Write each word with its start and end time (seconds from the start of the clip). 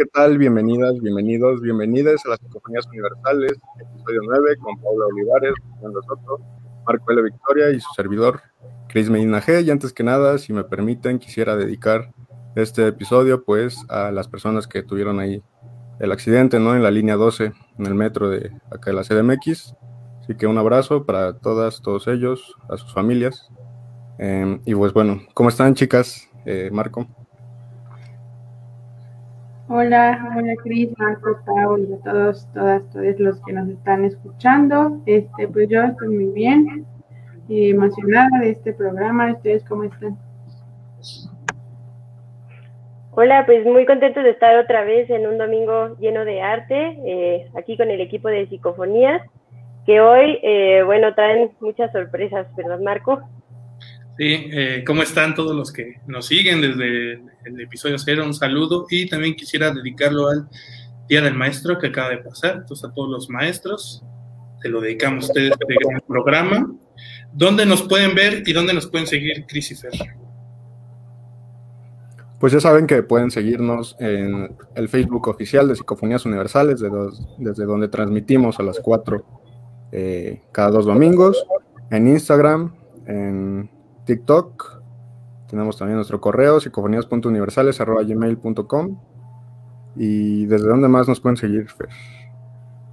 ¿qué 0.00 0.06
tal? 0.06 0.38
Bienvenidas, 0.38 0.98
bienvenidos, 1.02 1.60
bienvenidas 1.60 2.24
a 2.24 2.30
las 2.30 2.38
Psicofonías 2.40 2.86
Universales, 2.86 3.52
episodio 3.78 4.20
9, 4.24 4.56
con 4.56 4.80
Paula 4.80 5.04
Olivares, 5.04 5.52
Fernando 5.74 6.00
Soto, 6.04 6.40
Marco 6.86 7.12
L. 7.12 7.22
Victoria 7.24 7.68
y 7.68 7.80
su 7.80 7.92
servidor, 7.92 8.40
Cris 8.88 9.10
Medina 9.10 9.42
G. 9.42 9.62
Y 9.62 9.70
antes 9.70 9.92
que 9.92 10.02
nada, 10.02 10.38
si 10.38 10.54
me 10.54 10.64
permiten, 10.64 11.18
quisiera 11.18 11.54
dedicar 11.54 12.14
este 12.56 12.86
episodio 12.86 13.44
pues 13.44 13.84
a 13.90 14.10
las 14.10 14.26
personas 14.26 14.66
que 14.66 14.82
tuvieron 14.82 15.20
ahí 15.20 15.42
el 15.98 16.12
accidente, 16.12 16.58
¿no? 16.58 16.74
En 16.74 16.82
la 16.82 16.90
línea 16.90 17.16
12, 17.16 17.52
en 17.78 17.84
el 17.84 17.94
metro 17.94 18.30
de 18.30 18.52
acá 18.70 18.92
de 18.92 18.94
la 18.94 19.02
CDMX. 19.02 19.74
Así 20.22 20.34
que 20.34 20.46
un 20.46 20.56
abrazo 20.56 21.04
para 21.04 21.34
todas, 21.36 21.82
todos 21.82 22.08
ellos, 22.08 22.56
a 22.70 22.78
sus 22.78 22.94
familias. 22.94 23.50
Eh, 24.18 24.60
y 24.64 24.74
pues 24.74 24.94
bueno, 24.94 25.20
¿cómo 25.34 25.50
están 25.50 25.74
chicas? 25.74 26.26
Eh, 26.46 26.70
Marco. 26.72 27.06
Hola, 29.72 30.34
hola 30.36 30.54
Cris, 30.64 30.90
Marco, 30.98 31.38
Pau 31.46 31.76
a 31.76 32.02
todos, 32.02 32.44
todas, 32.52 32.90
todos 32.90 33.20
los 33.20 33.40
que 33.42 33.52
nos 33.52 33.68
están 33.68 34.04
escuchando. 34.04 35.00
Este, 35.06 35.46
pues 35.46 35.68
yo 35.68 35.84
estoy 35.84 36.08
muy 36.08 36.32
bien, 36.32 36.84
y 37.48 37.70
emocionada 37.70 38.40
de 38.40 38.50
este 38.50 38.72
programa. 38.72 39.30
¿Ustedes 39.30 39.64
cómo 39.68 39.84
están? 39.84 40.18
Hola, 43.12 43.46
pues 43.46 43.64
muy 43.64 43.86
contento 43.86 44.24
de 44.24 44.30
estar 44.30 44.56
otra 44.56 44.82
vez 44.82 45.08
en 45.08 45.28
un 45.28 45.38
domingo 45.38 45.96
lleno 46.00 46.24
de 46.24 46.42
arte, 46.42 46.98
eh, 47.06 47.48
aquí 47.56 47.76
con 47.76 47.90
el 47.90 48.00
equipo 48.00 48.26
de 48.26 48.48
psicofonías, 48.48 49.22
que 49.86 50.00
hoy, 50.00 50.40
eh, 50.42 50.82
bueno, 50.84 51.14
traen 51.14 51.52
muchas 51.60 51.92
sorpresas, 51.92 52.52
¿verdad, 52.56 52.80
Marco? 52.80 53.22
Sí, 54.20 54.50
eh, 54.52 54.84
¿cómo 54.86 55.02
están 55.02 55.34
todos 55.34 55.56
los 55.56 55.72
que 55.72 55.98
nos 56.06 56.26
siguen 56.26 56.60
desde 56.60 57.12
el 57.46 57.58
episodio 57.58 57.98
cero? 57.98 58.22
Un 58.26 58.34
saludo 58.34 58.84
y 58.90 59.08
también 59.08 59.34
quisiera 59.34 59.72
dedicarlo 59.72 60.28
al 60.28 60.46
Día 61.08 61.22
del 61.22 61.32
Maestro 61.32 61.78
que 61.78 61.86
acaba 61.86 62.10
de 62.10 62.18
pasar. 62.18 62.56
Entonces, 62.56 62.84
a 62.84 62.92
todos 62.92 63.08
los 63.08 63.30
maestros, 63.30 64.04
se 64.60 64.68
lo 64.68 64.82
dedicamos 64.82 65.24
a 65.24 65.26
ustedes 65.28 65.52
este 65.52 65.74
gran 65.82 66.02
programa. 66.06 66.70
¿Dónde 67.32 67.64
nos 67.64 67.82
pueden 67.82 68.14
ver 68.14 68.42
y 68.44 68.52
dónde 68.52 68.74
nos 68.74 68.88
pueden 68.88 69.06
seguir, 69.06 69.46
Cris 69.48 69.86
Pues 72.38 72.52
ya 72.52 72.60
saben 72.60 72.86
que 72.86 73.02
pueden 73.02 73.30
seguirnos 73.30 73.96
en 74.00 74.54
el 74.74 74.90
Facebook 74.90 75.28
oficial 75.28 75.66
de 75.66 75.76
Psicofonías 75.76 76.26
Universales, 76.26 76.78
desde 77.38 77.64
donde 77.64 77.88
transmitimos 77.88 78.60
a 78.60 78.64
las 78.64 78.80
4 78.80 79.24
eh, 79.92 80.42
cada 80.52 80.72
dos 80.72 80.84
domingos, 80.84 81.42
en 81.90 82.06
Instagram, 82.06 82.74
en 83.06 83.79
TikTok. 84.10 84.82
Tenemos 85.48 85.78
también 85.78 85.94
nuestro 85.94 86.20
correo, 86.20 86.58
psicofonías.universales.gmail.com. 86.58 88.98
¿Y 89.94 90.46
desde 90.46 90.68
dónde 90.68 90.88
más 90.88 91.06
nos 91.06 91.20
pueden 91.20 91.36
seguir, 91.36 91.68
Fer? 91.68 91.90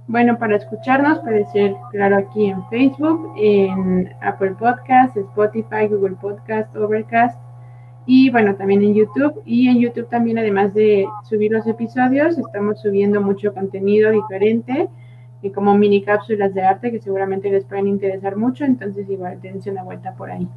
Bueno, 0.06 0.38
para 0.38 0.54
escucharnos 0.56 1.18
puede 1.18 1.44
ser, 1.46 1.74
claro, 1.90 2.18
aquí 2.18 2.46
en 2.46 2.64
Facebook, 2.68 3.32
en 3.36 4.08
Apple 4.22 4.54
Podcast, 4.58 5.16
Spotify, 5.16 5.88
Google 5.90 6.14
Podcast, 6.20 6.76
Overcast 6.76 7.40
y 8.06 8.30
bueno, 8.30 8.54
también 8.54 8.84
en 8.84 8.94
YouTube. 8.94 9.42
Y 9.44 9.66
en 9.68 9.80
YouTube 9.80 10.08
también, 10.08 10.38
además 10.38 10.72
de 10.72 11.08
subir 11.24 11.50
los 11.50 11.66
episodios, 11.66 12.38
estamos 12.38 12.80
subiendo 12.80 13.20
mucho 13.20 13.52
contenido 13.52 14.12
diferente, 14.12 14.88
y 15.42 15.50
como 15.50 15.76
mini 15.76 16.02
cápsulas 16.02 16.54
de 16.54 16.62
arte 16.62 16.92
que 16.92 17.00
seguramente 17.00 17.50
les 17.50 17.64
pueden 17.64 17.88
interesar 17.88 18.36
mucho. 18.36 18.64
Entonces, 18.64 19.10
igual, 19.10 19.40
dense 19.40 19.68
una 19.70 19.82
vuelta 19.82 20.14
por 20.14 20.30
ahí. 20.30 20.48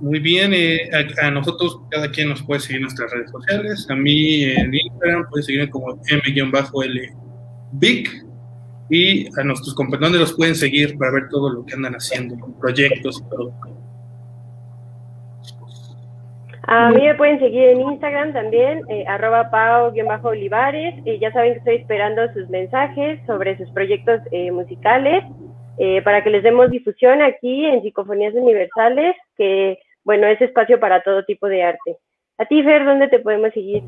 Muy 0.00 0.18
bien, 0.18 0.52
eh, 0.54 0.88
a, 1.22 1.30
nosotros 1.30 1.82
cada 1.90 2.10
quien 2.10 2.30
nos 2.30 2.42
puede 2.42 2.60
seguir 2.60 2.76
en 2.76 2.82
nuestras 2.82 3.10
redes 3.12 3.30
sociales. 3.30 3.86
A 3.90 3.94
mí 3.94 4.44
en 4.44 4.74
Instagram 4.74 5.28
puede 5.28 5.42
seguirme 5.42 5.68
como 5.68 6.00
m-lvic 6.08 7.50
y 8.88 9.26
a 9.38 9.44
nuestros 9.44 9.74
compañeros 9.74 10.18
los 10.18 10.32
pueden 10.32 10.54
seguir 10.54 10.96
para 10.96 11.12
ver 11.12 11.28
todo 11.28 11.50
lo 11.50 11.66
que 11.66 11.74
andan 11.74 11.94
haciendo, 11.94 12.34
proyectos 12.58 13.22
y 13.24 13.30
todo. 13.30 13.52
A 16.72 16.90
mí 16.90 17.02
me 17.02 17.14
pueden 17.16 17.38
seguir 17.40 17.70
en 17.70 17.80
Instagram 17.80 18.32
también, 18.32 18.82
eh, 18.88 19.04
arroba 19.08 19.50
pao-olivares. 19.50 20.94
Eh, 21.04 21.18
ya 21.18 21.32
saben 21.32 21.54
que 21.54 21.58
estoy 21.58 21.76
esperando 21.76 22.32
sus 22.32 22.48
mensajes 22.48 23.18
sobre 23.26 23.56
sus 23.58 23.68
proyectos 23.70 24.20
eh, 24.30 24.50
musicales 24.50 25.24
para 26.04 26.22
que 26.22 26.28
les 26.28 26.42
demos 26.42 26.70
difusión 26.70 27.22
aquí 27.22 27.64
en 27.64 27.80
Psicofonías 27.80 28.34
Universales, 28.34 29.16
que 29.38 29.78
bueno, 30.04 30.26
es 30.26 30.40
espacio 30.40 30.80
para 30.80 31.02
todo 31.02 31.24
tipo 31.24 31.46
de 31.46 31.62
arte. 31.62 31.96
A 32.38 32.46
ti, 32.46 32.62
Fer, 32.62 32.84
¿dónde 32.84 33.08
te 33.08 33.18
podemos 33.18 33.52
seguir? 33.52 33.82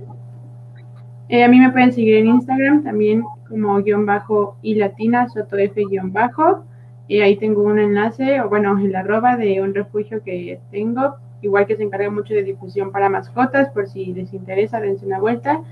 Eh, 1.29 1.45
a 1.45 1.49
mí 1.49 1.59
me 1.59 1.71
pueden 1.71 1.93
seguir 1.93 2.17
en 2.17 2.27
Instagram 2.27 2.85
también 2.85 3.25
como 3.49 3.83
guion 3.83 4.05
bajo 4.05 4.57
y 4.63 4.75
latina, 4.75 5.29
soto 5.29 5.57
F 5.57 5.83
guion 5.89 6.13
bajo. 6.13 6.65
Y 7.09 7.21
ahí 7.21 7.37
tengo 7.37 7.63
un 7.63 7.79
enlace, 7.79 8.41
o 8.41 8.49
bueno, 8.49 8.79
el 8.79 8.95
arroba 8.95 9.37
de 9.37 9.61
un 9.61 9.75
refugio 9.75 10.23
que 10.23 10.61
tengo, 10.71 11.17
igual 11.43 11.67
que 11.67 11.77
se 11.77 11.83
encarga 11.83 12.11
mucho 12.11 12.33
de 12.35 12.43
difusión 12.43 12.93
para 12.93 13.09
mascotas, 13.09 13.71
por 13.71 13.89
si 13.89 14.13
les 14.13 14.33
interesa, 14.33 14.81
dense 14.81 15.05
una 15.05 15.19
vuelta. 15.19 15.63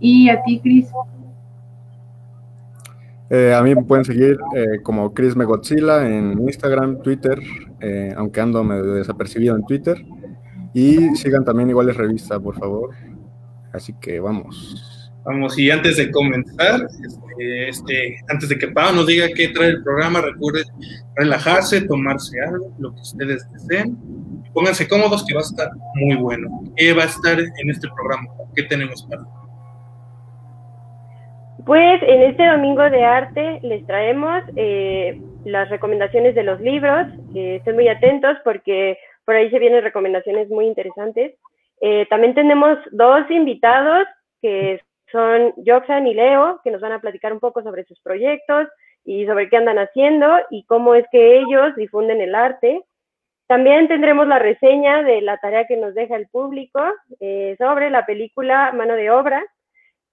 Y 0.00 0.28
a 0.28 0.42
ti, 0.42 0.60
Cris. 0.60 0.90
Eh, 3.34 3.54
a 3.54 3.62
mí 3.62 3.74
me 3.74 3.82
pueden 3.82 4.04
seguir 4.04 4.38
eh, 4.54 4.82
como 4.82 5.14
Chris 5.14 5.34
Megodzilla 5.34 6.06
en 6.06 6.38
Instagram, 6.38 7.00
Twitter, 7.00 7.40
eh, 7.80 8.12
aunque 8.14 8.42
ando 8.42 8.62
medio 8.62 8.92
desapercibido 8.92 9.56
en 9.56 9.64
Twitter. 9.64 10.04
Y 10.74 11.16
sigan 11.16 11.42
también 11.42 11.70
iguales 11.70 11.96
revista, 11.96 12.38
por 12.38 12.58
favor. 12.58 12.90
Así 13.72 13.94
que 14.02 14.20
vamos. 14.20 15.10
Vamos, 15.24 15.58
y 15.58 15.70
antes 15.70 15.96
de 15.96 16.10
comenzar, 16.10 16.86
este, 17.06 17.68
este, 17.70 18.16
antes 18.28 18.50
de 18.50 18.58
que 18.58 18.68
Pau 18.68 18.94
nos 18.94 19.06
diga 19.06 19.26
qué 19.34 19.48
trae 19.48 19.68
el 19.68 19.82
programa, 19.82 20.20
recuerden 20.20 20.64
relajarse, 21.16 21.80
tomarse 21.82 22.38
algo, 22.38 22.74
lo 22.78 22.94
que 22.94 23.00
ustedes 23.00 23.50
deseen. 23.50 23.96
Pónganse 24.52 24.86
cómodos 24.86 25.24
que 25.24 25.32
va 25.32 25.40
a 25.40 25.44
estar 25.44 25.70
muy 25.94 26.16
bueno. 26.16 26.64
¿Qué 26.76 26.92
va 26.92 27.04
a 27.04 27.06
estar 27.06 27.40
en 27.40 27.70
este 27.70 27.88
programa? 27.96 28.28
¿Qué 28.54 28.64
tenemos 28.64 29.06
para 29.08 29.22
pues 31.64 32.02
en 32.02 32.22
este 32.22 32.46
domingo 32.46 32.82
de 32.90 33.04
arte 33.04 33.60
les 33.62 33.86
traemos 33.86 34.42
eh, 34.56 35.20
las 35.44 35.68
recomendaciones 35.70 36.34
de 36.34 36.42
los 36.42 36.60
libros. 36.60 37.06
Eh, 37.34 37.56
estén 37.56 37.76
muy 37.76 37.88
atentos 37.88 38.36
porque 38.42 38.98
por 39.24 39.36
ahí 39.36 39.48
se 39.50 39.58
vienen 39.58 39.82
recomendaciones 39.82 40.48
muy 40.48 40.66
interesantes. 40.66 41.34
Eh, 41.80 42.06
también 42.10 42.34
tenemos 42.34 42.78
dos 42.90 43.30
invitados 43.30 44.06
que 44.40 44.80
son 45.10 45.52
Joxan 45.64 46.06
y 46.06 46.14
Leo, 46.14 46.60
que 46.64 46.70
nos 46.70 46.80
van 46.80 46.92
a 46.92 47.00
platicar 47.00 47.32
un 47.32 47.40
poco 47.40 47.62
sobre 47.62 47.84
sus 47.84 48.00
proyectos 48.00 48.66
y 49.04 49.26
sobre 49.26 49.48
qué 49.48 49.56
andan 49.56 49.78
haciendo 49.78 50.28
y 50.50 50.64
cómo 50.64 50.94
es 50.94 51.04
que 51.12 51.38
ellos 51.38 51.76
difunden 51.76 52.20
el 52.20 52.34
arte. 52.34 52.82
También 53.46 53.86
tendremos 53.86 54.26
la 54.26 54.38
reseña 54.38 55.02
de 55.02 55.20
la 55.20 55.36
tarea 55.36 55.66
que 55.66 55.76
nos 55.76 55.94
deja 55.94 56.16
el 56.16 56.28
público 56.28 56.80
sobre 57.58 57.90
la 57.90 58.06
película 58.06 58.72
Mano 58.72 58.94
de 58.94 59.10
Obra. 59.10 59.44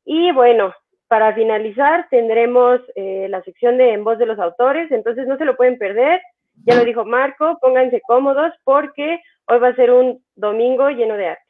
Y 0.03 0.31
bueno, 0.33 0.73
para 1.09 1.33
finalizar, 1.33 2.07
tendremos 2.11 2.81
eh, 2.95 3.25
la 3.29 3.43
sección 3.43 3.77
de 3.77 3.93
En 3.93 4.03
Voz 4.03 4.19
de 4.19 4.27
los 4.27 4.37
Autores, 4.37 4.91
entonces 4.91 5.27
no 5.27 5.37
se 5.37 5.45
lo 5.45 5.57
pueden 5.57 5.79
perder. 5.79 6.21
Ya 6.65 6.75
lo 6.75 6.85
dijo 6.85 7.03
Marco, 7.03 7.57
pónganse 7.59 7.99
cómodos 8.05 8.53
porque 8.63 9.19
hoy 9.45 9.59
va 9.59 9.69
a 9.69 9.75
ser 9.75 9.91
un 9.91 10.23
domingo 10.35 10.87
lleno 10.89 11.15
de 11.15 11.29
arte. 11.29 11.43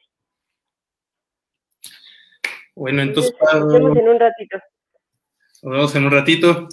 Bueno, 2.74 3.02
entonces. 3.02 3.34
nos 3.52 3.72
vemos 3.72 3.98
en 3.98 4.08
un 4.08 4.18
ratito. 4.18 4.58
Nos 5.62 5.72
vemos 5.72 5.96
en 5.96 6.04
un 6.06 6.10
ratito. 6.10 6.68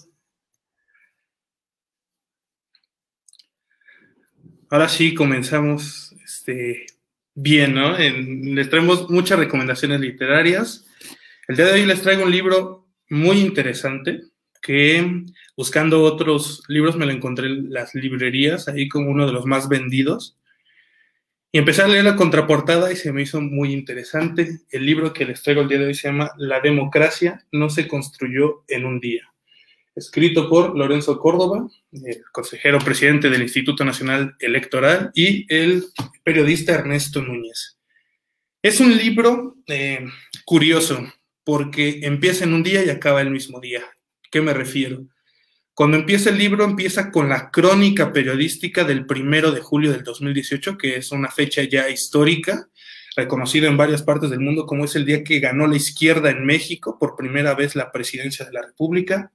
Ahora 4.70 4.88
sí 4.88 5.14
comenzamos 5.14 6.16
este, 6.24 6.86
bien, 7.34 7.76
¿no? 7.76 7.98
les 7.98 8.70
traemos 8.70 9.10
muchas 9.10 9.40
recomendaciones 9.40 10.00
literarias. 10.00 10.87
El 11.48 11.56
día 11.56 11.68
de 11.68 11.72
hoy 11.72 11.86
les 11.86 12.02
traigo 12.02 12.24
un 12.24 12.32
libro 12.32 12.90
muy 13.10 13.40
interesante 13.40 14.20
que 14.62 15.24
buscando 15.56 16.04
otros 16.04 16.62
libros 16.68 16.98
me 16.98 17.06
lo 17.06 17.14
encontré 17.14 17.48
en 17.48 17.72
las 17.72 17.96
librerías, 17.96 18.68
ahí 18.68 18.90
como 18.90 19.10
uno 19.10 19.26
de 19.26 19.32
los 19.32 19.46
más 19.46 19.70
vendidos. 19.70 20.38
Y 21.54 21.60
empecé 21.60 21.84
a 21.84 21.88
leer 21.88 22.04
la 22.04 22.18
contraportada 22.18 22.92
y 22.92 22.98
se 22.98 23.14
me 23.14 23.22
hizo 23.22 23.40
muy 23.40 23.72
interesante. 23.72 24.60
El 24.70 24.86
libro 24.86 25.14
que 25.14 25.24
les 25.24 25.42
traigo 25.42 25.62
el 25.62 25.70
día 25.70 25.80
de 25.80 25.86
hoy 25.86 25.94
se 25.94 26.10
llama 26.10 26.32
La 26.36 26.60
democracia 26.60 27.46
no 27.54 27.70
se 27.70 27.88
construyó 27.88 28.66
en 28.68 28.84
un 28.86 29.00
día. 29.00 29.32
Escrito 29.96 30.50
por 30.50 30.78
Lorenzo 30.78 31.18
Córdoba, 31.18 31.66
el 31.94 32.24
consejero 32.34 32.80
presidente 32.80 33.30
del 33.30 33.44
Instituto 33.44 33.86
Nacional 33.86 34.36
Electoral, 34.40 35.12
y 35.16 35.46
el 35.48 35.86
periodista 36.26 36.74
Ernesto 36.74 37.22
Núñez. 37.22 37.78
Es 38.62 38.82
un 38.82 38.98
libro 38.98 39.56
eh, 39.68 40.06
curioso, 40.44 41.08
porque 41.48 42.02
empieza 42.04 42.44
en 42.44 42.54
un 42.54 42.62
día 42.62 42.84
y 42.84 42.90
acaba 42.90 43.22
el 43.22 43.30
mismo 43.30 43.62
día. 43.62 43.82
¿Qué 44.30 44.42
me 44.42 44.54
refiero? 44.54 45.06
Cuando 45.74 45.96
empieza 45.96 46.30
el 46.30 46.38
libro, 46.38 46.66
empieza 46.66 47.10
con 47.10 47.30
la 47.30 47.52
crónica 47.52 48.12
periodística 48.12 48.84
del 48.84 49.06
primero 49.06 49.54
de 49.54 49.62
julio 49.62 49.94
del 49.94 50.04
2018, 50.04 50.78
que 50.78 50.98
es 50.98 51.14
una 51.14 51.32
fecha 51.32 51.64
ya 51.64 51.88
histórica. 51.90 52.68
reconocido 53.16 53.70
en 53.70 53.78
varias 53.78 54.04
partes 54.04 54.30
del 54.30 54.42
mundo 54.42 54.66
como 54.66 54.84
es 54.84 54.98
el 54.98 55.06
día 55.06 55.24
que 55.24 55.40
ganó 55.40 55.68
la 55.68 55.78
izquierda 55.78 56.32
en 56.32 56.46
México 56.46 56.98
por 57.00 57.16
primera 57.16 57.56
vez 57.56 57.78
la 57.78 57.94
presidencia 57.94 58.46
de 58.46 58.52
la 58.52 58.64
República. 58.64 59.32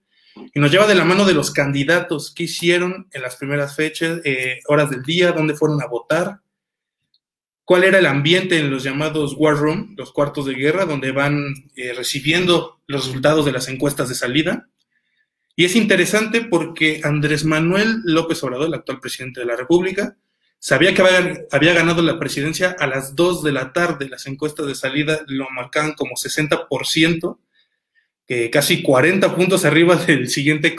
Y 0.52 0.60
nos 0.60 0.70
lleva 0.70 0.86
de 0.86 0.94
la 0.94 1.06
mano 1.06 1.24
de 1.24 1.32
los 1.32 1.50
candidatos 1.50 2.34
que 2.34 2.42
hicieron 2.42 3.08
en 3.10 3.22
las 3.22 3.36
primeras 3.36 3.74
fechas, 3.74 4.20
eh, 4.24 4.58
horas 4.68 4.90
del 4.90 5.02
día, 5.02 5.32
dónde 5.32 5.54
fueron 5.54 5.80
a 5.80 5.86
votar, 5.86 6.40
cuál 7.64 7.84
era 7.84 7.98
el 7.98 8.06
ambiente 8.06 8.58
en 8.58 8.70
los 8.70 8.82
llamados 8.82 9.34
war 9.36 9.56
room, 9.56 9.94
los 9.96 10.12
cuartos 10.12 10.46
de 10.46 10.54
guerra, 10.54 10.84
donde 10.84 11.12
van 11.12 11.54
eh, 11.76 11.92
recibiendo 11.94 12.80
los 12.86 13.06
resultados 13.06 13.44
de 13.44 13.52
las 13.52 13.68
encuestas 13.68 14.08
de 14.08 14.14
salida. 14.14 14.68
Y 15.54 15.64
es 15.64 15.76
interesante 15.76 16.42
porque 16.42 17.00
Andrés 17.04 17.44
Manuel 17.44 18.00
López 18.04 18.42
Obrador, 18.42 18.68
el 18.68 18.74
actual 18.74 19.00
presidente 19.00 19.40
de 19.40 19.46
la 19.46 19.56
República, 19.56 20.16
sabía 20.58 20.94
que 20.94 21.02
había, 21.50 21.74
ganado 21.74 22.02
la 22.02 22.18
presidencia 22.18 22.74
a 22.78 22.86
las 22.86 23.14
2 23.14 23.42
de 23.42 23.52
la 23.52 23.72
tarde. 23.72 24.08
Las 24.08 24.26
encuestas 24.26 24.66
de 24.66 24.74
salida 24.74 25.22
lo 25.26 25.50
marcaban 25.50 25.92
como 25.92 26.14
60%, 26.14 27.38
que 28.26 28.50
casi 28.50 28.82
40 28.82 29.34
puntos 29.34 29.64
arriba 29.64 29.96
del 29.96 30.28
siguiente 30.28 30.76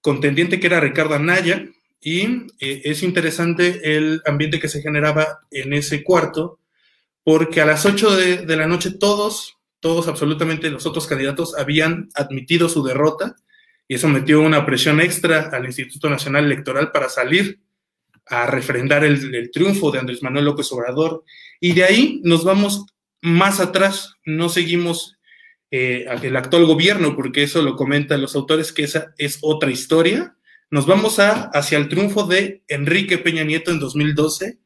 contendiente 0.00 0.58
que 0.58 0.66
era 0.66 0.80
Ricardo 0.80 1.14
Anaya. 1.14 1.66
Y 2.04 2.46
eh, 2.60 2.82
es 2.84 3.02
interesante 3.02 3.96
el 3.96 4.22
ambiente 4.26 4.60
que 4.60 4.68
se 4.68 4.82
generaba 4.82 5.40
en 5.50 5.72
ese 5.72 6.04
cuarto, 6.04 6.60
porque 7.24 7.60
a 7.60 7.66
las 7.66 7.84
8 7.86 8.16
de, 8.16 8.36
de 8.46 8.56
la 8.56 8.66
noche 8.66 8.92
todos, 8.92 9.56
todos 9.80 10.06
absolutamente 10.06 10.70
los 10.70 10.86
otros 10.86 11.06
candidatos 11.06 11.56
habían 11.56 12.10
admitido 12.14 12.68
su 12.68 12.84
derrota 12.84 13.36
y 13.86 13.94
eso 13.94 14.08
metió 14.08 14.40
una 14.40 14.64
presión 14.64 15.00
extra 15.00 15.50
al 15.52 15.66
Instituto 15.66 16.08
Nacional 16.08 16.44
Electoral 16.44 16.90
para 16.90 17.08
salir 17.08 17.60
a 18.26 18.46
refrendar 18.46 19.04
el, 19.04 19.50
triunfo 19.50 19.90
de 19.90 19.98
Andrés 19.98 20.22
Manuel 20.22 20.46
López 20.46 20.72
Obrador. 20.72 21.24
Y 21.60 21.72
de 21.72 21.84
ahí 21.84 22.20
nos 22.24 22.44
vamos 22.44 22.86
más 23.20 23.60
atrás, 23.60 24.14
no 24.24 24.48
seguimos 24.48 25.18
eh, 25.70 26.06
el 26.22 26.36
actual 26.36 26.64
gobierno, 26.64 27.14
porque 27.14 27.42
eso 27.42 27.60
lo 27.62 27.76
comentan 27.76 28.22
los 28.22 28.34
autores, 28.34 28.72
que 28.72 28.84
esa 28.84 29.12
es 29.18 29.38
otra 29.42 29.70
historia. 29.70 30.36
Nos 30.70 30.86
vamos 30.86 31.18
a, 31.18 31.44
hacia 31.50 31.78
el 31.78 31.88
triunfo 31.88 32.26
de 32.26 32.62
Enrique 32.68 33.18
Peña 33.18 33.44
Nieto 33.44 33.70
en 33.70 33.78
2012, 33.78 34.58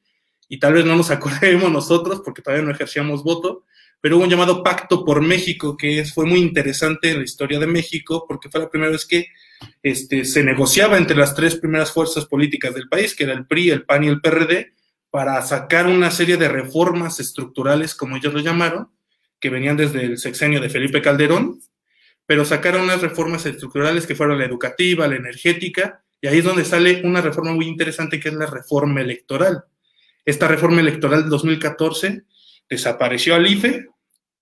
y 0.48 0.58
tal 0.58 0.74
vez 0.74 0.84
no 0.84 0.96
nos 0.96 1.10
acordemos 1.12 1.70
nosotros, 1.70 2.22
porque 2.24 2.42
todavía 2.42 2.64
no 2.64 2.72
ejercíamos 2.72 3.22
voto, 3.22 3.64
pero 4.00 4.16
hubo 4.16 4.24
un 4.24 4.30
llamado 4.30 4.62
Pacto 4.62 5.04
por 5.04 5.20
México, 5.20 5.76
que 5.76 6.04
fue 6.04 6.24
muy 6.24 6.40
interesante 6.40 7.10
en 7.10 7.18
la 7.18 7.24
historia 7.24 7.58
de 7.58 7.66
México, 7.66 8.24
porque 8.28 8.48
fue 8.48 8.60
la 8.60 8.70
primera 8.70 8.92
vez 8.92 9.04
que 9.04 9.26
este, 9.82 10.24
se 10.24 10.44
negociaba 10.44 10.98
entre 10.98 11.16
las 11.16 11.34
tres 11.34 11.56
primeras 11.56 11.90
fuerzas 11.90 12.26
políticas 12.26 12.74
del 12.74 12.88
país, 12.88 13.14
que 13.14 13.24
era 13.24 13.32
el 13.32 13.46
PRI, 13.46 13.70
el 13.70 13.84
PAN 13.84 14.04
y 14.04 14.08
el 14.08 14.20
PRD, 14.20 14.72
para 15.10 15.40
sacar 15.42 15.86
una 15.86 16.10
serie 16.10 16.36
de 16.36 16.48
reformas 16.48 17.18
estructurales, 17.18 17.94
como 17.94 18.16
ellos 18.16 18.32
lo 18.32 18.40
llamaron, 18.40 18.90
que 19.40 19.50
venían 19.50 19.76
desde 19.76 20.04
el 20.04 20.18
sexenio 20.18 20.60
de 20.60 20.68
Felipe 20.68 21.02
Calderón, 21.02 21.60
pero 22.28 22.44
sacaron 22.44 22.82
unas 22.82 23.00
reformas 23.00 23.46
estructurales 23.46 24.06
que 24.06 24.14
fueron 24.14 24.38
la 24.38 24.44
educativa, 24.44 25.08
la 25.08 25.16
energética, 25.16 26.04
y 26.20 26.26
ahí 26.26 26.40
es 26.40 26.44
donde 26.44 26.66
sale 26.66 27.00
una 27.02 27.22
reforma 27.22 27.54
muy 27.54 27.66
interesante 27.66 28.20
que 28.20 28.28
es 28.28 28.34
la 28.34 28.44
reforma 28.44 29.00
electoral. 29.00 29.64
Esta 30.26 30.46
reforma 30.46 30.82
electoral 30.82 31.24
de 31.24 31.30
2014 31.30 32.24
desapareció 32.68 33.34
al 33.34 33.46
IFE 33.46 33.86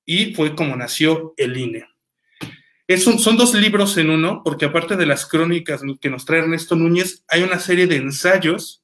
y 0.05 0.35
fue 0.35 0.57
como 0.57 0.75
nació 0.75 1.33
el 1.37 1.57
INE. 1.57 1.87
son 2.99 3.37
dos 3.37 3.55
libros 3.55 3.97
en 3.99 4.11
uno, 4.11 4.43
porque 4.45 4.65
aparte 4.65 4.97
de 4.97 5.07
las 5.07 5.25
crónicas 5.25 5.83
que 6.01 6.11
nos 6.11 6.25
trae 6.25 6.41
Ernesto 6.41 6.75
Núñez, 6.75 7.23
hay 7.29 7.45
una 7.45 7.61
serie 7.61 7.87
de 7.87 7.99
ensayos 7.99 8.83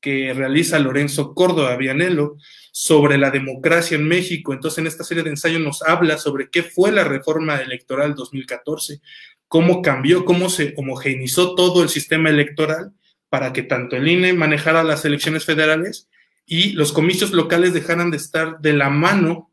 que 0.00 0.32
realiza 0.32 0.78
Lorenzo 0.78 1.34
Córdoba 1.34 1.76
Vianello 1.76 2.36
sobre 2.76 3.18
la 3.18 3.30
democracia 3.30 3.96
en 3.96 4.08
México. 4.08 4.52
Entonces, 4.52 4.78
en 4.78 4.88
esta 4.88 5.04
serie 5.04 5.22
de 5.22 5.30
ensayos 5.30 5.60
nos 5.60 5.80
habla 5.82 6.18
sobre 6.18 6.50
qué 6.50 6.64
fue 6.64 6.90
la 6.90 7.04
reforma 7.04 7.54
electoral 7.58 8.16
2014, 8.16 9.00
cómo 9.46 9.80
cambió, 9.80 10.24
cómo 10.24 10.50
se 10.50 10.74
homogeneizó 10.76 11.54
todo 11.54 11.84
el 11.84 11.88
sistema 11.88 12.30
electoral 12.30 12.92
para 13.28 13.52
que 13.52 13.62
tanto 13.62 13.94
el 13.94 14.08
INE 14.08 14.32
manejara 14.32 14.82
las 14.82 15.04
elecciones 15.04 15.44
federales 15.44 16.08
y 16.46 16.72
los 16.72 16.92
comicios 16.92 17.30
locales 17.30 17.74
dejaran 17.74 18.10
de 18.10 18.16
estar 18.16 18.58
de 18.58 18.72
la 18.72 18.90
mano 18.90 19.52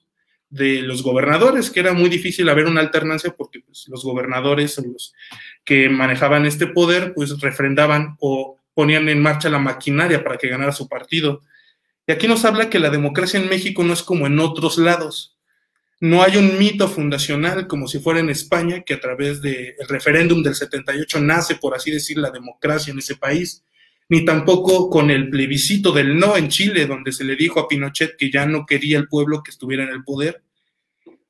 de 0.50 0.82
los 0.82 1.04
gobernadores, 1.04 1.70
que 1.70 1.82
era 1.82 1.94
muy 1.94 2.10
difícil 2.10 2.50
haber 2.50 2.66
una 2.66 2.82
alternancia 2.82 3.36
porque 3.38 3.60
pues, 3.60 3.88
los 3.88 4.04
gobernadores 4.04 4.80
los 4.80 5.14
que 5.64 5.90
manejaban 5.90 6.48
este 6.48 6.66
poder, 6.66 7.14
pues 7.14 7.40
refrendaban 7.40 8.18
o 8.20 8.58
ponían 8.74 9.08
en 9.10 9.22
marcha 9.22 9.48
la 9.48 9.60
maquinaria 9.60 10.24
para 10.24 10.38
que 10.38 10.48
ganara 10.48 10.72
su 10.72 10.90
partido. 10.90 11.42
Y 12.12 12.14
aquí 12.14 12.28
nos 12.28 12.44
habla 12.44 12.70
que 12.70 12.78
la 12.78 12.90
democracia 12.90 13.40
en 13.40 13.48
México 13.48 13.86
no 13.86 13.94
es 13.94 14.04
como 14.04 14.28
en 14.28 14.38
otros 14.38 14.78
lados. 14.78 15.38
No 16.02 16.22
hay 16.22 16.36
un 16.36 16.60
mito 16.60 16.90
fundacional 16.90 17.68
como 17.68 17.88
si 17.88 18.00
fuera 18.00 18.20
en 18.20 18.30
España, 18.30 18.82
que 18.82 18.96
a 18.96 19.00
través 19.00 19.42
del 19.42 19.76
referéndum 19.88 20.44
del 20.44 20.56
78 20.56 21.22
nace, 21.22 21.56
por 21.56 21.74
así 21.74 21.90
decir, 21.90 22.18
la 22.18 22.30
democracia 22.30 22.92
en 22.92 23.00
ese 23.00 23.16
país 23.16 23.64
ni 24.10 24.26
tampoco 24.26 24.90
con 24.90 25.10
el 25.10 25.30
plebiscito 25.30 25.94
del 25.94 26.20
no 26.20 26.36
en 26.36 26.50
Chile, 26.50 26.86
donde 26.86 27.14
se 27.14 27.24
le 27.24 27.38
dijo 27.38 27.62
a 27.62 27.70
Pinochet 27.70 28.18
que 28.18 28.30
ya 28.30 28.46
no 28.46 28.66
quería 28.66 28.98
el 28.98 29.08
pueblo 29.08 29.42
que 29.42 29.52
estuviera 29.52 29.86
en 29.86 29.92
el 29.92 30.04
poder. 30.04 30.44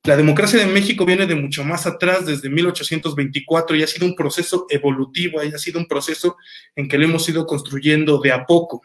La 0.02 0.16
democracia 0.16 0.58
de 0.58 0.66
México 0.66 1.06
viene 1.06 1.26
de 1.26 1.36
mucho 1.36 1.62
más 1.62 1.86
atrás, 1.86 2.26
desde 2.26 2.50
1824, 2.50 3.76
y 3.76 3.84
ha 3.84 3.86
sido 3.86 4.04
un 4.04 4.16
proceso 4.16 4.66
evolutivo, 4.68 5.40
y 5.44 5.54
ha 5.54 5.58
sido 5.58 5.78
un 5.78 5.86
proceso 5.86 6.36
en 6.74 6.88
que 6.88 6.98
lo 6.98 7.04
hemos 7.04 7.28
ido 7.28 7.46
construyendo 7.46 8.18
de 8.18 8.32
a 8.32 8.46
poco. 8.46 8.82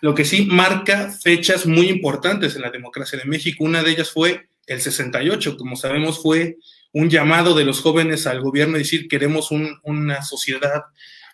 Lo 0.00 0.14
que 0.14 0.24
sí 0.24 0.46
marca 0.50 1.10
fechas 1.10 1.66
muy 1.66 1.88
importantes 1.88 2.56
en 2.56 2.62
la 2.62 2.70
democracia 2.70 3.18
de 3.18 3.24
México. 3.24 3.64
Una 3.64 3.82
de 3.82 3.92
ellas 3.92 4.10
fue 4.10 4.48
el 4.66 4.80
68, 4.80 5.56
como 5.56 5.76
sabemos, 5.76 6.22
fue 6.22 6.56
un 6.92 7.08
llamado 7.08 7.54
de 7.54 7.64
los 7.64 7.80
jóvenes 7.80 8.26
al 8.26 8.40
gobierno 8.40 8.76
a 8.76 8.78
decir 8.78 9.08
queremos 9.08 9.50
una 9.82 10.22
sociedad 10.22 10.84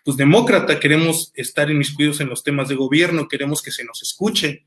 pues 0.03 0.17
demócrata, 0.17 0.79
queremos 0.79 1.31
estar 1.33 1.71
inmiscuidos 1.71 2.19
en 2.19 2.27
los 2.27 2.43
temas 2.43 2.67
de 2.67 2.75
gobierno, 2.75 3.27
queremos 3.27 3.61
que 3.61 3.71
se 3.71 3.85
nos 3.85 4.01
escuche. 4.03 4.65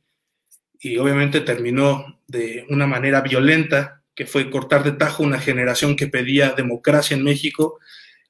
Y 0.78 0.96
obviamente 0.98 1.40
terminó 1.40 2.20
de 2.26 2.64
una 2.70 2.86
manera 2.86 3.20
violenta, 3.20 4.02
que 4.14 4.26
fue 4.26 4.50
cortar 4.50 4.82
de 4.82 4.92
tajo 4.92 5.22
una 5.22 5.38
generación 5.38 5.94
que 5.94 6.06
pedía 6.06 6.52
democracia 6.52 7.14
en 7.14 7.22
México. 7.22 7.78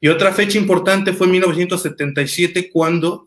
Y 0.00 0.08
otra 0.08 0.32
fecha 0.32 0.58
importante 0.58 1.12
fue 1.12 1.28
1977, 1.28 2.70
cuando 2.72 3.24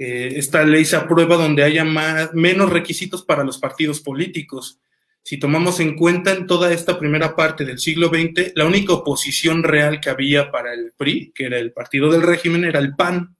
eh, 0.00 0.32
esta 0.36 0.64
ley 0.64 0.84
se 0.84 0.96
aprueba 0.96 1.36
donde 1.36 1.62
haya 1.62 1.84
más, 1.84 2.34
menos 2.34 2.70
requisitos 2.70 3.24
para 3.24 3.44
los 3.44 3.58
partidos 3.58 4.00
políticos 4.00 4.80
si 5.22 5.38
tomamos 5.38 5.80
en 5.80 5.96
cuenta 5.96 6.32
en 6.32 6.46
toda 6.46 6.72
esta 6.72 6.98
primera 6.98 7.36
parte 7.36 7.64
del 7.64 7.78
siglo 7.78 8.08
XX, 8.08 8.52
la 8.54 8.66
única 8.66 8.94
oposición 8.94 9.62
real 9.62 10.00
que 10.00 10.10
había 10.10 10.50
para 10.50 10.72
el 10.72 10.92
PRI, 10.96 11.32
que 11.34 11.44
era 11.44 11.58
el 11.58 11.72
partido 11.72 12.10
del 12.10 12.22
régimen, 12.22 12.64
era 12.64 12.80
el 12.80 12.94
PAN. 12.96 13.36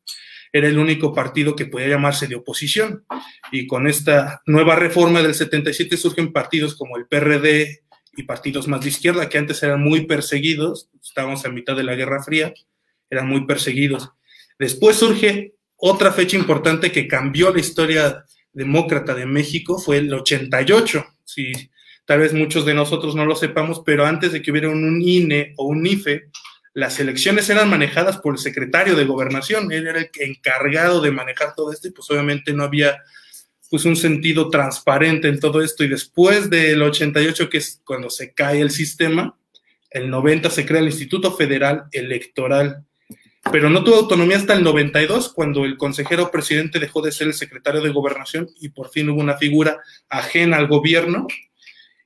Era 0.53 0.67
el 0.67 0.79
único 0.79 1.15
partido 1.15 1.55
que 1.55 1.67
podía 1.67 1.89
llamarse 1.89 2.27
de 2.27 2.35
oposición. 2.35 3.05
Y 3.53 3.67
con 3.69 3.87
esta 3.87 4.43
nueva 4.47 4.75
reforma 4.75 5.23
del 5.23 5.35
77 5.35 5.97
surgen 5.97 6.33
partidos 6.33 6.75
como 6.75 6.97
el 6.97 7.07
PRD 7.07 7.83
y 8.17 8.25
partidos 8.25 8.67
más 8.67 8.81
de 8.81 8.89
izquierda, 8.89 9.29
que 9.29 9.39
antes 9.39 9.63
eran 9.63 9.81
muy 9.81 10.07
perseguidos, 10.07 10.91
estábamos 11.03 11.45
a 11.45 11.51
mitad 11.51 11.77
de 11.77 11.85
la 11.85 11.95
Guerra 11.95 12.23
Fría, 12.23 12.53
eran 13.09 13.29
muy 13.29 13.47
perseguidos. 13.47 14.11
Después 14.59 14.97
surge 14.97 15.55
otra 15.81 16.13
fecha 16.13 16.37
importante 16.37 16.93
que 16.93 17.09
cambió 17.09 17.53
la 17.53 17.61
historia 17.61 18.25
demócrata 18.53 19.15
de 19.15 19.27
México, 19.27 19.79
fue 19.79 19.99
el 19.99 20.13
88 20.13 21.05
si 21.31 21.53
tal 22.05 22.21
vez 22.21 22.33
muchos 22.33 22.65
de 22.65 22.75
nosotros 22.75 23.15
no 23.15 23.25
lo 23.25 23.37
sepamos, 23.37 23.83
pero 23.85 24.05
antes 24.05 24.33
de 24.33 24.43
que 24.43 24.51
hubiera 24.51 24.69
un 24.69 25.01
INE 25.01 25.55
o 25.57 25.67
un 25.67 25.87
IFE, 25.87 26.25
las 26.75 26.99
elecciones 27.01 27.49
eran 27.51 27.71
manejadas 27.71 28.19
por 28.19 28.35
el 28.35 28.39
secretario 28.39 28.97
de 28.97 29.05
gobernación, 29.05 29.71
él 29.73 29.87
era 29.87 30.01
el 30.01 30.11
encargado 30.21 31.01
de 31.01 31.11
manejar 31.11 31.55
todo 31.55 31.73
esto 31.73 31.89
y 31.89 31.93
pues 31.93 32.11
obviamente 32.11 32.53
no 32.53 32.65
había 32.65 32.99
pues 33.71 33.85
un 33.85 33.97
sentido 33.97 34.51
transparente 34.51 35.29
en 35.29 35.39
todo 35.39 35.63
esto. 35.63 35.85
Y 35.85 35.89
después 35.89 36.51
del 36.51 36.83
88 36.83 37.49
que 37.49 37.59
es 37.59 37.81
cuando 37.85 38.11
se 38.11 38.33
cae 38.35 38.61
el 38.61 38.71
sistema, 38.71 39.37
el 39.91 40.11
90 40.11 40.51
se 40.51 40.67
crea 40.67 40.81
el 40.81 40.87
Instituto 40.87 41.33
Federal 41.33 41.85
Electoral, 41.93 42.85
pero 43.53 43.71
no 43.71 43.83
tuvo 43.85 43.97
autonomía 43.97 44.37
hasta 44.37 44.55
el 44.55 44.63
92 44.63 45.33
cuando 45.33 45.65
el 45.65 45.77
consejero 45.77 46.31
presidente 46.31 46.79
dejó 46.79 47.01
de 47.03 47.13
ser 47.13 47.29
el 47.29 47.35
secretario 47.35 47.81
de 47.81 47.91
gobernación 47.91 48.49
y 48.61 48.69
por 48.69 48.91
fin 48.91 49.09
hubo 49.09 49.21
una 49.21 49.37
figura 49.39 49.79
ajena 50.09 50.59
al 50.59 50.69
gobierno 50.69 51.27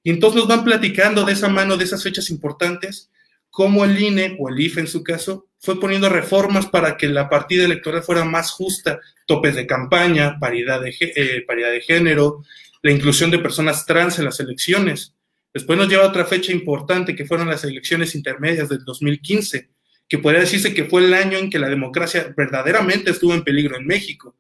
y 0.05 0.11
entonces 0.11 0.39
nos 0.39 0.49
van 0.49 0.65
platicando 0.65 1.25
de 1.25 1.33
esa 1.33 1.49
mano, 1.49 1.77
de 1.77 1.85
esas 1.85 2.03
fechas 2.03 2.29
importantes, 2.31 3.11
cómo 3.51 3.85
el 3.85 3.99
INE 3.99 4.37
o 4.39 4.51
el 4.51 4.61
IFE 4.61 4.81
en 4.81 4.87
su 4.87 5.03
caso 5.03 5.47
fue 5.59 5.81
poniendo 5.81 6.11
reformas 6.11 6.67
para 6.67 6.97
que 6.99 7.09
la 7.09 7.31
partida 7.31 7.65
electoral 7.65 8.03
fuera 8.03 8.25
más 8.25 8.51
justa, 8.51 9.01
topes 9.27 9.55
de 9.55 9.67
campaña, 9.67 10.39
paridad 10.39 10.83
de, 10.83 10.95
eh, 11.01 11.43
paridad 11.47 11.71
de 11.71 11.81
género, 11.81 12.45
la 12.83 12.93
inclusión 12.93 13.31
de 13.31 13.39
personas 13.39 13.87
trans 13.87 14.19
en 14.19 14.27
las 14.27 14.41
elecciones. 14.41 15.15
Después 15.55 15.79
nos 15.79 15.89
lleva 15.89 16.07
otra 16.07 16.27
fecha 16.27 16.53
importante 16.53 17.17
que 17.17 17.25
fueron 17.25 17.49
las 17.49 17.65
elecciones 17.65 18.15
intermedias 18.15 18.69
del 18.69 18.85
2015, 18.85 19.71
que 20.09 20.19
podría 20.19 20.41
decirse 20.41 20.75
que 20.75 20.85
fue 20.85 21.05
el 21.05 21.15
año 21.15 21.39
en 21.39 21.51
que 21.51 21.59
la 21.59 21.69
democracia 21.69 22.33
verdaderamente 22.37 23.11
estuvo 23.11 23.35
en 23.35 23.45
peligro 23.45 23.77
en 23.77 23.87
México. 23.87 24.37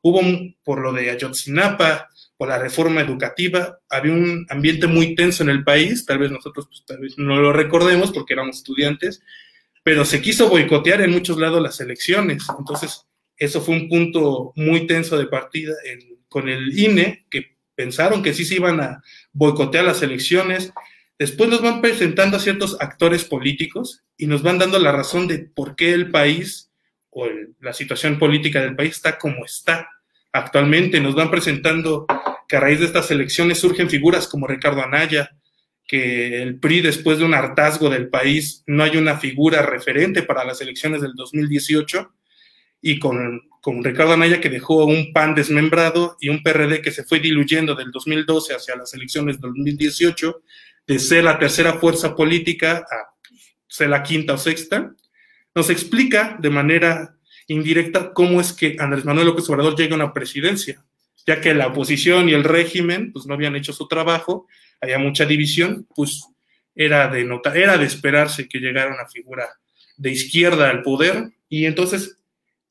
Hubo 0.00 0.20
por 0.62 0.80
lo 0.80 0.92
de 0.92 1.10
Ayotzinapa, 1.10 2.08
por 2.36 2.48
la 2.48 2.58
reforma 2.58 3.00
educativa. 3.00 3.80
Había 3.90 4.12
un 4.12 4.46
ambiente 4.48 4.86
muy 4.86 5.14
tenso 5.14 5.42
en 5.42 5.50
el 5.50 5.64
país, 5.64 6.06
tal 6.06 6.18
vez 6.18 6.30
nosotros 6.30 6.66
pues, 6.68 6.84
tal 6.86 7.00
vez 7.00 7.18
no 7.18 7.36
lo 7.36 7.52
recordemos 7.52 8.12
porque 8.12 8.34
éramos 8.34 8.58
estudiantes, 8.58 9.20
pero 9.82 10.04
se 10.04 10.22
quiso 10.22 10.48
boicotear 10.48 11.02
en 11.02 11.10
muchos 11.10 11.38
lados 11.38 11.60
las 11.60 11.80
elecciones. 11.80 12.46
Entonces, 12.56 13.06
eso 13.36 13.60
fue 13.60 13.74
un 13.74 13.88
punto 13.88 14.52
muy 14.56 14.86
tenso 14.86 15.18
de 15.18 15.26
partida 15.26 15.74
con 16.28 16.48
el 16.48 16.78
INE, 16.78 17.26
que 17.30 17.56
pensaron 17.74 18.22
que 18.22 18.34
sí 18.34 18.44
se 18.44 18.56
iban 18.56 18.80
a 18.80 19.02
boicotear 19.32 19.84
las 19.84 20.02
elecciones. 20.02 20.72
Después 21.18 21.50
nos 21.50 21.62
van 21.62 21.80
presentando 21.80 22.36
a 22.36 22.40
ciertos 22.40 22.76
actores 22.80 23.24
políticos 23.24 24.02
y 24.16 24.26
nos 24.26 24.42
van 24.42 24.58
dando 24.58 24.78
la 24.78 24.92
razón 24.92 25.26
de 25.26 25.38
por 25.40 25.74
qué 25.74 25.92
el 25.92 26.10
país 26.10 26.70
o 27.10 27.26
la 27.60 27.72
situación 27.72 28.18
política 28.18 28.60
del 28.60 28.76
país 28.76 28.92
está 28.92 29.18
como 29.18 29.44
está 29.44 29.88
actualmente. 30.32 31.00
Nos 31.00 31.16
van 31.16 31.30
presentando 31.30 32.06
que 32.48 32.56
a 32.56 32.60
raíz 32.60 32.78
de 32.78 32.86
estas 32.86 33.10
elecciones 33.10 33.58
surgen 33.58 33.90
figuras 33.90 34.28
como 34.28 34.46
Ricardo 34.46 34.80
Anaya, 34.80 35.36
que 35.88 36.40
el 36.42 36.60
PRI 36.60 36.82
después 36.82 37.18
de 37.18 37.24
un 37.24 37.34
hartazgo 37.34 37.90
del 37.90 38.08
país 38.08 38.62
no 38.66 38.84
hay 38.84 38.96
una 38.96 39.18
figura 39.18 39.62
referente 39.62 40.22
para 40.22 40.44
las 40.44 40.60
elecciones 40.60 41.00
del 41.00 41.14
2018 41.14 42.12
y 42.80 42.98
con, 42.98 43.42
con 43.60 43.82
Ricardo 43.82 44.12
Anaya 44.12 44.40
que 44.40 44.50
dejó 44.50 44.84
un 44.84 45.12
PAN 45.12 45.34
desmembrado 45.34 46.16
y 46.20 46.28
un 46.28 46.42
PRD 46.42 46.80
que 46.82 46.92
se 46.92 47.04
fue 47.04 47.20
diluyendo 47.20 47.74
del 47.74 47.90
2012 47.90 48.54
hacia 48.54 48.76
las 48.76 48.94
elecciones 48.94 49.40
del 49.40 49.52
2018, 49.54 50.42
de 50.88 50.98
ser 50.98 51.22
la 51.22 51.38
tercera 51.38 51.74
fuerza 51.74 52.16
política 52.16 52.78
a 52.78 53.14
ser 53.68 53.90
la 53.90 54.02
quinta 54.02 54.32
o 54.32 54.38
sexta, 54.38 54.94
nos 55.54 55.68
explica 55.68 56.38
de 56.40 56.48
manera 56.48 57.14
indirecta 57.46 58.12
cómo 58.14 58.40
es 58.40 58.54
que 58.54 58.76
Andrés 58.78 59.04
Manuel 59.04 59.26
López 59.26 59.48
Obrador 59.50 59.76
llega 59.76 59.92
a 59.92 59.96
una 59.96 60.14
presidencia, 60.14 60.82
ya 61.26 61.42
que 61.42 61.52
la 61.52 61.66
oposición 61.66 62.30
y 62.30 62.32
el 62.32 62.42
régimen 62.42 63.12
pues 63.12 63.26
no 63.26 63.34
habían 63.34 63.54
hecho 63.54 63.74
su 63.74 63.86
trabajo, 63.86 64.46
había 64.80 64.98
mucha 64.98 65.26
división, 65.26 65.86
pues 65.94 66.24
era 66.74 67.08
de 67.08 67.24
nota, 67.24 67.54
era 67.54 67.76
de 67.76 67.84
esperarse 67.84 68.48
que 68.48 68.58
llegara 68.58 68.94
una 68.94 69.06
figura 69.08 69.46
de 69.98 70.10
izquierda 70.10 70.70
al 70.70 70.82
poder. 70.82 71.32
Y 71.50 71.66
entonces 71.66 72.16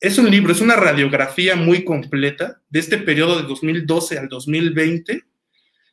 es 0.00 0.18
un 0.18 0.28
libro, 0.28 0.50
es 0.50 0.60
una 0.60 0.74
radiografía 0.74 1.54
muy 1.54 1.84
completa 1.84 2.60
de 2.68 2.80
este 2.80 2.98
periodo 2.98 3.40
de 3.40 3.46
2012 3.46 4.18
al 4.18 4.28
2020 4.28 5.27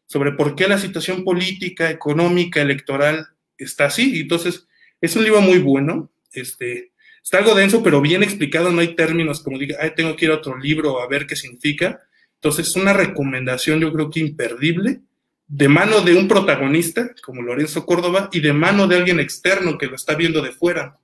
sobre 0.05 0.33
por 0.33 0.55
qué 0.55 0.67
la 0.67 0.77
situación 0.77 1.23
política, 1.23 1.89
económica, 1.89 2.61
electoral 2.61 3.27
está 3.57 3.85
así. 3.85 4.19
Entonces, 4.19 4.67
es 5.01 5.15
un 5.15 5.23
libro 5.23 5.41
muy 5.41 5.59
bueno. 5.59 6.11
Este, 6.31 6.91
está 7.23 7.39
algo 7.39 7.55
denso, 7.55 7.81
pero 7.83 8.01
bien 8.01 8.23
explicado. 8.23 8.71
No 8.71 8.81
hay 8.81 8.95
términos 8.95 9.41
como 9.41 9.57
diga, 9.57 9.77
Ay, 9.81 9.91
tengo 9.95 10.15
que 10.15 10.25
ir 10.25 10.31
a 10.31 10.35
otro 10.35 10.57
libro 10.57 11.01
a 11.01 11.07
ver 11.07 11.25
qué 11.27 11.35
significa. 11.35 12.01
Entonces, 12.35 12.67
es 12.67 12.75
una 12.75 12.93
recomendación, 12.93 13.79
yo 13.79 13.91
creo 13.91 14.09
que 14.09 14.19
imperdible, 14.19 15.01
de 15.47 15.67
mano 15.67 16.01
de 16.01 16.15
un 16.15 16.27
protagonista 16.27 17.11
como 17.23 17.41
Lorenzo 17.41 17.85
Córdoba 17.85 18.29
y 18.31 18.39
de 18.39 18.53
mano 18.53 18.87
de 18.87 18.97
alguien 18.97 19.19
externo 19.19 19.77
que 19.77 19.87
lo 19.87 19.95
está 19.95 20.15
viendo 20.15 20.41
de 20.41 20.51
fuera. 20.51 20.99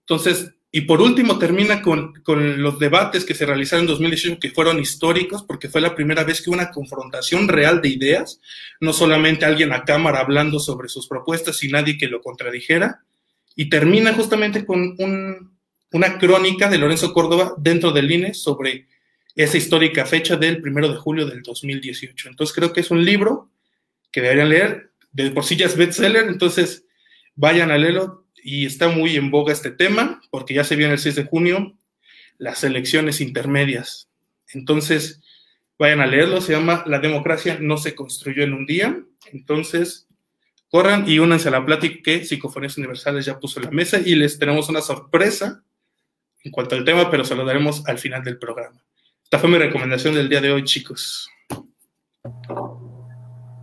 Entonces, 0.00 0.54
y 0.74 0.80
por 0.82 1.02
último, 1.02 1.38
termina 1.38 1.82
con, 1.82 2.14
los 2.26 2.78
debates 2.78 3.26
que 3.26 3.34
se 3.34 3.44
realizaron 3.44 3.82
en 3.82 3.88
2018, 3.88 4.40
que 4.40 4.50
fueron 4.50 4.80
históricos, 4.80 5.42
porque 5.42 5.68
fue 5.68 5.82
la 5.82 5.94
primera 5.94 6.24
vez 6.24 6.40
que 6.40 6.48
una 6.48 6.70
confrontación 6.70 7.46
real 7.46 7.82
de 7.82 7.90
ideas, 7.90 8.40
no 8.80 8.94
solamente 8.94 9.44
alguien 9.44 9.74
a 9.74 9.84
cámara 9.84 10.20
hablando 10.20 10.58
sobre 10.58 10.88
sus 10.88 11.06
propuestas 11.06 11.62
y 11.62 11.68
nadie 11.68 11.98
que 11.98 12.08
lo 12.08 12.22
contradijera. 12.22 13.04
Y 13.54 13.68
termina 13.68 14.14
justamente 14.14 14.64
con 14.64 14.96
una 15.92 16.18
crónica 16.18 16.70
de 16.70 16.78
Lorenzo 16.78 17.12
Córdoba 17.12 17.52
dentro 17.58 17.92
del 17.92 18.10
INE 18.10 18.32
sobre 18.32 18.86
esa 19.36 19.58
histórica 19.58 20.06
fecha 20.06 20.36
del 20.36 20.62
primero 20.62 20.88
de 20.88 20.96
julio 20.96 21.26
del 21.26 21.42
2018. 21.42 22.30
Entonces 22.30 22.56
creo 22.56 22.72
que 22.72 22.80
es 22.80 22.90
un 22.90 23.04
libro 23.04 23.50
que 24.10 24.22
deberían 24.22 24.48
leer, 24.48 24.92
de 25.12 25.30
por 25.32 25.44
sí 25.44 25.54
ya 25.54 25.66
es 25.66 25.76
bestseller, 25.76 26.28
entonces 26.28 26.86
vayan 27.34 27.70
a 27.70 27.76
leerlo, 27.76 28.21
y 28.42 28.66
está 28.66 28.88
muy 28.88 29.16
en 29.16 29.30
boga 29.30 29.52
este 29.52 29.70
tema, 29.70 30.20
porque 30.30 30.54
ya 30.54 30.64
se 30.64 30.76
viene 30.76 30.92
el 30.92 30.98
6 30.98 31.16
de 31.16 31.24
junio 31.24 31.76
las 32.38 32.64
elecciones 32.64 33.20
intermedias. 33.20 34.08
Entonces, 34.52 35.22
vayan 35.78 36.00
a 36.00 36.06
leerlo, 36.06 36.40
se 36.40 36.52
llama 36.52 36.82
La 36.86 36.98
democracia 36.98 37.58
no 37.60 37.76
se 37.76 37.94
construyó 37.94 38.42
en 38.42 38.52
un 38.52 38.66
día. 38.66 39.00
Entonces, 39.32 40.08
corran 40.68 41.08
y 41.08 41.18
únanse 41.18 41.48
a 41.48 41.52
la 41.52 41.64
plática 41.64 42.00
que 42.02 42.24
Psicofonías 42.24 42.78
Universales 42.78 43.26
ya 43.26 43.38
puso 43.38 43.60
en 43.60 43.66
la 43.66 43.70
mesa 43.70 43.98
y 44.04 44.14
les 44.14 44.38
tenemos 44.38 44.68
una 44.68 44.80
sorpresa 44.80 45.62
en 46.42 46.50
cuanto 46.50 46.74
al 46.74 46.84
tema, 46.84 47.10
pero 47.10 47.24
se 47.24 47.36
lo 47.36 47.44
daremos 47.44 47.86
al 47.86 47.98
final 47.98 48.24
del 48.24 48.38
programa. 48.38 48.82
Esta 49.22 49.38
fue 49.38 49.48
mi 49.48 49.58
recomendación 49.58 50.14
del 50.14 50.28
día 50.28 50.40
de 50.40 50.50
hoy, 50.50 50.64
chicos. 50.64 51.30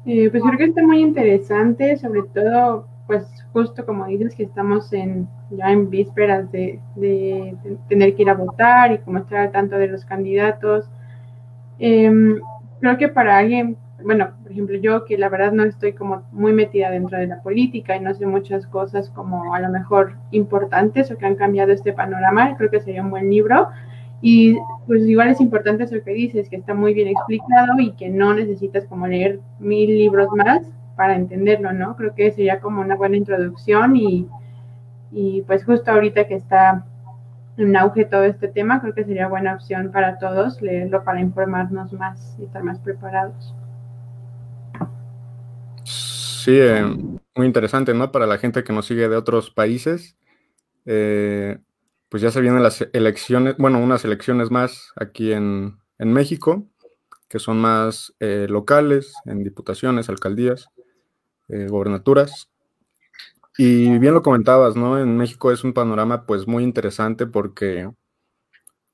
Eh, 0.05 0.29
pues 0.29 0.43
creo 0.43 0.57
que 0.57 0.63
está 0.63 0.81
muy 0.83 1.01
interesante, 1.01 1.97
sobre 1.97 2.21
todo 2.33 2.87
pues 3.07 3.25
justo 3.53 3.85
como 3.85 4.05
dices 4.05 4.35
que 4.35 4.43
estamos 4.43 4.91
en 4.93 5.27
ya 5.51 5.71
en 5.71 5.89
vísperas 5.89 6.51
de, 6.51 6.79
tener 7.87 8.15
que 8.15 8.21
ir 8.21 8.29
a 8.29 8.35
votar 8.35 8.91
y 8.91 8.99
como 8.99 9.19
estar 9.19 9.39
al 9.39 9.51
tanto 9.51 9.77
de 9.77 9.87
los 9.87 10.05
candidatos. 10.05 10.89
Em, 11.79 12.39
creo 12.79 12.97
que 12.97 13.07
para 13.07 13.37
alguien, 13.37 13.77
bueno, 14.03 14.29
por 14.43 14.51
ejemplo 14.51 14.77
yo 14.77 15.05
que 15.05 15.17
la 15.17 15.29
verdad 15.29 15.51
no 15.51 15.63
estoy 15.63 15.93
como 15.93 16.23
muy 16.31 16.53
metida 16.53 16.91
dentro 16.91 17.17
de 17.17 17.27
la 17.27 17.41
política 17.41 17.95
y 17.95 18.01
no 18.01 18.13
sé 18.13 18.25
muchas 18.25 18.67
cosas 18.67 19.09
como 19.09 19.53
a 19.53 19.59
lo 19.59 19.69
mejor 19.69 20.15
importantes 20.31 21.11
o 21.11 21.17
que 21.17 21.25
han 21.25 21.35
cambiado 21.35 21.71
este 21.71 21.93
panorama, 21.93 22.55
creo 22.57 22.69
que 22.69 22.81
sería 22.81 23.01
un 23.01 23.09
buen 23.09 23.29
libro. 23.29 23.69
Y 24.21 24.57
pues 24.85 25.07
igual 25.07 25.29
es 25.29 25.39
importante 25.39 25.85
eso 25.85 25.95
que 26.03 26.11
dices, 26.11 26.49
que 26.49 26.57
está 26.57 26.73
muy 26.73 26.93
bien 26.93 27.07
explicado 27.07 27.79
y 27.79 27.93
que 27.93 28.09
no 28.09 28.33
necesitas 28.33 28.85
como 28.85 29.07
leer 29.07 29.39
mil 29.59 29.97
libros 29.97 30.27
más 30.35 30.69
para 30.99 31.15
entenderlo, 31.15 31.71
¿no? 31.71 31.95
Creo 31.95 32.13
que 32.13 32.29
sería 32.29 32.59
como 32.59 32.81
una 32.81 32.97
buena 32.97 33.15
introducción 33.15 33.95
y, 33.95 34.27
pues 35.47 35.63
justo 35.63 35.91
ahorita 35.91 36.27
que 36.27 36.35
está 36.35 36.85
en 37.55 37.77
auge 37.77 38.03
todo 38.03 38.25
este 38.25 38.49
tema, 38.49 38.81
creo 38.81 38.93
que 38.93 39.05
sería 39.05 39.29
buena 39.29 39.53
opción 39.53 39.93
para 39.93 40.19
todos 40.19 40.61
leerlo 40.61 41.05
para 41.05 41.21
informarnos 41.21 41.93
más 41.93 42.35
y 42.37 42.43
estar 42.43 42.65
más 42.65 42.79
preparados. 42.79 43.55
Sí, 45.85 46.59
eh, 46.59 46.83
muy 47.33 47.47
interesante, 47.47 47.93
¿no? 47.93 48.11
Para 48.11 48.27
la 48.27 48.37
gente 48.37 48.65
que 48.65 48.73
nos 48.73 48.85
sigue 48.85 49.07
de 49.07 49.15
otros 49.15 49.51
países, 49.51 50.17
eh, 50.85 51.59
pues 52.09 52.21
ya 52.21 52.29
se 52.29 52.41
vienen 52.41 52.61
las 52.61 52.85
elecciones, 52.91 53.55
bueno, 53.57 53.79
unas 53.79 54.03
elecciones 54.03 54.51
más 54.51 54.91
aquí 54.97 55.31
en, 55.31 55.77
México, 55.97 56.67
que 57.29 57.39
son 57.39 57.61
más 57.61 58.13
eh, 58.19 58.47
locales, 58.49 59.13
en 59.23 59.45
diputaciones, 59.45 60.09
alcaldías. 60.09 60.69
Eh, 61.49 61.67
gobernaturas. 61.67 62.47
Y 63.57 63.97
bien 63.97 64.13
lo 64.13 64.21
comentabas, 64.21 64.75
¿no? 64.75 64.99
En 64.99 65.17
México 65.17 65.51
es 65.51 65.63
un 65.63 65.73
panorama 65.73 66.27
pues 66.27 66.47
muy 66.47 66.63
interesante 66.63 67.25
porque, 67.25 67.89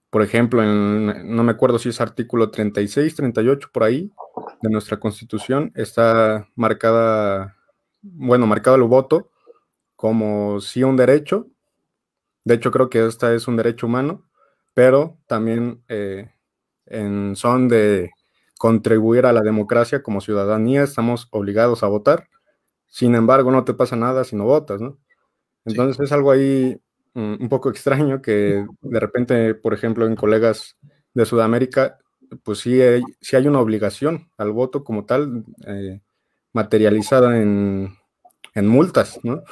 por 0.10 0.22
ejemplo, 0.22 0.64
en, 0.64 1.36
no 1.36 1.44
me 1.44 1.52
acuerdo 1.52 1.80
si 1.80 1.90
es 1.90 2.00
artículo 2.00 2.52
36, 2.52 3.14
38 3.14 3.70
por 3.74 3.84
ahí 3.84 4.12
de 4.62 4.70
nuestra 4.70 5.00
constitución, 5.00 5.74
está 5.76 6.48
marcada, 6.56 7.58
bueno, 8.02 8.48
marcado 8.48 8.78
el 8.78 8.84
voto 8.84 9.32
como 9.98 10.62
sí 10.62 10.82
un 10.84 10.96
derecho. 10.96 11.48
De 12.46 12.56
hecho, 12.56 12.72
creo 12.72 12.90
que 12.90 13.06
esta 13.06 13.34
es 13.34 13.50
un 13.50 13.58
derecho 13.58 13.88
humano, 13.88 14.24
pero 14.74 15.18
también 15.28 15.84
eh, 15.90 16.32
en 16.86 17.36
son 17.36 17.68
de 17.68 18.12
contribuir 18.58 19.26
a 19.26 19.34
la 19.34 19.42
democracia 19.42 20.02
como 20.02 20.22
ciudadanía, 20.22 20.84
estamos 20.84 21.28
obligados 21.32 21.84
a 21.84 21.88
votar 21.88 22.30
sin 22.96 23.14
embargo, 23.14 23.52
no 23.52 23.66
te 23.66 23.74
pasa 23.74 23.98
nada 23.98 24.24
si 24.24 24.38
no 24.38 24.46
votas, 24.46 24.80
¿no? 24.80 24.98
Entonces 25.66 26.00
es 26.00 26.14
algo 26.14 26.32
ahí 26.32 26.80
mm, 27.14 27.42
un 27.42 27.50
poco 27.50 27.70
extraño 27.70 28.22
que 28.22 28.66
de 28.82 29.00
repente, 29.02 29.54
por 29.54 29.74
ejemplo, 29.74 30.08
en 30.08 30.16
colegas 30.16 30.78
de 31.14 31.26
Sudamérica, 31.26 32.00
pues 32.44 32.60
sí 32.60 32.82
hay, 32.82 33.04
hay 33.34 33.48
una 33.50 33.60
obligación 33.60 34.32
al 34.38 34.54
voto 34.54 34.86
como 34.86 35.04
tal, 35.04 35.44
eh, 35.68 36.00
materializada 36.54 37.38
en, 37.42 37.98
en 38.54 38.68
multas, 38.68 39.20
¿no? 39.24 39.44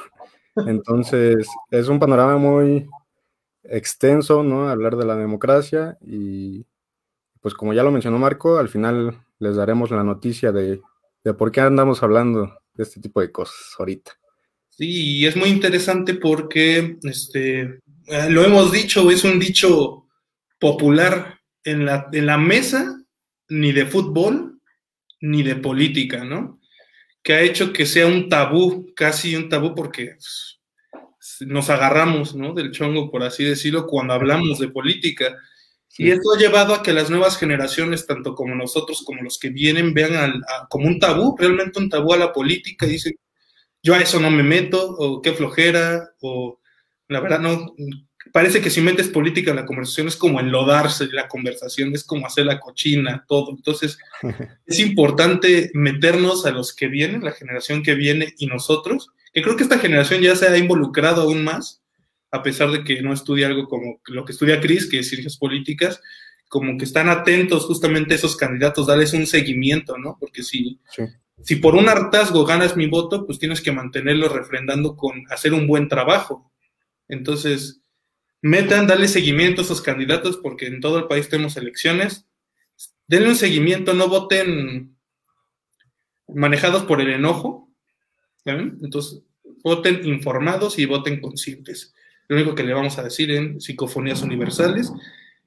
Entonces 0.56 1.46
es 1.70 1.88
un 1.88 1.98
panorama 1.98 2.38
muy 2.38 2.88
extenso, 3.62 4.42
¿no? 4.42 4.70
Hablar 4.70 4.96
de 4.96 5.04
la 5.04 5.16
democracia 5.16 5.98
y 6.00 6.64
pues 7.42 7.52
como 7.52 7.74
ya 7.74 7.82
lo 7.82 7.90
mencionó 7.90 8.18
Marco, 8.18 8.56
al 8.56 8.70
final 8.70 9.22
les 9.38 9.54
daremos 9.54 9.90
la 9.90 10.02
noticia 10.02 10.50
de, 10.50 10.80
de 11.24 11.34
por 11.34 11.52
qué 11.52 11.60
andamos 11.60 12.02
hablando 12.02 12.54
de 12.74 12.82
este 12.82 13.00
tipo 13.00 13.20
de 13.20 13.30
cosas 13.32 13.56
ahorita. 13.78 14.12
Sí, 14.70 15.18
y 15.18 15.26
es 15.26 15.36
muy 15.36 15.50
interesante 15.50 16.14
porque, 16.14 16.98
este, 17.04 17.60
eh, 18.06 18.30
lo 18.30 18.44
hemos 18.44 18.72
dicho, 18.72 19.10
es 19.10 19.22
un 19.24 19.38
dicho 19.38 20.08
popular 20.58 21.40
en 21.62 21.86
la, 21.86 22.08
en 22.12 22.26
la 22.26 22.38
mesa, 22.38 23.00
ni 23.48 23.72
de 23.72 23.86
fútbol, 23.86 24.60
ni 25.20 25.42
de 25.42 25.56
política, 25.56 26.24
¿no? 26.24 26.60
Que 27.22 27.34
ha 27.34 27.42
hecho 27.42 27.72
que 27.72 27.86
sea 27.86 28.06
un 28.06 28.28
tabú, 28.28 28.92
casi 28.94 29.36
un 29.36 29.48
tabú, 29.48 29.74
porque 29.74 30.16
nos 31.40 31.70
agarramos, 31.70 32.34
¿no? 32.34 32.52
Del 32.52 32.72
chongo, 32.72 33.10
por 33.10 33.22
así 33.22 33.44
decirlo, 33.44 33.86
cuando 33.86 34.12
hablamos 34.14 34.58
de 34.58 34.68
política. 34.68 35.36
Y 35.96 36.10
esto 36.10 36.32
ha 36.32 36.38
llevado 36.38 36.74
a 36.74 36.82
que 36.82 36.92
las 36.92 37.08
nuevas 37.08 37.38
generaciones, 37.38 38.06
tanto 38.06 38.34
como 38.34 38.54
nosotros 38.54 39.02
como 39.04 39.22
los 39.22 39.38
que 39.38 39.50
vienen, 39.50 39.94
vean 39.94 40.42
como 40.68 40.88
un 40.88 40.98
tabú, 40.98 41.36
realmente 41.38 41.78
un 41.78 41.88
tabú 41.88 42.12
a 42.12 42.18
la 42.18 42.32
política 42.32 42.86
y 42.86 42.90
dicen, 42.90 43.14
yo 43.82 43.94
a 43.94 44.00
eso 44.00 44.18
no 44.18 44.30
me 44.30 44.42
meto, 44.42 44.82
o 44.82 45.22
qué 45.22 45.32
flojera, 45.32 46.10
o 46.20 46.60
la 47.08 47.20
verdad 47.20 47.38
no, 47.38 47.74
parece 48.32 48.60
que 48.60 48.70
si 48.70 48.80
metes 48.80 49.06
política 49.06 49.50
en 49.50 49.56
la 49.56 49.66
conversación 49.66 50.08
es 50.08 50.16
como 50.16 50.40
enlodarse 50.40 51.06
la 51.12 51.28
conversación, 51.28 51.94
es 51.94 52.02
como 52.02 52.26
hacer 52.26 52.46
la 52.46 52.58
cochina, 52.58 53.24
todo. 53.28 53.50
Entonces, 53.50 53.96
es 54.66 54.80
importante 54.80 55.70
meternos 55.74 56.44
a 56.44 56.50
los 56.50 56.74
que 56.74 56.88
vienen, 56.88 57.22
la 57.22 57.30
generación 57.30 57.84
que 57.84 57.94
viene 57.94 58.34
y 58.38 58.46
nosotros, 58.46 59.10
que 59.32 59.42
creo 59.42 59.54
que 59.54 59.62
esta 59.62 59.78
generación 59.78 60.22
ya 60.22 60.34
se 60.34 60.48
ha 60.48 60.58
involucrado 60.58 61.22
aún 61.22 61.44
más 61.44 61.83
a 62.34 62.42
pesar 62.42 62.72
de 62.72 62.82
que 62.82 63.00
no 63.00 63.12
estudia 63.12 63.46
algo 63.46 63.68
como 63.68 64.00
lo 64.06 64.24
que 64.24 64.32
estudia 64.32 64.60
Cris, 64.60 64.90
que 64.90 64.98
es 64.98 65.08
ciencias 65.08 65.36
políticas, 65.36 66.02
como 66.48 66.76
que 66.76 66.84
están 66.84 67.08
atentos 67.08 67.64
justamente 67.64 68.12
a 68.12 68.16
esos 68.16 68.34
candidatos, 68.34 68.88
darles 68.88 69.12
un 69.12 69.24
seguimiento, 69.24 69.96
¿no? 69.98 70.16
Porque 70.18 70.42
si, 70.42 70.80
si 71.44 71.56
por 71.56 71.76
un 71.76 71.88
hartazgo 71.88 72.44
ganas 72.44 72.76
mi 72.76 72.88
voto, 72.88 73.24
pues 73.24 73.38
tienes 73.38 73.60
que 73.60 73.70
mantenerlo 73.70 74.28
refrendando 74.28 74.96
con 74.96 75.22
hacer 75.30 75.54
un 75.54 75.68
buen 75.68 75.88
trabajo. 75.88 76.50
Entonces, 77.06 77.80
metan, 78.42 78.88
darle 78.88 79.06
seguimiento 79.06 79.60
a 79.60 79.64
esos 79.64 79.80
candidatos, 79.80 80.36
porque 80.38 80.66
en 80.66 80.80
todo 80.80 80.98
el 80.98 81.06
país 81.06 81.28
tenemos 81.28 81.56
elecciones. 81.56 82.26
Denle 83.06 83.28
un 83.28 83.36
seguimiento, 83.36 83.94
no 83.94 84.08
voten 84.08 84.96
manejados 86.26 86.82
por 86.82 87.00
el 87.00 87.10
enojo. 87.10 87.70
¿saben? 88.44 88.80
Entonces, 88.82 89.22
voten 89.62 90.04
informados 90.04 90.80
y 90.80 90.86
voten 90.86 91.20
conscientes 91.20 91.93
lo 92.28 92.36
único 92.36 92.54
que 92.54 92.62
le 92.62 92.74
vamos 92.74 92.98
a 92.98 93.02
decir 93.02 93.30
en 93.30 93.60
psicofonías 93.60 94.22
universales. 94.22 94.92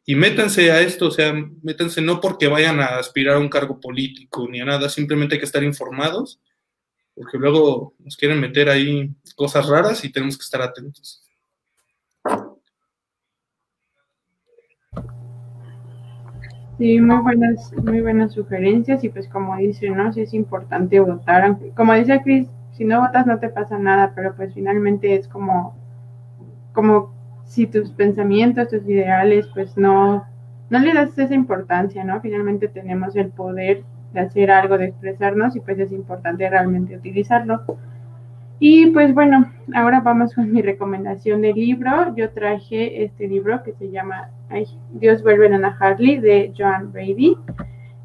Y 0.05 0.15
métanse 0.15 0.71
a 0.71 0.81
esto, 0.81 1.07
o 1.07 1.11
sea, 1.11 1.33
métanse 1.61 2.01
no 2.01 2.21
porque 2.21 2.47
vayan 2.47 2.79
a 2.79 2.97
aspirar 2.97 3.35
a 3.35 3.39
un 3.39 3.49
cargo 3.49 3.79
político 3.79 4.47
ni 4.49 4.61
a 4.61 4.65
nada, 4.65 4.87
simplemente 4.87 5.35
hay 5.35 5.39
que 5.39 5.45
estar 5.45 5.63
informados, 5.63 6.39
porque 7.13 7.37
luego 7.37 7.93
nos 7.99 8.15
quieren 8.15 8.39
meter 8.39 8.69
ahí 8.69 9.09
cosas 9.35 9.67
raras 9.67 10.05
y 10.05 10.11
tenemos 10.11 10.37
que 10.37 10.43
estar 10.43 10.61
atentos. 10.61 11.23
Sí, 16.77 17.01
muy 17.01 17.17
buenas, 17.17 17.73
muy 17.73 18.01
buenas 18.01 18.33
sugerencias 18.33 19.03
y 19.03 19.09
pues 19.09 19.27
como 19.27 19.57
dice, 19.57 19.89
¿no? 19.89 20.13
Sí 20.13 20.21
es 20.21 20.33
importante 20.33 20.99
votar. 20.99 21.57
Como 21.75 21.93
dice 21.93 22.21
Cris, 22.23 22.47
si 22.73 22.85
no 22.85 23.01
votas 23.01 23.25
no 23.25 23.39
te 23.39 23.49
pasa 23.49 23.79
nada, 23.79 24.13
pero 24.15 24.35
pues 24.35 24.53
finalmente 24.53 25.15
es 25.15 25.27
como 25.27 25.86
como 26.77 27.09
si 27.43 27.65
tus 27.65 27.89
pensamientos, 27.89 28.67
tus 28.67 28.87
ideales, 28.87 29.49
pues 29.51 29.75
no, 29.77 30.27
no 30.69 30.77
le 30.79 30.93
das 30.93 31.17
esa 31.17 31.33
importancia, 31.33 32.03
¿no? 32.03 32.21
Finalmente 32.21 32.67
tenemos 32.67 33.15
el 33.15 33.29
poder 33.29 33.83
de 34.13 34.19
hacer 34.19 34.51
algo, 34.51 34.77
de 34.77 34.85
expresarnos 34.85 35.55
y 35.55 35.59
pues 35.59 35.79
es 35.79 35.91
importante 35.91 36.47
realmente 36.47 36.95
utilizarlo. 36.95 37.63
Y 38.59 38.91
pues 38.91 39.11
bueno, 39.15 39.51
ahora 39.73 40.01
vamos 40.01 40.35
con 40.35 40.51
mi 40.51 40.61
recomendación 40.61 41.41
de 41.41 41.53
libro. 41.53 42.15
Yo 42.15 42.29
traje 42.29 43.03
este 43.03 43.27
libro 43.27 43.63
que 43.63 43.73
se 43.73 43.89
llama 43.89 44.29
Dios 44.91 45.23
vuelve 45.23 45.51
a 45.51 45.77
Harley 45.79 46.19
de 46.19 46.53
Joan 46.55 46.91
Brady. 46.91 47.37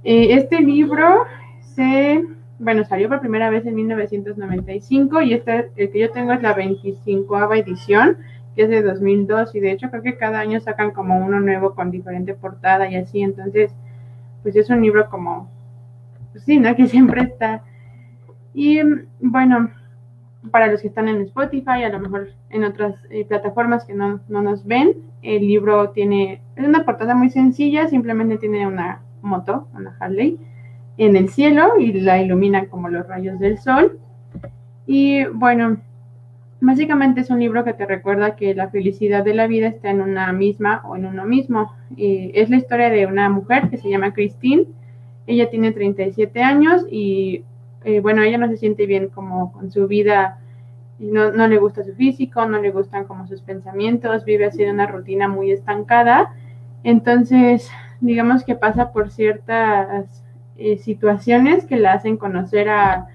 Eh, 0.03 0.33
este 0.33 0.63
libro 0.63 1.27
se, 1.61 2.25
bueno, 2.59 2.85
salió 2.87 3.11
por 3.11 3.21
primera 3.21 3.51
vez 3.51 3.67
en 3.67 3.75
1995 3.75 5.21
y 5.21 5.35
este, 5.35 5.71
el 5.77 5.91
que 5.91 5.99
yo 5.99 6.11
tengo 6.11 6.33
es 6.33 6.41
la 6.41 6.55
25 6.55 7.53
edición 7.53 8.17
que 8.55 8.63
es 8.65 8.69
de 8.69 8.83
2002 8.83 9.55
y 9.55 9.61
de 9.61 9.73
hecho 9.73 9.91
creo 9.91 10.03
que 10.03 10.17
cada 10.17 10.41
año 10.41 10.61
sacan 10.61 10.91
como 10.91 11.19
uno 11.19 11.41
nuevo 11.41 11.75
con 11.75 11.91
diferente 11.91 12.35
portada 12.35 12.91
y 12.91 12.97
así, 12.97 13.23
entonces 13.23 13.73
pues 14.43 14.57
es 14.57 14.69
un 14.71 14.83
libro 14.83 15.09
como, 15.09 15.49
pues 16.33 16.45
sí, 16.45 16.59
¿no? 16.59 16.75
Que 16.77 16.87
siempre 16.87 17.23
está. 17.23 17.63
Y 18.55 18.81
bueno, 19.21 19.71
para 20.51 20.67
los 20.67 20.83
que 20.83 20.89
están 20.89 21.09
en 21.09 21.23
Spotify, 21.23 21.85
a 21.85 21.89
lo 21.89 22.01
mejor 22.01 22.31
en 22.51 22.65
otras 22.65 22.97
eh, 23.11 23.25
plataformas 23.25 23.85
que 23.85 23.95
no, 23.95 24.21
no, 24.29 24.43
nos 24.43 24.67
ven, 24.67 24.97
el 25.23 25.47
libro 25.47 25.91
tiene, 25.91 26.43
es 26.57 26.67
una 26.67 26.85
portada 26.85 27.15
muy 27.15 27.31
sencilla, 27.31 27.89
simplemente 27.89 28.39
tiene 28.39 28.67
una 28.67 29.01
moto, 29.23 29.69
una 29.75 29.97
Harley, 30.01 30.39
en 30.99 31.17
el 31.17 31.29
cielo 31.31 31.79
y 31.79 31.93
la 31.93 32.21
ilumina 32.21 32.67
como 32.67 32.89
los 32.89 33.07
rayos 33.07 33.39
del 33.39 33.59
sol. 33.59 33.99
Y 34.87 35.25
bueno, 35.27 35.79
Básicamente 36.65 37.23
es 37.23 37.31
un 37.31 37.41
libro 37.41 37.65
que 37.65 37.73
te 37.73 37.87
recuerda 37.87 38.37
que 38.37 38.55
la 38.55 38.69
felicidad 38.69 39.25
de 39.25 39.35
la 39.35 39.49
vida 39.49 39.67
está 39.67 39.91
en 39.91 40.01
una 40.01 40.33
misma 40.33 40.81
o 40.85 40.95
en 40.95 41.07
uno 41.07 41.25
mismo. 41.25 41.73
es 41.97 42.51
la 42.51 42.57
historia 42.57 42.89
de 42.89 43.05
una 43.07 43.29
mujer 43.29 43.69
que 43.69 43.79
se 43.79 43.91
llama 43.91 44.15
Christine. 44.15 44.67
Ella 45.27 45.51
tiene 45.51 45.73
37 45.73 46.41
años 46.41 46.87
y 46.89 47.43
eh, 47.83 47.99
bueno, 47.99 48.23
ella 48.23 48.39
no 48.39 48.47
se 48.47 48.59
siente 48.59 48.87
bien 48.87 49.09
como 49.09 49.51
con 49.51 49.73
su 49.73 49.89
vida, 49.89 50.39
no, 51.01 51.33
no, 51.33 51.49
le 51.49 51.59
gusta 51.59 51.83
su 51.83 51.95
físico, 51.95 52.47
no 52.47 52.61
le 52.61 52.71
gustan 52.71 53.07
como 53.07 53.27
sus 53.27 53.43
pensamientos, 53.43 54.25
vive 54.25 54.47
así 54.47 54.63
una 54.63 54.87
rutina 54.87 55.27
muy 55.27 55.51
estancada. 55.51 56.33
Entonces, 56.85 57.69
digamos 58.01 58.45
que 58.45 58.55
pasa 58.55 58.93
por 58.93 59.11
ciertas 59.11 60.23
eh, 60.57 60.79
situaciones 60.79 61.65
que 61.65 61.75
la 61.75 61.95
hacen 61.95 62.17
conocer 62.17 62.69
a 62.69 63.09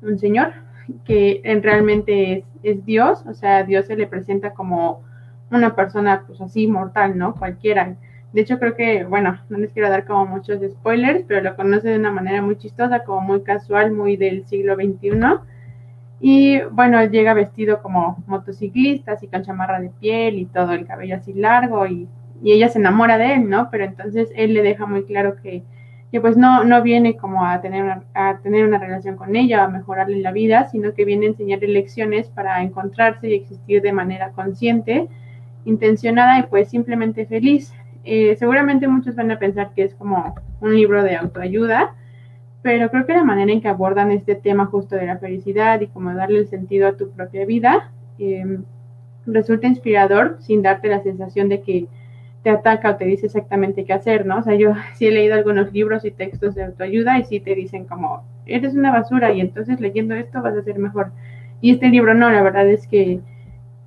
un 0.00 0.18
señor 0.18 0.59
que 1.04 1.42
realmente 1.62 2.44
es, 2.62 2.84
Dios, 2.84 3.24
o 3.26 3.34
sea, 3.34 3.64
Dios 3.64 3.86
se 3.86 3.96
le 3.96 4.06
presenta 4.06 4.52
como 4.52 5.02
una 5.50 5.74
persona 5.74 6.24
pues 6.26 6.40
así 6.40 6.66
mortal, 6.66 7.18
¿no? 7.18 7.34
Cualquiera. 7.34 7.96
De 8.32 8.40
hecho, 8.42 8.58
creo 8.58 8.76
que, 8.76 9.04
bueno, 9.04 9.40
no 9.48 9.58
les 9.58 9.72
quiero 9.72 9.90
dar 9.90 10.04
como 10.04 10.26
muchos 10.26 10.60
spoilers, 10.62 11.24
pero 11.26 11.42
lo 11.42 11.56
conoce 11.56 11.88
de 11.88 11.98
una 11.98 12.12
manera 12.12 12.42
muy 12.42 12.56
chistosa, 12.56 13.04
como 13.04 13.20
muy 13.20 13.42
casual, 13.42 13.92
muy 13.92 14.16
del 14.16 14.46
siglo 14.46 14.76
XXI. 14.76 15.10
Y 16.20 16.60
bueno, 16.70 17.04
llega 17.06 17.34
vestido 17.34 17.82
como 17.82 18.22
motociclista, 18.26 19.12
así 19.12 19.26
con 19.26 19.42
chamarra 19.42 19.80
de 19.80 19.90
piel 20.00 20.38
y 20.38 20.46
todo, 20.46 20.72
el 20.72 20.86
cabello 20.86 21.16
así 21.16 21.32
largo, 21.32 21.86
y, 21.86 22.08
y 22.42 22.52
ella 22.52 22.68
se 22.68 22.78
enamora 22.78 23.18
de 23.18 23.34
él, 23.34 23.48
¿no? 23.48 23.68
Pero 23.70 23.84
entonces 23.84 24.30
él 24.36 24.54
le 24.54 24.62
deja 24.62 24.86
muy 24.86 25.04
claro 25.04 25.36
que 25.42 25.64
que 26.10 26.20
pues 26.20 26.36
no, 26.36 26.64
no 26.64 26.82
viene 26.82 27.16
como 27.16 27.44
a 27.44 27.60
tener, 27.60 27.84
una, 27.84 28.02
a 28.14 28.38
tener 28.38 28.66
una 28.66 28.78
relación 28.78 29.16
con 29.16 29.36
ella, 29.36 29.64
a 29.64 29.68
mejorarle 29.68 30.20
la 30.20 30.32
vida, 30.32 30.68
sino 30.68 30.92
que 30.92 31.04
viene 31.04 31.26
a 31.26 31.30
enseñarle 31.30 31.68
lecciones 31.68 32.28
para 32.28 32.62
encontrarse 32.62 33.28
y 33.28 33.34
existir 33.34 33.80
de 33.80 33.92
manera 33.92 34.30
consciente, 34.30 35.08
intencionada 35.64 36.38
y 36.40 36.42
pues 36.44 36.68
simplemente 36.68 37.26
feliz. 37.26 37.72
Eh, 38.04 38.34
seguramente 38.36 38.88
muchos 38.88 39.14
van 39.14 39.30
a 39.30 39.38
pensar 39.38 39.72
que 39.74 39.84
es 39.84 39.94
como 39.94 40.34
un 40.60 40.74
libro 40.74 41.04
de 41.04 41.16
autoayuda, 41.16 41.94
pero 42.62 42.90
creo 42.90 43.06
que 43.06 43.12
la 43.12 43.24
manera 43.24 43.52
en 43.52 43.60
que 43.60 43.68
abordan 43.68 44.10
este 44.10 44.34
tema 44.34 44.66
justo 44.66 44.96
de 44.96 45.06
la 45.06 45.18
felicidad 45.18 45.80
y 45.80 45.86
como 45.86 46.12
darle 46.14 46.40
el 46.40 46.48
sentido 46.48 46.88
a 46.88 46.96
tu 46.96 47.10
propia 47.10 47.46
vida 47.46 47.92
eh, 48.18 48.58
resulta 49.26 49.66
inspirador 49.66 50.36
sin 50.40 50.62
darte 50.62 50.88
la 50.88 51.02
sensación 51.02 51.48
de 51.48 51.62
que 51.62 51.86
te 52.42 52.50
ataca 52.50 52.90
o 52.90 52.96
te 52.96 53.04
dice 53.04 53.26
exactamente 53.26 53.84
qué 53.84 53.92
hacer, 53.92 54.24
¿no? 54.24 54.38
O 54.38 54.42
sea, 54.42 54.54
yo 54.54 54.72
sí 54.94 55.06
he 55.06 55.10
leído 55.10 55.34
algunos 55.34 55.72
libros 55.72 56.04
y 56.04 56.10
textos 56.10 56.54
de 56.54 56.64
autoayuda 56.64 57.18
y 57.18 57.24
sí 57.24 57.40
te 57.40 57.54
dicen 57.54 57.84
como, 57.84 58.24
eres 58.46 58.74
una 58.74 58.90
basura 58.90 59.32
y 59.32 59.40
entonces 59.40 59.80
leyendo 59.80 60.14
esto 60.14 60.42
vas 60.42 60.56
a 60.56 60.62
ser 60.62 60.78
mejor. 60.78 61.12
Y 61.60 61.72
este 61.72 61.88
libro 61.88 62.14
no, 62.14 62.30
la 62.30 62.42
verdad 62.42 62.68
es 62.68 62.86
que 62.86 63.20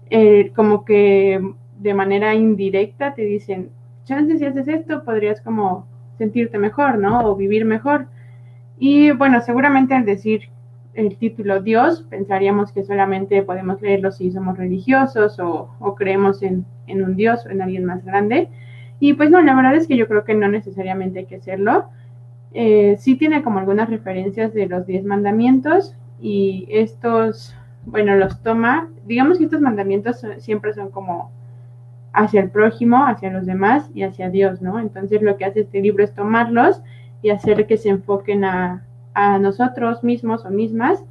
eh, 0.09 0.51
como 0.55 0.85
que 0.85 1.41
de 1.79 1.93
manera 1.93 2.35
indirecta 2.35 3.13
te 3.15 3.23
dicen, 3.23 3.69
chances 4.05 4.39
si 4.39 4.45
haces 4.45 4.67
esto 4.67 5.03
podrías 5.03 5.41
como 5.41 5.87
sentirte 6.17 6.57
mejor, 6.57 6.97
¿no? 6.99 7.25
O 7.25 7.35
vivir 7.35 7.65
mejor. 7.65 8.07
Y 8.77 9.11
bueno, 9.11 9.41
seguramente 9.41 9.95
al 9.95 10.05
decir 10.05 10.49
el 10.93 11.17
título 11.17 11.61
Dios, 11.61 12.05
pensaríamos 12.09 12.71
que 12.71 12.83
solamente 12.83 13.41
podemos 13.43 13.81
leerlo 13.81 14.11
si 14.11 14.31
somos 14.31 14.57
religiosos 14.57 15.39
o, 15.39 15.95
creemos 15.95 16.43
en, 16.43 16.65
un 16.87 17.15
Dios 17.15 17.45
o 17.45 17.49
en 17.49 17.61
alguien 17.61 17.85
más 17.85 18.05
grande. 18.05 18.49
Y 18.99 19.13
pues 19.13 19.29
no, 19.29 19.41
la 19.41 19.55
verdad 19.55 19.75
es 19.75 19.87
que 19.87 19.97
yo 19.97 20.07
creo 20.07 20.23
que 20.23 20.35
no 20.35 20.47
necesariamente 20.47 21.19
hay 21.19 21.25
que 21.25 21.37
hacerlo. 21.37 21.85
Eh, 22.53 22.95
sí 22.99 23.15
tiene 23.15 23.41
como 23.41 23.59
algunas 23.59 23.89
referencias 23.89 24.53
de 24.53 24.67
los 24.67 24.85
diez 24.85 25.03
mandamientos 25.03 25.95
y 26.21 26.67
estos, 26.69 27.55
bueno, 27.85 28.15
los 28.15 28.41
toma, 28.43 28.89
digamos 29.05 29.39
que 29.39 29.45
estos 29.45 29.61
mandamientos 29.61 30.23
siempre 30.37 30.73
son 30.73 30.91
como 30.91 31.31
hacia 32.13 32.41
el 32.41 32.51
prójimo, 32.51 33.05
hacia 33.07 33.31
los 33.31 33.47
demás 33.47 33.89
y 33.95 34.03
hacia 34.03 34.29
Dios, 34.29 34.61
¿no? 34.61 34.79
Entonces 34.79 35.23
lo 35.23 35.35
que 35.37 35.45
hace 35.45 35.61
este 35.61 35.81
libro 35.81 36.03
es 36.03 36.13
tomarlos 36.13 36.81
y 37.23 37.31
hacer 37.31 37.65
que 37.65 37.77
se 37.77 37.89
enfoquen 37.89 38.45
a, 38.45 38.83
a 39.13 39.39
nosotros 39.39 40.03
mismos 40.03 40.45
o 40.45 40.49
mismas. 40.49 41.03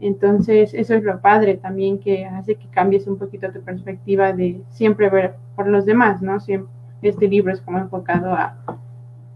Entonces, 0.00 0.74
eso 0.74 0.94
es 0.94 1.02
lo 1.02 1.20
padre 1.20 1.56
también 1.56 1.98
que 1.98 2.26
hace 2.26 2.56
que 2.56 2.66
cambies 2.68 3.06
un 3.06 3.18
poquito 3.18 3.50
tu 3.52 3.60
perspectiva 3.62 4.32
de 4.32 4.60
siempre 4.70 5.08
ver 5.08 5.34
por 5.56 5.66
los 5.66 5.86
demás, 5.86 6.20
¿no? 6.20 6.40
Siempre, 6.40 6.70
este 7.02 7.28
libro 7.28 7.52
es 7.52 7.60
como 7.60 7.78
enfocado 7.78 8.32
a, 8.32 8.56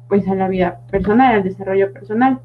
pues, 0.09 0.27
a 0.29 0.35
la 0.35 0.49
vida 0.49 0.81
personal, 0.90 1.37
al 1.37 1.44
desarrollo 1.44 1.92
personal. 1.92 2.40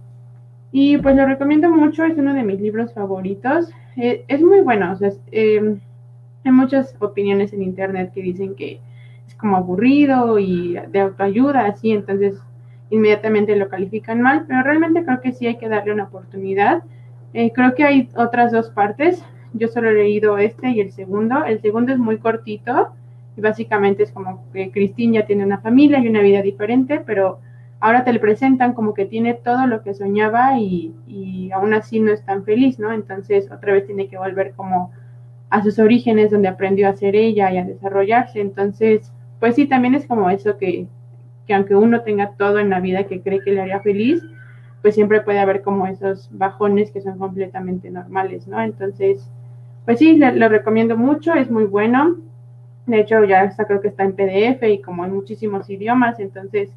Y 0.72 0.98
pues 0.98 1.16
lo 1.16 1.26
recomiendo 1.26 1.70
mucho, 1.70 2.04
es 2.04 2.18
uno 2.18 2.34
de 2.34 2.44
mis 2.44 2.60
libros 2.60 2.94
favoritos. 2.94 3.70
Eh, 3.96 4.26
es 4.28 4.42
muy 4.42 4.62
bueno, 4.62 4.92
o 4.92 4.96
sea, 4.96 5.12
em, 5.32 5.80
hay 6.44 6.52
muchas 6.52 6.96
opiniones 7.00 7.54
en 7.54 7.62
internet 7.62 8.12
que 8.14 8.22
dicen 8.22 8.56
que 8.56 8.80
como 9.44 9.58
aburrido 9.58 10.40
y 10.40 10.78
de 10.90 11.00
autoayuda, 11.02 11.66
así, 11.66 11.92
entonces 11.92 12.40
inmediatamente 12.94 13.56
lo 13.56 13.70
califican 13.70 14.22
mal, 14.22 14.46
pero 14.48 14.62
realmente 14.62 15.04
creo 15.04 15.20
que 15.20 15.32
sí 15.32 15.48
hay 15.48 15.58
que 15.58 15.68
darle 15.68 15.94
una 15.94 16.04
oportunidad. 16.04 16.84
Eh, 17.34 17.52
creo 17.52 17.74
que 17.74 17.84
hay 17.84 18.10
otras 18.16 18.52
dos 18.52 18.70
partes. 18.70 19.24
Yo 19.54 19.68
solo 19.68 19.90
he 19.90 19.96
leído 19.96 20.38
este 20.38 20.70
y 20.70 20.80
el 20.80 20.92
segundo. 20.92 21.44
El 21.44 21.60
segundo 21.60 21.92
es 21.92 21.98
muy 21.98 22.20
cortito 22.20 22.90
y 23.36 23.42
básicamente 23.42 24.04
es 24.04 24.12
como 24.12 24.46
que 24.54 24.70
Cristina 24.70 25.22
ya 25.22 25.26
tiene 25.26 25.44
una 25.44 25.58
familia 25.58 26.00
y 26.00 26.08
una 26.08 26.22
vida 26.22 26.44
diferente, 26.44 27.02
pero 27.04 27.40
ahora 27.80 28.04
te 28.04 28.14
le 28.14 28.20
presentan 28.20 28.74
como 28.74 28.94
que 28.94 29.06
tiene 29.06 29.34
todo 29.34 29.66
lo 29.66 29.82
que 29.82 29.96
soñaba 29.96 30.60
y, 30.60 30.94
y 31.08 31.52
aún 31.52 31.74
así 31.74 32.00
no 32.00 32.12
es 32.12 32.24
tan 32.24 32.44
feliz, 32.44 32.78
¿no? 32.78 32.94
Entonces 32.94 33.52
otra 33.52 33.74
vez 33.74 33.88
tiene 33.88 34.08
que 34.08 34.20
volver 34.20 34.54
como 34.56 34.92
a 35.50 35.64
sus 35.64 35.80
orígenes 35.80 36.30
donde 36.30 36.48
aprendió 36.48 36.88
a 36.88 36.94
ser 36.94 37.16
ella 37.16 37.52
y 37.52 37.58
a 37.58 37.66
desarrollarse. 37.66 38.40
Entonces, 38.40 39.12
pues 39.40 39.56
sí, 39.56 39.66
también 39.66 39.96
es 39.96 40.06
como 40.06 40.30
eso 40.30 40.58
que, 40.58 40.86
que 41.48 41.54
aunque 41.54 41.76
uno 41.76 42.02
tenga 42.02 42.32
todo 42.38 42.60
en 42.60 42.70
la 42.70 42.80
vida 42.80 43.06
que 43.06 43.22
cree 43.22 43.42
que 43.42 43.52
le 43.52 43.62
haría 43.62 43.82
feliz, 43.82 44.24
pues 44.82 44.96
siempre 44.96 45.22
puede 45.22 45.40
haber 45.40 45.62
como 45.62 45.88
esos 45.88 46.30
bajones 46.32 46.92
que 46.92 47.02
son 47.02 47.18
completamente 47.18 47.90
normales, 47.90 48.48
¿no? 48.48 48.62
Entonces, 48.62 49.30
pues 49.86 50.00
sí, 50.00 50.18
lo 50.18 50.50
recomiendo 50.50 50.98
mucho, 50.98 51.34
es 51.34 51.50
muy 51.50 51.66
bueno. 51.66 52.18
De 52.86 53.00
hecho, 53.00 53.24
ya 53.24 53.50
creo 53.56 53.82
que 53.82 53.88
está 53.88 54.04
en 54.04 54.14
PDF 54.14 54.64
y 54.64 54.82
como 54.82 55.06
en 55.06 55.14
muchísimos 55.14 55.70
idiomas, 55.70 56.20
entonces 56.20 56.70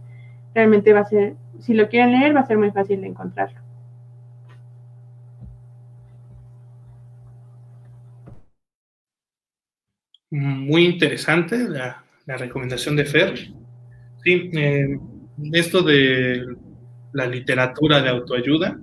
realmente 0.55 0.92
va 0.92 1.00
a 1.00 1.05
ser, 1.05 1.35
si 1.59 1.74
lo 1.74 1.88
quieren 1.88 2.12
leer, 2.12 2.35
va 2.35 2.40
a 2.40 2.46
ser 2.46 2.59
muy 2.59 2.70
fácil 2.70 3.00
de 3.00 3.09
encontrarlo. 3.09 3.61
Muy 10.31 10.85
interesante 10.85 11.68
la, 11.68 12.05
la 12.26 12.37
recomendación 12.37 12.96
de 12.96 13.05
Fer. 13.05 13.35
Sí, 14.26 14.50
eh, 14.54 14.98
esto 15.52 15.82
de 15.82 16.44
la 17.12 17.28
literatura 17.28 18.02
de 18.02 18.08
autoayuda, 18.08 18.76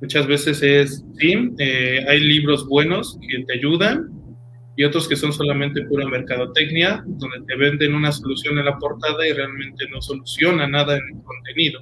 muchas 0.00 0.26
veces 0.26 0.60
es, 0.60 1.04
sí, 1.20 1.52
eh, 1.56 2.04
hay 2.08 2.18
libros 2.18 2.66
buenos 2.66 3.16
que 3.20 3.44
te 3.44 3.52
ayudan 3.52 4.10
y 4.76 4.82
otros 4.82 5.06
que 5.06 5.14
son 5.14 5.32
solamente 5.32 5.84
pura 5.84 6.08
mercadotecnia, 6.08 7.04
donde 7.06 7.46
te 7.46 7.54
venden 7.54 7.94
una 7.94 8.10
solución 8.10 8.58
en 8.58 8.64
la 8.64 8.76
portada 8.76 9.24
y 9.24 9.32
realmente 9.32 9.84
no 9.92 10.02
soluciona 10.02 10.66
nada 10.66 10.96
en 10.96 11.16
el 11.16 11.22
contenido. 11.22 11.80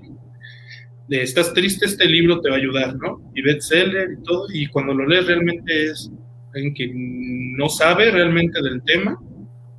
De, 1.09 1.23
estás 1.23 1.55
triste, 1.55 1.87
este 1.87 2.05
libro 2.05 2.43
te 2.43 2.51
va 2.51 2.57
a 2.57 2.59
ayudar, 2.59 2.97
¿no? 2.97 3.33
Y 3.35 3.41
bestseller 3.41 4.11
y 4.21 4.23
todo, 4.25 4.45
y 4.53 4.67
cuando 4.67 4.93
lo 4.93 5.09
lees 5.09 5.27
realmente 5.27 5.87
es 5.87 6.13
alguien 6.55 6.75
que 6.75 6.93
no 6.95 7.71
sabe 7.71 8.11
realmente 8.11 8.61
del 8.61 8.83
tema 8.83 9.19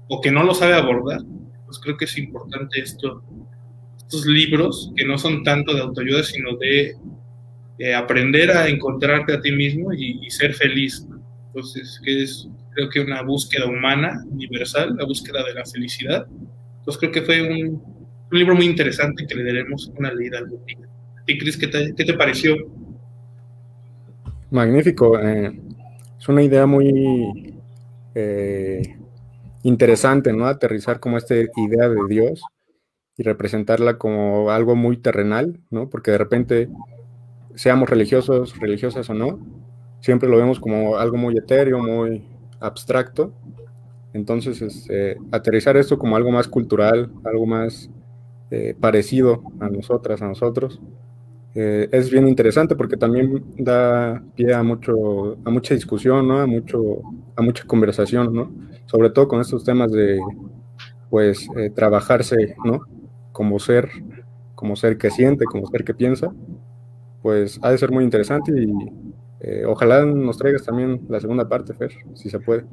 o 0.08 0.20
que 0.20 0.32
no 0.32 0.42
lo 0.42 0.56
sabe 0.56 0.74
abordar 0.74 1.22
pues 1.74 1.84
creo 1.84 1.98
que 1.98 2.06
es 2.06 2.18
importante 2.20 2.80
esto, 2.80 3.24
estos 3.98 4.28
libros 4.28 4.92
que 4.96 5.06
no 5.06 5.18
son 5.18 5.44
tanto 5.44 5.74
de 5.74 5.82
autoayuda, 5.82 6.24
sino 6.24 6.56
de, 6.58 6.96
aprender 7.96 8.52
a 8.52 8.68
encontrarte 8.70 9.34
a 9.34 9.42
ti 9.42 9.52
mismo 9.52 9.92
y, 9.92 10.30
ser 10.30 10.54
feliz. 10.54 11.06
Entonces, 11.48 12.00
que 12.04 12.24
es 12.24 12.48
creo 12.76 12.90
que 12.90 13.00
una 13.00 13.24
búsqueda 13.24 13.66
humana, 13.66 14.24
universal, 14.30 14.96
la 14.98 15.06
búsqueda 15.06 15.44
de 15.44 15.54
la 15.56 15.66
felicidad. 15.66 16.28
Entonces 16.80 17.00
creo 17.00 17.12
que 17.12 17.22
fue 17.24 17.42
un, 17.42 17.82
libro 18.32 18.56
muy 18.56 18.66
interesante 18.66 19.28
que 19.28 19.36
le 19.36 19.44
daremos 19.44 19.92
una 19.98 20.12
leída 20.12 20.40
algún 20.40 20.64
día. 20.66 20.88
¿Y 21.28 21.38
Cris, 21.38 21.58
qué 21.58 21.68
te, 21.68 21.94
qué 21.96 22.06
te 22.06 22.14
pareció? 22.14 22.56
Magnífico. 24.50 25.20
Eh, 25.20 25.52
es 26.20 26.28
una 26.28 26.42
idea 26.42 26.66
muy 26.66 27.54
eh, 28.16 28.96
interesante, 29.64 30.34
¿no? 30.34 30.46
Aterrizar 30.46 31.00
como 31.00 31.18
esta 31.18 31.36
idea 31.36 31.90
de 31.90 32.00
Dios 32.08 32.44
y 33.18 33.24
representarla 33.24 33.98
como 33.98 34.52
algo 34.52 34.76
muy 34.76 34.98
terrenal, 34.98 35.60
¿no? 35.72 35.90
Porque 35.90 36.12
de 36.12 36.18
repente, 36.18 36.70
seamos 37.56 37.90
religiosos, 37.90 38.60
religiosas 38.60 39.10
o 39.10 39.14
no, 39.14 39.40
siempre 40.02 40.30
lo 40.30 40.38
vemos 40.38 40.60
como 40.60 40.98
algo 40.98 41.18
muy 41.18 41.38
etéreo, 41.38 41.80
muy 41.80 42.24
abstracto. 42.60 43.34
Entonces, 44.14 44.62
este, 44.62 45.18
aterrizar 45.32 45.78
esto 45.78 45.98
como 45.98 46.16
algo 46.16 46.32
más 46.32 46.48
cultural, 46.48 47.12
algo 47.24 47.46
más 47.46 47.90
eh, 48.52 48.76
parecido 48.80 49.44
a 49.60 49.70
nosotras, 49.70 50.22
a 50.22 50.28
nosotros, 50.28 50.80
eh, 51.56 51.88
es 51.92 52.10
bien 52.10 52.28
interesante 52.28 52.76
porque 52.76 52.98
también 52.98 53.44
da 53.58 54.24
pie 54.36 54.54
a, 54.54 54.64
mucho, 54.64 55.38
a 55.46 55.50
mucha 55.52 55.76
discusión, 55.76 56.28
¿no? 56.28 56.40
A, 56.40 56.48
mucho, 56.48 57.02
a 57.36 57.42
mucha 57.42 57.64
conversación, 57.66 58.34
¿no? 58.34 58.52
Sobre 58.94 59.10
todo 59.10 59.28
con 59.28 59.42
estos 59.42 59.64
temas 59.64 59.92
de, 59.92 60.22
pues, 61.10 61.50
eh, 61.58 61.72
trabajarse, 61.72 62.56
¿no? 62.64 62.82
Como 63.32 63.58
ser, 63.58 63.90
como 64.54 64.76
ser 64.76 65.00
que 65.00 65.10
siente, 65.10 65.46
como 65.46 65.66
ser 65.66 65.84
que 65.84 65.96
piensa, 65.96 66.32
pues 67.24 67.60
ha 67.64 67.72
de 67.72 67.80
ser 67.80 67.92
muy 67.92 68.04
interesante 68.04 68.52
y 68.56 68.72
eh, 69.40 69.64
ojalá 69.66 70.06
nos 70.06 70.38
traigas 70.38 70.64
también 70.64 71.02
la 71.10 71.20
segunda 71.20 71.50
parte, 71.50 71.74
Fer, 71.74 71.92
si 72.14 72.30
se 72.30 72.40
puede. 72.40 72.66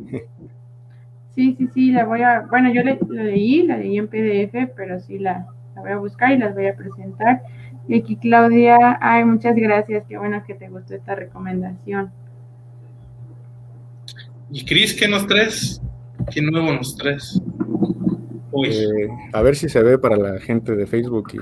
Sí, 1.34 1.54
sí, 1.56 1.68
sí, 1.72 1.90
la 1.90 2.04
voy 2.04 2.20
a, 2.20 2.44
bueno, 2.50 2.70
yo 2.70 2.82
la 2.82 2.98
leí, 3.22 3.62
la 3.62 3.78
leí 3.78 3.96
en 3.96 4.08
PDF, 4.08 4.74
pero 4.76 5.00
sí 5.00 5.18
la, 5.18 5.46
la 5.74 5.80
voy 5.80 5.90
a 5.92 5.96
buscar 5.96 6.32
y 6.32 6.36
las 6.38 6.54
voy 6.54 6.66
a 6.66 6.76
presentar. 6.76 7.44
Y 7.88 7.98
aquí 7.98 8.16
Claudia, 8.16 8.98
ay, 9.00 9.24
muchas 9.24 9.56
gracias, 9.56 10.04
qué 10.06 10.18
bueno 10.18 10.44
que 10.46 10.52
te 10.54 10.68
gustó 10.68 10.94
esta 10.94 11.14
recomendación. 11.14 12.12
¿Y 14.50 14.66
Cris 14.66 14.92
qué 14.92 15.08
nos 15.08 15.26
traes? 15.26 15.80
¿Qué 16.32 16.42
nuevo 16.42 16.72
nos 16.72 16.96
traes? 16.96 17.40
Eh, 18.66 19.08
a 19.32 19.42
ver 19.42 19.56
si 19.56 19.68
se 19.68 19.82
ve 19.82 19.98
para 19.98 20.16
la 20.16 20.38
gente 20.40 20.74
de 20.74 20.86
Facebook 20.86 21.32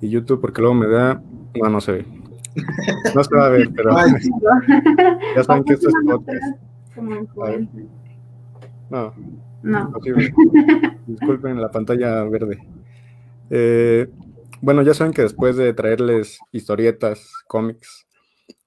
y, 0.00 0.08
YouTube, 0.08 0.40
porque 0.40 0.60
luego 0.60 0.74
me 0.74 0.88
da. 0.88 1.22
No, 1.60 1.68
no 1.68 1.80
se 1.80 1.92
ve. 1.92 2.06
No 3.14 3.24
se 3.24 3.36
va 3.36 3.46
a 3.46 3.48
ver, 3.50 3.70
pero. 3.76 3.90
ya 5.36 5.44
saben 5.44 5.64
que 5.64 5.74
esto 5.74 5.88
es 5.88 5.94
podcast. 6.04 6.56
No. 8.90 9.14
No. 9.62 9.92
Disculpen 11.06 11.60
la 11.60 11.70
pantalla 11.70 12.24
verde. 12.24 12.58
Eh, 13.50 14.08
bueno, 14.60 14.82
ya 14.82 14.94
saben 14.94 15.12
que 15.12 15.22
después 15.22 15.56
de 15.56 15.72
traerles 15.74 16.38
historietas, 16.52 17.32
cómics, 17.46 18.06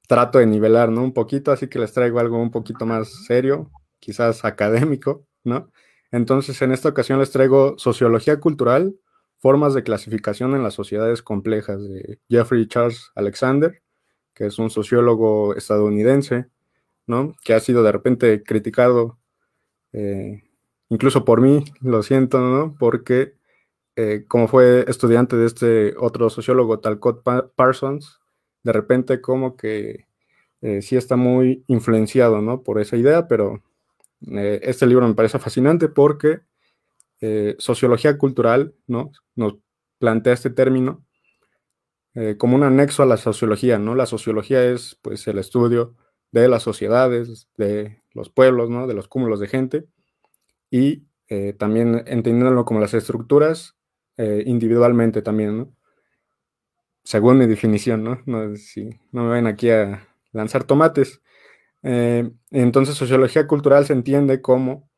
trato 0.07 0.39
de 0.39 0.45
nivelar, 0.45 0.89
¿no? 0.89 1.03
Un 1.03 1.13
poquito, 1.13 1.51
así 1.51 1.67
que 1.67 1.79
les 1.79 1.93
traigo 1.93 2.19
algo 2.19 2.41
un 2.41 2.51
poquito 2.51 2.85
más 2.85 3.09
serio, 3.25 3.69
quizás 4.03 4.43
académico, 4.43 5.25
¿no? 5.45 5.71
Entonces, 6.11 6.61
en 6.61 6.73
esta 6.73 6.89
ocasión 6.89 7.19
les 7.19 7.31
traigo 7.31 7.75
Sociología 7.77 8.39
Cultural, 8.39 8.95
Formas 9.39 9.73
de 9.73 9.83
Clasificación 9.83 10.55
en 10.55 10.63
las 10.63 10.73
Sociedades 10.73 11.21
Complejas 11.21 11.81
de 11.81 12.19
Jeffrey 12.29 12.67
Charles 12.67 13.11
Alexander, 13.15 13.81
que 14.33 14.47
es 14.47 14.59
un 14.59 14.69
sociólogo 14.69 15.55
estadounidense, 15.55 16.47
¿no? 17.07 17.33
Que 17.43 17.53
ha 17.53 17.59
sido 17.59 17.81
de 17.83 17.91
repente 17.91 18.43
criticado, 18.43 19.19
eh, 19.93 20.43
incluso 20.89 21.25
por 21.25 21.41
mí, 21.41 21.63
lo 21.81 22.03
siento, 22.03 22.39
¿no? 22.39 22.75
Porque 22.77 23.35
eh, 23.95 24.25
como 24.27 24.47
fue 24.47 24.85
estudiante 24.87 25.35
de 25.35 25.45
este 25.45 25.95
otro 25.97 26.29
sociólogo, 26.29 26.79
Talcott 26.79 27.23
Parsons, 27.55 28.19
de 28.63 28.71
repente 28.73 29.21
como 29.21 29.55
que 29.55 30.07
eh, 30.61 30.81
sí 30.81 30.95
está 30.95 31.17
muy 31.17 31.65
influenciado 31.67 32.41
¿no? 32.41 32.63
por 32.63 32.79
esa 32.79 32.95
idea, 32.95 33.27
pero 33.27 33.61
eh, 34.31 34.59
este 34.63 34.85
libro 34.85 35.07
me 35.07 35.13
parece 35.15 35.39
fascinante 35.39 35.89
porque 35.89 36.41
sociología 37.57 38.17
cultural 38.17 38.75
¿no? 38.85 39.13
nos 39.33 39.55
plantea 39.97 40.33
este 40.33 40.49
término 40.49 41.05
como 42.37 42.57
un 42.57 42.63
anexo 42.63 43.01
a 43.01 43.05
la 43.05 43.15
sociología. 43.15 43.79
¿no? 43.79 43.95
La 43.95 44.05
sociología 44.05 44.61
es 44.65 44.99
pues, 45.01 45.25
el 45.29 45.39
estudio 45.39 45.95
de 46.33 46.49
las 46.49 46.63
sociedades, 46.63 47.47
de 47.55 48.01
los 48.11 48.29
pueblos, 48.29 48.69
¿no? 48.69 48.87
de 48.87 48.93
los 48.93 49.07
cúmulos 49.07 49.39
de 49.39 49.47
gente, 49.47 49.85
y 50.69 51.05
también 51.57 52.03
entendiéndolo 52.05 52.65
como 52.65 52.81
las 52.81 52.93
estructuras 52.93 53.77
eh, 54.17 54.43
individualmente 54.45 55.21
también. 55.21 55.75
Según 57.03 57.37
mi 57.37 57.47
definición, 57.47 58.03
¿no? 58.03 58.21
No, 58.25 58.55
si, 58.55 58.89
no 59.11 59.23
me 59.25 59.31
ven 59.31 59.47
aquí 59.47 59.69
a 59.69 60.07
lanzar 60.31 60.63
tomates. 60.63 61.21
Eh, 61.83 62.31
entonces, 62.51 62.95
sociología 62.95 63.47
cultural 63.47 63.85
se 63.85 63.93
entiende 63.93 64.41
como 64.41 64.89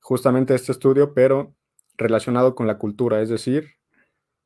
justamente 0.00 0.54
este 0.54 0.72
estudio, 0.72 1.14
pero 1.14 1.54
relacionado 1.96 2.54
con 2.54 2.66
la 2.66 2.78
cultura, 2.78 3.20
es 3.20 3.28
decir, 3.28 3.78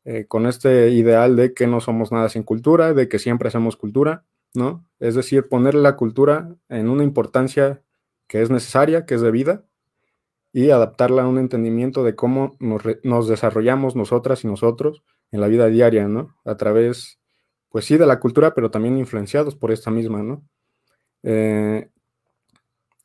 eh, 0.04 0.26
con 0.26 0.46
este 0.46 0.90
ideal 0.90 1.36
de 1.36 1.54
que 1.54 1.66
no 1.66 1.80
somos 1.80 2.10
nada 2.12 2.28
sin 2.28 2.42
cultura, 2.42 2.94
de 2.94 3.08
que 3.08 3.18
siempre 3.18 3.48
hacemos 3.48 3.76
cultura, 3.76 4.24
¿no? 4.54 4.84
Es 4.98 5.14
decir, 5.14 5.48
poner 5.48 5.74
la 5.74 5.96
cultura 5.96 6.56
en 6.68 6.88
una 6.88 7.04
importancia 7.04 7.82
que 8.26 8.42
es 8.42 8.50
necesaria, 8.50 9.06
que 9.06 9.14
es 9.14 9.20
debida, 9.20 9.64
y 10.52 10.70
adaptarla 10.70 11.22
a 11.22 11.28
un 11.28 11.38
entendimiento 11.38 12.04
de 12.04 12.14
cómo 12.14 12.56
nos, 12.60 13.28
desarrollamos 13.28 13.96
nosotras 13.96 14.44
y 14.44 14.48
nosotros 14.48 15.02
en 15.30 15.40
la 15.40 15.48
vida 15.48 15.66
diaria, 15.68 16.08
¿no? 16.08 16.36
A 16.44 16.56
través, 16.56 17.18
pues 17.70 17.86
sí, 17.86 17.96
de 17.96 18.06
la 18.06 18.20
cultura, 18.20 18.54
pero 18.54 18.70
también 18.70 18.98
influenciados 18.98 19.56
por 19.56 19.72
esta 19.72 19.90
misma, 19.90 20.22
¿no? 20.22 20.42
Eh, 21.22 21.88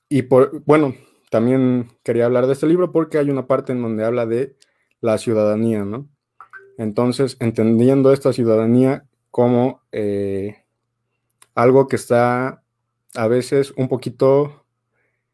y 0.10 0.24
por, 0.24 0.64
bueno, 0.66 0.96
también 1.30 1.92
quería 2.04 2.26
hablar 2.26 2.48
de 2.48 2.54
este 2.54 2.68
libro 2.68 2.92
porque 2.92 3.18
hay 3.18 3.30
una 3.30 3.48
parte 3.48 3.74
en 3.74 3.82
donde 3.82 4.06
habla 4.06 4.26
de 4.26 4.56
la 5.02 5.18
ciudadanía, 5.18 5.84
¿no? 5.86 6.08
Entonces, 6.78 7.38
entendiendo 7.40 8.14
esta 8.14 8.34
ciudadanía 8.34 9.06
como 9.32 9.82
eh, 9.92 10.64
algo 11.56 11.88
que 11.88 11.96
está 11.96 12.64
a 13.16 13.28
veces 13.28 13.74
un 13.78 13.88
poquito 13.88 14.66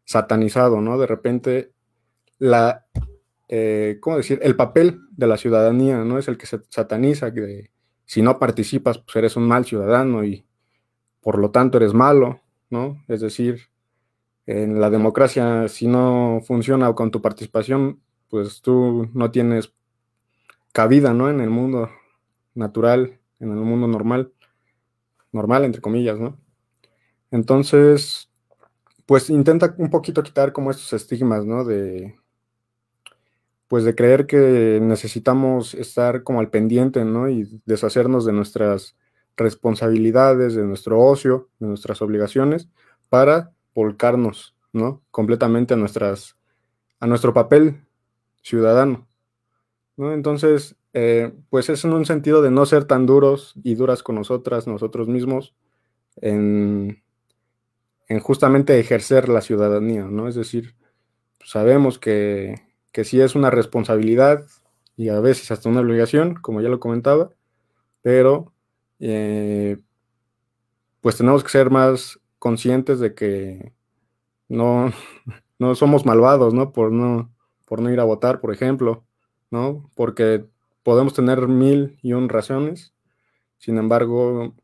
satanizado, 0.05 0.81
¿no? 0.81 0.97
De 0.97 1.07
repente, 1.07 1.73
la, 2.39 2.85
eh, 3.49 3.97
¿cómo 4.01 4.17
decir? 4.17 4.39
El 4.41 4.55
papel 4.55 5.01
de 5.11 5.27
la 5.27 5.37
ciudadanía, 5.37 5.97
¿no? 6.03 6.17
Es 6.17 6.27
el 6.27 6.37
que 6.37 6.45
se 6.45 6.61
sataniza, 6.69 7.33
que 7.33 7.71
si 8.05 8.21
no 8.21 8.39
participas, 8.39 8.99
pues 8.99 9.15
eres 9.15 9.35
un 9.35 9.47
mal 9.47 9.65
ciudadano 9.65 10.23
y 10.23 10.45
por 11.21 11.39
lo 11.39 11.51
tanto 11.51 11.77
eres 11.77 11.93
malo, 11.93 12.42
¿no? 12.73 13.01
Es 13.07 13.21
decir, 13.21 13.69
en 14.45 14.81
la 14.81 14.89
democracia, 14.89 15.69
si 15.69 15.87
no 15.87 16.41
funciona 16.45 16.93
con 16.93 17.11
tu 17.11 17.21
participación, 17.21 18.01
pues 18.29 18.61
tú 18.61 19.09
no 19.13 19.31
tienes 19.31 19.73
cabida, 20.73 21.13
¿no? 21.13 21.29
En 21.29 21.39
el 21.39 21.49
mundo 21.49 21.89
natural, 22.55 23.19
en 23.39 23.51
el 23.51 23.57
mundo 23.57 23.87
normal, 23.87 24.33
normal, 25.31 25.63
entre 25.63 25.81
comillas, 25.81 26.19
¿no? 26.19 26.37
Entonces, 27.31 28.29
pues 29.05 29.29
intenta 29.29 29.75
un 29.77 29.89
poquito 29.89 30.23
quitar 30.23 30.51
como 30.51 30.71
estos 30.71 30.93
estigmas, 30.93 31.45
¿no? 31.45 31.63
De, 31.63 32.15
pues 33.67 33.83
de 33.83 33.95
creer 33.95 34.27
que 34.27 34.79
necesitamos 34.81 35.73
estar 35.73 36.23
como 36.23 36.39
al 36.39 36.49
pendiente, 36.49 37.05
¿no? 37.05 37.29
Y 37.29 37.61
deshacernos 37.65 38.25
de 38.25 38.33
nuestras 38.33 38.95
responsabilidades, 39.37 40.55
de 40.55 40.63
nuestro 40.63 40.99
ocio, 40.99 41.49
de 41.59 41.67
nuestras 41.67 42.01
obligaciones, 42.01 42.69
para 43.09 43.51
volcarnos, 43.73 44.55
¿no? 44.71 45.03
Completamente 45.11 45.73
a 45.73 45.77
nuestras, 45.77 46.37
a 46.99 47.07
nuestro 47.07 47.33
papel 47.33 47.85
ciudadano, 48.41 49.07
¿no? 49.97 50.13
Entonces, 50.13 50.75
eh, 50.93 51.33
pues 51.49 51.69
es 51.69 51.83
en 51.85 51.93
un 51.93 52.05
sentido 52.05 52.41
de 52.41 52.51
no 52.51 52.65
ser 52.65 52.85
tan 52.85 53.05
duros 53.05 53.53
y 53.63 53.75
duras 53.75 54.03
con 54.03 54.15
nosotras, 54.15 54.67
nosotros 54.67 55.07
mismos, 55.07 55.55
en, 56.17 57.03
en 58.07 58.19
justamente 58.19 58.79
ejercer 58.79 59.29
la 59.29 59.41
ciudadanía, 59.41 60.05
¿no? 60.05 60.27
Es 60.27 60.35
decir, 60.35 60.75
sabemos 61.43 61.99
que, 61.99 62.61
que 62.91 63.03
sí 63.03 63.19
es 63.21 63.35
una 63.35 63.49
responsabilidad 63.49 64.45
y 64.95 65.09
a 65.09 65.19
veces 65.19 65.51
hasta 65.51 65.69
una 65.69 65.81
obligación, 65.81 66.35
como 66.35 66.61
ya 66.61 66.69
lo 66.69 66.79
comentaba, 66.79 67.31
pero 68.01 68.52
eh, 68.99 69.77
pues 71.01 71.17
tenemos 71.17 71.43
que 71.43 71.49
ser 71.49 71.69
más 71.69 72.19
conscientes 72.39 72.99
de 72.99 73.13
que 73.13 73.73
no, 74.47 74.91
no 75.59 75.75
somos 75.75 76.05
malvados, 76.05 76.53
¿no? 76.53 76.71
Por 76.71 76.91
no, 76.91 77.33
por 77.65 77.81
no 77.81 77.91
ir 77.91 77.99
a 77.99 78.05
votar, 78.05 78.39
por 78.39 78.53
ejemplo, 78.53 79.05
¿no? 79.51 79.89
Porque 79.95 80.45
podemos 80.83 81.13
tener 81.13 81.47
mil 81.47 81.97
y 82.01 82.13
un 82.13 82.29
razones, 82.29 82.93
sin 83.57 83.77
embargo, 83.77 84.55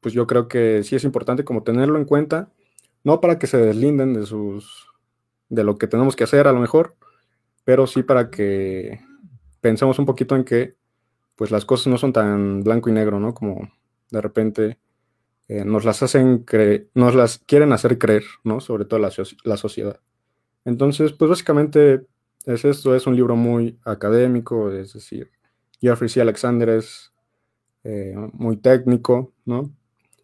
pues 0.00 0.14
yo 0.14 0.26
creo 0.26 0.48
que 0.48 0.82
sí 0.84 0.94
es 0.94 1.04
importante 1.04 1.44
como 1.44 1.64
tenerlo 1.64 1.98
en 1.98 2.04
cuenta, 2.04 2.52
no 3.02 3.20
para 3.20 3.38
que 3.38 3.46
se 3.46 3.58
deslinden 3.58 4.14
de 4.14 4.26
sus, 4.26 4.86
de 5.48 5.64
lo 5.64 5.78
que 5.78 5.88
tenemos 5.88 6.16
que 6.16 6.24
hacer 6.24 6.46
a 6.46 6.52
lo 6.52 6.60
mejor, 6.60 6.96
pero 7.64 7.86
sí 7.86 8.02
para 8.02 8.30
que 8.30 9.00
pensemos 9.60 9.98
un 9.98 10.06
poquito 10.06 10.36
en 10.36 10.44
que 10.44 10.76
pues 11.36 11.50
las 11.50 11.64
cosas 11.64 11.88
no 11.88 11.98
son 11.98 12.12
tan 12.12 12.62
blanco 12.62 12.90
y 12.90 12.92
negro, 12.92 13.20
¿no? 13.20 13.34
Como 13.34 13.70
de 14.10 14.20
repente 14.20 14.78
eh, 15.48 15.64
nos 15.64 15.84
las 15.84 16.02
hacen 16.02 16.38
creer, 16.38 16.88
nos 16.94 17.14
las 17.14 17.38
quieren 17.38 17.72
hacer 17.72 17.98
creer, 17.98 18.24
¿no? 18.42 18.60
Sobre 18.60 18.84
todo 18.84 18.98
la, 18.98 19.12
la, 19.44 19.56
sociedad. 19.56 20.00
Entonces, 20.64 21.12
pues 21.12 21.28
básicamente 21.28 22.06
es 22.46 22.64
esto, 22.64 22.96
es 22.96 23.06
un 23.06 23.14
libro 23.14 23.36
muy 23.36 23.78
académico, 23.84 24.72
es 24.72 24.94
decir, 24.94 25.30
Jeffrey 25.80 26.08
C. 26.08 26.20
Alexander 26.20 26.70
es 26.70 27.12
eh, 27.84 28.14
muy 28.32 28.56
técnico, 28.56 29.32
¿no? 29.44 29.70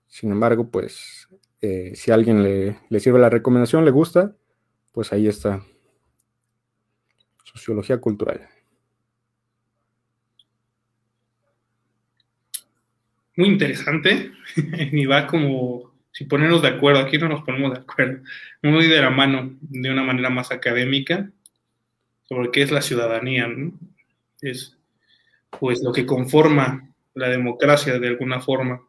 Sin 0.08 0.32
embargo, 0.32 0.68
pues 0.70 1.28
eh, 1.60 1.92
si 1.94 2.10
a 2.10 2.14
alguien 2.14 2.42
le, 2.42 2.78
le 2.88 3.00
sirve 3.00 3.20
la 3.20 3.30
recomendación, 3.30 3.84
le 3.84 3.90
gusta, 3.90 4.34
pues 4.92 5.12
ahí 5.12 5.28
está. 5.28 5.62
Sociología 7.44 8.00
cultural. 8.00 8.48
Muy 13.36 13.48
interesante 13.48 14.32
y 14.92 15.06
va 15.06 15.26
como 15.26 15.92
si 16.12 16.24
ponernos 16.24 16.60
de 16.62 16.68
acuerdo, 16.68 17.00
aquí 17.00 17.16
no 17.18 17.28
nos 17.28 17.42
ponemos 17.42 17.72
de 17.72 17.80
acuerdo, 17.80 18.22
muy 18.62 18.86
de 18.86 19.00
la 19.00 19.10
mano, 19.10 19.56
de 19.60 19.90
una 19.90 20.02
manera 20.02 20.28
más 20.28 20.52
académica, 20.52 21.30
sobre 22.28 22.50
qué 22.50 22.62
es 22.62 22.70
la 22.70 22.82
ciudadanía, 22.82 23.46
¿no? 23.48 23.72
Es 24.42 24.76
pues 25.58 25.82
lo 25.82 25.92
que 25.92 26.06
conforma 26.06 26.88
la 27.14 27.28
democracia 27.28 27.98
de 27.98 28.08
alguna 28.08 28.40
forma. 28.40 28.82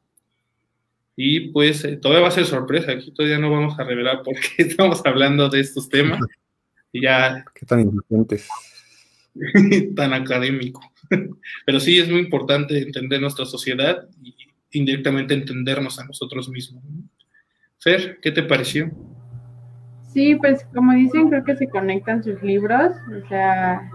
Y 1.16 1.52
pues 1.52 1.84
eh, 1.86 1.98
todavía 1.98 2.24
va 2.24 2.28
a 2.30 2.32
ser 2.32 2.46
sorpresa, 2.46 2.92
aquí 2.92 3.12
todavía 3.12 3.38
no 3.38 3.52
vamos 3.52 3.80
a 3.80 3.84
revelar 3.84 4.22
por 4.24 4.36
qué 4.36 4.64
estamos 4.64 5.02
hablando 5.06 5.50
de 5.50 5.62
estos 5.62 5.90
temas. 5.90 6.20
Y 6.92 7.02
ya... 7.02 7.46
Qué 7.56 7.66
tan 7.66 7.80
importantes. 7.82 8.48
tan 9.96 10.14
académico. 10.14 10.93
Pero 11.66 11.80
sí 11.80 12.00
es 12.00 12.10
muy 12.10 12.20
importante 12.20 12.78
entender 12.78 13.22
nuestra 13.22 13.46
sociedad 13.46 14.08
y 14.22 14.36
indirectamente 14.72 15.34
entendernos 15.34 16.00
a 16.00 16.06
nosotros 16.06 16.50
mismos. 16.50 16.84
Fer, 17.80 18.20
¿qué 18.22 18.32
te 18.32 18.44
pareció? 18.44 18.92
Sí, 20.14 20.36
pues 20.36 20.66
como 20.74 20.94
dicen, 20.94 21.30
creo 21.30 21.44
que 21.44 21.56
se 21.56 21.68
conectan 21.68 22.24
sus 22.24 22.42
libros, 22.44 22.94
o 23.08 23.28
sea, 23.28 23.90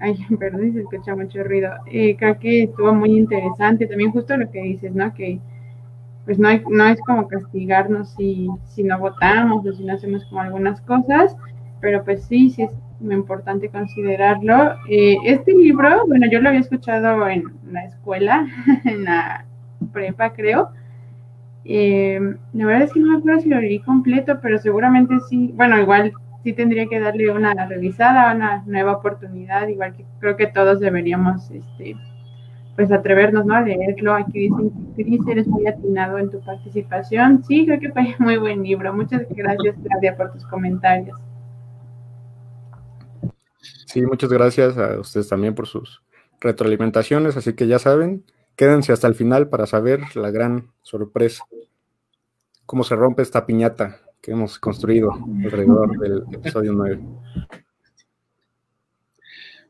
ay, 0.00 0.16
perdón, 0.38 0.72
se 0.72 0.80
escucha 0.80 1.14
mucho 1.14 1.42
ruido. 1.42 1.70
Eh, 1.90 2.16
creo 2.16 2.38
que 2.38 2.64
estuvo 2.64 2.92
muy 2.94 3.16
interesante, 3.16 3.86
también 3.86 4.12
justo 4.12 4.36
lo 4.36 4.50
que 4.50 4.62
dices, 4.62 4.94
¿no? 4.94 5.12
Que 5.14 5.40
pues 6.24 6.38
no, 6.38 6.48
es 6.50 7.00
como 7.00 7.26
castigarnos 7.26 8.14
si, 8.14 8.48
si 8.68 8.84
no 8.84 8.98
votamos 8.98 9.66
o 9.66 9.72
si 9.72 9.84
no 9.84 9.94
hacemos 9.94 10.24
como 10.26 10.40
algunas 10.40 10.80
cosas, 10.82 11.36
pero 11.80 12.04
pues 12.04 12.24
sí, 12.24 12.50
sí 12.50 12.62
es 12.62 12.70
muy 13.02 13.14
importante 13.14 13.68
considerarlo. 13.68 14.76
Eh, 14.88 15.16
este 15.24 15.52
libro, 15.52 16.06
bueno, 16.06 16.26
yo 16.30 16.40
lo 16.40 16.48
había 16.48 16.60
escuchado 16.60 17.28
en 17.28 17.44
la 17.70 17.84
escuela, 17.84 18.46
en 18.84 19.04
la 19.04 19.44
prepa, 19.92 20.32
creo. 20.32 20.70
Eh, 21.64 22.20
la 22.52 22.66
verdad 22.66 22.82
es 22.82 22.92
que 22.92 23.00
no 23.00 23.12
me 23.12 23.18
acuerdo 23.18 23.40
si 23.40 23.48
lo 23.48 23.60
leí 23.60 23.78
completo, 23.80 24.38
pero 24.40 24.58
seguramente 24.58 25.14
sí. 25.28 25.52
Bueno, 25.54 25.78
igual 25.78 26.12
sí 26.42 26.52
tendría 26.52 26.86
que 26.86 27.00
darle 27.00 27.30
una 27.30 27.54
revisada, 27.66 28.34
una 28.34 28.62
nueva 28.66 28.92
oportunidad, 28.92 29.68
igual 29.68 29.94
que 29.94 30.04
creo 30.18 30.36
que 30.36 30.46
todos 30.46 30.80
deberíamos, 30.80 31.50
este, 31.50 31.94
pues 32.76 32.90
atrevernos, 32.90 33.46
¿no? 33.46 33.54
A 33.54 33.60
leerlo. 33.60 34.14
Aquí 34.14 34.48
dicen 34.48 34.70
Cris, 34.94 35.20
eres 35.28 35.46
muy 35.46 35.66
atinado 35.66 36.18
en 36.18 36.30
tu 36.30 36.40
participación. 36.40 37.44
Sí, 37.44 37.66
creo 37.66 37.80
que 37.80 37.92
fue 37.92 38.14
muy 38.18 38.38
buen 38.38 38.62
libro. 38.62 38.92
Muchas 38.92 39.22
gracias, 39.30 39.76
Claudia, 39.84 40.16
por 40.16 40.32
tus 40.32 40.44
comentarios. 40.46 41.18
Sí, 43.86 44.02
muchas 44.02 44.30
gracias 44.30 44.76
a 44.76 44.98
ustedes 44.98 45.28
también 45.28 45.54
por 45.54 45.66
sus 45.66 46.02
retroalimentaciones, 46.40 47.36
así 47.36 47.54
que 47.54 47.66
ya 47.66 47.78
saben, 47.78 48.24
quédense 48.56 48.92
hasta 48.92 49.06
el 49.06 49.14
final 49.14 49.48
para 49.48 49.66
saber 49.66 50.00
la 50.16 50.30
gran 50.30 50.72
sorpresa, 50.82 51.44
cómo 52.66 52.84
se 52.84 52.96
rompe 52.96 53.22
esta 53.22 53.46
piñata 53.46 54.00
que 54.20 54.32
hemos 54.32 54.58
construido 54.58 55.12
alrededor 55.12 55.98
del 55.98 56.24
episodio 56.32 56.72
9. 56.72 57.00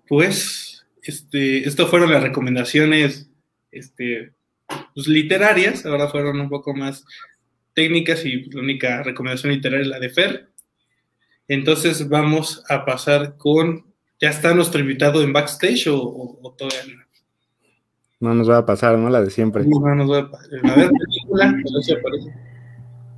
Pues, 0.09 0.87
este, 1.03 1.67
estas 1.67 1.89
fueron 1.89 2.11
las 2.11 2.23
recomendaciones 2.23 3.31
este, 3.71 4.35
pues, 4.95 5.09
literarias, 5.09 5.87
ahora 5.87 6.09
fueron 6.09 6.41
un 6.41 6.49
poco 6.49 6.75
más 6.75 7.05
técnicas 7.75 8.25
y 8.25 8.45
la 8.51 8.61
única 8.61 9.03
recomendación 9.03 9.53
literaria 9.53 9.83
es 9.83 9.89
la 9.89 9.99
de 9.99 10.11
Fer. 10.11 10.52
Entonces 11.49 12.09
vamos 12.09 12.65
a 12.69 12.85
pasar 12.85 13.37
con 13.37 13.93
¿Ya 14.23 14.29
está 14.29 14.55
nuestro 14.55 14.81
invitado 14.81 15.21
en 15.21 15.33
backstage 15.33 15.89
o, 15.91 16.55
todavía 16.57 16.79
no? 16.95 17.03
No 18.21 18.35
nos 18.37 18.49
va 18.49 18.59
a 18.59 18.65
pasar, 18.65 18.97
¿no? 18.97 19.11
La 19.11 19.21
de 19.21 19.31
siempre. 19.31 19.65
No, 19.67 19.81
no 19.81 19.97
nos 19.97 20.13
va 20.13 20.19
a 20.21 20.31
pasar. 20.31 20.61
A 20.63 20.77
ver, 20.77 20.91
película, 20.93 21.57
parece. 22.01 22.33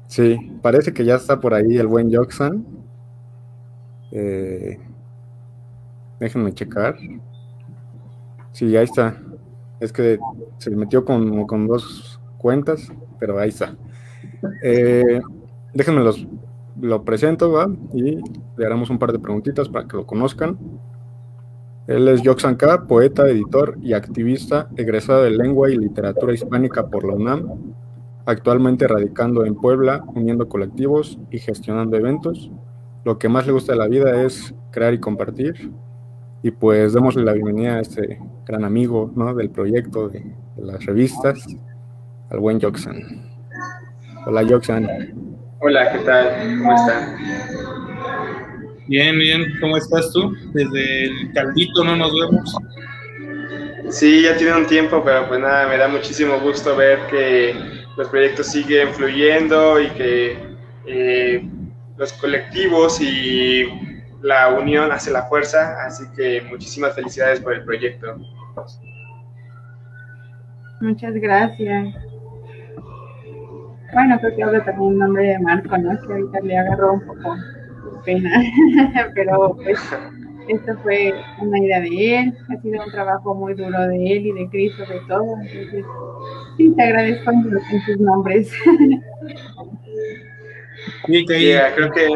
Sí, 0.07 0.39
parece 0.63 0.95
que 0.95 1.05
ya 1.05 1.17
está 1.17 1.39
por 1.39 1.53
ahí 1.53 1.77
el 1.77 1.89
buen 1.89 2.11
Joxan. 2.11 2.67
Eh, 4.13 4.81
déjenme 6.21 6.55
checar. 6.55 6.97
Sí, 8.53 8.75
ahí 8.75 8.85
está. 8.85 9.21
Es 9.81 9.93
que 9.93 10.19
se 10.57 10.71
metió 10.71 11.05
con, 11.05 11.47
con 11.47 11.67
dos 11.67 12.19
cuentas, 12.39 12.91
pero 13.21 13.39
ahí 13.39 13.51
está. 13.51 13.77
Eh, 14.63 15.21
déjenme 15.75 16.03
los, 16.03 16.27
lo 16.81 17.05
presento, 17.05 17.53
¿va? 17.53 17.69
Y 17.93 18.19
le 18.57 18.67
haremos 18.67 18.91
un 18.91 18.99
par 18.99 19.13
de 19.13 19.19
preguntitas 19.19 19.69
para 19.69 19.87
que 19.87 19.97
lo 19.97 20.07
conozcan. 20.07 20.59
Él 21.87 22.09
es 22.09 22.23
Yoxan 22.23 22.57
K., 22.57 22.87
poeta, 22.87 23.29
editor 23.29 23.77
y 23.83 23.93
activista 23.93 24.69
egresado 24.77 25.23
de 25.23 25.31
Lengua 25.31 25.71
y 25.71 25.77
Literatura 25.77 26.33
Hispánica 26.33 26.87
por 26.89 27.05
la 27.05 27.15
UNAM, 27.15 27.75
actualmente 28.25 28.89
radicando 28.89 29.45
en 29.45 29.55
Puebla, 29.55 30.03
uniendo 30.15 30.49
colectivos 30.49 31.19
y 31.31 31.39
gestionando 31.39 31.97
eventos. 31.97 32.51
lo 33.05 33.19
que 33.19 33.29
más 33.29 33.47
le 33.47 33.53
gusta 33.53 33.73
de 33.73 33.79
la 33.79 33.87
vida 33.87 34.23
es 34.23 34.55
crear 34.71 34.95
y 34.95 34.99
compartir. 34.99 35.71
Y 36.43 36.51
pues 36.51 36.95
démosle 36.95 37.23
la 37.23 37.35
bienvenida 37.35 37.75
a 37.75 37.81
este 37.81 38.19
gran 38.47 38.65
amigo 38.65 39.11
¿no? 39.15 39.35
del 39.35 39.51
proyecto, 39.51 40.09
de, 40.09 40.25
las 40.57 40.87
revistas, 40.87 41.45
al 42.31 42.39
buen 42.39 42.61
Joxan. 42.61 43.29
Hola 44.27 44.47
Joxan. 44.49 45.34
Hola, 45.66 45.90
¿qué 45.92 45.98
tal? 46.00 46.59
¿Cómo 46.59 46.74
están? 46.74 47.16
Bien, 48.87 49.18
bien, 49.18 49.46
¿cómo 49.62 49.79
estás 49.79 50.12
tú? 50.12 50.37
Desde 50.53 51.05
el 51.05 51.33
caldito 51.33 51.83
no 51.83 51.96
nos 51.96 52.12
vemos. 52.12 52.55
Sí, 53.88 54.24
ya 54.24 54.37
tiene 54.37 54.59
un 54.59 54.66
tiempo, 54.66 55.03
pero 55.03 55.27
pues 55.27 55.40
nada, 55.40 55.66
me 55.66 55.79
da 55.79 55.88
muchísimo 55.88 56.38
gusto 56.40 56.77
ver 56.77 56.98
que 57.07 57.57
los 57.96 58.11
proyectos 58.11 58.48
siguen 58.48 58.92
fluyendo 58.92 59.81
y 59.81 59.88
que 59.92 60.38
eh, 60.87 61.48
los 61.96 62.12
colectivos 62.12 63.00
y 63.00 63.64
la 64.20 64.50
unión 64.50 64.92
hace 64.92 65.11
la 65.12 65.22
fuerza, 65.22 65.83
así 65.87 66.05
que 66.14 66.42
muchísimas 66.42 66.94
felicidades 66.94 67.40
por 67.40 67.55
el 67.55 67.64
proyecto. 67.64 68.18
Muchas 70.83 71.14
gracias. 71.14 72.04
Bueno, 73.94 74.18
creo 74.20 74.37
que 74.37 74.42
habla 74.42 74.64
también 74.64 74.88
un 74.88 74.98
nombre 74.98 75.24
de 75.24 75.38
Marco, 75.38 75.78
¿no? 75.78 75.98
Que 76.07 76.12
ahorita 76.12 76.40
le 76.40 76.59
agarró 76.59 76.94
un 76.94 77.00
poco 77.07 77.37
pena, 78.04 78.42
pero 79.14 79.57
pues 79.62 79.78
esto 80.48 80.76
fue 80.83 81.14
una 81.40 81.59
idea 81.59 81.80
de 81.80 82.18
él, 82.18 82.38
ha 82.50 82.61
sido 82.61 82.85
un 82.85 82.90
trabajo 82.90 83.35
muy 83.35 83.54
duro 83.54 83.80
de 83.88 83.96
él 83.96 84.26
y 84.26 84.33
de 84.33 84.48
Cristo, 84.50 84.85
de 84.87 85.00
todo, 85.09 85.37
entonces 85.40 85.85
sí, 86.57 86.74
te 86.76 86.83
agradezco 86.83 87.30
en, 87.30 87.83
sus 87.87 88.00
nombres. 88.00 88.52
Sí, 91.07 91.24
creo 91.26 91.90
que... 91.92 92.09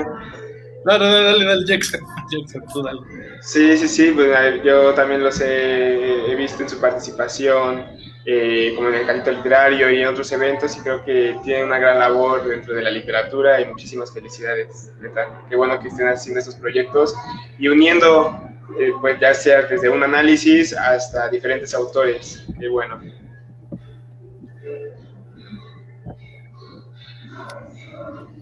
No, 0.85 0.99
no, 0.99 1.05
dale, 1.05 1.45
dale, 1.45 1.65
Jackson, 1.67 2.01
Jackson, 2.31 2.63
tú 2.73 2.83
dale. 2.83 3.01
Sí, 3.41 3.77
sí, 3.79 3.89
sí, 3.89 4.13
pues, 4.15 4.31
yo 4.63 4.93
también 4.95 5.23
los 5.23 5.41
he, 5.41 6.31
he 6.31 6.35
visto 6.35 6.63
en 6.63 6.69
su 6.69 6.81
participación, 6.81 7.85
eh, 8.31 8.75
como 8.77 8.91
en 8.91 8.97
el 8.97 9.07
Cantito 9.07 9.31
Literario 9.31 9.91
y 9.91 10.03
en 10.03 10.09
otros 10.09 10.31
eventos, 10.33 10.77
y 10.77 10.81
creo 10.81 11.03
que 11.03 11.35
tienen 11.43 11.65
una 11.65 11.79
gran 11.79 11.99
labor 11.99 12.47
dentro 12.47 12.75
de 12.75 12.83
la 12.83 12.91
literatura 12.91 13.59
y 13.59 13.65
muchísimas 13.65 14.13
felicidades. 14.13 14.93
Qué 15.49 15.57
bueno 15.57 15.81
que 15.81 15.89
estén 15.89 16.09
haciendo 16.09 16.39
estos 16.39 16.57
proyectos 16.57 17.15
y 17.59 17.69
uniendo, 17.69 18.39
eh, 18.79 18.93
pues 19.01 19.19
ya 19.19 19.33
sea 19.33 19.63
desde 19.63 19.89
un 19.89 20.03
análisis 20.03 20.77
hasta 20.77 21.31
diferentes 21.31 21.73
autores. 21.73 22.45
Qué 22.61 22.69
bueno. 22.69 23.01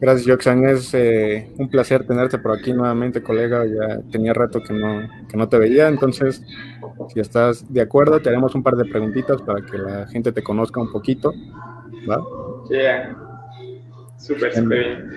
Gracias, 0.01 0.27
Joxan. 0.27 0.65
Es 0.69 0.93
eh, 0.95 1.51
un 1.57 1.69
placer 1.69 2.07
tenerte 2.07 2.39
por 2.39 2.57
aquí 2.57 2.73
nuevamente, 2.73 3.23
colega. 3.23 3.65
Ya 3.65 4.01
tenía 4.11 4.35
rato 4.35 4.63
que 4.63 4.75
no, 4.75 5.09
que 5.29 5.37
no 5.37 5.49
te 5.49 5.59
veía, 5.59 5.89
entonces, 5.89 6.43
si 7.13 7.21
estás 7.21 7.65
de 7.73 7.81
acuerdo, 7.81 8.21
te 8.21 8.29
haremos 8.29 8.55
un 8.55 8.63
par 8.63 8.77
de 8.77 8.85
preguntitas 8.85 9.41
para 9.43 9.65
que 9.65 9.79
la 9.79 10.07
gente 10.09 10.33
te 10.33 10.43
conozca 10.43 10.81
un 10.81 10.93
poquito. 10.93 11.33
¿Va? 12.09 12.23
Yeah. 12.69 13.17
Súper, 14.19 14.55
súper 14.55 14.79
bien. 14.79 15.11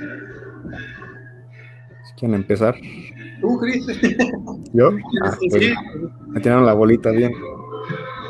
Si 2.08 2.13
quieren 2.15 2.36
empezar. 2.36 2.76
¿Tú, 3.42 3.58
Cris? 3.58 3.86
¿Yo? 4.74 4.92
Ah, 5.24 5.38
pues, 5.50 5.74
me 6.28 6.39
tiraron 6.39 6.65
la 6.65 6.74
bolita 6.74 7.12
bien. 7.12 7.34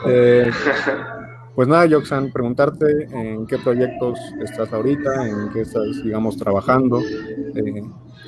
Eh, 0.08 0.50
Pues 1.60 1.67
nada, 1.67 1.86
Yoxan, 1.88 2.32
preguntarte 2.32 3.10
en 3.12 3.45
qué 3.45 3.58
proyectos 3.58 4.17
estás 4.41 4.72
ahorita, 4.72 5.28
en 5.28 5.50
qué 5.52 5.60
estás, 5.60 6.02
digamos, 6.06 6.38
trabajando, 6.38 7.02
eh, 7.02 7.84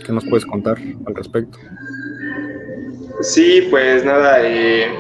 qué 0.06 0.12
nos 0.12 0.26
puedes 0.26 0.46
contar 0.46 0.78
al 1.06 1.16
respecto. 1.16 1.58
Sí, 3.22 3.70
pues 3.72 4.04
nada, 4.04 4.46
eh, 4.46 4.94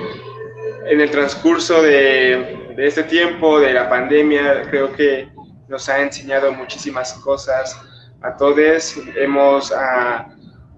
en 0.85 1.01
el 1.01 1.11
transcurso 1.11 1.81
de, 1.81 2.73
este 2.77 3.03
tiempo, 3.03 3.59
de 3.59 3.73
la 3.73 3.89
pandemia, 3.89 4.61
creo 4.69 4.93
que 4.93 5.27
nos 5.67 5.89
ha 5.89 6.01
enseñado 6.01 6.53
muchísimas 6.53 7.11
cosas 7.15 7.77
a 8.21 8.37
todos. 8.37 8.95
Hemos 9.17 9.73
ah, 9.75 10.33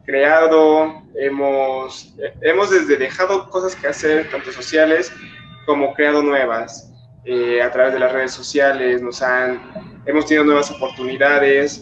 creado, 0.07 1.03
hemos, 1.13 2.15
hemos 2.41 2.71
desde 2.71 2.97
dejado 2.97 3.47
cosas 3.51 3.75
que 3.75 3.89
hacer, 3.89 4.31
tanto 4.31 4.51
sociales 4.51 5.13
como 5.67 5.93
creado 5.93 6.23
nuevas. 6.23 6.89
Eh, 7.25 7.62
a 7.62 7.71
través 7.71 7.93
de 7.93 7.99
las 7.99 8.12
redes 8.12 8.33
sociales, 8.33 9.01
nos 9.01 9.21
han, 9.21 9.62
hemos 10.05 10.25
tenido 10.25 10.43
nuevas 10.43 10.69
oportunidades 10.71 11.81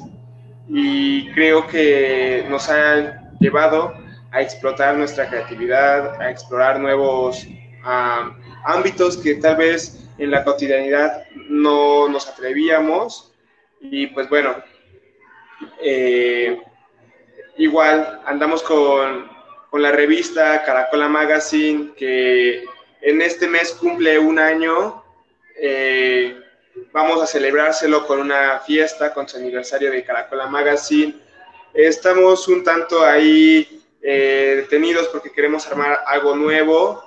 y 0.70 1.32
creo 1.32 1.66
que 1.66 2.46
nos 2.48 2.70
han 2.70 3.32
llevado 3.40 3.92
a 4.32 4.42
explotar 4.42 4.96
nuestra 4.96 5.28
creatividad, 5.28 6.22
a 6.22 6.30
explorar 6.30 6.80
nuevos 6.80 7.48
ámbitos 8.64 9.18
que 9.18 9.36
tal 9.36 9.56
vez 9.56 10.08
en 10.20 10.30
la 10.30 10.44
cotidianidad 10.44 11.24
no 11.50 12.08
nos 12.08 12.30
atrevíamos. 12.30 13.34
Y 13.80 14.08
pues 14.08 14.30
bueno, 14.30 14.56
eh, 15.82 16.62
igual 17.58 18.22
andamos 18.28 18.62
con, 18.62 19.28
con 19.72 19.82
la 19.82 19.92
revista 19.92 20.64
Caracola 20.64 21.10
Magazine, 21.10 21.94
que 21.98 22.64
en 23.02 23.22
este 23.24 23.48
mes 23.48 23.72
cumple 23.72 24.20
un 24.20 24.38
año 24.38 25.01
eh, 25.64 26.42
vamos 26.92 27.22
a 27.22 27.28
celebrárselo 27.28 28.08
con 28.08 28.20
una 28.20 28.60
fiesta, 28.62 29.14
con 29.14 29.30
su 29.30 29.38
aniversario 29.38 29.92
de 29.92 30.04
Caracola 30.04 30.48
Magazine. 30.48 31.16
Estamos 31.72 32.48
un 32.48 32.64
tanto 32.64 33.06
ahí 33.06 33.86
eh, 34.02 34.54
detenidos 34.58 35.08
porque 35.10 35.32
queremos 35.32 35.68
armar 35.68 36.00
algo 36.08 36.36
nuevo 36.36 37.04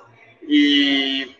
y 0.46 1.36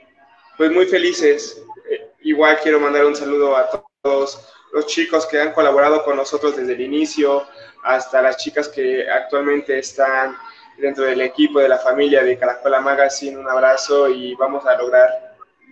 pues 0.57 0.73
muy 0.73 0.87
felices. 0.87 1.63
Eh, 1.89 2.11
igual 2.23 2.59
quiero 2.61 2.81
mandar 2.81 3.05
un 3.05 3.15
saludo 3.15 3.57
a 3.57 3.71
todos 4.03 4.49
los 4.73 4.87
chicos 4.87 5.25
que 5.27 5.41
han 5.41 5.53
colaborado 5.53 6.05
con 6.05 6.17
nosotros 6.17 6.57
desde 6.57 6.73
el 6.73 6.81
inicio, 6.81 7.47
hasta 7.85 8.23
las 8.23 8.39
chicas 8.39 8.69
que 8.69 9.09
actualmente 9.09 9.79
están 9.79 10.37
dentro 10.79 11.05
del 11.05 11.21
equipo 11.21 11.61
de 11.61 11.69
la 11.69 11.79
familia 11.79 12.25
de 12.25 12.37
Caracola 12.37 12.81
Magazine. 12.81 13.37
Un 13.37 13.49
abrazo 13.49 14.09
y 14.09 14.35
vamos 14.35 14.67
a 14.67 14.75
lograr 14.75 15.24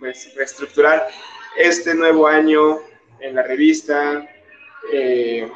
pues, 0.03 0.35
reestructurar 0.35 1.07
este 1.55 1.95
nuevo 1.95 2.27
año 2.27 2.81
en 3.21 3.35
la 3.35 3.43
revista. 3.43 4.27
Eh, 4.91 5.49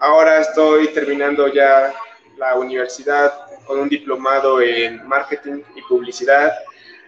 ahora 0.00 0.40
estoy 0.40 0.88
terminando 0.88 1.46
ya 1.46 1.94
la 2.36 2.56
universidad 2.56 3.32
con 3.64 3.78
un 3.78 3.88
diplomado 3.88 4.60
en 4.60 5.06
marketing 5.06 5.62
y 5.76 5.82
publicidad. 5.82 6.52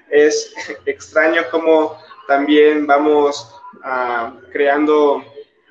Es 0.08 0.54
extraño 0.86 1.42
cómo 1.50 1.98
también 2.28 2.86
vamos 2.86 3.60
ah, 3.82 4.34
creando, 4.52 5.24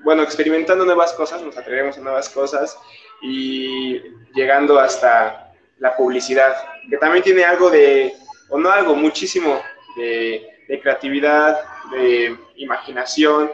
bueno, 0.04 0.24
experimentando 0.24 0.84
nuevas 0.84 1.14
cosas, 1.14 1.42
nos 1.42 1.58
atrevemos 1.58 1.98
a 1.98 2.02
nuevas 2.02 2.28
cosas 2.28 2.78
y 3.22 4.02
llegando 4.36 4.78
hasta 4.78 5.54
la 5.80 5.96
publicidad, 5.96 6.54
que 6.90 6.98
también 6.98 7.24
tiene 7.24 7.46
algo 7.46 7.70
de, 7.70 8.14
o 8.50 8.60
no 8.60 8.70
algo, 8.70 8.94
muchísimo 8.94 9.62
de, 9.96 10.57
de 10.68 10.82
creatividad, 10.82 11.60
de 11.92 12.36
imaginación 12.58 13.52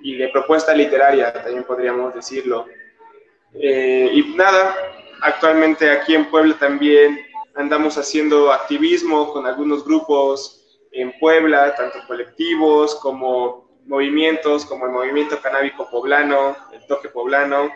y 0.00 0.16
de 0.16 0.28
propuesta 0.28 0.74
literaria, 0.74 1.32
también 1.32 1.64
podríamos 1.64 2.14
decirlo. 2.14 2.66
Eh, 3.54 4.10
y 4.12 4.34
nada, 4.34 4.76
actualmente 5.22 5.90
aquí 5.90 6.14
en 6.14 6.26
Puebla 6.26 6.56
también 6.58 7.20
andamos 7.54 7.96
haciendo 7.96 8.52
activismo 8.52 9.32
con 9.32 9.46
algunos 9.46 9.84
grupos 9.84 10.80
en 10.92 11.12
Puebla, 11.18 11.74
tanto 11.74 11.98
colectivos 12.06 12.96
como 12.96 13.68
movimientos, 13.86 14.64
como 14.64 14.86
el 14.86 14.92
movimiento 14.92 15.40
canábico 15.40 15.88
poblano, 15.90 16.56
el 16.72 16.86
toque 16.86 17.08
poblano, 17.08 17.70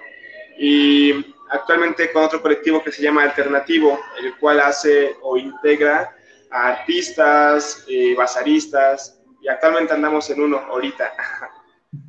y 0.58 1.34
actualmente 1.50 2.12
con 2.12 2.24
otro 2.24 2.40
colectivo 2.42 2.82
que 2.82 2.92
se 2.92 3.02
llama 3.02 3.22
Alternativo, 3.22 3.98
el 4.22 4.36
cual 4.36 4.60
hace 4.60 5.16
o 5.22 5.36
integra 5.36 6.16
a 6.50 6.68
artistas, 6.68 7.84
eh, 7.88 8.14
bazaristas, 8.16 9.20
y 9.40 9.48
actualmente 9.48 9.92
andamos 9.94 10.28
en 10.30 10.40
uno 10.42 10.58
ahorita. 10.58 11.12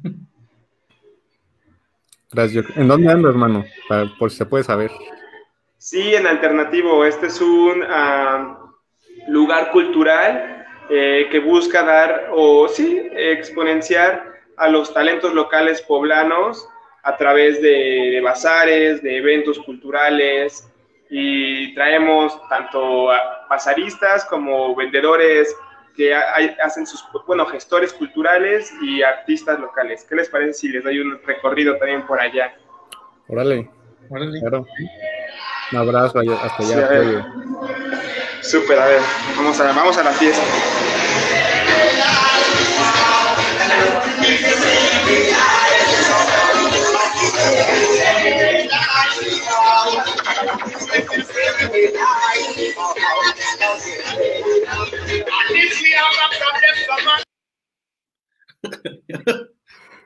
Gracias. 2.32 2.66
¿En 2.76 2.88
dónde 2.88 3.12
ando, 3.12 3.30
hermano? 3.30 3.66
por 4.20 4.30
si 4.30 4.38
se 4.38 4.46
puede 4.46 4.64
saber. 4.64 4.92
Sí, 5.78 6.14
en 6.14 6.28
Alternativo. 6.28 7.04
Este 7.06 7.28
es 7.28 7.42
un 7.42 7.84
lugar 9.28 9.72
cultural 9.72 10.68
eh, 10.90 11.28
que 11.32 11.40
busca 11.40 11.84
dar, 11.84 12.30
o 12.32 12.68
sí, 12.68 13.02
exponenciar 13.14 14.34
a 14.58 14.68
los 14.68 14.94
talentos 14.94 15.34
locales 15.34 15.82
poblanos 15.82 16.68
a 17.04 17.18
través 17.18 17.62
de, 17.62 18.12
de 18.12 18.22
bazares, 18.22 19.02
de 19.02 19.18
eventos 19.18 19.58
culturales, 19.60 20.70
y 21.10 21.74
traemos 21.74 22.40
tanto 22.50 23.10
bazaristas 23.50 24.26
como 24.26 24.76
vendedores 24.76 25.56
que 25.95 26.16
hacen 26.16 26.88
sus, 26.88 27.04
bueno, 27.28 27.45
gestores 27.47 27.91
culturales 27.91 28.72
y 28.82 29.02
artistas 29.02 29.60
locales. 29.60 30.06
¿Qué 30.08 30.16
les 30.16 30.30
parece 30.30 30.54
si 30.54 30.70
les 30.70 30.84
doy 30.84 31.00
un 31.00 31.20
recorrido 31.26 31.78
también 31.78 32.06
por 32.08 32.22
allá? 32.22 32.56
Órale. 33.28 33.70
Órale. 34.10 34.39
Claro. 34.39 34.66
Un 35.72 35.78
abrazo 35.78 36.20
hasta 36.20 36.64
allá. 36.64 37.24
Sí, 38.41 38.50
Súper, 38.50 38.80
a 38.80 38.86
ver, 38.86 39.02
vamos 39.36 39.60
a, 39.60 39.74
vamos 39.74 39.97
a 39.97 40.04
la 40.04 40.12
fiesta. 40.12 40.41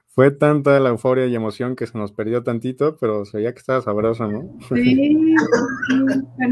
Fue 0.09 0.29
tanta 0.29 0.79
la 0.79 0.89
euforia 0.89 1.25
y 1.25 1.35
emoción 1.35 1.75
que 1.75 1.87
se 1.87 1.97
nos 1.97 2.11
perdió 2.11 2.43
tantito, 2.43 2.97
pero 2.97 3.25
se 3.25 3.37
veía 3.37 3.51
que 3.53 3.59
estaba 3.59 3.81
sabroso, 3.81 4.27
¿no? 4.27 4.43
Sí, 4.69 5.33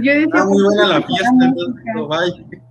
Yo 0.01 0.13
decía, 0.13 0.27
ah, 0.33 0.45
muy 0.45 0.63
buena 0.63 0.87
la 0.87 1.01
fiesta, 1.03 1.45
entonces, 1.45 1.83
bye. 2.09 2.61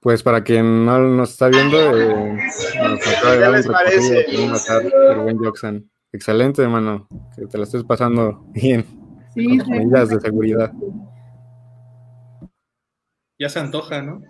Pues 0.00 0.22
para 0.22 0.44
quien 0.44 0.84
no 0.84 0.98
nos 0.98 1.30
está 1.30 1.48
viendo, 1.48 1.78
eh, 1.78 2.36
nos 2.76 3.06
acaba 3.06 3.32
de 3.32 3.38
dar 3.38 3.54
un 3.54 3.72
parece? 3.72 4.26
el 4.30 5.20
buen 5.20 5.38
Joxan. 5.38 5.90
Excelente, 6.12 6.62
hermano, 6.62 7.08
que 7.34 7.46
te 7.46 7.58
la 7.58 7.64
estés 7.64 7.84
pasando 7.84 8.44
bien. 8.52 8.84
Sí, 9.34 9.58
con 9.58 9.70
medidas 9.70 10.10
de 10.10 10.20
seguridad. 10.20 10.70
Ya 13.38 13.48
se 13.48 13.58
antoja, 13.58 14.00
¿no? 14.02 14.22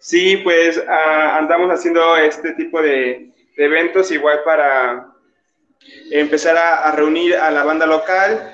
Sí, 0.00 0.38
pues 0.38 0.82
ah, 0.86 1.38
andamos 1.38 1.70
haciendo 1.70 2.16
este 2.16 2.52
tipo 2.52 2.80
de, 2.80 3.32
eventos 3.56 4.10
igual 4.10 4.42
para 4.44 5.12
empezar 6.10 6.56
a, 6.56 6.90
reunir 6.92 7.36
a 7.36 7.50
la 7.50 7.64
banda 7.64 7.86
local, 7.86 8.52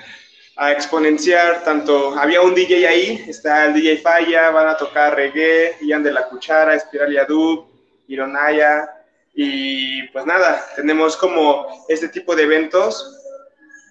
a 0.57 0.73
exponenciar 0.73 1.65
tanto, 1.65 2.19
había 2.19 2.43
un 2.43 2.55
DJ 2.55 2.87
ahí, 2.87 3.25
está 3.27 3.67
el 3.67 3.75
DJ 3.75 3.99
Falla, 3.99 4.51
van 4.51 4.69
a 4.69 4.77
tocar 4.77 5.17
reggae, 5.17 5.77
Ian 5.81 6.03
de 6.03 6.13
la 6.13 6.29
Cuchara, 6.29 6.75
Espiral 6.75 7.13
Yadub, 7.13 7.67
Ironaya, 8.09 8.89
y 9.35 10.03
pues 10.09 10.27
nada, 10.27 10.65
tenemos 10.77 11.17
como 11.17 11.85
este 11.89 12.09
tipo 12.09 12.37
de 12.37 12.43
eventos 12.43 13.17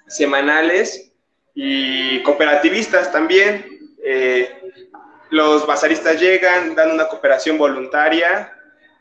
semanales 0.07 1.11
y 1.55 2.21
cooperativistas 2.23 3.11
también. 3.11 3.78
Eh, 4.03 4.49
los 5.29 5.67
bazaristas 5.67 6.19
llegan, 6.19 6.75
dan 6.75 6.91
una 6.91 7.07
cooperación 7.07 7.57
voluntaria 7.57 8.53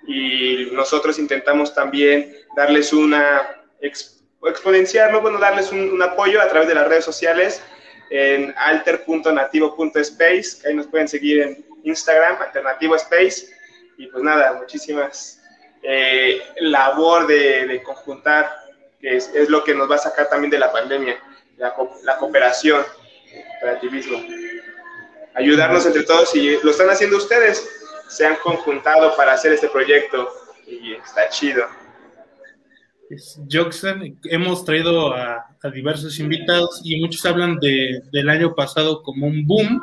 y 0.06 0.68
nosotros 0.72 1.18
intentamos 1.18 1.74
también 1.74 2.36
darles 2.54 2.92
una, 2.92 3.64
exponenciarlo, 3.80 5.20
bueno, 5.20 5.38
darles 5.38 5.72
un, 5.72 6.00
apoyo 6.02 6.40
a 6.40 6.48
través 6.48 6.68
de 6.68 6.74
las 6.74 6.86
redes 6.86 7.04
sociales 7.04 7.62
en 8.10 8.54
alter.nativo.space, 8.56 10.60
que 10.60 10.68
ahí 10.68 10.74
nos 10.74 10.86
pueden 10.86 11.08
seguir 11.08 11.42
en 11.42 11.66
Instagram, 11.84 12.40
Alternativo 12.40 12.94
Space. 12.96 13.48
Y 13.96 14.06
pues 14.06 14.22
nada, 14.22 14.54
muchísimas 14.54 15.42
eh, 15.82 16.40
labor 16.60 17.26
de, 17.26 17.82
conjuntar, 17.82 18.50
que 19.00 19.16
es, 19.16 19.30
lo 19.48 19.64
que 19.64 19.74
nos 19.74 19.90
va 19.90 19.96
a 19.96 19.98
sacar 19.98 20.28
también 20.28 20.50
de 20.50 20.58
la 20.58 20.72
pandemia, 20.72 21.18
la, 21.56 21.74
la 22.04 22.16
cooperación, 22.16 22.84
el 23.32 23.44
cooperativismo 23.44 24.47
ayudarnos 25.38 25.86
entre 25.86 26.02
todos 26.02 26.34
y 26.34 26.58
lo 26.62 26.70
están 26.70 26.90
haciendo 26.90 27.16
ustedes. 27.16 27.66
Se 28.08 28.26
han 28.26 28.36
conjuntado 28.36 29.16
para 29.16 29.32
hacer 29.34 29.52
este 29.52 29.68
proyecto 29.68 30.28
y 30.66 30.94
está 30.94 31.28
chido. 31.30 31.64
Joxen, 33.50 34.18
hemos 34.24 34.64
traído 34.64 35.14
a, 35.14 35.46
diversos 35.72 36.18
invitados 36.18 36.80
y 36.84 37.00
muchos 37.00 37.24
hablan 37.24 37.58
de, 37.58 38.02
del 38.12 38.28
año 38.28 38.54
pasado 38.54 39.02
como 39.02 39.26
un 39.26 39.46
boom 39.46 39.80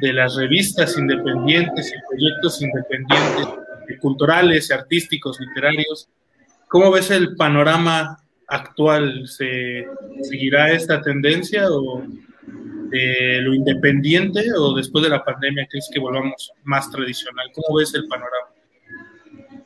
de 0.00 0.12
las 0.12 0.36
revistas 0.36 0.96
independientes 0.98 1.92
y 1.92 2.08
proyectos 2.08 2.60
independientes, 2.60 3.48
culturales, 4.00 4.70
artísticos, 4.70 5.38
literarios. 5.40 6.08
¿Cómo 6.68 6.90
ves 6.90 7.10
el 7.10 7.34
panorama 7.36 8.18
actual? 8.46 9.26
¿Se 9.26 9.86
seguirá 10.22 10.72
esta 10.72 11.00
tendencia 11.00 11.70
o, 11.70 12.04
de 12.90 13.40
lo 13.42 13.54
independiente 13.54 14.44
o 14.56 14.74
después 14.74 15.04
de 15.04 15.10
la 15.10 15.24
pandemia 15.24 15.66
crees 15.70 15.88
que 15.92 16.00
volvamos 16.00 16.52
más 16.64 16.90
tradicional? 16.90 17.50
¿Cómo 17.54 17.78
ves 17.78 17.94
el 17.94 18.06
panorama? 18.08 18.48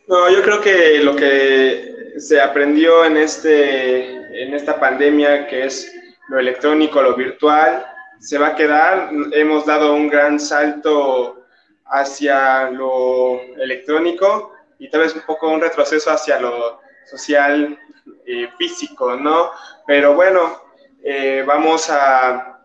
No, 0.08 0.30
yo 0.30 0.42
creo 0.42 0.60
que 0.60 0.98
lo 0.98 1.16
que 1.16 2.14
se 2.18 2.40
aprendió 2.40 3.04
en, 3.04 3.16
este, 3.16 4.42
en 4.42 4.54
esta 4.54 4.78
pandemia, 4.78 5.46
que 5.46 5.64
es 5.64 5.92
lo 6.28 6.38
electrónico, 6.38 7.02
lo 7.02 7.14
virtual, 7.14 7.84
se 8.20 8.38
va 8.38 8.48
a 8.48 8.56
quedar. 8.56 9.10
Hemos 9.32 9.66
dado 9.66 9.94
un 9.94 10.08
gran 10.08 10.38
salto 10.38 11.44
hacia 11.86 12.70
lo 12.70 13.40
electrónico 13.58 14.52
y 14.78 14.88
tal 14.90 15.02
vez 15.02 15.14
un 15.14 15.22
poco 15.22 15.48
un 15.48 15.60
retroceso 15.60 16.10
hacia 16.10 16.40
lo 16.40 16.80
social, 17.06 17.78
eh, 18.26 18.48
físico, 18.58 19.16
¿no? 19.16 19.50
Pero 19.86 20.14
bueno, 20.14 20.62
eh, 21.04 21.44
vamos 21.46 21.88
a 21.90 22.61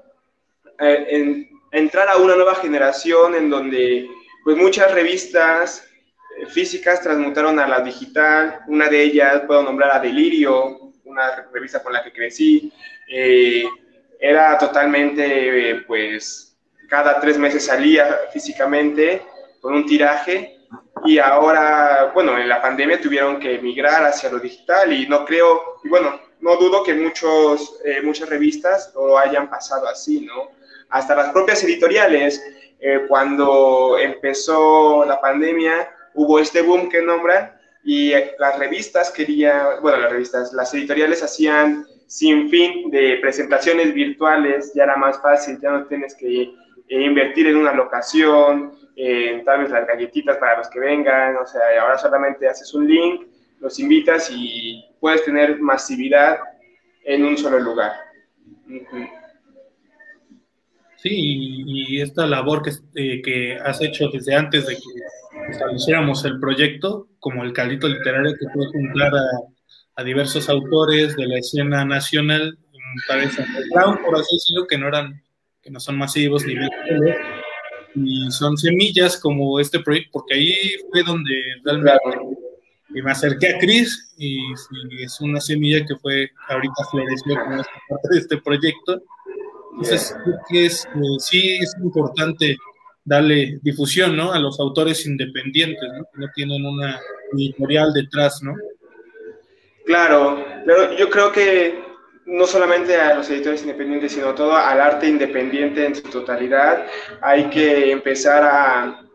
en, 0.79 1.49
entrar 1.71 2.09
a 2.09 2.17
una 2.17 2.35
nueva 2.35 2.55
generación 2.55 3.35
en 3.35 3.49
donde 3.49 4.09
pues 4.43 4.55
muchas 4.57 4.93
revistas 4.93 5.85
eh, 6.37 6.45
físicas 6.45 7.01
transmutaron 7.01 7.59
a 7.59 7.67
la 7.67 7.81
digital, 7.81 8.59
una 8.67 8.87
de 8.87 9.03
ellas 9.03 9.43
puedo 9.45 9.61
nombrar 9.63 9.91
a 9.95 9.99
Delirio, 9.99 10.93
una 11.03 11.47
revista 11.53 11.83
con 11.83 11.93
la 11.93 12.03
que 12.03 12.13
crecí, 12.13 12.71
eh, 13.09 13.65
era 14.19 14.57
totalmente, 14.57 15.83
pues, 15.85 16.57
cada 16.89 17.19
tres 17.19 17.37
meses 17.37 17.65
salía 17.65 18.19
físicamente 18.31 19.21
con 19.61 19.73
un 19.73 19.85
tiraje 19.85 20.57
y 21.05 21.19
ahora, 21.19 22.11
bueno, 22.13 22.37
en 22.37 22.49
la 22.49 22.61
pandemia 22.61 22.99
tuvieron 22.99 23.39
que 23.39 23.59
migrar 23.59 24.05
hacia 24.05 24.31
lo 24.31 24.39
digital 24.39 24.91
y 24.91 25.07
no 25.07 25.23
creo, 25.25 25.79
y 25.83 25.89
bueno, 25.89 26.19
no 26.39 26.55
dudo 26.55 26.83
que 26.83 26.93
muchos, 26.93 27.79
muchas 28.03 28.29
revistas 28.29 28.91
lo 28.95 29.17
hayan 29.17 29.49
pasado 29.49 29.87
así, 29.87 30.21
¿no? 30.21 30.56
Hasta 30.89 31.15
las 31.15 31.29
propias 31.31 31.63
editoriales, 31.63 32.43
eh, 32.79 33.05
cuando 33.07 33.97
empezó 33.97 35.05
la 35.05 35.19
pandemia, 35.19 35.89
hubo 36.13 36.39
este 36.39 36.61
boom 36.61 36.89
que 36.89 37.01
nombran 37.01 37.53
y 37.83 38.11
las 38.39 38.59
revistas 38.59 39.11
querían, 39.11 39.81
bueno, 39.81 39.97
las 39.99 40.11
revistas, 40.11 40.53
las 40.53 40.73
editoriales 40.73 41.23
hacían 41.23 41.85
sin 42.05 42.49
fin 42.49 42.89
de 42.91 43.17
presentaciones 43.21 43.93
virtuales, 43.93 44.73
ya 44.73 44.83
era 44.83 44.95
más 44.95 45.21
fácil, 45.21 45.59
ya 45.61 45.71
no 45.71 45.85
tienes 45.85 46.15
que 46.15 46.41
eh, 46.41 47.01
invertir 47.01 47.47
en 47.47 47.57
una 47.57 47.73
locación, 47.73 48.73
en 48.95 49.43
tal 49.43 49.61
vez 49.61 49.69
las 49.69 49.85
galletitas 49.85 50.37
para 50.37 50.57
los 50.57 50.69
que 50.69 50.79
vengan, 50.79 51.37
o 51.37 51.45
sea, 51.45 51.61
ahora 51.81 51.97
solamente 51.97 52.47
haces 52.47 52.73
un 52.73 52.87
link, 52.87 53.27
los 53.59 53.79
invitas 53.79 54.29
y 54.31 54.83
puedes 54.99 55.23
tener 55.23 55.59
masividad 55.59 56.39
en 57.03 57.25
un 57.25 57.37
solo 57.37 57.59
lugar. 57.59 57.93
Sí, 60.97 61.09
y, 61.11 62.01
esta 62.01 62.25
labor 62.25 62.61
que, 62.63 62.71
eh, 62.95 63.21
que, 63.21 63.55
has 63.57 63.81
hecho 63.81 64.09
desde 64.09 64.35
antes 64.35 64.65
de 64.65 64.75
que 64.75 65.51
estableciéramos 65.51 66.25
el 66.25 66.39
proyecto, 66.39 67.07
como 67.19 67.43
el 67.43 67.53
caldito 67.53 67.87
literario 67.87 68.33
que 68.33 68.47
fue 68.53 68.65
juntar 68.67 69.13
a, 69.15 69.23
a 69.95 70.03
diversos 70.03 70.49
autores 70.49 71.15
de 71.15 71.27
la 71.27 71.37
escena 71.37 71.85
nacional, 71.85 72.57
tal 73.07 73.19
vez 73.19 73.37
underground, 73.37 73.99
por 74.03 74.15
así 74.15 74.35
decirlo, 74.35 74.67
que 74.67 74.77
no 74.77 74.87
eran, 74.87 75.21
que 75.61 75.69
no 75.69 75.79
son 75.79 75.97
masivos 75.97 76.45
ni 76.45 76.55
bien 76.55 76.69
y 77.95 78.31
son 78.31 78.57
semillas 78.57 79.17
como 79.17 79.59
este 79.59 79.79
proyecto, 79.79 80.09
porque 80.13 80.35
ahí 80.35 80.53
fue 80.91 81.03
donde 81.03 81.33
realmente 81.63 81.99
me 82.89 83.11
acerqué 83.11 83.55
a 83.55 83.59
Cris 83.59 84.13
y, 84.17 84.39
y, 84.39 85.03
es 85.03 85.19
una 85.19 85.41
semilla 85.41 85.85
que 85.85 85.95
fue 85.95 86.29
ahorita 86.47 86.83
floreció 86.89 87.35
como 87.43 87.57
parte 87.57 88.07
de 88.11 88.19
este 88.19 88.37
proyecto 88.37 89.01
entonces, 89.77 90.15
es, 90.49 90.85
eh, 90.85 90.99
sí 91.19 91.57
es 91.61 91.75
importante 91.81 92.57
darle 93.05 93.59
difusión 93.61 94.17
¿no? 94.17 94.33
a 94.33 94.39
los 94.39 94.59
autores 94.59 95.05
independientes, 95.05 95.81
¿no? 95.93 96.03
que 96.03 96.19
no 96.19 96.27
tienen 96.33 96.65
una 96.65 96.99
editorial 97.33 97.93
detrás, 97.93 98.41
¿no? 98.41 98.55
Claro, 99.85 100.43
pero 100.65 100.97
yo 100.97 101.09
creo 101.09 101.31
que 101.31 101.79
no 102.25 102.45
solamente 102.45 102.97
a 102.97 103.15
los 103.15 103.29
editores 103.29 103.61
independientes, 103.61 104.11
sino 104.11 104.35
todo 104.35 104.55
al 104.55 104.81
arte 104.81 105.07
independiente 105.07 105.85
en 105.85 105.95
su 105.95 106.01
totalidad. 106.03 106.85
Hay 107.21 107.49
que 107.49 107.91
empezar 107.91 108.43
a, 108.43 109.07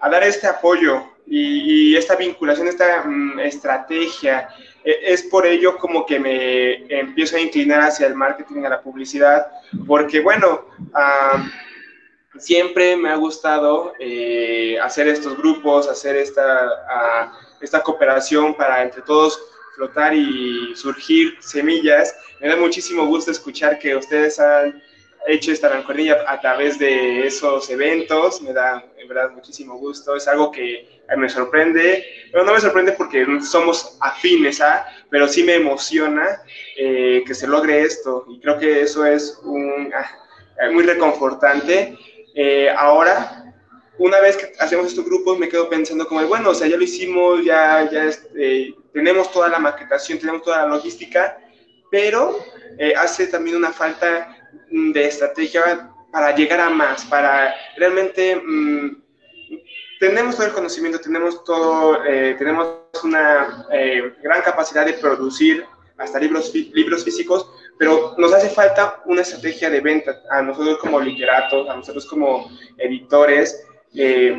a 0.00 0.10
dar 0.10 0.24
este 0.24 0.48
apoyo 0.48 1.04
y, 1.30 1.96
esta 1.96 2.16
vinculación, 2.16 2.68
esta 2.68 3.04
mm, 3.04 3.40
estrategia. 3.40 4.48
E, 4.84 5.12
es 5.12 5.22
por 5.24 5.46
ello 5.46 5.76
como 5.76 6.06
que 6.06 6.18
me 6.18 7.00
empiezo 7.00 7.36
a 7.36 7.40
inclinar 7.40 7.80
hacia 7.80 8.06
el 8.06 8.14
marketing, 8.14 8.64
a 8.64 8.70
la 8.70 8.80
publicidad, 8.80 9.46
porque 9.86 10.20
bueno, 10.20 10.66
siempre 12.38 12.96
me 12.96 13.10
ha 13.10 13.16
gustado 13.16 13.92
eh, 13.98 14.78
hacer 14.80 15.08
estos 15.08 15.36
grupos, 15.36 15.88
hacer 15.88 16.16
esta, 16.16 17.32
esta 17.60 17.82
cooperación 17.82 18.54
para 18.54 18.82
entre 18.82 19.02
todos 19.02 19.40
flotar 19.76 20.14
y 20.14 20.74
surgir 20.74 21.36
semillas. 21.40 22.14
Me 22.40 22.48
da 22.48 22.56
muchísimo 22.56 23.06
gusto 23.06 23.30
escuchar 23.30 23.78
que 23.78 23.96
ustedes 23.96 24.38
han 24.38 24.82
hecho 25.26 25.52
esta 25.52 25.68
rancornilla 25.68 26.24
a 26.26 26.40
través 26.40 26.78
de 26.78 27.26
esos 27.26 27.68
eventos, 27.70 28.40
me 28.40 28.52
da 28.52 28.84
en 28.96 29.08
verdad 29.08 29.30
muchísimo 29.30 29.76
gusto, 29.76 30.16
es 30.16 30.26
algo 30.26 30.50
que 30.50 30.97
me 31.16 31.28
sorprende, 31.28 32.04
pero 32.30 32.44
no 32.44 32.52
me 32.52 32.60
sorprende 32.60 32.92
porque 32.92 33.26
somos 33.40 33.96
afines 34.00 34.60
a, 34.60 34.86
pero 35.10 35.26
sí 35.26 35.42
me 35.42 35.54
emociona 35.54 36.42
eh, 36.76 37.22
que 37.26 37.34
se 37.34 37.46
logre 37.46 37.82
esto 37.82 38.26
y 38.28 38.40
creo 38.40 38.58
que 38.58 38.82
eso 38.82 39.06
es 39.06 39.40
ah, 39.94 40.70
muy 40.72 40.84
reconfortante. 40.84 41.96
Eh, 42.34 42.68
ahora, 42.76 43.54
una 43.98 44.20
vez 44.20 44.36
que 44.36 44.52
hacemos 44.60 44.86
estos 44.86 45.04
grupos, 45.04 45.38
me 45.38 45.48
quedo 45.48 45.68
pensando 45.68 46.06
como, 46.06 46.26
bueno, 46.26 46.50
o 46.50 46.54
sea, 46.54 46.68
ya 46.68 46.76
lo 46.76 46.84
hicimos, 46.84 47.44
ya, 47.44 47.88
ya 47.90 48.04
este, 48.04 48.74
tenemos 48.92 49.32
toda 49.32 49.48
la 49.48 49.58
maquetación, 49.58 50.18
tenemos 50.18 50.42
toda 50.42 50.58
la 50.58 50.66
logística, 50.66 51.38
pero 51.90 52.38
eh, 52.78 52.92
hace 52.96 53.26
también 53.26 53.56
una 53.56 53.72
falta 53.72 54.36
de 54.70 55.04
estrategia 55.04 55.90
para 56.12 56.34
llegar 56.34 56.60
a 56.60 56.70
más, 56.70 57.04
para 57.06 57.54
realmente 57.76 58.36
mm, 58.36 59.02
tenemos 59.98 60.36
todo 60.36 60.46
el 60.46 60.52
conocimiento, 60.52 61.00
tenemos 61.00 61.44
todo, 61.44 62.04
eh, 62.04 62.34
tenemos 62.38 62.68
una 63.02 63.66
eh, 63.72 64.14
gran 64.22 64.42
capacidad 64.42 64.86
de 64.86 64.94
producir 64.94 65.64
hasta 65.96 66.20
libros, 66.20 66.54
libros 66.54 67.04
físicos, 67.04 67.50
pero 67.78 68.14
nos 68.18 68.32
hace 68.32 68.48
falta 68.50 69.02
una 69.06 69.22
estrategia 69.22 69.70
de 69.70 69.80
venta 69.80 70.22
a 70.30 70.42
nosotros 70.42 70.78
como 70.78 71.00
literatos, 71.00 71.68
a 71.68 71.76
nosotros 71.76 72.06
como 72.06 72.50
editores. 72.76 73.66
Eh, 73.94 74.36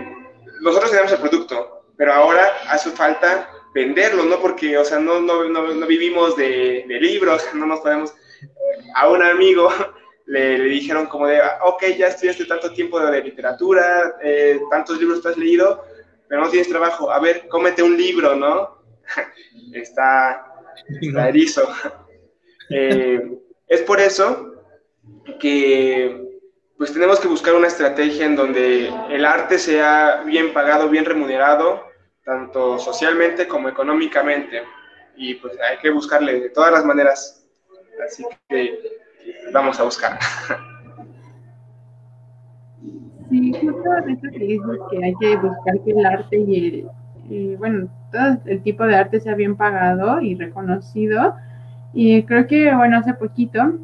nosotros 0.62 0.91
tenemos 0.91 1.12
el 1.12 1.20
producto, 1.20 1.84
pero 1.97 2.14
ahora 2.14 2.53
hace 2.70 2.91
falta 2.91 3.49
venderlo, 3.74 4.24
¿no? 4.24 4.39
Porque, 4.39 4.78
o 4.78 4.86
sea, 4.86 4.99
no, 4.99 5.20
no, 5.20 5.43
no, 5.45 5.88
vivimos 5.88 6.36
de, 6.38 6.86
de, 6.88 6.99
libros, 6.99 7.45
no 7.53 7.66
nos 7.66 7.82
podemos... 7.82 8.14
A 8.95 9.10
un 9.10 9.22
amigo 9.22 9.70
le, 10.30 10.59
dijeron 10.63 11.07
como 11.07 11.27
de, 11.27 11.39
ah, 11.41 11.59
ok, 11.63 11.86
ya 11.97 12.07
estudiaste 12.07 12.45
tanto 12.45 12.71
tiempo 12.71 12.99
de, 12.99 13.23
literatura, 13.23 14.17
eh, 14.21 14.59
tantos 14.69 14.99
libros 14.99 15.21
te 15.21 15.30
has 15.30 15.38
leído, 15.38 15.84
pero 16.27 16.41
no 16.41 16.49
tienes 16.49 16.69
trabajo, 16.69 17.11
a 17.11 17.19
ver, 17.19 17.47
cómete 17.47 17.82
un 17.82 17.97
libro, 17.97 18.36
¿no? 18.36 18.77
está, 19.73 20.45
está 21.01 21.30
erizo. 21.30 21.67
Eh, 22.71 23.19
es 23.65 23.82
por 23.82 23.99
eso 23.99 24.63
que 25.39 26.23
pues 26.77 26.93
tenemos 26.93 27.19
que 27.19 27.27
buscar 27.27 27.55
una 27.55 27.65
estrategia 27.65 28.27
en 28.27 28.36
donde 28.36 28.93
el 29.09 29.25
arte 29.25 29.57
sea 29.57 30.21
bien 30.23 30.53
pagado, 30.53 30.88
bien 30.88 31.03
remunerado, 31.03 31.84
tanto 32.23 32.77
socialmente 32.77 33.47
como 33.47 33.69
económicamente. 33.69 34.61
Y 35.17 35.34
pues 35.34 35.59
hay 35.59 35.80
que 35.80 35.89
buscarle 35.89 36.41
de 36.41 36.49
todas 36.51 36.71
las 36.71 36.86
maneras. 36.86 37.43
Así 38.05 38.23
que 38.47 38.99
vamos 39.53 39.80
a 39.80 39.84
buscar. 39.84 40.20
Sí, 43.30 43.53
justo 43.53 43.97
eso 44.07 44.28
que 44.32 44.39
dices 44.39 44.80
que 44.89 45.05
hay 45.05 45.13
que 45.20 45.36
buscar 45.36 45.80
que 45.86 45.91
el 45.91 46.05
arte 46.05 46.38
y 46.38 46.86
el, 47.30 47.57
bueno, 47.57 47.88
todo 48.11 48.39
el 48.45 48.61
tipo 48.63 48.86
de 48.86 48.95
arte 48.95 49.20
sea 49.20 49.36
bien 49.36 49.55
pagado 49.55 50.20
y 50.22 50.36
reconocido. 50.36 51.36
Y 51.93 52.24
creo 52.24 52.47
que, 52.47 52.74
bueno, 52.76 52.97
hace 52.97 53.13
poquito 53.13 53.76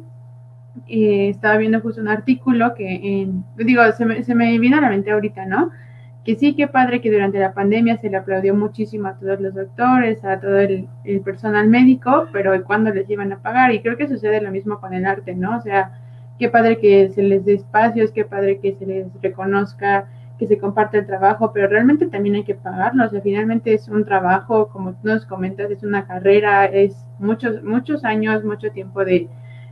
eh, 0.88 1.28
estaba 1.28 1.56
viendo 1.56 1.80
justo 1.80 2.00
un 2.00 2.08
artículo 2.08 2.74
que, 2.74 3.22
en, 3.22 3.44
digo, 3.56 3.82
se 3.92 4.04
me, 4.04 4.24
se 4.24 4.34
me 4.34 4.58
vino 4.58 4.78
a 4.78 4.80
la 4.80 4.90
mente 4.90 5.12
ahorita, 5.12 5.46
¿no? 5.46 5.70
Que 6.26 6.34
sí, 6.34 6.56
qué 6.56 6.66
padre 6.66 7.00
que 7.00 7.12
durante 7.12 7.38
la 7.38 7.54
pandemia 7.54 7.98
se 7.98 8.10
le 8.10 8.16
aplaudió 8.16 8.52
muchísimo 8.52 9.06
a 9.06 9.14
todos 9.14 9.40
los 9.40 9.54
doctores, 9.54 10.24
a 10.24 10.40
todo 10.40 10.58
el, 10.58 10.88
personal 11.24 11.68
médico, 11.68 12.26
pero 12.32 12.64
¿cuándo 12.64 12.92
les 12.92 13.08
iban 13.08 13.32
a 13.32 13.38
pagar? 13.38 13.72
Y 13.72 13.80
creo 13.80 13.96
que 13.96 14.08
sucede 14.08 14.40
lo 14.40 14.50
mismo 14.50 14.80
con 14.80 14.92
el 14.92 15.06
arte, 15.06 15.36
¿no? 15.36 15.56
O 15.56 15.60
sea, 15.60 16.00
qué 16.36 16.48
padre 16.48 16.78
que 16.80 17.10
se 17.10 17.22
les 17.22 17.44
dé 17.44 17.54
espacios, 17.54 18.10
qué 18.10 18.24
padre 18.24 18.58
que 18.58 18.74
se 18.74 18.84
les 18.84 19.06
reconozca, 19.22 20.08
que 20.36 20.48
se 20.48 20.58
comparte 20.58 20.98
el 20.98 21.06
trabajo, 21.06 21.52
pero 21.52 21.68
realmente 21.68 22.06
también 22.06 22.34
hay 22.34 22.42
que 22.42 22.56
pagarlo, 22.56 23.06
o 23.06 23.08
sea, 23.08 23.20
finalmente 23.20 23.72
es 23.72 23.86
un 23.86 24.04
trabajo, 24.04 24.68
como 24.68 24.94
tú 24.94 25.06
nos 25.06 25.24
comentas, 25.26 25.70
es 25.70 25.84
una 25.84 26.08
carrera, 26.08 26.64
es 26.64 27.06
muchos, 27.20 27.62
muchos 27.62 28.04
años, 28.04 28.42
mucho 28.42 28.72
tiempo 28.72 29.04
de 29.04 29.28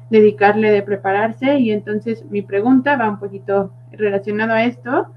dedicarle, 0.09 0.71
de 0.71 0.83
prepararse, 0.85 1.59
y 1.59 1.73
entonces 1.73 2.25
mi 2.31 2.43
pregunta 2.43 2.97
va 2.97 3.11
un 3.11 3.19
poquito 3.19 3.73
relacionado 3.91 4.53
a 4.53 4.63
esto, 4.63 5.09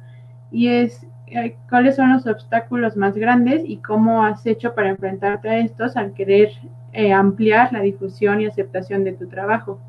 y 0.51 0.69
es, 0.69 1.05
eh, 1.28 1.57
cuáles 1.69 1.95
son 1.95 2.13
los 2.13 2.25
obstáculos 2.25 2.95
más 2.95 3.15
grandes 3.15 3.61
y 3.65 3.78
cómo 3.78 4.23
has 4.23 4.45
hecho 4.45 4.73
para 4.73 4.89
enfrentarte 4.89 5.49
a 5.49 5.59
estos 5.59 5.97
al 5.97 6.13
querer 6.13 6.51
eh, 6.93 7.11
ampliar 7.11 7.73
la 7.73 7.82
difusión 7.82 8.39
y 8.41 8.45
aceptación 8.45 9.03
de 9.03 9.13
tu 9.13 9.28
trabajo. 9.28 9.80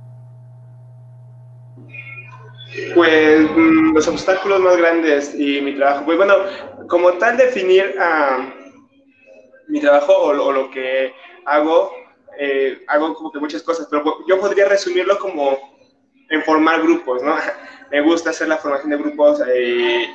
Pues 2.95 3.51
mm, 3.51 3.95
los 3.95 4.09
obstáculos 4.09 4.61
más 4.61 4.77
grandes 4.77 5.35
y 5.35 5.61
mi 5.61 5.75
trabajo. 5.77 6.05
Pues 6.05 6.17
bueno, 6.17 6.35
como 6.89 7.13
tal 7.15 7.37
definir 7.37 7.95
a 8.01 8.53
mi 9.69 9.81
trabajo 9.81 10.13
o, 10.13 10.53
lo 10.53 10.71
que 10.71 11.13
hago, 11.47 11.91
eh, 12.39 12.83
hago 12.89 13.15
como 13.15 13.31
que 13.31 13.39
muchas 13.39 13.63
cosas, 13.63 13.87
pero 13.91 14.05
yo 14.29 14.41
podría 14.41 14.69
resumirlo 14.69 15.19
como 15.19 15.57
en 16.31 16.43
formar 16.43 16.83
grupos, 16.83 17.23
¿no? 17.23 17.37
Me 17.91 18.01
gusta 18.03 18.31
hacer 18.31 18.49
la 18.49 18.59
formación 18.59 18.91
de 18.91 18.99
grupos, 18.99 19.41
eh, 19.49 20.09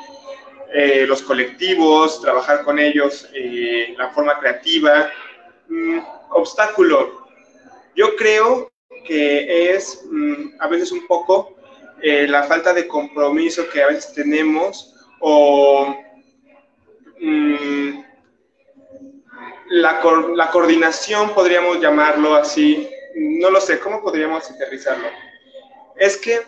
los 0.74 1.22
colectivos, 1.22 2.20
trabajar 2.22 2.64
con 2.64 2.80
ellos, 2.80 3.30
eh, 3.34 3.94
la 3.98 4.10
forma 4.10 4.40
creativa. 4.40 5.12
Mm, 5.70 6.00
obstáculo. 6.32 7.28
Yo 7.96 8.16
creo 8.16 8.72
que 9.06 9.74
es 9.74 10.04
mm, 10.10 10.56
a 10.60 10.68
veces 10.68 10.92
un 10.92 11.06
poco 11.08 11.56
eh, 12.02 12.28
la 12.28 12.44
falta 12.44 12.74
de 12.74 12.88
compromiso 12.88 13.70
que 13.70 13.82
a 13.84 13.88
veces 13.88 14.14
tenemos 14.14 14.96
o 15.20 15.96
mm, 17.20 18.04
la, 19.70 20.02
la, 20.36 20.52
coordinación, 20.52 21.34
podríamos 21.34 21.80
llamarlo 21.80 22.36
así. 22.36 22.90
No 23.16 23.50
lo 23.50 23.62
sé, 23.62 23.80
¿cómo 23.80 24.02
podríamos 24.02 24.50
aterrizarlo? 24.50 25.08
Es 25.96 26.18
que 26.18 26.42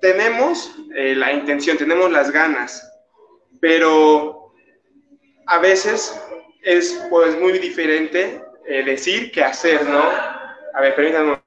tenemos 0.00 0.72
la 0.90 1.32
intención, 1.32 1.76
tenemos 1.76 2.10
las 2.10 2.30
ganas, 2.30 2.88
pero 3.60 4.52
a 5.46 5.58
veces 5.58 6.20
es 6.62 7.06
pues 7.10 7.38
muy 7.40 7.58
diferente 7.58 8.42
eh, 8.66 8.84
decir 8.84 9.30
que 9.32 9.42
hacer, 9.42 9.84
¿no? 9.86 10.02
A 10.74 10.80
ver, 10.80 10.94
permítanme. 10.94 11.38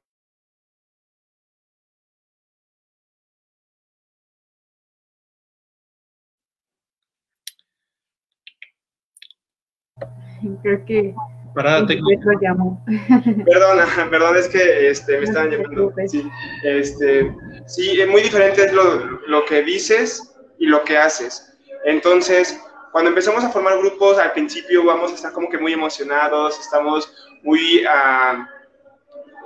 Creo 10.64 10.86
que 10.86 11.14
Parate. 11.54 12.00
Perdona, 13.46 13.86
perdón, 14.10 14.38
es 14.38 14.48
que 14.48 14.90
este, 14.90 15.18
me 15.18 15.26
estaban 15.26 15.52
llamando. 15.52 15.94
Sí, 16.08 16.24
este, 16.64 17.36
sí, 17.68 18.00
es 18.00 18.08
muy 18.08 18.22
diferente 18.22 18.72
lo, 18.72 19.20
lo 19.28 19.46
que 19.46 19.62
dices 19.64 20.34
y 20.60 20.68
lo 20.68 20.84
que 20.84 20.98
haces. 20.98 21.51
Entonces, 21.86 22.60
cuando 22.92 23.10
empezamos 23.10 23.44
a 23.44 23.50
formar 23.50 23.78
grupos, 23.78 24.18
al 24.18 24.34
principio 24.34 24.84
vamos 24.84 25.12
a 25.12 25.16
estar 25.16 25.32
como 25.32 25.50
que 25.50 25.58
muy 25.58 25.74
emocionados, 25.74 26.60
estamos 26.60 27.14
muy 27.42 27.84
ah, 27.88 28.48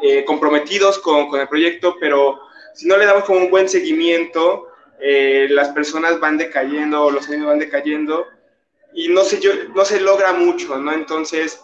eh, 0.01 0.25
comprometidos 0.25 0.99
con, 0.99 1.33
el 1.39 1.47
proyecto, 1.47 1.95
pero 1.99 2.39
si 2.73 2.87
no 2.87 2.97
le 2.97 3.05
damos 3.05 3.23
como 3.25 3.39
un 3.39 3.49
buen 3.49 3.69
seguimiento, 3.69 4.67
eh, 4.99 5.47
las 5.49 5.69
personas 5.69 6.19
van 6.19 6.37
decayendo, 6.37 7.11
los 7.11 7.29
años 7.29 7.47
van 7.47 7.59
decayendo 7.59 8.25
y 8.93 9.09
no 9.09 9.23
se, 9.23 9.39
no 9.73 9.85
se 9.85 9.99
logra 9.99 10.33
mucho, 10.33 10.77
¿no? 10.77 10.91
Entonces, 10.91 11.61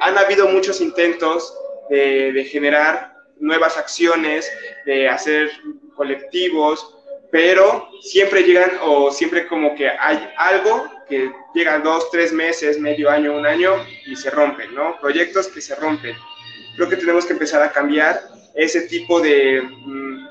han 0.00 0.16
habido 0.16 0.48
muchos 0.48 0.80
intentos 0.80 1.54
de 1.90 2.48
generar 2.48 3.14
nuevas 3.40 3.76
acciones, 3.76 4.50
de 4.86 5.08
hacer 5.08 5.50
colectivos, 5.96 6.99
pero 7.30 7.88
siempre 8.00 8.42
llegan 8.42 8.72
o 8.82 9.10
siempre 9.10 9.46
como 9.46 9.74
que 9.74 9.88
hay 9.88 10.28
algo 10.36 10.88
que 11.08 11.30
llega 11.54 11.78
dos, 11.78 12.10
tres 12.10 12.32
meses, 12.32 12.78
medio 12.78 13.10
año, 13.10 13.36
un 13.36 13.46
año 13.46 13.74
y 14.06 14.16
se 14.16 14.30
rompen, 14.30 14.74
¿no? 14.74 14.98
Proyectos 15.00 15.48
que 15.48 15.60
se 15.60 15.74
rompen. 15.74 16.16
Creo 16.76 16.88
que 16.88 16.96
tenemos 16.96 17.26
que 17.26 17.32
empezar 17.32 17.62
a 17.62 17.72
cambiar 17.72 18.20
ese 18.54 18.82
tipo 18.82 19.20
de, 19.20 19.62
mm, 19.62 20.26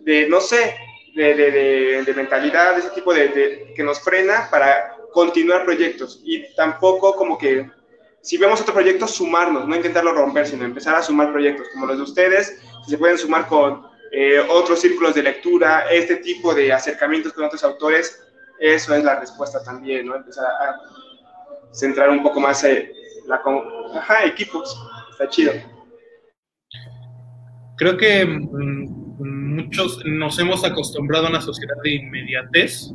de 0.00 0.28
no 0.28 0.40
sé, 0.40 0.76
de, 1.14 1.34
de, 1.34 2.02
de, 2.04 2.14
mentalidad, 2.14 2.76
ese 2.78 2.90
tipo 2.90 3.14
de, 3.14 3.72
que 3.74 3.82
nos 3.82 4.00
frena 4.00 4.48
para 4.50 4.96
continuar 5.12 5.64
proyectos 5.64 6.20
y 6.24 6.52
tampoco 6.54 7.14
como 7.14 7.38
que 7.38 7.70
si 8.20 8.36
vemos 8.38 8.60
otro 8.60 8.74
proyecto, 8.74 9.06
sumarnos, 9.06 9.68
no 9.68 9.76
intentarlo 9.76 10.12
romper, 10.12 10.46
sino 10.46 10.64
empezar 10.64 10.94
a 10.94 11.02
sumar 11.02 11.30
proyectos 11.30 11.68
como 11.72 11.86
los 11.86 11.98
de 11.98 12.02
ustedes, 12.02 12.58
se 12.88 12.98
pueden 12.98 13.18
sumar 13.18 13.46
con 13.46 13.86
eh, 14.16 14.38
otros 14.48 14.80
círculos 14.80 15.14
de 15.14 15.24
lectura, 15.24 15.86
este 15.90 16.16
tipo 16.16 16.54
de 16.54 16.72
acercamientos 16.72 17.32
con 17.32 17.44
otros 17.44 17.64
autores, 17.64 18.22
eso 18.60 18.94
es 18.94 19.02
la 19.02 19.18
respuesta 19.18 19.62
también, 19.64 20.06
¿no? 20.06 20.14
Empezar 20.14 20.46
a 20.46 20.80
centrar 21.72 22.10
un 22.10 22.22
poco 22.22 22.38
más 22.38 22.62
eh, 22.62 22.92
la... 23.26 23.42
Ajá, 23.96 24.24
equipos, 24.24 24.78
está 25.10 25.28
chido. 25.28 25.52
Creo 27.76 27.96
que 27.96 28.24
mm, 28.24 29.56
muchos 29.56 30.00
nos 30.04 30.38
hemos 30.38 30.64
acostumbrado 30.64 31.26
a 31.26 31.30
una 31.30 31.40
sociedad 31.40 31.74
de 31.82 31.94
inmediatez, 31.94 32.92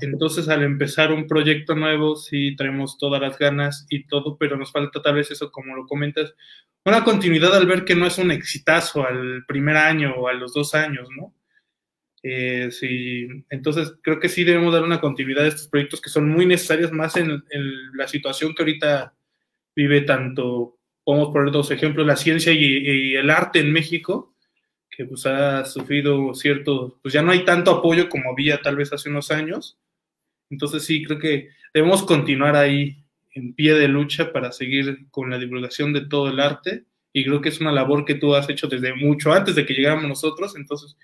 entonces 0.00 0.48
al 0.48 0.62
empezar 0.62 1.12
un 1.12 1.26
proyecto 1.26 1.74
nuevo 1.74 2.16
sí 2.16 2.56
traemos 2.56 2.98
todas 2.98 3.20
las 3.20 3.38
ganas 3.38 3.86
y 3.88 4.06
todo, 4.06 4.36
pero 4.38 4.56
nos 4.56 4.72
falta 4.72 5.02
tal 5.02 5.14
vez 5.16 5.30
eso, 5.30 5.50
como 5.50 5.74
lo 5.74 5.86
comentas, 5.86 6.34
una 6.84 7.02
continuidad 7.02 7.54
al 7.54 7.66
ver 7.66 7.84
que 7.84 7.96
no 7.96 8.06
es 8.06 8.18
un 8.18 8.30
exitazo 8.30 9.06
al 9.06 9.44
primer 9.46 9.76
año 9.76 10.14
o 10.16 10.28
a 10.28 10.34
los 10.34 10.54
dos 10.54 10.74
años, 10.74 11.08
¿no? 11.16 11.34
Eh, 12.22 12.70
sí, 12.72 13.28
entonces 13.50 13.94
creo 14.02 14.18
que 14.18 14.28
sí 14.28 14.42
debemos 14.42 14.72
dar 14.72 14.82
una 14.82 15.00
continuidad 15.00 15.44
a 15.44 15.48
estos 15.48 15.68
proyectos 15.68 16.00
que 16.00 16.10
son 16.10 16.28
muy 16.28 16.44
necesarios 16.44 16.90
más 16.90 17.16
en, 17.16 17.42
la 17.94 18.08
situación 18.08 18.54
que 18.54 18.62
ahorita 18.62 19.14
vive 19.76 20.00
tanto, 20.00 20.78
podemos 21.04 21.28
poner 21.28 21.52
dos 21.52 21.70
ejemplos, 21.70 22.06
la 22.06 22.16
ciencia 22.16 22.52
y, 22.52 23.14
el 23.14 23.30
arte 23.30 23.60
en 23.60 23.72
México, 23.72 24.34
que 24.90 25.04
pues 25.04 25.24
ha 25.26 25.64
sufrido 25.64 26.34
cierto, 26.34 26.98
pues 27.02 27.14
ya 27.14 27.22
no 27.22 27.30
hay 27.30 27.44
tanto 27.44 27.70
apoyo 27.70 28.08
como 28.08 28.32
había 28.32 28.60
tal 28.60 28.76
vez 28.76 28.92
hace 28.92 29.08
unos 29.08 29.30
años. 29.30 29.78
Entonces 30.50 30.84
sí, 30.84 31.02
creo 31.04 31.18
que 31.18 31.48
debemos 31.74 32.04
continuar 32.04 32.56
ahí 32.56 33.04
en 33.34 33.54
pie 33.54 33.74
de 33.74 33.88
lucha 33.88 34.32
para 34.32 34.52
seguir 34.52 35.06
con 35.10 35.30
la 35.30 35.38
divulgación 35.38 35.92
de 35.92 36.06
todo 36.06 36.28
el 36.28 36.40
arte. 36.40 36.84
Y 37.12 37.24
creo 37.24 37.40
que 37.40 37.48
es 37.48 37.60
una 37.60 37.72
labor 37.72 38.04
que 38.04 38.14
tú 38.14 38.34
has 38.34 38.48
hecho 38.48 38.66
desde 38.66 38.94
mucho 38.94 39.32
antes 39.32 39.54
de 39.54 39.64
que 39.64 39.74
llegáramos 39.74 40.06
nosotros, 40.06 40.54
entonces 40.56 40.96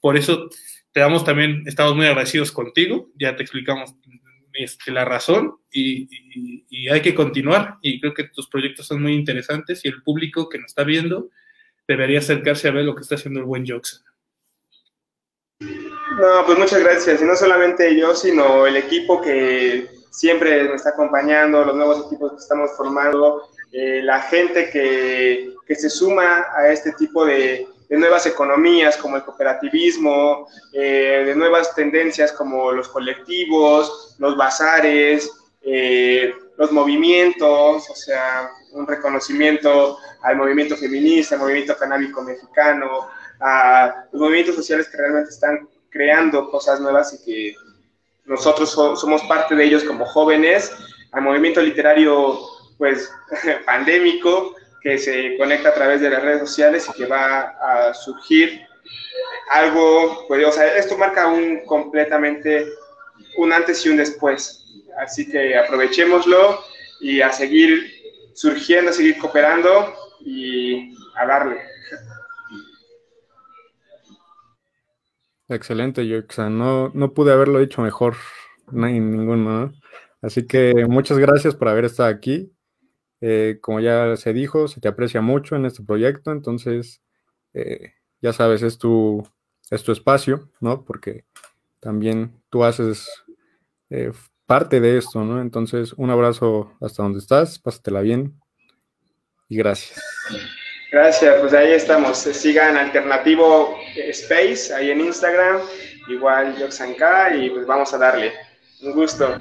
por 0.00 0.16
eso 0.16 0.48
te 0.92 1.00
damos 1.00 1.24
también, 1.24 1.62
estamos 1.66 1.94
muy 1.94 2.06
agradecidos 2.06 2.52
contigo, 2.52 3.10
ya 3.18 3.36
te 3.36 3.42
explicamos 3.42 3.94
este, 4.52 4.90
la 4.90 5.04
razón 5.04 5.56
y, 5.70 6.08
hay 6.90 7.00
que 7.00 7.14
continuar. 7.14 7.76
Y 7.82 8.00
creo 8.00 8.14
que 8.14 8.24
tus 8.24 8.48
proyectos 8.48 8.86
son 8.86 9.02
muy 9.02 9.14
interesantes 9.14 9.84
y 9.84 9.88
el 9.88 10.02
público 10.02 10.48
que 10.48 10.58
nos 10.58 10.68
está 10.68 10.84
viendo 10.84 11.30
debería 11.86 12.20
acercarse 12.20 12.68
a 12.68 12.70
ver 12.70 12.84
lo 12.84 12.94
que 12.94 13.02
está 13.02 13.16
haciendo 13.16 13.40
el 13.40 13.46
buen 13.46 13.66
Joxen. 13.66 14.00
No, 16.18 16.46
pues 16.46 16.58
muchas 16.58 16.82
gracias. 16.82 17.20
Y 17.20 17.24
no 17.24 17.36
solamente 17.36 17.94
yo, 17.94 18.14
sino 18.14 18.66
el 18.66 18.76
equipo 18.76 19.20
que 19.20 19.88
siempre 20.10 20.64
me 20.64 20.74
está 20.74 20.90
acompañando, 20.90 21.64
los 21.64 21.76
nuevos 21.76 22.06
equipos 22.06 22.32
que 22.32 22.38
estamos 22.38 22.70
formando, 22.76 23.42
eh, 23.72 24.00
la 24.02 24.22
gente 24.22 24.70
que, 24.70 25.54
que 25.66 25.74
se 25.74 25.90
suma 25.90 26.46
a 26.56 26.68
este 26.68 26.92
tipo 26.92 27.26
de, 27.26 27.68
de 27.88 27.98
nuevas 27.98 28.24
economías 28.24 28.96
como 28.96 29.16
el 29.16 29.24
cooperativismo, 29.24 30.48
eh, 30.72 31.24
de 31.26 31.36
nuevas 31.36 31.74
tendencias 31.74 32.32
como 32.32 32.72
los 32.72 32.88
colectivos, 32.88 34.16
los 34.18 34.36
bazares, 34.36 35.30
eh, 35.62 36.34
los 36.56 36.72
movimientos, 36.72 37.90
o 37.90 37.94
sea, 37.94 38.50
un 38.72 38.86
reconocimiento 38.86 39.98
al 40.22 40.36
movimiento 40.36 40.76
feminista, 40.76 41.34
al 41.34 41.42
movimiento 41.42 41.76
canábico 41.76 42.22
mexicano, 42.22 43.08
a 43.40 44.06
los 44.12 44.22
movimientos 44.22 44.54
sociales 44.56 44.88
que 44.88 44.96
realmente 44.96 45.30
están 45.30 45.68
creando 45.96 46.50
cosas 46.50 46.80
nuevas 46.80 47.14
y 47.14 47.24
que 47.24 47.54
nosotros 48.26 48.70
somos 48.70 49.22
parte 49.22 49.54
de 49.54 49.64
ellos 49.64 49.84
como 49.84 50.04
jóvenes, 50.04 50.72
al 51.12 51.22
movimiento 51.22 51.62
literario 51.62 52.38
pues 52.76 53.10
pandémico, 53.66 54.54
que 54.82 54.98
se 54.98 55.36
conecta 55.38 55.70
a 55.70 55.74
través 55.74 56.00
de 56.00 56.10
las 56.10 56.22
redes 56.22 56.40
sociales 56.40 56.86
y 56.88 56.92
que 56.92 57.06
va 57.06 57.56
a 57.60 57.94
surgir 57.94 58.60
algo, 59.50 60.26
pues, 60.28 60.44
o 60.44 60.52
sea, 60.52 60.76
esto 60.76 60.98
marca 60.98 61.26
un 61.28 61.64
completamente 61.64 62.66
un 63.38 63.52
antes 63.52 63.84
y 63.86 63.88
un 63.88 63.96
después. 63.96 64.64
Así 64.98 65.30
que 65.30 65.56
aprovechémoslo 65.56 66.60
y 67.00 67.20
a 67.20 67.32
seguir 67.32 67.92
surgiendo, 68.34 68.90
a 68.90 68.94
seguir 68.94 69.18
cooperando 69.18 69.94
y 70.20 70.94
a 71.16 71.26
darle. 71.26 71.60
Excelente, 75.48 76.06
Yoxa. 76.06 76.50
No, 76.50 76.90
no 76.94 77.14
pude 77.14 77.32
haberlo 77.32 77.60
dicho 77.60 77.82
mejor, 77.82 78.16
no 78.72 78.86
hay 78.86 78.98
ninguno. 78.98 79.72
Así 80.20 80.46
que 80.46 80.86
muchas 80.88 81.18
gracias 81.18 81.54
por 81.54 81.68
haber 81.68 81.84
estado 81.84 82.08
aquí. 82.08 82.52
Eh, 83.20 83.58
como 83.60 83.80
ya 83.80 84.16
se 84.16 84.32
dijo, 84.32 84.68
se 84.68 84.80
te 84.80 84.88
aprecia 84.88 85.20
mucho 85.20 85.56
en 85.56 85.64
este 85.66 85.82
proyecto, 85.82 86.32
entonces 86.32 87.02
eh, 87.54 87.94
ya 88.20 88.32
sabes, 88.32 88.62
es 88.62 88.78
tu, 88.78 89.26
es 89.70 89.82
tu 89.82 89.92
espacio, 89.92 90.50
¿no? 90.60 90.84
Porque 90.84 91.24
también 91.80 92.42
tú 92.50 92.64
haces 92.64 93.08
eh, 93.90 94.12
parte 94.46 94.80
de 94.80 94.98
esto, 94.98 95.24
¿no? 95.24 95.40
Entonces, 95.40 95.92
un 95.94 96.10
abrazo 96.10 96.72
hasta 96.80 97.02
donde 97.02 97.20
estás, 97.20 97.58
pásatela 97.58 98.00
bien 98.00 98.40
y 99.48 99.56
gracias. 99.56 100.02
Gracias, 100.92 101.36
pues 101.40 101.52
ahí 101.52 101.72
estamos. 101.72 102.18
Sigan 102.18 102.76
Alternativo 102.76 103.76
Space 103.96 104.72
ahí 104.72 104.90
en 104.90 105.00
Instagram, 105.00 105.60
igual 106.08 106.56
Yoxanka, 106.56 107.34
y 107.34 107.50
pues 107.50 107.66
vamos 107.66 107.92
a 107.92 107.98
darle. 107.98 108.32
Un 108.82 108.92
gusto. 108.92 109.38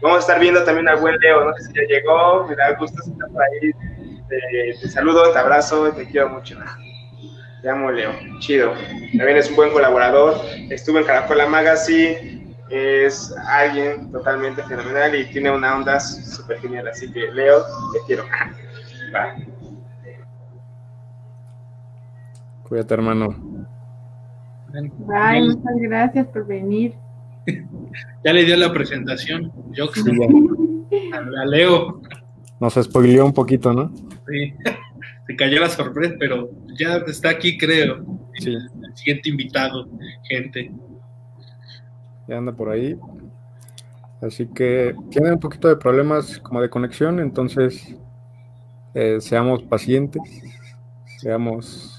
Vamos 0.00 0.18
a 0.18 0.20
estar 0.20 0.40
viendo 0.40 0.62
también 0.64 0.88
al 0.88 0.98
buen 0.98 1.18
Leo, 1.18 1.44
no 1.44 1.56
sé 1.56 1.64
si 1.64 1.72
ya 1.74 1.82
llegó, 1.88 2.46
me 2.46 2.54
da 2.54 2.72
gusto 2.74 3.00
estar 3.02 3.28
por 3.30 3.42
ahí. 3.42 3.70
Te, 4.28 4.88
saludo, 4.88 5.32
te 5.32 5.38
abrazo, 5.38 5.90
te 5.92 6.06
quiero 6.06 6.28
mucho. 6.28 6.56
Te 7.62 7.68
amo, 7.68 7.90
Leo. 7.90 8.12
Chido. 8.38 8.72
También 9.16 9.38
es 9.38 9.50
un 9.50 9.56
buen 9.56 9.70
colaborador. 9.70 10.40
Estuvo 10.70 10.98
en 10.98 11.04
Caracola 11.04 11.46
Magazine. 11.46 12.54
Es 12.70 13.34
alguien 13.48 14.12
totalmente 14.12 14.62
fenomenal 14.64 15.14
y 15.14 15.24
tiene 15.30 15.50
una 15.50 15.74
onda 15.74 15.98
súper 15.98 16.60
genial. 16.60 16.88
Así 16.88 17.10
que, 17.10 17.32
Leo, 17.32 17.64
te 17.92 17.98
quiero. 18.06 18.24
Bye. 19.12 19.57
Cuídate, 22.68 22.94
hermano. 22.94 23.28
Bye, 24.72 25.40
muchas 25.40 25.76
gracias 25.80 26.26
por 26.26 26.46
venir. 26.46 26.94
ya 28.24 28.32
le 28.32 28.44
dio 28.44 28.56
la 28.56 28.72
presentación. 28.72 29.50
Yo 29.72 29.86
la 30.90 31.46
leo. 31.46 32.02
Nos 32.60 32.74
spoileó 32.74 33.24
un 33.24 33.32
poquito, 33.32 33.72
¿no? 33.72 33.90
Sí, 34.28 34.52
se 35.26 35.36
cayó 35.36 35.60
la 35.60 35.70
sorpresa, 35.70 36.14
pero 36.18 36.50
ya 36.78 36.96
está 37.06 37.30
aquí, 37.30 37.56
creo. 37.56 38.04
Sí. 38.34 38.50
El 38.54 38.96
siguiente 38.96 39.30
invitado, 39.30 39.88
gente. 40.24 40.70
Ya 42.26 42.36
anda 42.36 42.52
por 42.52 42.68
ahí. 42.68 42.98
Así 44.20 44.46
que 44.46 44.94
tiene 45.10 45.32
un 45.32 45.40
poquito 45.40 45.68
de 45.68 45.76
problemas 45.76 46.38
como 46.38 46.60
de 46.60 46.68
conexión, 46.68 47.20
entonces 47.20 47.94
eh, 48.92 49.20
seamos 49.20 49.62
pacientes, 49.62 50.22
seamos 51.18 51.97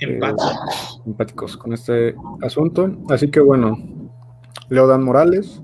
eh, 0.00 0.20
empáticos 1.06 1.56
con 1.56 1.72
este 1.72 2.14
asunto. 2.42 2.90
Así 3.08 3.30
que 3.30 3.40
bueno, 3.40 3.76
Leodan 4.68 5.02
Morales, 5.02 5.62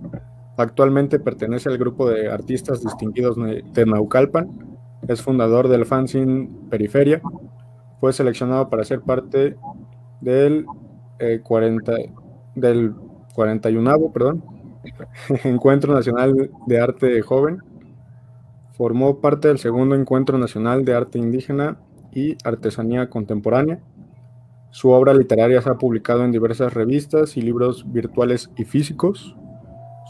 actualmente 0.57 1.19
pertenece 1.19 1.69
al 1.69 1.79
grupo 1.79 2.09
de 2.09 2.31
artistas 2.31 2.83
distinguidos 2.83 3.37
de 3.37 3.87
Naucalpan, 3.87 4.79
es 5.09 5.21
fundador 5.21 5.69
del 5.69 5.87
fanzine 5.87 6.49
Periferia, 6.71 7.21
fue 8.01 8.13
seleccionado 8.13 8.69
para 8.69 8.85
ser 8.85 9.01
parte 9.01 9.57
del, 10.21 10.67
40, 11.43 11.93
eh, 11.95 12.13
del 12.55 12.95
41 13.35 14.13
perdón, 14.13 14.45
Encuentro 15.45 15.95
Nacional 15.95 16.51
de 16.67 16.81
Arte 16.81 17.21
Joven, 17.23 17.59
formó 18.77 19.21
parte 19.21 19.49
del 19.49 19.59
segundo 19.59 19.95
Encuentro 19.95 20.39
Nacional 20.39 20.85
de 20.85 20.95
Arte 20.95 21.19
Indígena 21.19 21.79
y 22.13 22.37
Artesanía 22.45 23.09
Contemporánea, 23.09 23.81
su 24.73 24.89
obra 24.89 25.13
literaria 25.13 25.61
se 25.61 25.69
ha 25.69 25.75
publicado 25.75 26.25
en 26.25 26.33
diversas 26.33 26.73
revistas 26.73 27.37
y 27.37 27.43
libros 27.43 27.85
virtuales 27.93 28.51
y 28.57 28.65
físicos. 28.65 29.37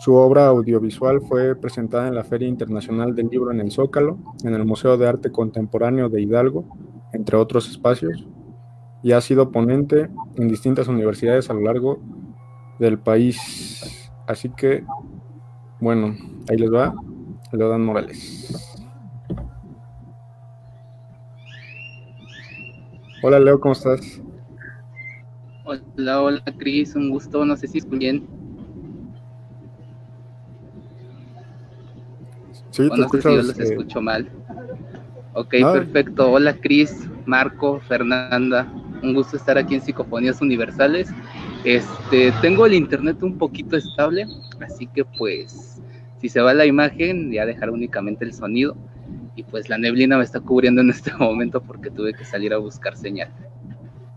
Su 0.00 0.14
obra 0.14 0.46
audiovisual 0.46 1.20
fue 1.20 1.56
presentada 1.56 2.06
en 2.06 2.14
la 2.14 2.22
Feria 2.22 2.46
Internacional 2.46 3.16
del 3.16 3.26
Libro 3.26 3.50
en 3.50 3.58
el 3.58 3.72
Zócalo, 3.72 4.18
en 4.44 4.54
el 4.54 4.64
Museo 4.64 4.96
de 4.96 5.08
Arte 5.08 5.32
Contemporáneo 5.32 6.08
de 6.08 6.22
Hidalgo, 6.22 6.64
entre 7.12 7.36
otros 7.36 7.68
espacios, 7.68 8.28
y 9.02 9.10
ha 9.10 9.20
sido 9.20 9.50
ponente 9.50 10.08
en 10.36 10.46
distintas 10.46 10.86
universidades 10.86 11.50
a 11.50 11.54
lo 11.54 11.62
largo 11.62 11.98
del 12.78 13.00
país. 13.00 14.12
Así 14.28 14.48
que, 14.50 14.84
bueno, 15.80 16.14
ahí 16.48 16.56
les 16.56 16.72
va 16.72 16.94
Leodan 17.50 17.84
Morales. 17.84 18.78
Hola 23.24 23.40
Leo, 23.40 23.58
¿cómo 23.58 23.72
estás? 23.72 24.22
Hola, 25.64 26.22
hola 26.22 26.42
Cris, 26.58 26.96
un 26.96 27.10
gusto, 27.10 27.44
no 27.44 27.56
sé 27.56 27.68
si 27.68 27.78
escuchan 27.78 27.98
bien. 27.98 28.26
Sí, 32.70 32.88
te 32.88 32.96
no 32.96 33.08
sé 33.08 33.22
si 33.22 33.28
yo 33.28 33.42
los 33.42 33.58
eh, 33.58 33.62
escucho 33.62 34.00
mal. 34.00 34.28
Ok, 35.34 35.54
perfecto. 35.72 36.32
Hola 36.32 36.54
Cris, 36.54 37.08
Marco, 37.26 37.80
Fernanda. 37.80 38.66
Un 39.02 39.14
gusto 39.14 39.36
estar 39.36 39.56
aquí 39.56 39.76
en 39.76 39.82
Psicofonías 39.82 40.40
Universales. 40.40 41.10
Este, 41.64 42.32
tengo 42.40 42.66
el 42.66 42.74
internet 42.74 43.22
un 43.22 43.38
poquito 43.38 43.76
estable, 43.76 44.26
así 44.60 44.88
que 44.88 45.04
pues 45.04 45.80
si 46.20 46.28
se 46.28 46.40
va 46.40 46.54
la 46.54 46.66
imagen, 46.66 47.30
ya 47.30 47.46
dejar 47.46 47.70
únicamente 47.70 48.24
el 48.24 48.34
sonido. 48.34 48.76
Y 49.36 49.44
pues 49.44 49.68
la 49.68 49.78
neblina 49.78 50.18
me 50.18 50.24
está 50.24 50.40
cubriendo 50.40 50.80
en 50.80 50.90
este 50.90 51.12
momento 51.18 51.60
porque 51.62 51.90
tuve 51.90 52.14
que 52.14 52.24
salir 52.24 52.52
a 52.52 52.58
buscar 52.58 52.96
señal. 52.96 53.30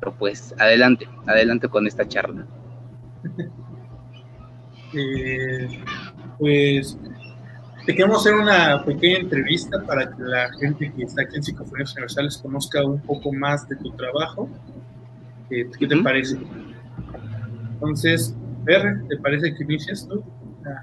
Pero 0.06 0.18
pues 0.18 0.54
adelante, 0.60 1.08
adelante 1.26 1.68
con 1.68 1.88
esta 1.88 2.08
charla. 2.08 2.46
Eh, 4.98 5.68
pues 6.40 6.98
te 7.86 7.94
queremos 7.94 8.22
hacer 8.22 8.36
una 8.36 8.82
pequeña 8.86 9.18
entrevista 9.18 9.84
para 9.86 10.10
que 10.10 10.24
la 10.24 10.50
gente 10.54 10.90
que 10.94 11.04
está 11.04 11.24
aquí 11.24 11.36
en 11.36 11.44
Psicofonías 11.44 11.92
Universales 11.96 12.38
conozca 12.38 12.82
un 12.82 13.02
poco 13.02 13.34
más 13.34 13.68
de 13.68 13.76
tu 13.76 13.92
trabajo. 13.92 14.48
¿Qué, 15.50 15.66
te 15.66 15.98
parece? 15.98 16.38
Entonces, 17.74 18.34
Fer, 18.64 19.06
¿te 19.10 19.18
parece 19.18 19.54
que 19.54 19.64
inicias 19.66 20.08
tú 20.08 20.24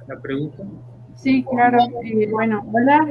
la, 0.06 0.20
pregunta? 0.20 0.62
Sí, 1.16 1.42
claro. 1.50 1.78
Eh, 2.04 2.28
bueno, 2.30 2.62
hola. 2.70 3.06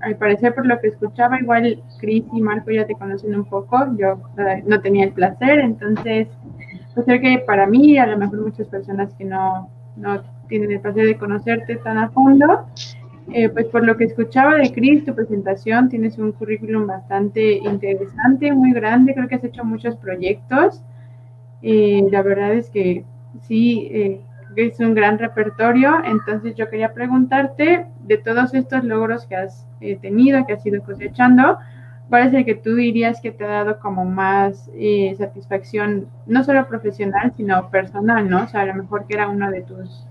Al 0.00 0.16
parecer, 0.16 0.54
por 0.54 0.66
lo 0.66 0.80
que 0.80 0.88
escuchaba, 0.88 1.40
igual 1.40 1.82
Cris 1.98 2.24
y 2.32 2.40
Marco 2.40 2.70
ya 2.70 2.86
te 2.86 2.94
conocen 2.94 3.34
un 3.34 3.44
poco. 3.44 3.86
Yo 3.98 4.20
no 4.64 4.80
tenía 4.80 5.04
el 5.04 5.12
placer, 5.12 5.58
entonces, 5.58 6.28
pues 6.94 7.06
creo 7.06 7.20
que 7.20 7.38
para 7.46 7.66
mí, 7.66 7.98
a 7.98 8.06
lo 8.06 8.16
mejor 8.16 8.40
muchas 8.40 8.66
personas 8.68 9.12
que 9.14 9.24
no, 9.24 9.68
no 9.96 10.22
tienen 10.48 10.72
el 10.72 10.80
placer 10.80 11.06
de 11.06 11.18
conocerte 11.18 11.76
tan 11.76 11.98
a 11.98 12.10
fondo. 12.10 12.66
Eh, 13.32 13.48
pues 13.48 13.66
por 13.66 13.84
lo 13.84 13.96
que 13.96 14.04
escuchaba 14.04 14.56
de 14.56 14.72
Cris, 14.72 15.04
tu 15.04 15.14
presentación, 15.14 15.88
tienes 15.88 16.18
un 16.18 16.32
currículum 16.32 16.86
bastante 16.86 17.58
interesante, 17.58 18.52
muy 18.52 18.72
grande, 18.72 19.14
creo 19.14 19.28
que 19.28 19.36
has 19.36 19.44
hecho 19.44 19.64
muchos 19.64 19.94
proyectos. 19.96 20.82
Eh, 21.62 22.02
la 22.10 22.22
verdad 22.22 22.54
es 22.54 22.70
que 22.70 23.04
sí, 23.42 23.88
eh, 23.92 24.20
es 24.56 24.80
un 24.80 24.94
gran 24.94 25.18
repertorio, 25.18 26.02
entonces 26.04 26.56
yo 26.56 26.68
quería 26.68 26.92
preguntarte 26.92 27.86
de 28.10 28.18
todos 28.18 28.52
estos 28.54 28.82
logros 28.82 29.24
que 29.26 29.36
has 29.36 29.64
tenido, 30.02 30.44
que 30.44 30.54
has 30.54 30.66
ido 30.66 30.82
cosechando, 30.82 31.58
¿cuál 32.08 32.26
es 32.26 32.34
el 32.34 32.44
que 32.44 32.56
tú 32.56 32.74
dirías 32.74 33.20
que 33.20 33.30
te 33.30 33.44
ha 33.44 33.48
dado 33.48 33.78
como 33.78 34.04
más 34.04 34.68
satisfacción, 35.16 36.08
no 36.26 36.42
solo 36.42 36.66
profesional, 36.66 37.32
sino 37.36 37.70
personal, 37.70 38.28
¿no? 38.28 38.42
O 38.42 38.48
sea, 38.48 38.62
a 38.62 38.66
lo 38.66 38.74
mejor 38.74 39.06
que 39.06 39.14
era 39.14 39.28
uno 39.28 39.48
de 39.50 39.62
tus 39.62 40.04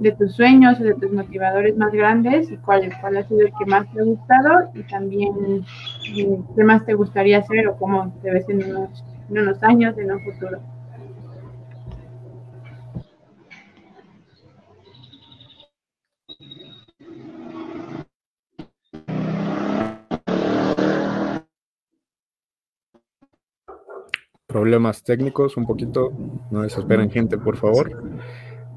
de 0.00 0.12
tus 0.12 0.34
sueños 0.34 0.80
o 0.80 0.84
de 0.84 0.94
tus 0.94 1.12
motivadores 1.12 1.76
más 1.76 1.92
grandes 1.92 2.50
y 2.50 2.56
cuál, 2.58 2.88
cuál 3.00 3.16
ha 3.16 3.24
sido 3.24 3.40
el 3.40 3.52
que 3.58 3.66
más 3.66 3.84
te 3.92 4.00
ha 4.00 4.04
gustado 4.04 4.70
y 4.74 4.82
también 4.84 5.32
eh, 6.16 6.38
qué 6.54 6.64
más 6.64 6.86
te 6.86 6.94
gustaría 6.94 7.38
hacer 7.38 7.66
o 7.66 7.76
cómo 7.76 8.12
te 8.22 8.30
ves 8.30 8.48
en 8.48 8.62
en 9.30 9.38
unos 9.38 9.62
años, 9.62 9.98
en 9.98 10.10
un 10.12 10.20
futuro. 10.20 10.58
Problemas 24.58 25.04
técnicos, 25.04 25.56
un 25.56 25.66
poquito, 25.66 26.12
no 26.50 26.62
desesperen 26.62 27.08
gente, 27.12 27.38
por 27.38 27.56
favor. 27.56 27.92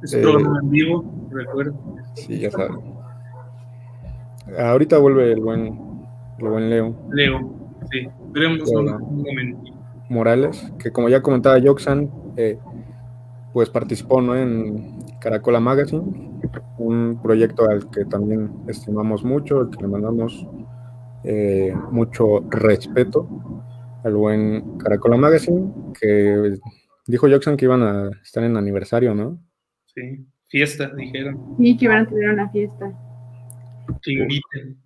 Es 0.04 0.14
eh, 0.14 0.22
en 0.22 0.70
vivo, 0.70 1.04
recuerdo. 1.32 1.74
Sí, 2.14 2.38
ya 2.38 2.52
saben. 2.52 2.78
Ahorita 4.60 5.00
vuelve 5.00 5.32
el 5.32 5.42
buen, 5.42 6.06
el 6.38 6.48
buen 6.48 6.70
Leo. 6.70 6.96
Leo, 7.10 7.40
sí. 7.92 8.08
Veremos 8.32 8.70
un, 8.70 8.86
momento. 9.24 9.72
Morales, 10.08 10.72
que 10.78 10.92
como 10.92 11.10
ya 11.10 11.24
comentaba 11.24 11.58
Yoxan, 11.58 12.12
eh, 12.38 12.60
pues 13.52 13.72
participó 13.72 14.22
¿no? 14.22 14.36
en 14.36 15.04
Caracola 15.20 15.60
Magazine, 15.60 16.04
un 16.78 17.20
proyecto 17.24 17.68
al 17.68 17.90
que 17.90 18.06
también 18.06 18.52
estimamos 18.68 19.24
mucho, 19.24 19.62
al 19.62 19.72
que 19.72 19.82
le 19.82 19.88
mandamos 19.88 20.46
eh, 21.24 21.74
mucho 21.90 22.46
respeto 22.52 23.28
al 24.04 24.16
buen 24.16 24.78
Caracola 24.78 25.18
Magazine, 25.18 25.72
que 26.00 26.58
dijo 27.08 27.28
Yoxan 27.28 27.58
que 27.58 27.66
iban 27.66 27.84
a 27.84 28.10
estar 28.22 28.44
en 28.44 28.58
aniversario, 28.58 29.14
¿no? 29.14 29.40
Sí, 29.86 30.26
fiesta, 30.48 30.94
dijeron. 30.96 31.56
Sí, 31.58 31.78
que 31.78 31.88
van 31.88 32.06
a 32.06 32.10
tener 32.10 32.30
una 32.30 32.50
fiesta. 32.50 32.94
Que 34.02 34.12
inviten. 34.14 34.82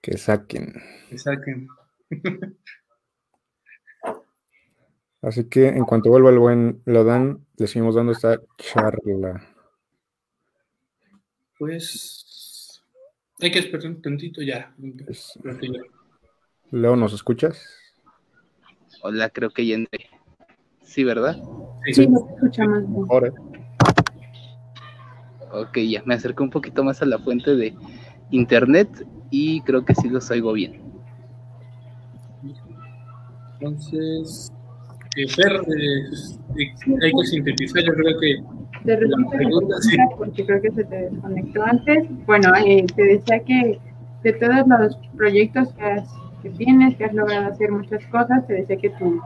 Que 0.00 0.16
saquen. 0.16 0.74
Que 1.08 1.18
saquen. 1.18 1.68
Así 5.20 5.48
que 5.48 5.66
en 5.66 5.84
cuanto 5.84 6.10
vuelva 6.10 6.30
el 6.30 6.38
buen 6.38 6.82
Lodan, 6.84 7.44
le 7.56 7.66
seguimos 7.66 7.96
dando 7.96 8.12
esta 8.12 8.40
charla. 8.56 9.44
Pues 11.58 12.80
hay 13.40 13.50
que 13.50 13.58
esperar 13.58 13.86
un 13.86 14.00
tantito 14.00 14.42
ya. 14.42 14.74
Leo, 16.70 16.96
¿nos 16.96 17.12
escuchas? 17.12 17.87
Hola, 19.02 19.28
creo 19.30 19.50
que 19.50 19.66
ya 19.66 19.76
entré. 19.76 20.06
Sí, 20.82 21.04
¿verdad? 21.04 21.36
Sí, 21.84 21.94
sí 21.94 22.06
nos 22.06 22.22
escuchamos. 22.30 23.08
Ahora. 23.10 23.32
Ok, 25.52 25.78
ya 25.78 26.02
me 26.04 26.14
acerqué 26.14 26.42
un 26.42 26.50
poquito 26.50 26.84
más 26.84 27.00
a 27.02 27.06
la 27.06 27.18
fuente 27.18 27.54
de 27.54 27.74
internet 28.30 28.88
y 29.30 29.60
creo 29.62 29.84
que 29.84 29.94
sí 29.94 30.08
los 30.08 30.30
oigo 30.30 30.52
bien. 30.52 30.82
Entonces, 33.60 34.52
eh, 35.16 35.28
Fer, 35.28 35.52
eh, 35.52 36.10
eh, 36.58 36.96
hay 37.02 37.12
que 37.12 37.26
sintetizar, 37.26 37.82
yo 37.82 37.92
creo 37.92 38.20
que... 38.20 38.36
De 38.84 38.96
repente, 38.96 39.38
sí. 39.80 39.96
porque 40.16 40.46
creo 40.46 40.62
que 40.62 40.70
se 40.70 40.84
te 40.84 41.10
desconectó 41.10 41.62
antes. 41.64 42.06
Bueno, 42.26 42.52
te 42.94 43.02
decía 43.02 43.40
que 43.40 43.80
de 44.22 44.32
todos 44.34 44.66
los 44.68 44.96
proyectos 45.16 45.72
que 45.74 45.82
has 45.82 46.08
que 46.42 46.50
tienes, 46.50 46.96
que 46.96 47.04
has 47.04 47.14
logrado 47.14 47.48
hacer 47.48 47.70
muchas 47.70 48.04
cosas. 48.06 48.46
Te 48.46 48.54
decía 48.54 48.76
que 48.76 48.90
tu, 48.90 49.20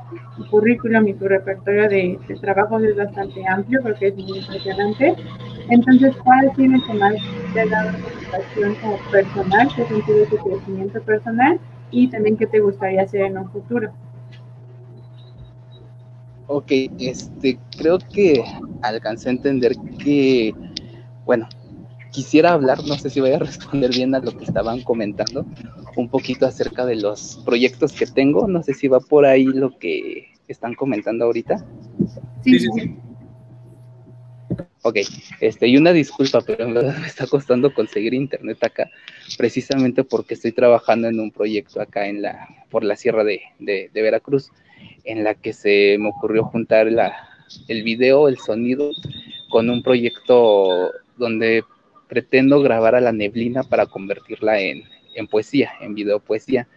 currículum 0.50 1.06
y 1.08 1.14
tu 1.14 1.28
repertorio 1.28 1.88
de, 1.88 2.18
trabajos 2.40 2.82
es 2.82 2.96
bastante 2.96 3.46
amplio, 3.46 3.80
porque 3.82 4.08
es 4.08 4.16
muy 4.16 4.38
impresionante. 4.38 5.14
Entonces, 5.68 6.16
¿cuál 6.24 6.50
tienes 6.56 6.82
que 6.84 6.94
más 6.94 7.14
te 7.52 7.60
ha 7.60 7.66
dado 7.66 7.92
satisfacción 7.92 8.74
como 8.76 8.98
personal? 9.10 9.68
¿Qué 9.74 9.84
sentido 9.86 10.26
tu 10.26 10.36
crecimiento 10.38 11.02
personal? 11.02 11.60
Y 11.90 12.08
también, 12.08 12.36
¿qué 12.36 12.46
te 12.46 12.60
gustaría 12.60 13.02
hacer 13.02 13.22
en 13.22 13.38
un 13.38 13.50
futuro? 13.50 13.92
Ok, 16.46 16.70
este, 16.98 17.58
creo 17.78 17.98
que 17.98 18.42
alcancé 18.82 19.28
a 19.28 19.32
entender 19.32 19.72
que, 20.02 20.52
bueno, 21.24 21.46
quisiera 22.12 22.52
hablar, 22.52 22.84
no 22.86 22.96
sé 22.96 23.10
si 23.10 23.20
voy 23.20 23.32
a 23.32 23.38
responder 23.40 23.90
bien 23.90 24.14
a 24.14 24.20
lo 24.20 24.36
que 24.36 24.44
estaban 24.44 24.82
comentando, 24.82 25.44
un 25.96 26.08
poquito 26.08 26.46
acerca 26.46 26.86
de 26.86 26.96
los 26.96 27.40
proyectos 27.44 27.92
que 27.92 28.06
tengo. 28.06 28.46
No 28.46 28.62
sé 28.62 28.74
si 28.74 28.86
va 28.86 29.00
por 29.00 29.26
ahí 29.26 29.44
lo 29.44 29.76
que 29.78 30.28
están 30.46 30.74
comentando 30.74 31.24
ahorita. 31.24 31.58
Sí, 32.44 32.58
sí, 32.58 32.68
sí. 32.74 32.96
Ok, 34.84 34.96
este, 35.40 35.68
y 35.68 35.76
una 35.76 35.92
disculpa, 35.92 36.40
pero 36.40 36.64
en 36.64 36.74
verdad 36.74 36.98
me 36.98 37.06
está 37.06 37.28
costando 37.28 37.72
conseguir 37.72 38.14
internet 38.14 38.58
acá, 38.64 38.90
precisamente 39.38 40.02
porque 40.02 40.34
estoy 40.34 40.50
trabajando 40.50 41.06
en 41.06 41.20
un 41.20 41.30
proyecto 41.30 41.80
acá 41.80 42.08
en 42.08 42.20
la, 42.20 42.48
por 42.68 42.82
la 42.82 42.96
sierra 42.96 43.22
de, 43.22 43.42
de, 43.60 43.90
de 43.94 44.02
Veracruz, 44.02 44.50
en 45.04 45.22
la 45.22 45.36
que 45.36 45.52
se 45.52 45.96
me 46.00 46.08
ocurrió 46.08 46.42
juntar 46.42 46.90
la, 46.90 47.14
el 47.68 47.84
video, 47.84 48.26
el 48.26 48.38
sonido, 48.38 48.90
con 49.50 49.70
un 49.70 49.84
proyecto 49.84 50.90
donde 51.16 51.62
pretendo 52.12 52.60
grabar 52.60 52.94
a 52.94 53.00
la 53.00 53.10
neblina 53.10 53.62
para 53.62 53.86
convertirla 53.86 54.60
en, 54.60 54.82
en 55.14 55.26
poesía, 55.26 55.70
en 55.80 55.94
video 55.94 56.20
poesía. 56.20 56.68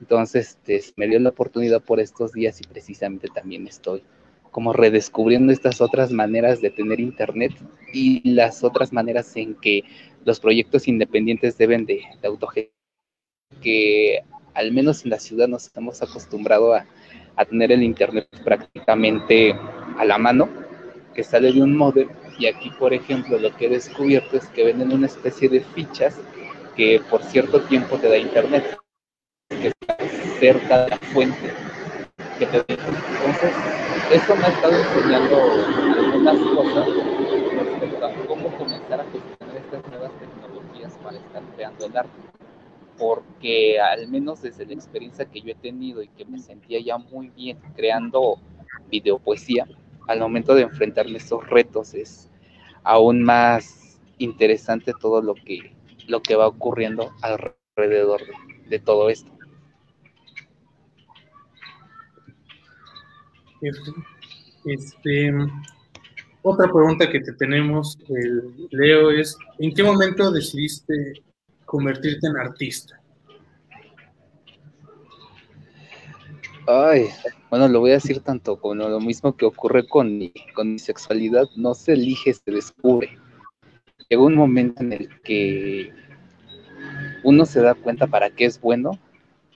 Entonces, 0.00 0.58
este, 0.66 0.92
me 0.96 1.06
dio 1.06 1.20
la 1.20 1.28
oportunidad 1.28 1.80
por 1.80 2.00
estos 2.00 2.32
días 2.32 2.60
y 2.60 2.64
precisamente 2.64 3.28
también 3.32 3.68
estoy 3.68 4.02
como 4.50 4.72
redescubriendo 4.72 5.52
estas 5.52 5.80
otras 5.80 6.10
maneras 6.10 6.60
de 6.60 6.70
tener 6.70 6.98
internet 6.98 7.52
y 7.92 8.28
las 8.32 8.64
otras 8.64 8.92
maneras 8.92 9.36
en 9.36 9.54
que 9.54 9.84
los 10.24 10.40
proyectos 10.40 10.88
independientes 10.88 11.56
deben 11.56 11.86
de, 11.86 12.02
de 12.20 12.70
que 13.62 14.24
al 14.54 14.72
menos 14.72 15.04
en 15.04 15.10
la 15.10 15.20
ciudad 15.20 15.46
nos 15.46 15.66
estamos 15.66 16.02
acostumbrados 16.02 16.80
a, 16.80 16.86
a 17.36 17.44
tener 17.44 17.70
el 17.70 17.84
internet 17.84 18.26
prácticamente 18.42 19.54
a 19.96 20.04
la 20.04 20.18
mano, 20.18 20.48
que 21.14 21.22
sale 21.22 21.52
de 21.52 21.62
un 21.62 21.76
modem 21.76 22.08
y 22.40 22.46
aquí, 22.46 22.70
por 22.70 22.94
ejemplo, 22.94 23.38
lo 23.38 23.54
que 23.54 23.66
he 23.66 23.68
descubierto 23.68 24.38
es 24.38 24.46
que 24.48 24.64
venden 24.64 24.92
una 24.92 25.06
especie 25.06 25.50
de 25.50 25.60
fichas 25.60 26.18
que 26.74 26.98
por 27.10 27.22
cierto 27.22 27.60
tiempo 27.60 27.98
te 27.98 28.08
da 28.08 28.16
internet, 28.16 28.78
que 29.50 29.68
está 29.68 29.98
cerca 30.38 30.84
de 30.84 30.90
la 30.90 30.96
fuente. 30.96 31.52
que 32.38 32.46
te 32.46 32.56
Entonces, 32.56 33.52
eso 34.10 34.36
me 34.36 34.44
ha 34.44 34.48
estado 34.48 34.72
enseñando 34.72 35.36
algunas 35.98 36.38
cosas 36.38 36.88
respecto 37.58 38.06
a 38.06 38.26
cómo 38.26 38.48
comenzar 38.56 39.00
a 39.00 39.04
gestionar 39.04 39.56
estas 39.56 39.90
nuevas 39.90 40.12
tecnologías 40.18 40.92
para 41.02 41.18
estar 41.18 41.42
creando 41.54 41.84
el 41.84 41.96
arte. 41.98 42.22
Porque 42.96 43.78
al 43.78 44.08
menos 44.08 44.40
desde 44.40 44.64
la 44.64 44.72
experiencia 44.72 45.26
que 45.26 45.42
yo 45.42 45.52
he 45.52 45.56
tenido 45.56 46.02
y 46.02 46.08
que 46.08 46.24
me 46.24 46.38
sentía 46.38 46.80
ya 46.80 46.96
muy 46.96 47.28
bien 47.28 47.58
creando 47.76 48.38
videopoesía, 48.90 49.66
al 50.08 50.20
momento 50.20 50.54
de 50.54 50.62
enfrentarme 50.62 51.18
estos 51.18 51.46
retos 51.46 51.92
es 51.92 52.29
aún 52.84 53.22
más 53.22 53.98
interesante 54.18 54.92
todo 55.00 55.22
lo 55.22 55.34
que, 55.34 55.74
lo 56.06 56.22
que 56.22 56.36
va 56.36 56.46
ocurriendo 56.46 57.12
alrededor 57.22 58.22
de 58.68 58.78
todo 58.78 59.10
esto. 59.10 59.30
Este, 64.64 65.32
otra 66.42 66.66
pregunta 66.72 67.10
que 67.10 67.20
te 67.20 67.32
tenemos, 67.34 67.98
Leo, 68.70 69.10
es, 69.10 69.36
¿en 69.58 69.74
qué 69.74 69.82
momento 69.82 70.30
decidiste 70.30 71.22
convertirte 71.66 72.26
en 72.26 72.36
artista? 72.36 73.00
Ay, 76.66 77.08
bueno, 77.50 77.66
lo 77.66 77.80
voy 77.80 77.90
a 77.90 77.94
decir 77.94 78.20
tanto 78.20 78.60
como 78.60 78.74
lo 78.74 79.00
mismo 79.00 79.36
que 79.36 79.44
ocurre 79.44 79.86
con 79.86 80.16
mi, 80.16 80.32
sexualidad, 80.78 81.48
no 81.56 81.74
se 81.74 81.94
elige, 81.94 82.32
se 82.32 82.50
descubre. 82.50 83.18
Llega 84.08 84.22
un 84.22 84.36
momento 84.36 84.82
en 84.82 84.92
el 84.92 85.20
que 85.22 85.92
uno 87.24 87.44
se 87.44 87.60
da 87.60 87.74
cuenta 87.74 88.06
para 88.06 88.30
qué 88.30 88.44
es 88.44 88.60
bueno 88.60 88.92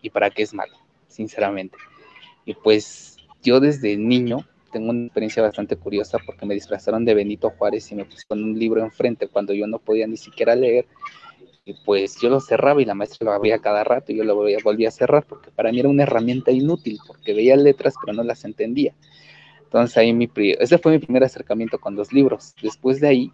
y 0.02 0.10
para 0.10 0.30
qué 0.30 0.42
es 0.42 0.52
malo, 0.52 0.74
sinceramente. 1.06 1.78
Y 2.44 2.54
pues 2.54 3.16
yo 3.42 3.60
desde 3.60 3.96
niño 3.96 4.44
tengo 4.72 4.90
una 4.90 5.04
experiencia 5.04 5.42
bastante 5.42 5.76
curiosa 5.76 6.18
porque 6.26 6.46
me 6.46 6.54
disfrazaron 6.54 7.04
de 7.04 7.14
Benito 7.14 7.50
Juárez 7.50 7.92
y 7.92 7.94
me 7.94 8.04
pusieron 8.04 8.42
un 8.42 8.58
libro 8.58 8.82
enfrente 8.82 9.28
cuando 9.28 9.54
yo 9.54 9.68
no 9.68 9.78
podía 9.78 10.08
ni 10.08 10.16
siquiera 10.16 10.56
leer. 10.56 10.86
Y 11.66 11.74
pues 11.84 12.20
yo 12.20 12.28
lo 12.28 12.40
cerraba 12.40 12.82
y 12.82 12.84
la 12.84 12.94
maestra 12.94 13.24
lo 13.24 13.32
abría 13.32 13.58
cada 13.58 13.84
rato 13.84 14.12
y 14.12 14.16
yo 14.16 14.24
lo 14.24 14.34
volvía 14.34 14.88
a 14.88 14.90
cerrar 14.90 15.24
porque 15.26 15.50
para 15.50 15.72
mí 15.72 15.80
era 15.80 15.88
una 15.88 16.02
herramienta 16.02 16.50
inútil 16.50 16.98
porque 17.06 17.32
veía 17.32 17.56
letras 17.56 17.94
pero 18.00 18.12
no 18.12 18.22
las 18.22 18.44
entendía. 18.44 18.94
Entonces 19.62 19.96
ahí 19.96 20.12
mi, 20.12 20.30
ese 20.36 20.78
fue 20.78 20.92
mi 20.92 20.98
primer 20.98 21.24
acercamiento 21.24 21.80
con 21.80 21.96
los 21.96 22.12
libros. 22.12 22.54
Después 22.62 23.00
de 23.00 23.08
ahí, 23.08 23.32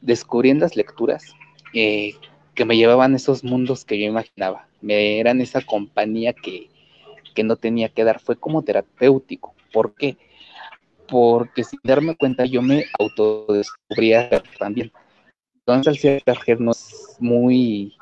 descubrí 0.00 0.50
en 0.50 0.60
las 0.60 0.76
lecturas 0.76 1.24
eh, 1.72 2.14
que 2.54 2.64
me 2.64 2.76
llevaban 2.76 3.14
esos 3.14 3.44
mundos 3.44 3.84
que 3.84 3.98
yo 3.98 4.06
imaginaba. 4.06 4.66
Me 4.80 5.20
eran 5.20 5.40
esa 5.40 5.62
compañía 5.62 6.32
que, 6.32 6.68
que 7.34 7.44
no 7.44 7.56
tenía 7.56 7.88
que 7.88 8.04
dar, 8.04 8.20
fue 8.20 8.36
como 8.36 8.62
terapéutico. 8.62 9.54
¿Por 9.72 9.94
qué? 9.94 10.16
Porque 11.06 11.64
sin 11.64 11.78
darme 11.84 12.16
cuenta 12.16 12.44
yo 12.44 12.60
me 12.60 12.84
autodescubría 12.98 14.42
también. 14.58 14.92
Entonces 15.64 16.22
al 16.26 16.38
ser 16.44 16.60
no 16.60 16.72
es 16.72 16.97
muy, 17.18 17.96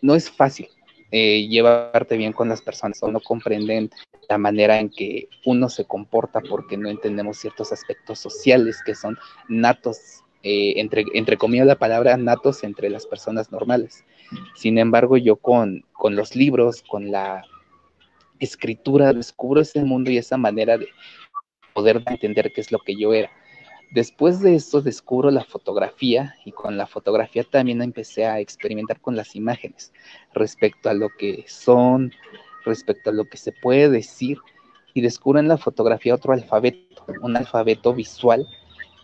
no 0.00 0.14
es 0.14 0.30
fácil 0.30 0.68
eh, 1.12 1.46
llevarte 1.48 2.16
bien 2.16 2.32
con 2.32 2.48
las 2.48 2.60
personas 2.60 3.02
o 3.02 3.10
no 3.10 3.20
comprenden 3.20 3.90
la 4.28 4.38
manera 4.38 4.80
en 4.80 4.90
que 4.90 5.28
uno 5.44 5.68
se 5.68 5.84
comporta 5.84 6.40
porque 6.40 6.76
no 6.76 6.88
entendemos 6.88 7.38
ciertos 7.38 7.72
aspectos 7.72 8.18
sociales 8.18 8.82
que 8.84 8.94
son 8.94 9.16
natos, 9.48 10.24
eh, 10.42 10.74
entre, 10.76 11.04
entre 11.14 11.36
comillas 11.36 11.66
la 11.66 11.78
palabra 11.78 12.16
natos 12.16 12.64
entre 12.64 12.90
las 12.90 13.06
personas 13.06 13.52
normales. 13.52 14.04
Sin 14.56 14.78
embargo, 14.78 15.16
yo 15.16 15.36
con, 15.36 15.84
con 15.92 16.16
los 16.16 16.34
libros, 16.34 16.82
con 16.82 17.12
la 17.12 17.44
escritura 18.40 19.12
descubro 19.12 19.60
ese 19.60 19.84
mundo 19.84 20.10
y 20.10 20.18
esa 20.18 20.36
manera 20.36 20.76
de 20.76 20.88
poder 21.72 22.02
entender 22.06 22.52
qué 22.52 22.60
es 22.60 22.72
lo 22.72 22.80
que 22.80 22.96
yo 22.96 23.14
era. 23.14 23.30
Después 23.90 24.40
de 24.40 24.56
eso 24.56 24.82
descubro 24.82 25.30
la 25.30 25.44
fotografía 25.44 26.34
y 26.44 26.52
con 26.52 26.76
la 26.76 26.86
fotografía 26.86 27.44
también 27.44 27.82
empecé 27.82 28.26
a 28.26 28.40
experimentar 28.40 29.00
con 29.00 29.16
las 29.16 29.36
imágenes 29.36 29.92
respecto 30.34 30.90
a 30.90 30.94
lo 30.94 31.08
que 31.18 31.44
son, 31.46 32.12
respecto 32.64 33.10
a 33.10 33.12
lo 33.12 33.24
que 33.24 33.36
se 33.36 33.52
puede 33.52 33.88
decir 33.88 34.38
y 34.92 35.00
descubro 35.02 35.38
en 35.38 35.48
la 35.48 35.56
fotografía 35.56 36.14
otro 36.14 36.32
alfabeto, 36.32 37.04
un 37.22 37.36
alfabeto 37.36 37.94
visual 37.94 38.46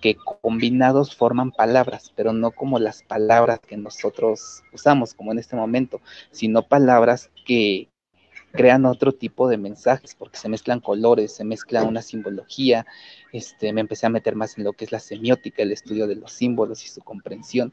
que 0.00 0.16
combinados 0.16 1.14
forman 1.14 1.52
palabras, 1.52 2.12
pero 2.16 2.32
no 2.32 2.50
como 2.50 2.78
las 2.78 3.02
palabras 3.04 3.60
que 3.60 3.76
nosotros 3.76 4.62
usamos, 4.72 5.14
como 5.14 5.30
en 5.30 5.38
este 5.38 5.54
momento, 5.54 6.00
sino 6.32 6.62
palabras 6.62 7.30
que 7.46 7.91
crean 8.52 8.86
otro 8.86 9.12
tipo 9.12 9.48
de 9.48 9.56
mensajes, 9.56 10.14
porque 10.14 10.38
se 10.38 10.48
mezclan 10.48 10.80
colores, 10.80 11.34
se 11.34 11.44
mezcla 11.44 11.82
una 11.82 12.02
simbología, 12.02 12.86
este, 13.32 13.72
me 13.72 13.80
empecé 13.80 14.06
a 14.06 14.10
meter 14.10 14.36
más 14.36 14.56
en 14.58 14.64
lo 14.64 14.72
que 14.72 14.84
es 14.84 14.92
la 14.92 15.00
semiótica, 15.00 15.62
el 15.62 15.72
estudio 15.72 16.06
de 16.06 16.16
los 16.16 16.32
símbolos 16.32 16.84
y 16.84 16.88
su 16.88 17.00
comprensión, 17.00 17.72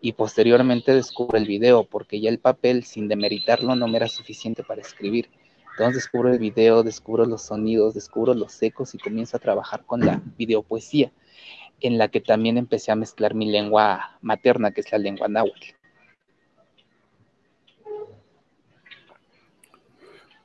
y 0.00 0.12
posteriormente 0.12 0.94
descubro 0.94 1.36
el 1.38 1.46
video, 1.46 1.84
porque 1.84 2.20
ya 2.20 2.30
el 2.30 2.38
papel, 2.38 2.84
sin 2.84 3.08
demeritarlo, 3.08 3.74
no 3.74 3.88
me 3.88 3.96
era 3.96 4.08
suficiente 4.08 4.62
para 4.62 4.80
escribir. 4.80 5.30
Entonces 5.72 6.04
descubro 6.04 6.32
el 6.32 6.38
video, 6.38 6.82
descubro 6.82 7.26
los 7.26 7.42
sonidos, 7.42 7.94
descubro 7.94 8.32
los 8.34 8.62
ecos 8.62 8.94
y 8.94 8.98
comienzo 8.98 9.36
a 9.36 9.40
trabajar 9.40 9.84
con 9.84 10.00
la 10.00 10.22
videopoesía, 10.36 11.10
en 11.80 11.98
la 11.98 12.08
que 12.08 12.20
también 12.20 12.58
empecé 12.58 12.92
a 12.92 12.96
mezclar 12.96 13.34
mi 13.34 13.50
lengua 13.50 14.18
materna, 14.20 14.70
que 14.70 14.82
es 14.82 14.92
la 14.92 14.98
lengua 14.98 15.26
náhuatl. 15.26 15.74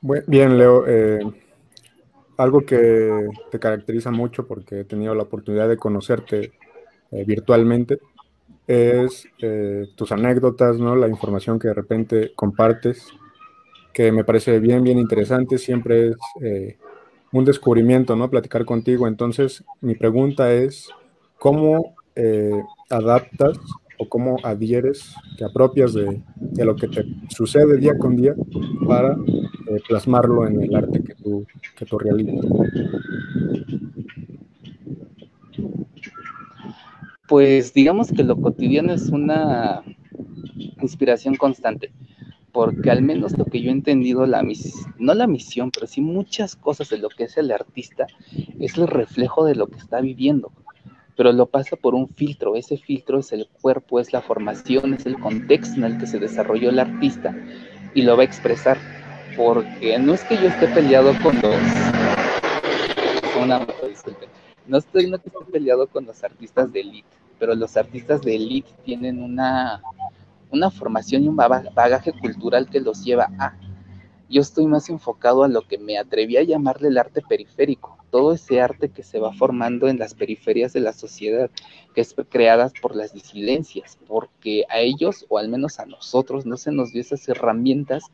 Bien, 0.02 0.56
Leo, 0.56 0.86
eh, 0.86 1.20
algo 2.38 2.64
que 2.64 3.28
te 3.50 3.58
caracteriza 3.58 4.10
mucho 4.10 4.46
porque 4.46 4.80
he 4.80 4.84
tenido 4.84 5.14
la 5.14 5.24
oportunidad 5.24 5.68
de 5.68 5.76
conocerte 5.76 6.52
eh, 7.10 7.24
virtualmente 7.26 7.98
es 8.66 9.28
eh, 9.42 9.88
tus 9.96 10.10
anécdotas, 10.12 10.78
¿no? 10.78 10.96
La 10.96 11.06
información 11.06 11.58
que 11.58 11.68
de 11.68 11.74
repente 11.74 12.32
compartes, 12.34 13.08
que 13.92 14.10
me 14.10 14.24
parece 14.24 14.58
bien, 14.58 14.82
bien 14.84 14.98
interesante, 14.98 15.58
siempre 15.58 16.10
es 16.40 16.76
un 17.32 17.44
descubrimiento, 17.44 18.16
¿no? 18.16 18.30
Platicar 18.30 18.64
contigo. 18.64 19.06
Entonces, 19.06 19.64
mi 19.82 19.96
pregunta 19.96 20.50
es, 20.52 20.88
¿cómo 21.38 21.94
adaptas 22.88 23.58
o 23.98 24.08
cómo 24.08 24.36
adhieres, 24.44 25.14
te 25.36 25.44
apropias 25.44 25.92
de, 25.92 26.22
de, 26.36 26.64
lo 26.64 26.74
que 26.74 26.88
te 26.88 27.04
sucede 27.28 27.76
día 27.76 27.98
con 27.98 28.16
día 28.16 28.34
para 28.86 29.16
plasmarlo 29.86 30.46
en 30.46 30.62
el 30.62 30.74
arte 30.74 31.02
que 31.02 31.14
tú, 31.14 31.46
que 31.76 31.84
tú 31.84 31.98
realizas? 31.98 32.46
Pues 37.28 37.72
digamos 37.72 38.10
que 38.10 38.24
lo 38.24 38.40
cotidiano 38.40 38.92
es 38.92 39.08
una 39.08 39.82
inspiración 40.82 41.36
constante, 41.36 41.92
porque 42.52 42.90
al 42.90 43.02
menos 43.02 43.38
lo 43.38 43.44
que 43.44 43.62
yo 43.62 43.70
he 43.70 43.72
entendido, 43.72 44.26
la 44.26 44.42
no 44.98 45.14
la 45.14 45.26
misión, 45.26 45.70
pero 45.70 45.86
sí 45.86 46.00
muchas 46.00 46.56
cosas 46.56 46.88
de 46.90 46.98
lo 46.98 47.08
que 47.08 47.24
es 47.24 47.36
el 47.36 47.52
artista, 47.52 48.06
es 48.58 48.76
el 48.76 48.88
reflejo 48.88 49.44
de 49.44 49.54
lo 49.54 49.68
que 49.68 49.78
está 49.78 50.00
viviendo, 50.00 50.50
pero 51.16 51.32
lo 51.32 51.46
pasa 51.46 51.76
por 51.76 51.94
un 51.94 52.08
filtro, 52.08 52.56
ese 52.56 52.76
filtro 52.76 53.20
es 53.20 53.32
el 53.32 53.46
cuerpo, 53.60 54.00
es 54.00 54.12
la 54.12 54.22
formación, 54.22 54.94
es 54.94 55.06
el 55.06 55.18
contexto 55.18 55.76
en 55.76 55.84
el 55.84 55.98
que 55.98 56.06
se 56.06 56.18
desarrolló 56.18 56.70
el 56.70 56.80
artista 56.80 57.36
y 57.94 58.02
lo 58.02 58.16
va 58.16 58.22
a 58.22 58.26
expresar 58.26 58.78
porque 59.36 59.98
no 59.98 60.14
es 60.14 60.24
que 60.24 60.36
yo 60.36 60.48
esté 60.48 60.68
peleado 60.68 61.14
con 61.22 61.40
los. 61.40 61.54
Una, 63.42 63.66
No 64.66 64.78
estoy, 64.78 65.08
no 65.08 65.16
estoy 65.16 65.44
peleado 65.50 65.86
con 65.86 66.04
los 66.04 66.22
artistas 66.22 66.72
de 66.72 66.80
elite, 66.80 67.08
pero 67.38 67.54
los 67.54 67.76
artistas 67.76 68.20
de 68.22 68.36
elite 68.36 68.70
tienen 68.84 69.22
una, 69.22 69.82
una 70.50 70.70
formación 70.70 71.24
y 71.24 71.28
un 71.28 71.36
bagaje 71.36 72.12
cultural 72.12 72.68
que 72.68 72.80
los 72.80 73.04
lleva 73.04 73.30
a. 73.38 73.54
Yo 74.28 74.42
estoy 74.42 74.66
más 74.66 74.88
enfocado 74.88 75.42
a 75.42 75.48
lo 75.48 75.62
que 75.62 75.78
me 75.78 75.98
atreví 75.98 76.36
a 76.36 76.42
llamarle 76.42 76.88
el 76.88 76.98
arte 76.98 77.22
periférico, 77.26 77.98
todo 78.10 78.32
ese 78.32 78.60
arte 78.60 78.90
que 78.90 79.02
se 79.02 79.18
va 79.18 79.32
formando 79.32 79.88
en 79.88 79.98
las 79.98 80.14
periferias 80.14 80.72
de 80.72 80.80
la 80.80 80.92
sociedad, 80.92 81.50
que 81.94 82.00
es 82.00 82.14
creadas 82.28 82.72
por 82.80 82.96
las 82.96 83.12
disidencias, 83.12 83.98
porque 84.06 84.64
a 84.68 84.80
ellos, 84.80 85.26
o 85.28 85.38
al 85.38 85.48
menos 85.48 85.78
a 85.80 85.86
nosotros, 85.86 86.46
no 86.46 86.56
se 86.56 86.72
nos 86.72 86.92
dio 86.92 87.00
esas 87.00 87.28
herramientas 87.28 88.04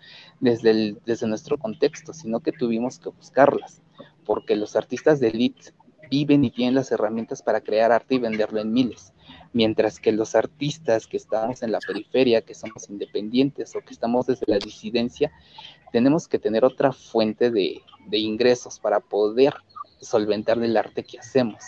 desde, 0.41 0.97
desde 1.05 1.27
nuestro 1.27 1.59
contexto, 1.59 2.13
sino 2.13 2.41
que 2.41 2.53
tuvimos 2.53 2.99
que 2.99 3.11
buscarlas, 3.11 3.83
porque 4.25 4.57
los 4.57 4.77
artistas 4.77 5.21
de 5.21 5.29
elite 5.29 5.73
viven 6.11 6.45
y 6.45 6.51
tienen 6.51 6.75
las 6.75 6.93
herramientas 6.93 7.43
para 7.43 7.61
crear 7.61 7.93
arte 7.93 8.15
y 8.15 8.19
venderlo 8.19 8.61
en 8.61 8.73
miles, 8.73 9.13
mientras 9.53 9.99
que 9.99 10.13
los 10.13 10.35
artistas 10.35 11.07
que 11.07 11.17
estamos 11.17 11.63
en 11.63 11.73
la 11.73 11.81
periferia, 11.81 12.43
que 12.43 12.55
somos 12.55 12.89
independientes 12.89 13.75
o 13.75 13.81
que 13.81 13.93
estamos 13.93 14.27
desde 14.27 14.47
la 14.47 14.59
disidencia, 14.59 15.33
tenemos 15.93 16.29
que 16.29 16.39
tener 16.39 16.65
otra 16.65 16.93
fuente 16.93 17.51
de, 17.51 17.83
de 18.07 18.19
ingresos 18.19 18.79
para 18.79 19.01
poder 19.01 19.55
solventar 20.01 20.63
el 20.63 20.77
arte 20.77 21.05
que 21.05 21.19
hacemos. 21.19 21.63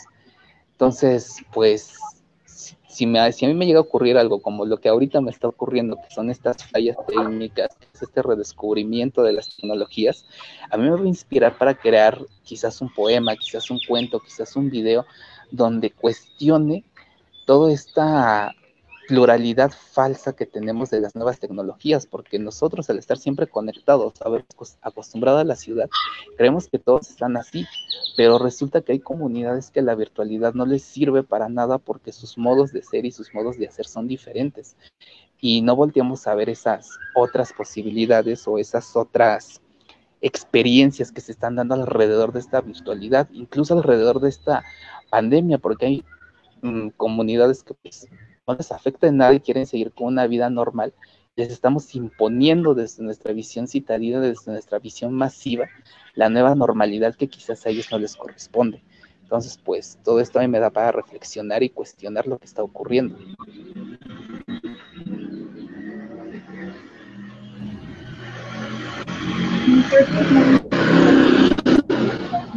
Entonces, 0.72 1.36
pues 1.52 1.98
si, 2.88 3.06
me, 3.06 3.32
si 3.32 3.44
a 3.44 3.48
mí 3.48 3.54
me 3.54 3.66
llega 3.66 3.78
a 3.78 3.82
ocurrir 3.82 4.16
algo 4.16 4.40
como 4.40 4.64
lo 4.64 4.78
que 4.78 4.88
ahorita 4.88 5.20
me 5.20 5.30
está 5.30 5.48
ocurriendo, 5.48 5.96
que 5.96 6.14
son 6.14 6.30
estas 6.30 6.64
fallas 6.64 6.96
técnicas, 7.06 7.68
este 8.00 8.22
redescubrimiento 8.22 9.22
de 9.22 9.32
las 9.32 9.54
tecnologías, 9.54 10.24
a 10.70 10.76
mí 10.76 10.84
me 10.84 10.96
va 10.96 11.00
a 11.00 11.06
inspirar 11.06 11.56
para 11.56 11.74
crear 11.74 12.18
quizás 12.42 12.80
un 12.80 12.92
poema, 12.92 13.36
quizás 13.36 13.70
un 13.70 13.78
cuento, 13.86 14.20
quizás 14.20 14.56
un 14.56 14.70
video 14.70 15.04
donde 15.50 15.90
cuestione 15.90 16.84
toda 17.46 17.72
esta 17.72 18.52
pluralidad 19.08 19.72
falsa 19.72 20.36
que 20.36 20.44
tenemos 20.44 20.90
de 20.90 21.00
las 21.00 21.16
nuevas 21.16 21.40
tecnologías, 21.40 22.06
porque 22.06 22.38
nosotros 22.38 22.90
al 22.90 22.98
estar 22.98 23.16
siempre 23.16 23.46
conectados, 23.46 24.20
haber 24.20 24.44
acostumbrado 24.82 25.38
a 25.38 25.44
la 25.44 25.56
ciudad, 25.56 25.88
creemos 26.36 26.68
que 26.68 26.78
todos 26.78 27.08
están 27.08 27.38
así, 27.38 27.66
pero 28.18 28.38
resulta 28.38 28.82
que 28.82 28.92
hay 28.92 29.00
comunidades 29.00 29.70
que 29.70 29.80
la 29.80 29.94
virtualidad 29.94 30.52
no 30.52 30.66
les 30.66 30.82
sirve 30.82 31.22
para 31.22 31.48
nada 31.48 31.78
porque 31.78 32.12
sus 32.12 32.36
modos 32.36 32.70
de 32.70 32.82
ser 32.82 33.06
y 33.06 33.10
sus 33.10 33.32
modos 33.32 33.56
de 33.56 33.66
hacer 33.66 33.86
son 33.86 34.08
diferentes. 34.08 34.76
Y 35.40 35.62
no 35.62 35.74
volteamos 35.74 36.26
a 36.26 36.34
ver 36.34 36.50
esas 36.50 36.90
otras 37.14 37.54
posibilidades 37.54 38.46
o 38.46 38.58
esas 38.58 38.94
otras 38.94 39.62
experiencias 40.20 41.12
que 41.12 41.22
se 41.22 41.32
están 41.32 41.56
dando 41.56 41.74
alrededor 41.74 42.32
de 42.32 42.40
esta 42.40 42.60
virtualidad, 42.60 43.26
incluso 43.32 43.72
alrededor 43.72 44.20
de 44.20 44.28
esta 44.28 44.64
pandemia, 45.08 45.56
porque 45.56 45.86
hay 45.86 46.04
mm, 46.60 46.88
comunidades 46.90 47.62
que 47.62 47.72
pues, 47.72 48.06
no 48.48 48.54
les 48.54 48.72
afecta 48.72 49.06
en 49.06 49.18
nada 49.18 49.34
y 49.34 49.40
quieren 49.40 49.66
seguir 49.66 49.92
con 49.92 50.08
una 50.08 50.26
vida 50.26 50.48
normal, 50.48 50.94
les 51.36 51.52
estamos 51.52 51.94
imponiendo 51.94 52.74
desde 52.74 53.04
nuestra 53.04 53.32
visión 53.32 53.68
citadina, 53.68 54.20
desde 54.20 54.50
nuestra 54.50 54.78
visión 54.78 55.12
masiva, 55.12 55.68
la 56.14 56.30
nueva 56.30 56.54
normalidad 56.54 57.14
que 57.14 57.28
quizás 57.28 57.64
a 57.66 57.68
ellos 57.70 57.88
no 57.92 57.98
les 57.98 58.16
corresponde. 58.16 58.82
Entonces, 59.22 59.60
pues 59.62 59.98
todo 60.02 60.20
esto 60.20 60.38
a 60.38 60.42
mí 60.42 60.48
me 60.48 60.58
da 60.58 60.70
para 60.70 60.90
reflexionar 60.90 61.62
y 61.62 61.68
cuestionar 61.68 62.26
lo 62.26 62.38
que 62.38 62.46
está 62.46 62.62
ocurriendo. 62.62 63.18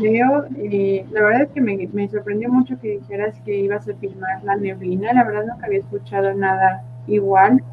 Eh, 0.04 1.06
la 1.12 1.22
verdad 1.22 1.42
es 1.44 1.50
que 1.50 1.62
me, 1.62 1.88
me, 1.94 2.08
sorprendió 2.08 2.50
mucho 2.50 2.80
que 2.80 3.00
dijeras 3.00 3.40
que 3.46 3.56
ibas 3.58 3.88
a 3.88 3.96
filmar 3.96 4.44
la 4.44 4.56
neblina, 4.56 5.14
la 5.14 5.24
verdad 5.24 5.46
nunca 5.48 5.66
había 5.66 5.80
escuchado 5.80 6.34
nada 6.34 6.84
igual. 7.08 7.64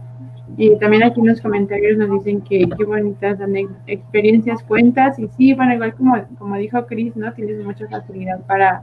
Y 0.56 0.76
también 0.78 1.02
aquí 1.02 1.20
en 1.20 1.26
los 1.26 1.40
comentarios 1.40 1.98
nos 1.98 2.10
dicen 2.10 2.40
que 2.40 2.68
qué 2.76 2.84
bonitas 2.84 3.38
experiencias 3.86 4.62
cuentas. 4.62 5.18
Y 5.18 5.28
sí, 5.28 5.54
bueno, 5.54 5.74
igual 5.74 5.94
como, 5.94 6.16
como 6.38 6.56
dijo 6.56 6.86
Chris, 6.86 7.14
¿no? 7.16 7.32
Tienes 7.34 7.62
mucha 7.64 7.86
facilidad 7.88 8.40
para 8.46 8.82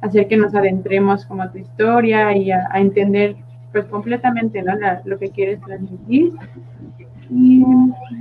hacer 0.00 0.28
que 0.28 0.36
nos 0.36 0.54
adentremos 0.54 1.24
como 1.26 1.42
a 1.42 1.50
tu 1.50 1.58
historia 1.58 2.36
y 2.36 2.50
a, 2.50 2.66
entender 2.74 3.36
pues 3.72 3.86
completamente 3.86 4.62
¿no? 4.62 4.74
lo 5.04 5.18
que 5.18 5.30
quieres 5.30 5.60
transmitir. 5.60 6.32
Y 7.28 7.62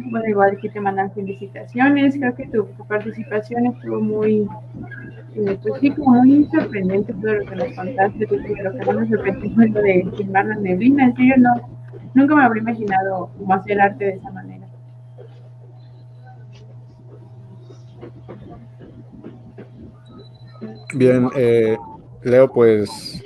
bueno, 0.09 0.25
igual 0.27 0.55
aquí 0.57 0.69
te 0.69 0.79
mandan 0.79 1.11
felicitaciones. 1.11 2.15
Creo 2.17 2.35
que 2.35 2.47
tu, 2.47 2.67
participación 2.87 3.67
estuvo 3.67 4.01
muy, 4.01 4.47
eh, 5.35 5.57
pues 5.61 5.81
sí, 5.81 5.91
como 5.91 6.23
muy 6.23 6.45
sorprendente 6.45 7.13
todo 7.13 7.33
lo 7.33 7.45
que 7.45 7.55
nos 7.55 7.73
contaste. 7.75 8.27
Pues, 8.27 8.41
lo 8.41 8.71
que 8.71 8.85
más 8.85 8.95
me 8.95 9.07
sorprendió 9.09 9.67
lo 9.67 9.81
de 9.81 10.11
filmar 10.17 10.45
la 10.45 10.55
neblina. 10.55 11.05
En 11.05 11.15
serio, 11.15 11.35
no, 11.37 11.53
nunca 12.13 12.35
me 12.35 12.43
habría 12.43 12.61
imaginado 12.61 13.29
cómo 13.37 13.53
hacer 13.53 13.79
arte 13.79 14.05
de 14.05 14.11
esa 14.11 14.31
manera. 14.31 14.65
Bien, 20.93 21.29
eh, 21.35 21.77
Leo, 22.23 22.51
pues 22.51 23.21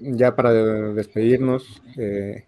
ya 0.00 0.36
para 0.36 0.52
despedirnos, 0.52 1.82
eh, 1.96 2.44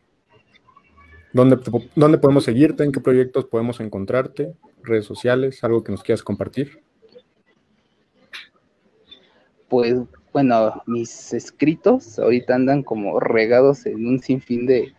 ¿Dónde, 1.36 2.16
podemos 2.16 2.44
seguirte? 2.44 2.82
¿En 2.82 2.92
qué 2.92 3.00
proyectos 3.00 3.44
podemos 3.44 3.78
encontrarte? 3.80 4.54
¿Redes 4.82 5.04
sociales? 5.04 5.62
¿Algo 5.64 5.84
que 5.84 5.92
nos 5.92 6.02
quieras 6.02 6.22
compartir? 6.22 6.80
Pues 9.68 9.96
bueno, 10.32 10.82
mis 10.86 11.34
escritos 11.34 12.18
ahorita 12.18 12.54
andan 12.54 12.82
como 12.82 13.20
regados 13.20 13.84
en 13.84 14.06
un 14.06 14.18
sinfín 14.20 14.64
de, 14.64 14.94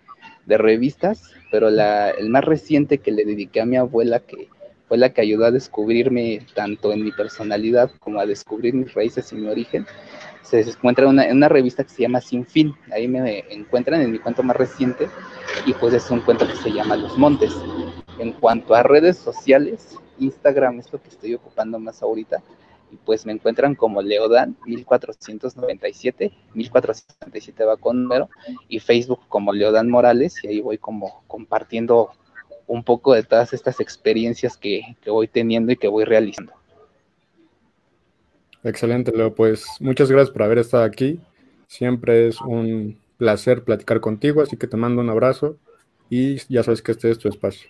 revistas, 0.46 1.24
pero 1.50 1.72
la, 1.72 2.12
el 2.12 2.30
más 2.30 2.46
reciente 2.46 3.00
que 3.00 3.12
le 3.12 3.26
dediqué 3.26 3.62
a 3.62 3.66
mi 3.66 3.78
abuela, 3.78 4.20
que 4.20 4.48
fue 4.88 5.00
la 5.00 5.12
que 5.14 5.22
ayudó 5.22 5.46
a 5.46 5.52
descubrirme 5.52 6.46
tanto 6.54 6.94
en 6.94 7.04
mi 7.04 7.12
personalidad 7.12 7.90
como 8.00 8.20
a 8.20 8.28
descubrir 8.28 8.76
mis 8.76 8.94
raíces 8.94 9.34
y 9.34 9.38
mi 9.38 9.48
origen, 9.48 9.88
se 10.48 10.62
encuentra 10.62 11.10
en 11.10 11.38
una, 11.38 11.50
revista 11.50 11.84
que 11.84 11.90
se 11.90 12.04
llama 12.04 12.22
Sin 12.22 12.46
Fin. 12.46 12.74
Ahí 12.92 13.08
me 13.08 13.40
encuentran 13.50 14.02
en 14.02 14.12
mi 14.12 14.20
cuento 14.20 14.44
más 14.44 14.56
reciente 14.56 15.10
y 15.66 15.74
pues 15.74 15.94
es 15.94 16.10
un 16.10 16.22
cuento 16.22 16.48
que 16.48 16.56
se 16.56 16.72
llama 16.72 16.96
Los 16.96 17.18
Montes. 17.18 17.54
En 18.18 18.32
cuanto 18.32 18.74
a 18.74 18.84
redes 18.84 19.18
sociales, 19.18 19.98
Instagram 20.20 20.80
es 20.80 20.92
lo 20.92 21.02
que 21.02 21.10
estoy 21.10 21.34
ocupando 21.36 21.80
más 21.80 22.02
ahorita 22.02 22.42
y 22.92 22.96
pues 22.96 23.26
me 23.26 23.34
encuentran 23.34 23.76
como 23.76 24.02
Leodan 24.02 24.56
1497, 24.66 26.32
1497 26.54 27.66
va 27.66 27.76
con 27.76 28.04
número 28.04 28.30
y 28.70 28.80
Facebook 28.80 29.20
como 29.28 29.52
Leodan 29.52 29.90
Morales 29.90 30.36
y 30.44 30.48
ahí 30.48 30.62
voy 30.62 30.78
como 30.78 31.24
compartiendo 31.28 32.12
un 32.66 32.84
poco 32.84 33.14
de 33.14 33.24
todas 33.24 33.54
estas 33.54 33.80
experiencias 33.80 34.58
que, 34.58 34.96
que 35.02 35.10
voy 35.10 35.28
teniendo 35.28 35.72
y 35.72 35.78
que 35.78 35.88
voy 35.88 36.06
realizando. 36.06 36.57
Excelente, 38.68 39.14
Leo. 39.14 39.34
Pues 39.34 39.66
muchas 39.80 40.12
gracias 40.12 40.30
por 40.30 40.44
haber 40.44 40.58
estado 40.58 40.84
aquí. 40.84 41.22
Siempre 41.68 42.28
es 42.28 42.42
un 42.42 43.00
placer 43.16 43.64
platicar 43.64 44.02
contigo, 44.02 44.42
así 44.42 44.58
que 44.58 44.68
te 44.68 44.76
mando 44.76 45.02
un 45.02 45.10
abrazo 45.10 45.56
y 46.10 46.36
ya 46.54 46.64
sabes 46.64 46.82
que 46.82 46.92
este 46.92 47.10
es 47.10 47.18
tu 47.18 47.30
espacio. 47.30 47.70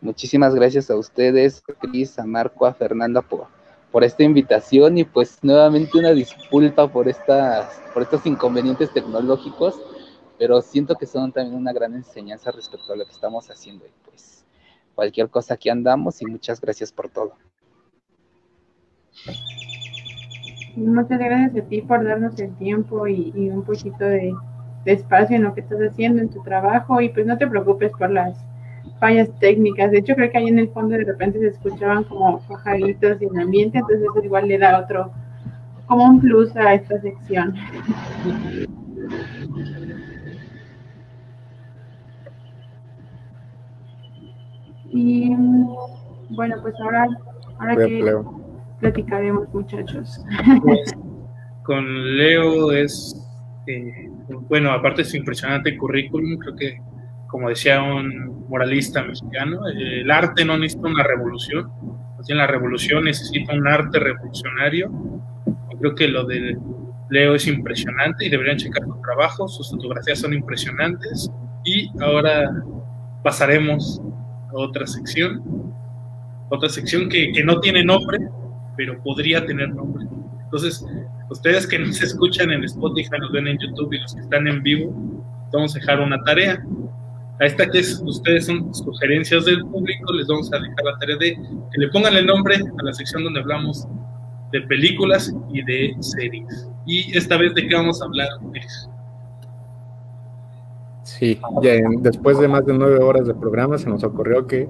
Muchísimas 0.00 0.54
gracias 0.54 0.90
a 0.90 0.96
ustedes, 0.96 1.62
Cris, 1.78 2.18
a 2.18 2.24
Marco, 2.24 2.64
a 2.64 2.72
Fernanda 2.72 3.20
por, 3.20 3.48
por 3.92 4.04
esta 4.04 4.22
invitación 4.22 4.96
y 4.96 5.04
pues 5.04 5.38
nuevamente 5.42 5.98
una 5.98 6.12
disculpa 6.12 6.90
por 6.90 7.06
estas, 7.06 7.82
por 7.92 8.02
estos 8.02 8.24
inconvenientes 8.24 8.90
tecnológicos, 8.94 9.78
pero 10.38 10.62
siento 10.62 10.94
que 10.94 11.04
son 11.04 11.32
también 11.32 11.54
una 11.54 11.74
gran 11.74 11.92
enseñanza 11.92 12.50
respecto 12.50 12.94
a 12.94 12.96
lo 12.96 13.04
que 13.04 13.12
estamos 13.12 13.50
haciendo 13.50 13.84
y 13.84 13.90
pues 14.08 14.37
cualquier 14.98 15.28
cosa 15.28 15.54
aquí 15.54 15.68
andamos 15.68 16.20
y 16.22 16.26
muchas 16.26 16.60
gracias 16.60 16.90
por 16.90 17.08
todo. 17.08 17.34
Muchas 20.74 21.20
gracias 21.20 21.64
a 21.64 21.68
ti 21.68 21.82
por 21.82 22.02
darnos 22.02 22.36
el 22.40 22.52
tiempo 22.56 23.06
y, 23.06 23.30
un 23.48 23.62
poquito 23.62 24.04
de, 24.04 24.34
espacio 24.86 25.36
en 25.36 25.44
lo 25.44 25.54
que 25.54 25.60
estás 25.60 25.78
haciendo 25.78 26.20
en 26.20 26.30
tu 26.30 26.42
trabajo 26.42 27.00
y 27.00 27.10
pues 27.10 27.26
no 27.26 27.38
te 27.38 27.46
preocupes 27.46 27.92
por 27.92 28.10
las 28.10 28.36
fallas 28.98 29.28
técnicas. 29.38 29.92
De 29.92 29.98
hecho, 29.98 30.16
creo 30.16 30.32
que 30.32 30.38
ahí 30.38 30.48
en 30.48 30.58
el 30.58 30.70
fondo 30.70 30.96
de 30.96 31.04
repente 31.04 31.38
se 31.38 31.46
escuchaban 31.46 32.02
como 32.02 32.40
pajaritos 32.48 33.22
y 33.22 33.26
el 33.26 33.38
ambiente, 33.38 33.78
entonces 33.78 34.04
eso 34.04 34.24
igual 34.24 34.48
le 34.48 34.58
da 34.58 34.80
otro, 34.80 35.12
como 35.86 36.06
un 36.06 36.20
plus 36.20 36.56
a 36.56 36.74
esta 36.74 37.00
sección. 37.00 37.54
Y 44.90 45.30
bueno, 46.30 46.56
pues 46.62 46.74
ahora, 46.80 47.06
ahora 47.58 47.76
que 47.76 48.14
platicaremos, 48.80 49.52
muchachos. 49.52 50.24
Pues, 50.62 50.94
con 51.64 52.16
Leo 52.16 52.72
es, 52.72 53.14
eh, 53.66 54.10
bueno, 54.48 54.72
aparte 54.72 55.02
de 55.02 55.08
su 55.08 55.16
impresionante 55.16 55.76
currículum, 55.76 56.38
creo 56.38 56.56
que, 56.56 56.80
como 57.28 57.48
decía 57.48 57.82
un 57.82 58.46
moralista 58.48 59.02
mexicano, 59.02 59.66
el 59.68 60.10
arte 60.10 60.44
no 60.44 60.56
necesita 60.56 60.88
una 60.88 61.02
revolución, 61.02 61.70
la 62.26 62.46
revolución 62.46 63.04
necesita 63.04 63.54
un 63.54 63.66
arte 63.66 63.98
revolucionario. 63.98 64.90
Creo 65.78 65.94
que 65.94 66.08
lo 66.08 66.24
de 66.24 66.58
Leo 67.10 67.34
es 67.34 67.46
impresionante 67.46 68.26
y 68.26 68.28
deberían 68.28 68.58
checar 68.58 68.84
su 68.84 69.00
trabajo, 69.00 69.48
sus 69.48 69.70
fotografías 69.70 70.20
son 70.20 70.34
impresionantes. 70.34 71.30
Y 71.64 71.90
ahora 72.00 72.50
pasaremos 73.22 74.00
otra 74.52 74.86
sección, 74.86 75.42
otra 76.50 76.68
sección 76.68 77.08
que, 77.08 77.42
no 77.44 77.60
tiene 77.60 77.84
nombre, 77.84 78.18
pero 78.76 79.00
podría 79.02 79.44
tener 79.44 79.74
nombre. 79.74 80.06
Entonces, 80.44 80.84
ustedes 81.30 81.66
que 81.66 81.78
nos 81.78 82.00
escuchan 82.02 82.50
en 82.50 82.64
Spotify, 82.64 83.18
nos 83.20 83.32
ven 83.32 83.48
en 83.48 83.58
YouTube 83.58 83.92
y 83.92 83.98
los 83.98 84.14
que 84.14 84.20
están 84.20 84.46
en 84.46 84.62
vivo, 84.62 84.92
vamos 85.52 85.74
a 85.76 85.78
dejar 85.78 86.00
una 86.00 86.22
tarea. 86.24 86.62
A 87.40 87.46
esta 87.46 87.70
que 87.70 87.78
es, 87.78 88.02
ustedes 88.04 88.46
son 88.46 88.74
sugerencias 88.74 89.44
del 89.44 89.64
público, 89.66 90.12
les 90.12 90.26
vamos 90.26 90.52
a 90.52 90.58
dejar 90.58 90.84
la 90.84 90.98
tarea 90.98 91.16
de 91.16 91.34
que 91.34 91.78
le 91.78 91.88
pongan 91.88 92.16
el 92.16 92.26
nombre 92.26 92.56
a 92.56 92.82
la 92.82 92.92
sección 92.92 93.22
donde 93.22 93.40
hablamos 93.40 93.86
de 94.50 94.60
películas 94.62 95.32
y 95.52 95.62
de 95.62 95.94
series. 96.00 96.68
Y 96.86 97.16
esta 97.16 97.36
vez 97.36 97.54
de 97.54 97.68
qué 97.68 97.74
vamos 97.74 98.02
a 98.02 98.06
hablar, 98.06 98.28
Sí, 101.08 101.40
ya 101.62 101.72
después 102.00 102.38
de 102.38 102.48
más 102.48 102.66
de 102.66 102.74
nueve 102.74 102.98
horas 102.98 103.26
de 103.26 103.34
programa 103.34 103.78
se 103.78 103.88
nos 103.88 104.04
ocurrió 104.04 104.46
que 104.46 104.68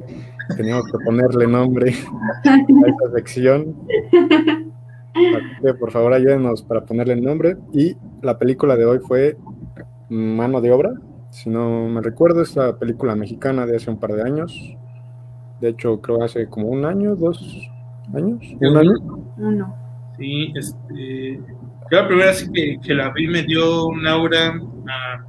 teníamos 0.57 0.85
que 0.87 1.05
ponerle 1.05 1.49
nombre 1.49 1.91
a 2.45 2.89
esta 2.89 3.11
sección. 3.17 3.75
por 5.81 5.91
favor, 5.91 6.13
ayúdenos 6.13 6.63
para 6.63 6.87
ponerle 6.87 7.15
el 7.15 7.25
nombre. 7.25 7.57
Y 7.73 7.97
la 8.23 8.39
película 8.39 8.77
de 8.77 8.87
hoy 8.87 9.01
fue 9.01 9.37
Mano 10.11 10.61
de 10.61 10.71
Obra. 10.71 10.93
Si 11.31 11.51
no 11.51 11.89
me 11.89 12.01
recuerdo, 12.03 12.43
es 12.43 12.55
la 12.55 12.79
película 12.79 13.17
mexicana 13.17 13.67
de 13.67 13.75
hace 13.75 13.91
un 13.91 13.99
par 13.99 14.13
de 14.13 14.23
años. 14.23 14.77
De 15.61 15.71
hecho, 15.71 16.01
creo 16.01 16.23
hace 16.23 16.49
como 16.49 16.69
un 16.69 16.85
año, 16.85 17.17
dos 17.17 17.69
años. 18.15 18.41
¿Un 18.61 18.77
año? 18.77 18.93
Uno. 19.39 19.75
Sí, 20.17 20.53
este. 20.55 21.41
Yo 21.91 22.03
la 22.03 22.07
primera 22.07 22.29
vez 22.29 22.49
que, 22.55 22.79
que 22.81 22.95
la 22.95 23.11
vi 23.11 23.27
me 23.27 23.43
dio 23.43 23.87
un 23.87 24.07
aura 24.07 24.55
a 24.89 25.28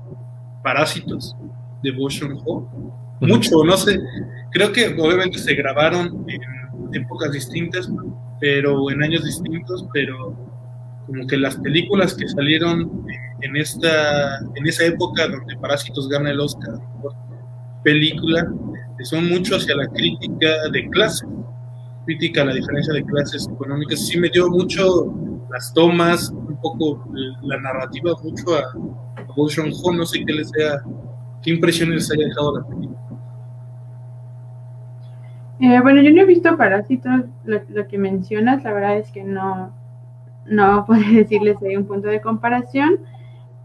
Parásitos 0.63 1.35
de 1.83 1.91
Hall. 1.91 2.67
Mucho, 3.21 3.63
no 3.63 3.77
sé. 3.77 3.99
Creo 4.51 4.71
que 4.71 4.95
obviamente 4.99 5.39
se 5.39 5.53
grabaron 5.53 6.25
en 6.27 6.41
épocas 6.93 7.31
distintas, 7.31 7.89
pero 8.39 8.89
en 8.91 9.03
años 9.03 9.23
distintos, 9.23 9.85
pero 9.93 10.35
como 11.05 11.27
que 11.27 11.37
las 11.37 11.55
películas 11.57 12.13
que 12.13 12.27
salieron 12.27 13.05
en 13.41 13.55
esta 13.55 14.39
en 14.55 14.67
esa 14.67 14.85
época 14.85 15.27
donde 15.27 15.57
Parásitos 15.57 16.07
gana 16.07 16.29
el 16.31 16.39
Oscar 16.39 16.75
por 17.01 17.13
película 17.83 18.47
son 19.03 19.29
mucho 19.29 19.55
hacia 19.55 19.75
la 19.75 19.87
crítica 19.87 20.69
de 20.71 20.89
clase, 20.89 21.25
crítica 22.05 22.41
a 22.41 22.45
la 22.45 22.53
diferencia 22.53 22.93
de 22.93 23.03
clases 23.05 23.47
económicas. 23.49 24.05
Sí 24.05 24.19
me 24.19 24.29
dio 24.29 24.49
mucho 24.49 25.13
las 25.49 25.73
tomas, 25.73 26.33
poco 26.61 27.05
la 27.41 27.59
narrativa, 27.59 28.13
mucho 28.23 28.55
a, 28.55 28.59
a 28.59 29.25
Hall, 29.35 29.97
no 29.97 30.05
sé 30.05 30.23
qué 30.25 30.33
les 30.33 30.49
sea, 30.49 30.81
qué 31.41 31.53
les 31.53 32.11
haya 32.11 32.25
dejado 32.25 32.59
la 32.59 32.67
película. 32.67 32.99
Eh, 35.61 35.79
bueno, 35.81 36.01
yo 36.01 36.11
no 36.11 36.21
he 36.21 36.25
visto 36.25 36.55
Parásitos, 36.55 37.25
lo, 37.43 37.87
que 37.87 37.97
mencionas, 37.97 38.63
la 38.63 38.71
verdad 38.71 38.97
es 38.97 39.11
que 39.11 39.23
no, 39.23 39.73
no 40.45 40.85
puedo 40.87 41.01
decirles 41.11 41.57
ahí 41.61 41.75
un 41.75 41.85
punto 41.85 42.07
de 42.07 42.21
comparación, 42.21 42.99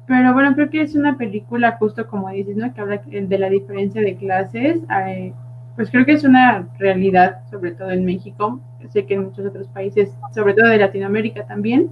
pero 0.06 0.32
bueno, 0.34 0.54
creo 0.54 0.70
que 0.70 0.82
es 0.82 0.96
una 0.96 1.16
película 1.16 1.76
justo 1.78 2.06
como 2.08 2.28
dices, 2.30 2.56
¿no? 2.56 2.74
Que 2.74 2.80
habla 2.80 3.00
de 3.06 3.38
la 3.38 3.48
diferencia 3.48 4.02
de 4.02 4.16
clases, 4.16 4.80
eh, 5.06 5.32
pues 5.76 5.90
creo 5.90 6.04
que 6.04 6.12
es 6.12 6.24
una 6.24 6.68
realidad, 6.78 7.42
sobre 7.50 7.72
todo 7.72 7.90
en 7.90 8.04
México, 8.04 8.60
sé 8.90 9.06
que 9.06 9.14
en 9.14 9.24
muchos 9.24 9.46
otros 9.46 9.68
países, 9.68 10.16
sobre 10.34 10.54
todo 10.54 10.68
de 10.68 10.78
Latinoamérica 10.78 11.46
también, 11.46 11.90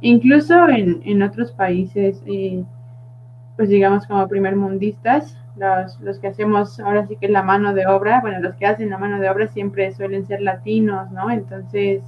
incluso 0.00 0.68
en, 0.68 1.00
en 1.04 1.22
otros 1.22 1.52
países, 1.52 2.22
eh, 2.26 2.64
pues 3.56 3.68
digamos 3.68 4.06
como 4.06 4.28
primermundistas, 4.28 5.36
los, 5.56 6.00
los 6.00 6.18
que 6.18 6.28
hacemos 6.28 6.78
ahora 6.80 7.06
sí 7.06 7.16
que 7.16 7.28
la 7.28 7.42
mano 7.42 7.74
de 7.74 7.86
obra, 7.86 8.20
bueno, 8.20 8.40
los 8.40 8.54
que 8.54 8.66
hacen 8.66 8.90
la 8.90 8.98
mano 8.98 9.18
de 9.18 9.28
obra 9.28 9.48
siempre 9.48 9.92
suelen 9.92 10.26
ser 10.26 10.40
latinos, 10.40 11.10
¿no? 11.10 11.30
Entonces, 11.30 12.02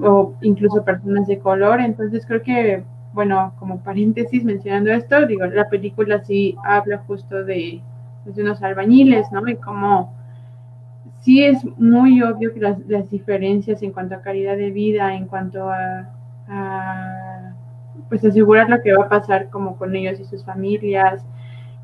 o 0.00 0.34
incluso 0.40 0.84
personas 0.84 1.26
de 1.26 1.38
color, 1.38 1.80
entonces 1.80 2.24
creo 2.26 2.42
que, 2.42 2.82
bueno, 3.12 3.52
como 3.58 3.80
paréntesis 3.80 4.44
mencionando 4.44 4.90
esto, 4.90 5.26
digo, 5.26 5.44
la 5.46 5.68
película 5.68 6.20
sí 6.24 6.56
habla 6.64 6.98
justo 7.06 7.44
de, 7.44 7.82
pues, 8.24 8.36
de 8.36 8.42
unos 8.42 8.62
albañiles, 8.62 9.30
¿no? 9.32 9.46
Y 9.46 9.56
cómo 9.56 10.14
sí 11.20 11.44
es 11.44 11.62
muy 11.78 12.22
obvio 12.22 12.52
que 12.52 12.60
las, 12.60 12.78
las, 12.88 13.10
diferencias 13.10 13.82
en 13.82 13.92
cuanto 13.92 14.14
a 14.14 14.22
calidad 14.22 14.56
de 14.56 14.70
vida, 14.70 15.14
en 15.14 15.26
cuanto 15.26 15.68
a, 15.70 16.08
a, 16.48 17.54
pues 18.08 18.24
asegurar 18.24 18.68
lo 18.68 18.80
que 18.82 18.92
va 18.94 19.04
a 19.04 19.08
pasar 19.08 19.48
como 19.50 19.76
con 19.76 19.94
ellos 19.96 20.20
y 20.20 20.24
sus 20.24 20.44
familias, 20.44 21.24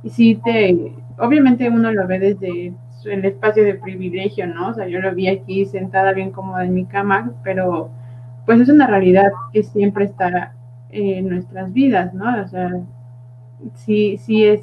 y 0.02 0.10
sí 0.10 0.40
te, 0.44 0.92
obviamente 1.18 1.68
uno 1.68 1.92
lo 1.92 2.06
ve 2.06 2.18
desde 2.18 2.72
el 3.04 3.24
espacio 3.24 3.64
de 3.64 3.74
privilegio, 3.74 4.46
¿no? 4.46 4.68
O 4.68 4.74
sea, 4.74 4.88
yo 4.88 5.00
lo 5.00 5.14
vi 5.14 5.28
aquí 5.28 5.64
sentada 5.66 6.12
bien 6.12 6.30
cómoda 6.30 6.64
en 6.64 6.74
mi 6.74 6.84
cama, 6.84 7.32
pero 7.42 7.90
pues 8.46 8.60
es 8.60 8.68
una 8.68 8.86
realidad 8.86 9.30
que 9.52 9.62
siempre 9.62 10.04
está 10.04 10.54
en 10.90 11.28
nuestras 11.28 11.72
vidas, 11.72 12.14
¿no? 12.14 12.42
O 12.42 12.48
sea, 12.48 12.80
sí, 13.74 14.16
sí 14.18 14.44
es. 14.44 14.62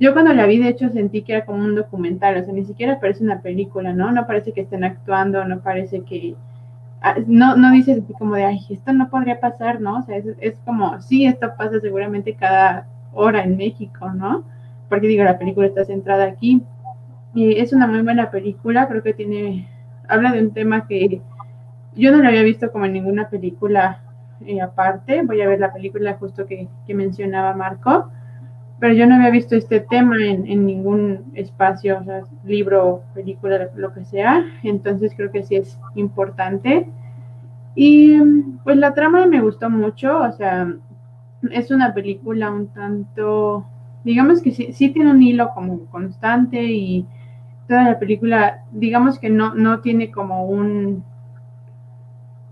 Yo 0.00 0.12
cuando 0.12 0.32
la 0.32 0.46
vi, 0.46 0.58
de 0.58 0.68
hecho, 0.68 0.88
sentí 0.88 1.22
que 1.22 1.34
era 1.34 1.44
como 1.44 1.64
un 1.64 1.76
documental, 1.76 2.36
o 2.36 2.44
sea, 2.44 2.52
ni 2.52 2.64
siquiera 2.64 2.98
parece 2.98 3.22
una 3.22 3.40
película, 3.40 3.92
¿no? 3.92 4.10
No 4.10 4.26
parece 4.26 4.52
que 4.52 4.62
estén 4.62 4.84
actuando, 4.84 5.44
no 5.44 5.60
parece 5.60 6.00
que. 6.00 6.34
No, 7.26 7.56
no 7.56 7.72
dices 7.72 8.02
así 8.02 8.12
como 8.14 8.34
de, 8.34 8.44
ay, 8.44 8.60
esto 8.70 8.92
no 8.92 9.10
podría 9.10 9.40
pasar, 9.40 9.80
¿no? 9.80 9.98
O 9.98 10.02
sea, 10.02 10.16
es, 10.16 10.26
es 10.38 10.54
como, 10.64 11.00
sí, 11.00 11.26
esto 11.26 11.52
pasa 11.58 11.80
seguramente 11.80 12.34
cada 12.34 12.86
hora 13.12 13.42
en 13.42 13.56
México, 13.56 14.10
¿no? 14.10 14.44
porque 14.92 15.08
digo, 15.08 15.24
la 15.24 15.38
película 15.38 15.68
está 15.68 15.86
centrada 15.86 16.24
aquí. 16.24 16.60
Y 17.32 17.58
es 17.58 17.72
una 17.72 17.86
muy 17.86 18.02
buena 18.02 18.30
película, 18.30 18.88
creo 18.88 19.02
que 19.02 19.14
tiene, 19.14 19.66
habla 20.06 20.32
de 20.32 20.42
un 20.42 20.52
tema 20.52 20.86
que 20.86 21.22
yo 21.94 22.12
no 22.12 22.18
lo 22.18 22.28
había 22.28 22.42
visto 22.42 22.70
como 22.70 22.84
en 22.84 22.92
ninguna 22.92 23.30
película 23.30 24.02
eh, 24.44 24.60
aparte, 24.60 25.22
voy 25.22 25.40
a 25.40 25.48
ver 25.48 25.60
la 25.60 25.72
película 25.72 26.18
justo 26.20 26.44
que, 26.44 26.68
que, 26.86 26.94
mencionaba 26.94 27.54
Marco, 27.54 28.10
pero 28.82 28.94
yo 28.94 29.06
no 29.06 29.14
había 29.14 29.30
visto 29.30 29.54
este 29.54 29.78
tema 29.78 30.16
en, 30.16 30.44
en 30.44 30.66
ningún 30.66 31.30
espacio, 31.34 32.04
libro, 32.44 33.04
película, 33.14 33.68
lo 33.76 33.92
que 33.92 34.04
sea, 34.04 34.44
entonces 34.64 35.12
creo 35.16 35.30
que 35.30 35.44
sí 35.44 35.54
es 35.54 35.78
importante. 35.94 36.88
Y 37.76 38.18
pues 38.64 38.76
la 38.78 38.92
trama 38.92 39.24
me 39.26 39.40
gustó 39.40 39.70
mucho, 39.70 40.22
o 40.22 40.32
sea, 40.32 40.66
es 41.52 41.70
una 41.70 41.94
película 41.94 42.50
un 42.50 42.66
tanto 42.72 43.64
digamos 44.02 44.42
que 44.42 44.50
sí, 44.50 44.72
sí, 44.72 44.90
tiene 44.90 45.12
un 45.12 45.22
hilo 45.22 45.50
como 45.54 45.86
constante 45.86 46.60
y 46.60 47.06
toda 47.68 47.84
la 47.84 48.00
película, 48.00 48.64
digamos 48.72 49.20
que 49.20 49.30
no, 49.30 49.54
no 49.54 49.78
tiene 49.78 50.10
como 50.10 50.44
un, 50.46 51.04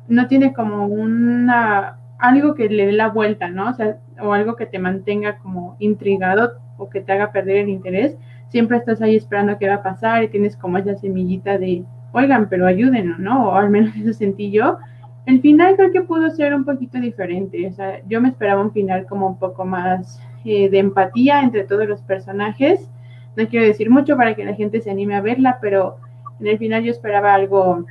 no 0.07 0.29
tiene 0.29 0.53
como 0.53 0.87
una, 0.87 1.99
algo 2.21 2.55
que 2.55 2.69
le 2.69 2.87
dé 2.87 2.93
la 2.93 3.09
vuelta, 3.09 3.49
¿no? 3.49 3.71
O 3.71 3.75
sea, 3.75 3.99
o 4.23 4.33
algo 4.33 4.57
que 4.57 4.67
te 4.67 4.79
mantenga 4.79 5.39
como 5.39 5.77
intrigado 5.79 6.53
o 6.77 6.89
que 6.89 7.01
te 7.01 7.13
haga 7.13 7.33
perder 7.33 7.59
el 7.59 7.69
interés. 7.69 8.17
Siempre 8.49 8.79
estás 8.79 9.01
ahí 9.01 9.17
esperando 9.17 9.59
qué 9.59 9.69
va 9.69 9.77
a 9.77 9.83
pasar 9.83 10.23
y 10.25 10.29
tienes 10.29 10.57
como 10.57 10.79
esa 10.79 10.97
semillita 10.97 11.59
de, 11.59 11.85
oigan, 12.13 12.49
pero 12.49 12.67
ayúdenos, 12.67 13.19
¿no? 13.19 13.51
O 13.51 13.55
al 13.55 13.71
menos 13.71 13.95
eso 13.97 14.13
sentí 14.13 14.51
yo. 14.51 14.79
El 15.27 15.41
final 15.41 15.77
creo 15.77 15.93
que 15.93 16.03
pudo 16.03 16.31
ser 16.31 16.55
un 16.55 16.65
poquito 16.65 16.99
diferente, 16.99 17.67
o 17.67 17.73
sea, 17.73 18.01
yo 18.09 18.21
me 18.21 18.31
esperaba 18.31 18.63
un 18.63 18.73
final 18.73 19.07
como 19.07 19.29
un 19.29 19.39
poco 19.39 19.65
más 19.65 20.21
eh, 20.45 20.71
de 20.71 20.79
empatía 20.79 21.43
entre 21.43 21.65
todos 21.65 21.87
los 21.87 22.01
personajes. 22.03 22.89
No 23.37 23.47
quiero 23.47 23.67
decir 23.67 23.91
mucho 23.91 24.17
para 24.17 24.35
que 24.35 24.45
la 24.45 24.55
gente 24.55 24.81
se 24.81 24.91
anime 24.91 25.15
a 25.15 25.21
verla, 25.21 25.59
pero 25.61 25.99
en 26.41 26.47
el 26.47 26.59
final 26.59 26.83
yo 26.83 26.91
esperaba 26.91 27.35
algo, 27.35 27.85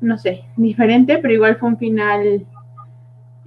no 0.00 0.18
sé, 0.18 0.44
diferente, 0.56 1.18
pero 1.18 1.34
igual 1.34 1.56
fue 1.56 1.68
un 1.68 1.78
final 1.78 2.46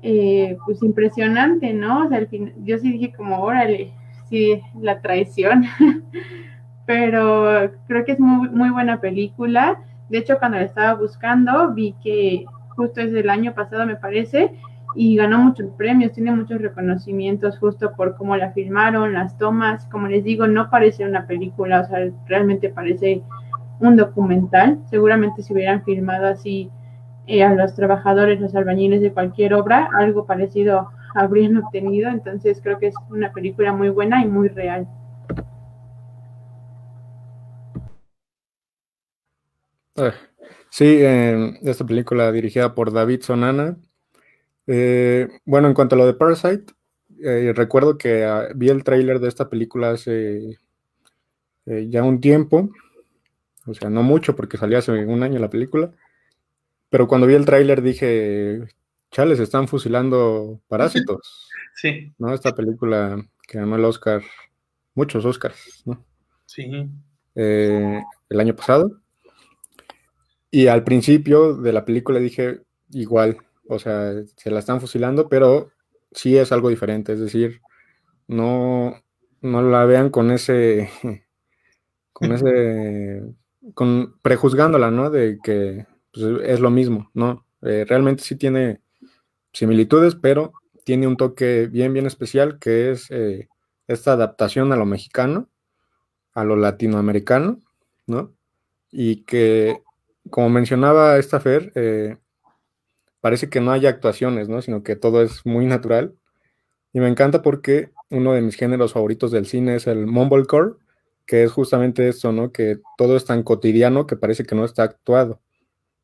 eh, 0.02 0.58
pues 0.66 0.82
impresionante, 0.84 1.74
¿no? 1.74 2.06
O 2.06 2.10
sea, 2.10 2.18
al 2.18 2.28
fin, 2.28 2.54
yo 2.64 2.78
sí 2.78 2.92
dije 2.92 3.14
como, 3.16 3.40
órale, 3.42 3.92
sí, 4.30 4.62
la 4.80 5.02
traición, 5.02 5.66
pero 6.86 7.72
creo 7.88 8.06
que 8.06 8.14
es 8.14 8.20
muy, 8.20 8.50
muy 8.50 8.70
buena 8.70 9.00
película. 9.02 9.80
De 10.10 10.20
hecho, 10.20 10.40
cuando 10.40 10.58
la 10.58 10.66
estaba 10.66 10.96
buscando, 10.96 11.74
vi 11.74 11.96
que 12.04 12.46
justo 12.76 13.02
es 13.02 13.12
del 13.12 13.30
año 13.30 13.54
pasado, 13.54 13.86
me 13.86 13.96
parece, 13.96 14.54
y 14.96 15.16
ganó 15.16 15.40
muchos 15.40 15.70
premios, 15.78 16.14
tiene 16.14 16.32
muchos 16.32 16.62
reconocimientos 16.62 17.60
justo 17.60 17.92
por 17.96 18.16
cómo 18.16 18.36
la 18.36 18.52
filmaron, 18.52 19.14
las 19.14 19.38
tomas, 19.38 19.86
como 19.86 20.08
les 20.08 20.24
digo, 20.24 20.48
no 20.48 20.70
parece 20.70 21.06
una 21.06 21.28
película, 21.28 21.82
o 21.82 21.86
sea, 21.86 22.10
realmente 22.28 22.70
parece 22.70 23.22
un 23.80 23.96
documental. 23.96 24.80
Seguramente 24.90 25.44
si 25.44 25.54
hubieran 25.54 25.84
filmado 25.84 26.28
así 26.28 26.70
a 27.42 27.54
los 27.54 27.76
trabajadores, 27.76 28.40
los 28.40 28.56
albañiles 28.56 29.02
de 29.02 29.14
cualquier 29.14 29.54
obra, 29.54 29.90
algo 29.98 30.26
parecido 30.26 30.90
habrían 31.16 31.58
obtenido, 31.58 32.10
entonces 32.10 32.60
creo 32.62 32.80
que 32.80 32.88
es 32.88 32.96
una 33.10 33.32
película 33.32 33.72
muy 33.72 33.90
buena 33.90 34.24
y 34.24 34.28
muy 34.28 34.50
real. 34.50 34.88
Sí, 40.70 40.86
eh, 40.86 41.60
esta 41.64 41.86
película 41.86 42.32
dirigida 42.32 42.74
por 42.74 42.94
David 42.94 43.22
Sonana, 43.22 43.78
eh, 44.72 45.28
bueno, 45.46 45.68
en 45.68 45.74
cuanto 45.74 45.96
a 45.96 45.98
lo 45.98 46.06
de 46.06 46.14
Parasite, 46.14 46.74
eh, 47.22 47.54
recuerdo 47.56 47.98
que 47.98 48.26
uh, 48.26 48.56
vi 48.56 48.70
el 48.70 48.84
tráiler 48.84 49.20
de 49.20 49.28
esta 49.28 49.50
película 49.50 49.92
hace 49.92 50.60
eh, 51.66 51.88
ya 51.90 52.04
un 52.04 52.22
tiempo, 52.22 52.70
o 53.66 53.74
sea, 53.74 53.90
no 53.90 54.04
mucho 54.04 54.36
porque 54.36 54.58
salió 54.58 54.78
hace 54.78 54.92
un 54.92 55.24
año 55.24 55.40
la 55.40 55.50
película, 55.50 55.92
pero 56.90 57.08
cuando 57.08 57.28
vi 57.28 57.36
el 57.36 57.46
tráiler 57.46 57.82
dije, 57.82 58.68
chales, 59.12 59.40
están 59.40 59.68
fusilando 59.68 60.62
parásitos. 60.68 61.48
Sí. 61.76 62.14
¿No? 62.18 62.34
Esta 62.34 62.54
película 62.54 63.26
que 63.48 63.58
ganó 63.58 63.78
el 63.78 63.86
Oscar, 63.86 64.22
muchos 64.96 65.24
Oscars, 65.24 65.84
¿no? 65.86 66.06
Sí. 66.46 66.70
Eh, 67.36 68.02
el 68.28 68.40
año 68.42 68.54
pasado. 68.54 69.00
Y 70.52 70.68
al 70.68 70.84
principio 70.84 71.54
de 71.54 71.72
la 71.72 71.86
película 71.86 72.20
dije, 72.20 72.64
igual, 72.90 73.38
o 73.70 73.80
sea, 73.80 74.12
se 74.36 74.52
la 74.52 74.60
están 74.60 74.82
fusilando, 74.82 75.30
pero 75.30 75.72
sí 76.12 76.38
es 76.38 76.52
algo 76.52 76.68
diferente, 76.68 77.14
es 77.14 77.22
decir, 77.22 77.62
no, 78.28 79.02
no 79.42 79.62
la 79.62 79.86
vean 79.86 80.10
con 80.10 80.32
ese, 80.32 80.90
con 82.14 82.34
ese, 82.34 83.24
con 83.74 84.20
prejuzgándola, 84.22 84.92
¿no? 84.92 85.10
De 85.10 85.40
que 85.42 85.86
pues, 86.12 86.26
es 86.44 86.60
lo 86.60 86.70
mismo, 86.70 87.10
¿no? 87.14 87.46
Eh, 87.62 87.86
realmente 87.88 88.24
sí 88.24 88.36
tiene 88.36 88.82
similitudes, 89.54 90.16
pero 90.16 90.54
tiene 90.84 91.08
un 91.08 91.18
toque 91.18 91.68
bien, 91.68 91.94
bien 91.94 92.06
especial 92.06 92.60
que 92.60 92.92
es 92.92 93.12
eh, 93.12 93.50
esta 93.88 94.14
adaptación 94.14 94.72
a 94.72 94.76
lo 94.76 94.86
mexicano, 94.86 95.50
a 96.34 96.44
lo 96.44 96.56
latinoamericano, 96.56 97.60
¿no? 98.08 98.34
Y 98.92 99.24
que, 99.24 99.82
como 100.30 100.50
mencionaba 100.50 101.18
esta 101.18 101.40
Fer, 101.40 101.72
eh, 101.76 102.18
parece 103.22 103.50
que 103.50 103.62
no 103.62 103.72
hay 103.72 103.86
actuaciones, 103.86 104.50
¿no? 104.50 104.62
Sino 104.62 104.84
que 104.84 104.96
todo 104.96 105.22
es 105.22 105.46
muy 105.46 105.66
natural. 105.66 106.16
Y 106.94 107.00
me 107.00 107.08
encanta 107.08 107.42
porque 107.42 107.92
uno 108.10 108.34
de 108.34 108.42
mis 108.42 108.56
géneros 108.56 108.94
favoritos 108.94 109.32
del 109.32 109.46
cine 109.46 109.76
es 109.76 109.88
el 109.88 110.08
mumblecore, 110.08 110.74
que 111.26 111.44
es 111.44 111.52
justamente 111.52 112.08
esto, 112.10 112.32
¿no? 112.32 112.52
Que 112.52 112.80
todo 112.98 113.16
es 113.16 113.26
tan 113.26 113.44
cotidiano 113.44 114.08
que 114.08 114.16
parece 114.16 114.46
que 114.46 114.56
no 114.56 114.66
está 114.66 114.84
actuado, 114.84 115.42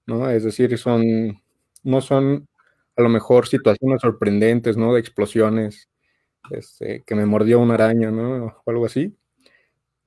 ¿no? 0.06 0.30
Es 0.30 0.44
decir, 0.44 0.78
son, 0.78 1.42
no 1.84 2.02
son 2.02 2.48
a 2.96 3.02
lo 3.02 3.10
mejor 3.10 3.48
situaciones 3.48 4.02
sorprendentes, 4.02 4.78
¿no? 4.78 4.94
De 4.94 5.00
explosiones, 5.00 5.90
este, 6.52 7.04
que 7.06 7.16
me 7.16 7.26
mordió 7.26 7.60
una 7.60 7.76
araña, 7.76 8.12
¿no? 8.12 8.46
O 8.66 8.70
algo 8.70 8.86
así. 8.86 9.16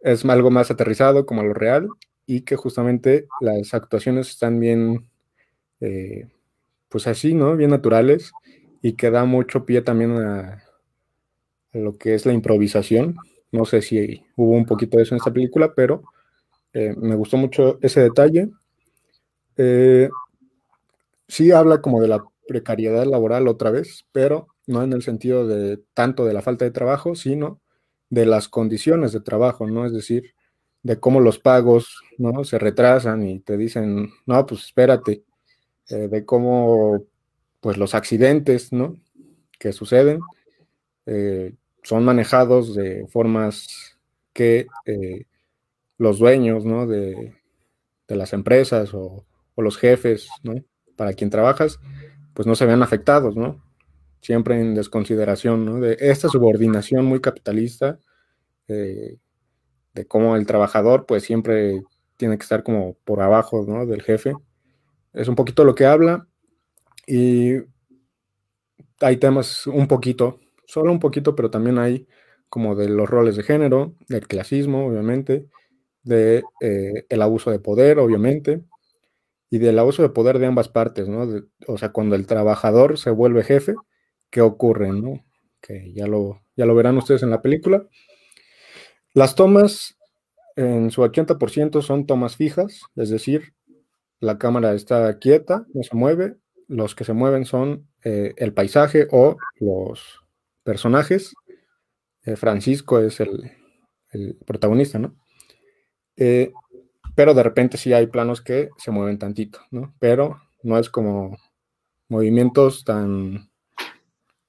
Es 0.00 0.24
algo 0.24 0.50
más 0.50 0.70
aterrizado 0.70 1.26
como 1.26 1.42
lo 1.42 1.54
real 1.54 1.88
y 2.26 2.42
que 2.42 2.56
justamente 2.56 3.26
las 3.40 3.74
actuaciones 3.74 4.28
están 4.28 4.60
bien, 4.60 5.08
eh, 5.80 6.28
pues 6.88 7.06
así, 7.06 7.34
¿no? 7.34 7.56
Bien 7.56 7.70
naturales 7.70 8.32
y 8.82 8.92
que 8.92 9.10
da 9.10 9.24
mucho 9.24 9.64
pie 9.66 9.82
también 9.82 10.12
a, 10.18 10.62
lo 11.72 11.98
que 11.98 12.14
es 12.14 12.26
la 12.26 12.32
improvisación, 12.32 13.16
no 13.52 13.64
sé 13.64 13.82
si 13.82 14.24
hubo 14.36 14.52
un 14.52 14.66
poquito 14.66 14.96
de 14.96 15.04
eso 15.04 15.14
en 15.14 15.18
esta 15.18 15.32
película, 15.32 15.74
pero 15.74 16.02
eh, 16.72 16.94
me 16.96 17.14
gustó 17.14 17.36
mucho 17.36 17.78
ese 17.82 18.00
detalle. 18.00 18.50
Eh, 19.59 20.09
sí 21.28 21.51
habla 21.51 21.82
como 21.82 22.01
de 22.01 22.09
la 22.09 22.24
precariedad 22.47 23.05
laboral 23.05 23.48
otra 23.48 23.70
vez, 23.70 24.06
pero 24.12 24.48
no 24.66 24.82
en 24.82 24.94
el 24.94 25.02
sentido 25.02 25.47
de 25.47 25.78
tanto 25.93 26.24
de 26.24 26.32
la 26.32 26.40
falta 26.40 26.64
de 26.64 26.70
trabajo, 26.70 27.14
sino 27.14 27.60
de 28.09 28.24
las 28.24 28.48
condiciones 28.48 29.12
de 29.12 29.20
trabajo, 29.20 29.66
¿no? 29.66 29.85
Es 29.85 29.93
decir, 29.93 30.32
de 30.82 30.98
cómo 30.98 31.20
los 31.20 31.39
pagos, 31.39 32.01
¿no? 32.16 32.44
Se 32.44 32.59
retrasan 32.59 33.28
y 33.28 33.40
te 33.40 33.59
dicen, 33.59 34.10
no, 34.24 34.47
pues 34.47 34.64
espérate, 34.64 35.24
eh, 35.90 36.09
de 36.09 36.24
cómo, 36.24 37.05
pues 37.60 37.76
los 37.76 37.94
accidentes, 37.94 38.72
¿no? 38.72 38.97
Que 39.59 39.72
suceden, 39.72 40.20
son 41.82 42.05
manejados 42.05 42.74
de 42.74 43.06
formas 43.09 43.98
que 44.32 44.66
eh, 44.86 45.24
los 45.97 46.18
dueños 46.18 46.64
¿no? 46.64 46.86
de, 46.86 47.35
las 48.06 48.32
empresas 48.32 48.94
o, 48.94 49.24
los 49.62 49.76
jefes 49.76 50.28
¿no? 50.43 50.55
para 50.97 51.12
quien 51.12 51.30
trabajas, 51.30 51.78
pues 52.35 52.47
no 52.47 52.55
se 52.55 52.66
vean 52.66 52.82
afectados, 52.82 53.36
¿no? 53.36 53.62
Siempre 54.20 54.60
en 54.60 54.74
desconsideración, 54.74 55.64
¿no? 55.64 55.80
De 55.80 55.97
esta 56.01 56.28
subordinación 56.28 57.05
muy 57.05 57.20
capitalista, 57.20 57.98
eh, 58.66 59.16
de 59.94 60.06
cómo 60.06 60.36
el 60.36 60.47
trabajador, 60.47 61.06
pues 61.06 61.22
siempre 61.22 61.82
tiene 62.16 62.36
que 62.36 62.43
estar 62.43 62.62
como 62.62 62.94
por 63.05 63.20
abajo, 63.20 63.64
¿no? 63.66 63.86
Del 63.86 64.02
jefe. 64.02 64.35
Es 65.12 65.28
un 65.28 65.35
poquito 65.35 65.64
lo 65.64 65.74
que 65.74 65.86
habla 65.86 66.26
y 67.06 67.55
hay 69.01 69.16
temas 69.16 69.66
un 69.66 69.86
poquito 69.86 70.40
solo 70.68 70.93
un 70.93 71.01
poquito, 71.01 71.35
pero 71.35 71.51
también 71.51 71.78
hay 71.78 72.06
como 72.51 72.76
de 72.76 72.89
los 72.89 73.09
roles 73.09 73.36
de 73.36 73.43
género, 73.43 73.94
del 74.09 74.28
clasismo, 74.28 74.86
obviamente, 74.86 75.47
de 76.02 76.44
eh, 76.60 77.06
el 77.09 77.22
abuso 77.22 77.51
de 77.51 77.59
poder, 77.59 77.98
obviamente, 77.98 78.62
y 79.50 79.58
del 79.58 79.78
abuso 79.78 80.02
de 80.02 80.10
poder 80.10 80.38
de 80.38 80.46
ambas 80.46 80.68
partes, 80.68 81.08
¿no? 81.08 81.26
o 81.66 81.78
sea, 81.78 81.90
cuando 81.90 82.16
el 82.16 82.26
trabajador 82.26 82.98
se 82.98 83.10
vuelve 83.10 83.44
jefe, 83.44 83.74
¿qué 84.30 84.40
ocurre, 84.40 84.92
no? 84.92 85.24
Que 85.60 85.92
ya 85.94 86.06
lo, 86.06 86.42
ya 86.56 86.66
lo 86.66 86.74
verán 86.74 86.98
ustedes 86.98 87.22
en 87.22 87.30
la 87.30 87.42
película. 87.42 87.86
Las 89.14 89.34
tomas, 89.34 89.96
en 90.56 90.90
su 90.90 91.02
80% 91.02 91.82
son 91.82 92.06
tomas 92.06 92.36
fijas, 92.36 92.82
es 92.96 93.10
decir, 93.10 93.54
la 94.20 94.38
cámara 94.38 94.74
está 94.74 95.18
quieta, 95.18 95.66
no 95.72 95.82
se 95.82 95.96
mueve, 95.96 96.36
los 96.66 96.94
que 96.94 97.04
se 97.04 97.14
mueven 97.14 97.46
son 97.46 97.88
eh, 98.04 98.34
el 98.36 98.52
paisaje 98.52 99.08
o 99.10 99.36
los, 99.58 100.20
personajes. 100.68 101.34
Eh, 102.24 102.36
Francisco 102.36 103.00
es 103.00 103.20
el, 103.20 104.36
protagonista, 104.44 104.98
¿no? 104.98 105.16
Eh, 106.14 106.52
pero 107.18 107.34
de 107.34 107.42
repente 107.42 107.78
sí 107.78 107.92
hay 107.92 108.06
planos 108.06 108.40
que 108.40 108.70
se 108.78 108.92
mueven 108.92 109.18
tantito, 109.18 109.58
¿no? 109.72 109.92
Pero 109.98 110.40
no 110.62 110.78
es 110.78 110.88
como 110.88 111.36
movimientos 112.08 112.84
tan 112.84 113.50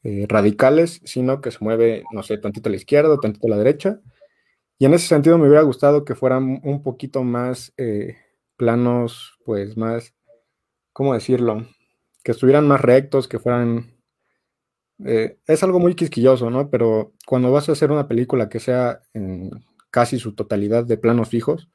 eh, 0.04 0.28
radicales, 0.30 1.02
sino 1.04 1.42
que 1.42 1.50
se 1.50 1.58
mueve, 1.62 2.04
no 2.12 2.22
sé, 2.22 2.38
tantito 2.38 2.70
a 2.70 2.72
la 2.72 2.76
izquierda 2.76 3.18
tantito 3.20 3.48
a 3.48 3.50
la 3.50 3.58
derecha. 3.58 4.00
Y 4.78 4.86
en 4.86 4.94
ese 4.94 5.08
sentido 5.08 5.40
me 5.40 5.48
hubiera 5.48 5.64
gustado 5.64 6.06
que 6.06 6.14
fueran 6.14 6.62
un 6.64 6.84
poquito 6.84 7.24
más 7.24 7.74
planos, 8.56 9.40
pues 9.44 9.76
más, 9.76 10.14
¿cómo 10.94 11.16
decirlo? 11.16 11.66
Que 12.24 12.34
estuvieran 12.34 12.68
más 12.68 12.82
rectos, 12.82 13.28
que 13.28 13.40
fueran 13.40 13.96
eh, 15.06 15.40
es 15.48 15.64
algo 15.64 15.80
muy 15.80 15.96
quisquilloso, 15.96 16.52
¿no? 16.52 16.70
Pero 16.70 17.14
cuando 17.26 17.52
vas 17.52 17.68
a 17.68 17.72
hacer 17.72 17.92
una 17.92 18.08
película 18.08 18.48
que 18.48 18.60
sea 18.60 19.02
en 19.16 19.50
casi 19.90 20.20
su 20.20 20.36
totalidad 20.36 20.86
de 20.86 20.98
planos 20.98 21.30
fijos, 21.30 21.68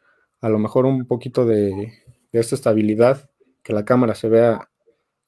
a 0.45 0.51
lo 0.51 0.59
mejor 0.59 0.85
un 0.85 1.07
poquito 1.07 1.47
de, 1.47 1.95
esta 2.31 2.55
estabilidad, 2.55 3.31
que 3.63 3.73
la 3.73 3.87
cámara 3.87 4.15
se 4.15 4.29
vea 4.29 4.69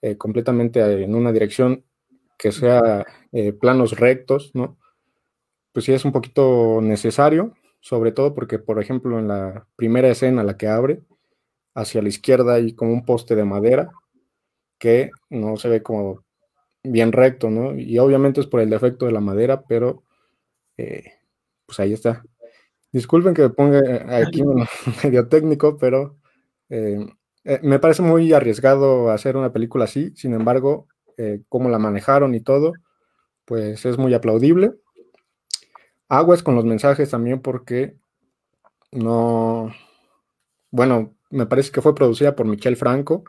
eh, 0.03 0.19
completamente 0.19 0.83
en 1.05 1.15
una 1.15 1.33
dirección 1.33 1.87
que 2.37 2.53
sea 2.53 3.07
eh, 3.33 3.55
planos 3.55 3.99
rectos, 3.99 4.51
¿no? 4.53 4.77
Pues 5.73 5.87
sí 5.87 5.95
es 5.95 6.05
un 6.05 6.13
poquito 6.13 6.81
necesario, 6.83 7.55
sobre 7.81 8.13
todo 8.13 8.35
porque, 8.35 8.59
por 8.59 8.79
ejemplo, 8.79 9.19
en 9.19 9.29
la 9.29 9.67
primera 9.75 10.11
escena, 10.11 10.45
la 10.45 10.59
que 10.59 10.69
abre, 10.69 11.01
hacia 11.75 12.03
la 12.03 12.11
izquierda 12.11 12.53
hay 12.53 12.75
como 12.75 12.93
un 12.93 13.07
poste 13.07 13.35
de 13.35 13.45
madera 13.47 13.93
que 14.79 15.13
no 15.31 15.57
se 15.57 15.71
ve 15.71 15.83
como 15.83 16.25
bien 16.83 17.13
recto, 17.13 17.49
¿no? 17.49 17.75
Y 17.75 17.99
obviamente 17.99 18.43
es 18.43 18.47
por 18.47 18.61
el 18.61 18.69
defecto 18.69 19.07
de 19.07 19.13
la 19.13 19.21
madera, 19.21 19.63
pero 19.63 20.03
eh, 20.77 21.05
pues 21.65 21.81
ahí 21.81 21.95
está. 21.95 22.23
Disculpen 22.93 23.35
que 23.35 23.43
me 23.43 23.51
ponga 23.51 23.81
aquí 24.17 24.43
un 24.43 24.67
medio 25.05 25.29
técnico, 25.29 25.77
pero 25.77 26.17
eh, 26.69 27.07
eh, 27.45 27.61
me 27.63 27.79
parece 27.79 28.03
muy 28.03 28.33
arriesgado 28.33 29.11
hacer 29.11 29.37
una 29.37 29.53
película 29.53 29.85
así, 29.85 30.13
sin 30.17 30.35
embargo, 30.35 30.89
cómo 31.49 31.71
la 31.71 31.79
manejaron 31.79 32.35
y 32.35 32.41
todo, 32.41 32.75
pues 33.47 33.87
es 33.87 33.97
muy 33.97 34.13
aplaudible. 34.13 34.75
Aguas 36.11 36.43
con 36.43 36.55
los 36.55 36.67
mensajes 36.67 37.11
también 37.11 37.41
porque 37.41 37.97
no, 38.93 39.73
bueno, 40.71 41.15
me 41.31 41.47
parece 41.47 41.73
que 41.73 41.83
fue 41.83 41.95
producida 41.95 42.37
por 42.37 42.47
Michel 42.47 42.77
Franco, 42.77 43.25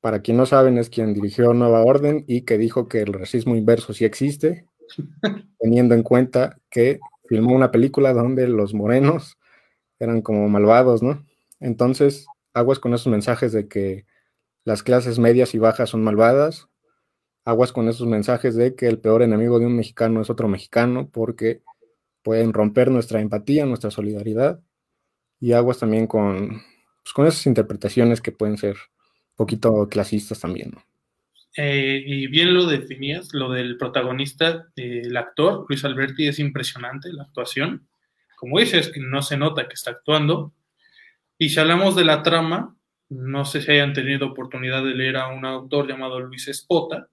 para 0.00 0.22
quien 0.22 0.36
no 0.36 0.46
saben, 0.46 0.78
es 0.78 0.90
quien 0.90 1.14
dirigió 1.14 1.52
Nueva 1.52 1.82
Orden 1.82 2.24
y 2.28 2.42
que 2.42 2.58
dijo 2.58 2.88
que 2.88 3.02
el 3.02 3.12
racismo 3.12 3.56
inverso 3.56 3.92
sí 3.92 4.04
existe, 4.04 4.66
teniendo 5.58 5.94
en 5.94 6.02
cuenta 6.02 6.58
que 6.70 7.00
filmó 7.28 7.54
una 7.54 7.70
película 7.70 8.12
donde 8.12 8.48
los 8.48 8.74
morenos 8.74 9.38
eran 9.98 10.22
como 10.22 10.48
malvados, 10.48 11.02
¿no? 11.02 11.24
Entonces, 11.60 12.26
aguas 12.54 12.78
con 12.78 12.94
esos 12.94 13.08
mensajes 13.08 13.52
de 13.52 13.68
que 13.68 14.06
las 14.64 14.82
clases 14.82 15.18
medias 15.18 15.54
y 15.54 15.58
bajas 15.58 15.90
son 15.90 16.02
malvadas, 16.02 16.68
aguas 17.44 17.72
con 17.72 17.88
esos 17.88 18.06
mensajes 18.06 18.56
de 18.56 18.74
que 18.74 18.88
el 18.88 18.98
peor 18.98 19.22
enemigo 19.22 19.58
de 19.58 19.66
un 19.66 19.76
mexicano 19.76 20.20
es 20.20 20.30
otro 20.30 20.48
mexicano, 20.48 21.08
porque 21.10 21.62
pueden 22.22 22.52
romper 22.52 22.90
nuestra 22.90 23.20
empatía, 23.20 23.66
nuestra 23.66 23.90
solidaridad, 23.90 24.60
y 25.38 25.52
aguas 25.52 25.78
también 25.78 26.06
con, 26.06 26.62
pues, 27.02 27.12
con 27.14 27.26
esas 27.26 27.46
interpretaciones 27.46 28.20
que 28.20 28.32
pueden 28.32 28.58
ser 28.58 28.76
poquito 29.36 29.88
clasistas 29.88 30.40
también. 30.40 30.72
Eh, 31.56 32.02
y 32.04 32.26
bien 32.26 32.52
lo 32.52 32.66
definías, 32.66 33.32
lo 33.32 33.50
del 33.50 33.78
protagonista, 33.78 34.68
el 34.76 35.16
actor, 35.16 35.64
Luis 35.68 35.84
Alberti, 35.84 36.28
es 36.28 36.38
impresionante 36.38 37.12
la 37.12 37.22
actuación. 37.24 37.88
Como 38.36 38.58
dices, 38.58 38.92
no 38.96 39.22
se 39.22 39.36
nota 39.36 39.66
que 39.66 39.74
está 39.74 39.92
actuando. 39.92 40.52
Y 41.38 41.48
si 41.48 41.58
hablamos 41.58 41.96
de 41.96 42.04
la 42.04 42.22
trama, 42.22 42.76
no 43.08 43.44
sé 43.44 43.62
si 43.62 43.72
hayan 43.72 43.94
tenido 43.94 44.26
oportunidad 44.26 44.84
de 44.84 44.94
leer 44.94 45.16
a 45.16 45.28
un 45.28 45.44
autor 45.46 45.88
llamado 45.88 46.20
Luis 46.20 46.48
Espota, 46.48 47.08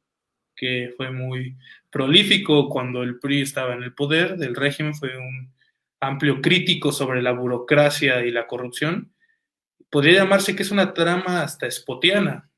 que 0.56 0.94
fue 0.98 1.12
muy 1.12 1.56
prolífico 1.90 2.70
cuando 2.70 3.04
el 3.04 3.20
PRI 3.20 3.42
estaba 3.42 3.74
en 3.74 3.84
el 3.84 3.94
poder 3.94 4.38
del 4.38 4.56
régimen, 4.56 4.94
fue 4.94 5.18
un 5.18 5.54
amplio 6.00 6.42
crítico 6.42 6.92
sobre 6.92 7.22
la 7.22 7.32
burocracia 7.32 8.26
y 8.26 8.32
la 8.32 8.46
corrupción 8.46 9.14
podría 9.94 10.24
llamarse 10.24 10.56
que 10.56 10.64
es 10.64 10.72
una 10.72 10.92
trama 10.94 11.44
hasta 11.44 11.68
espotiana 11.68 12.50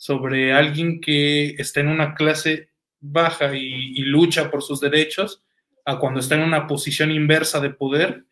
sobre 0.00 0.54
alguien 0.54 0.98
que 0.98 1.56
está 1.58 1.80
en 1.80 1.88
una 1.88 2.14
clase 2.14 2.70
baja 3.00 3.54
y, 3.54 3.98
lucha 4.04 4.50
por 4.50 4.62
sus 4.62 4.80
derechos, 4.80 5.42
a 5.84 5.98
cuando 5.98 6.20
está 6.20 6.36
en 6.36 6.40
una 6.40 6.66
posición 6.66 7.10
inversa 7.10 7.60
de 7.60 7.68
poder, 7.68 8.24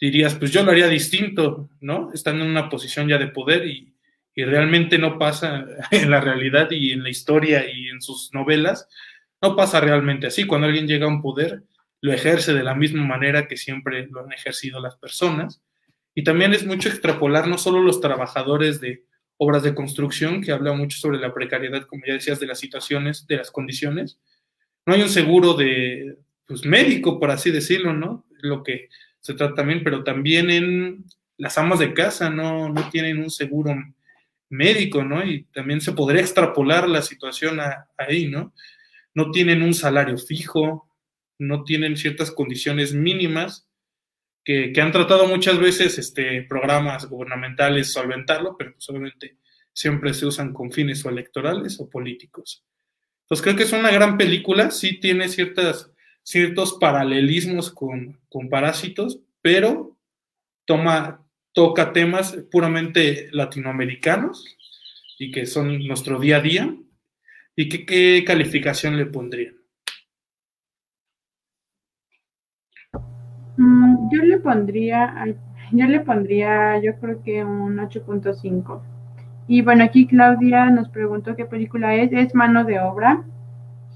dirías, 0.00 0.34
pues 0.36 0.50
yo 0.52 0.62
lo 0.62 0.70
haría 0.70 0.88
distinto, 0.88 1.68
¿no? 1.82 2.10
Estando 2.14 2.44
en 2.44 2.50
una 2.50 2.70
posición 2.70 3.08
ya 3.08 3.18
de 3.18 3.26
poder 3.26 3.66
y, 3.66 3.92
y 4.34 4.44
realmente 4.44 4.96
no 4.96 5.18
pasa 5.18 5.66
en 5.90 6.10
la 6.10 6.22
realidad 6.22 6.70
y 6.70 6.92
en 6.92 7.02
la 7.02 7.10
historia 7.10 7.70
y 7.70 7.90
en 7.90 8.00
sus 8.00 8.32
novelas, 8.32 8.88
no 9.42 9.54
pasa 9.54 9.82
realmente 9.82 10.28
así. 10.28 10.46
Cuando 10.46 10.66
alguien 10.66 10.88
llega 10.88 11.04
a 11.04 11.10
un 11.10 11.20
poder, 11.20 11.62
lo 12.00 12.10
ejerce 12.14 12.54
de 12.54 12.64
la 12.64 12.74
misma 12.74 13.04
manera 13.04 13.48
que 13.48 13.58
siempre 13.58 14.06
lo 14.06 14.24
han 14.24 14.32
ejercido 14.32 14.80
las 14.80 14.96
personas. 14.96 15.60
Y 16.14 16.24
también 16.24 16.54
es 16.54 16.64
mucho 16.64 16.88
extrapolar 16.88 17.48
no 17.48 17.58
solo 17.58 17.82
los 17.82 18.00
trabajadores 18.00 18.80
de 18.80 19.04
obras 19.42 19.64
de 19.64 19.74
construcción, 19.74 20.40
que 20.40 20.52
habla 20.52 20.72
mucho 20.72 20.96
sobre 20.98 21.18
la 21.18 21.34
precariedad, 21.34 21.82
como 21.86 22.04
ya 22.06 22.14
decías, 22.14 22.38
de 22.38 22.46
las 22.46 22.60
situaciones, 22.60 23.26
de 23.26 23.38
las 23.38 23.50
condiciones. 23.50 24.20
No 24.86 24.94
hay 24.94 25.02
un 25.02 25.08
seguro 25.08 25.54
de 25.54 26.16
pues, 26.46 26.64
médico, 26.64 27.18
por 27.18 27.32
así 27.32 27.50
decirlo, 27.50 27.92
¿no? 27.92 28.24
Lo 28.40 28.62
que 28.62 28.88
se 29.20 29.34
trata 29.34 29.56
también, 29.56 29.82
pero 29.82 30.04
también 30.04 30.48
en 30.48 31.04
las 31.38 31.58
amas 31.58 31.80
de 31.80 31.92
casa 31.92 32.30
no, 32.30 32.68
no 32.68 32.88
tienen 32.90 33.18
un 33.18 33.30
seguro 33.30 33.74
médico, 34.48 35.02
¿no? 35.02 35.24
Y 35.24 35.42
también 35.52 35.80
se 35.80 35.90
podría 35.90 36.20
extrapolar 36.20 36.88
la 36.88 37.02
situación 37.02 37.58
ahí, 37.98 38.28
¿no? 38.28 38.54
No 39.12 39.32
tienen 39.32 39.62
un 39.62 39.74
salario 39.74 40.18
fijo, 40.18 40.88
no 41.36 41.64
tienen 41.64 41.96
ciertas 41.96 42.30
condiciones 42.30 42.94
mínimas 42.94 43.66
que, 44.44 44.72
han 44.80 44.92
tratado 44.92 45.26
muchas 45.26 45.58
veces 45.58 45.98
este, 45.98 46.42
programas 46.42 47.08
gubernamentales 47.08 47.92
solventarlo, 47.92 48.56
pero 48.56 48.72
pues 48.72 48.88
obviamente 48.88 49.38
siempre 49.72 50.12
se 50.14 50.26
usan 50.26 50.52
con 50.52 50.72
fines 50.72 51.04
o 51.04 51.10
electorales 51.10 51.78
o 51.80 51.88
políticos. 51.88 52.64
Entonces 53.22 53.42
creo 53.42 53.56
que 53.56 53.62
es 53.62 53.72
una 53.72 53.90
gran 53.90 54.18
película, 54.18 54.70
sí 54.70 54.98
tiene 54.98 55.28
ciertas, 55.28 55.90
ciertos 56.22 56.76
paralelismos 56.80 57.70
con, 57.70 58.20
con 58.28 58.48
Parásitos, 58.48 59.20
pero 59.40 59.96
toma, 60.64 61.24
toca 61.52 61.92
temas 61.92 62.36
puramente 62.50 63.28
latinoamericanos 63.32 64.44
y 65.18 65.30
que 65.30 65.46
son 65.46 65.86
nuestro 65.86 66.18
día 66.18 66.38
a 66.38 66.40
día. 66.40 66.76
¿Y 67.54 67.68
qué, 67.68 67.86
qué 67.86 68.24
calificación 68.26 68.96
le 68.96 69.06
pondrían? 69.06 69.61
Mm, 73.56 74.08
yo 74.10 74.22
le 74.22 74.38
pondría, 74.38 75.26
yo 75.72 75.86
le 75.86 76.00
pondría, 76.00 76.80
yo 76.80 76.96
creo 76.96 77.22
que 77.22 77.44
un 77.44 77.78
8.5. 77.78 78.80
Y 79.48 79.62
bueno, 79.62 79.84
aquí 79.84 80.06
Claudia 80.06 80.70
nos 80.70 80.88
preguntó 80.88 81.36
qué 81.36 81.44
película 81.44 81.94
es. 81.94 82.12
Es 82.12 82.34
Mano 82.34 82.64
de 82.64 82.80
Obra. 82.80 83.24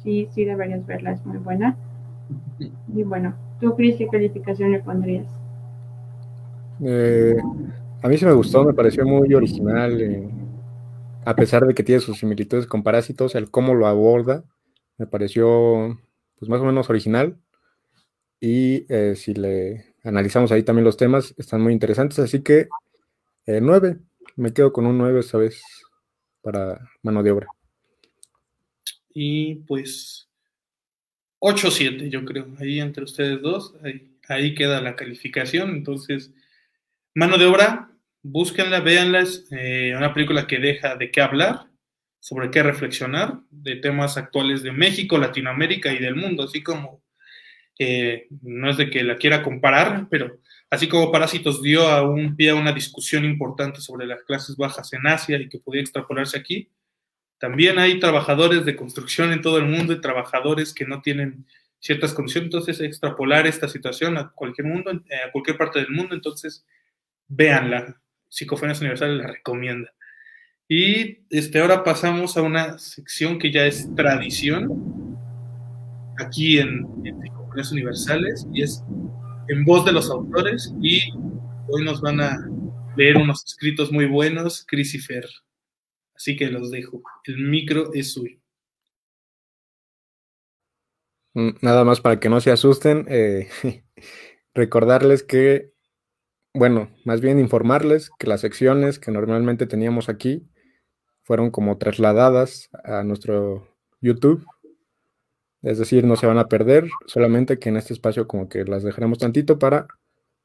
Sí, 0.03 0.28
sí, 0.33 0.45
deberías 0.45 0.85
verla, 0.87 1.12
es 1.12 1.24
muy 1.24 1.39
buena. 1.39 1.77
Y 2.59 3.03
bueno, 3.03 3.35
¿tú, 3.61 3.74
Cris, 3.77 3.97
qué 3.97 4.09
calificación 4.09 4.73
le 4.73 4.81
pondrías? 4.81 5.27
Eh, 6.83 7.37
a 8.03 8.09
mí 8.09 8.19
sí 8.19 8.27
me 8.27 8.33
gustó, 8.33 8.65
me 8.65 8.74
pareció 8.74 9.07
muy 9.07 9.33
original. 9.35 10.01
Eh, 10.01 10.28
a 11.24 11.35
pesar 11.35 11.66
de 11.66 11.74
que 11.74 11.83
tiene 11.83 12.01
sus 12.01 12.19
similitudes 12.19 12.66
con 12.66 12.83
Parásitos, 12.83 13.35
el 13.35 13.51
cómo 13.51 13.74
lo 13.74 13.87
aborda 13.87 14.45
me 14.99 15.07
pareció 15.07 15.99
pues 16.39 16.49
más 16.49 16.61
o 16.61 16.65
menos 16.65 16.91
original. 16.91 17.37
Y 18.41 18.87
eh, 18.93 19.15
si 19.17 19.35
le 19.35 19.95
analizamos 20.05 20.53
ahí 20.53 20.63
también 20.63 20.85
los 20.85 20.97
temas, 20.97 21.35
están 21.37 21.61
muy 21.63 21.73
interesantes. 21.73 22.19
Así 22.19 22.43
que 22.43 22.69
eh, 23.47 23.61
9, 23.61 23.99
me 24.37 24.53
quedo 24.53 24.73
con 24.73 24.87
un 24.87 24.99
9 24.99 25.21
esta 25.21 25.39
vez 25.39 25.63
para 26.43 26.81
mano 27.03 27.23
de 27.23 27.31
obra. 27.31 27.49
Y 29.13 29.57
pues 29.67 30.29
8-7, 31.41 32.09
yo 32.11 32.25
creo. 32.25 32.49
Ahí 32.59 32.81
entre 32.81 33.05
ustedes 33.05 33.41
dos, 33.41 33.75
ahí, 34.29 34.55
queda 34.55 34.81
la 34.81 34.97
calificación. 34.97 35.71
Entonces, 35.71 36.33
mano 37.15 37.39
de 37.39 37.47
obra, 37.47 37.91
búsquenla, 38.23 38.81
véanla. 38.81 39.21
Es 39.21 39.47
eh, 39.51 39.95
una 39.97 40.13
película 40.13 40.47
que 40.47 40.59
deja 40.59 40.97
de 40.97 41.11
qué 41.11 41.21
hablar, 41.21 41.69
sobre 42.21 42.51
qué 42.51 42.63
reflexionar, 42.63 43.41
de 43.51 43.77
temas 43.77 44.17
actuales 44.17 44.63
de 44.63 44.73
México, 44.73 45.19
Latinoamérica 45.19 45.93
y 45.93 45.99
del 45.99 46.17
mundo, 46.17 46.43
así 46.43 46.63
como 46.63 47.03
no 48.43 48.70
es 48.70 48.77
de 48.77 48.90
que 48.90 49.03
la 49.03 49.16
quiera 49.16 49.43
comparar, 49.43 50.07
pero 50.11 50.39
así 50.70 50.89
como 50.89 51.12
Parásitos 51.12 51.62
dio 51.62 51.89
a 51.89 52.03
un 52.03 52.36
pie 52.36 52.53
una 52.53 52.73
discusión 52.73 53.24
importante 53.24 53.81
sobre 53.81 54.07
las 54.07 54.23
clases 54.23 54.57
bajas 54.57 54.93
en 54.93 55.07
Asia 55.07 55.39
y 55.39 55.48
que 55.48 55.59
podía 55.59 55.82
extrapolarse 55.82 56.39
aquí, 56.39 56.70
también 57.39 57.78
hay 57.78 58.01
trabajadores 58.01 58.65
de 58.65 58.77
construcción 58.77 59.32
en 59.32 59.43
todo 59.43 59.59
el 59.59 59.66
mundo 59.66 59.93
y 59.93 60.01
trabajadores 60.01 60.73
que 60.73 60.86
no 60.86 61.03
tienen 61.03 61.47
ciertas 61.78 62.15
condiciones, 62.15 62.47
entonces 62.47 62.81
extrapolar 62.81 63.47
esta 63.47 63.69
situación 63.69 64.16
a 64.16 64.31
cualquier 64.31 64.66
mundo, 64.66 64.90
a 64.90 65.31
cualquier 65.32 65.59
parte 65.59 65.81
del 65.81 65.90
mundo, 65.90 66.15
entonces 66.15 66.65
véanla, 67.28 68.01
Psicofonías 68.28 68.81
Universales 68.81 69.19
la 69.19 69.27
recomienda. 69.27 69.93
Y 70.69 71.19
este, 71.31 71.61
ahora 71.61 71.85
pasamos 71.85 72.36
a 72.36 72.43
una 72.43 72.78
sección 72.78 73.39
que 73.39 73.53
ya 73.53 73.66
es 73.66 73.94
tradición 73.94 75.16
aquí 76.19 76.59
en 76.59 76.86
universales 77.73 78.47
y 78.53 78.62
es 78.62 78.83
en 79.49 79.65
voz 79.65 79.85
de 79.85 79.93
los 79.93 80.11
autores 80.11 80.74
y 80.81 81.11
hoy 81.69 81.85
nos 81.85 82.01
van 82.01 82.20
a 82.20 82.39
leer 82.97 83.16
unos 83.16 83.45
escritos 83.45 83.93
muy 83.93 84.07
buenos, 84.07 84.65
Chris 84.66 84.95
y 84.95 84.99
Fer. 84.99 85.27
Así 86.15 86.37
que 86.37 86.51
los 86.51 86.70
dejo. 86.70 87.03
El 87.24 87.49
micro 87.49 87.93
es 87.93 88.12
suyo. 88.12 88.39
Mm, 91.35 91.51
nada 91.61 91.85
más 91.85 92.01
para 92.01 92.19
que 92.19 92.31
no 92.31 92.41
se 92.41 92.51
asusten, 92.51 93.05
eh, 93.09 93.49
recordarles 94.55 95.23
que, 95.23 95.73
bueno, 96.55 96.91
más 97.05 97.20
bien 97.20 97.39
informarles 97.39 98.11
que 98.19 98.27
las 98.27 98.41
secciones 98.41 98.99
que 98.99 99.11
normalmente 99.11 99.66
teníamos 99.66 100.09
aquí 100.09 100.49
fueron 101.23 101.51
como 101.51 101.77
trasladadas 101.77 102.70
a 102.85 103.03
nuestro 103.03 103.77
YouTube 104.01 104.47
es 105.67 105.79
decir, 105.79 106.05
no 106.05 106.15
se 106.15 106.29
van 106.29 106.39
a 106.39 106.47
perder, 106.47 106.89
solamente 107.07 107.59
que 107.59 107.71
en 107.71 107.77
este 107.77 107.93
espacio 107.93 108.29
como 108.29 108.49
que 108.49 108.65
las 108.65 108.85
dejaremos 108.85 109.19
tantito 109.19 109.59
para 109.59 109.89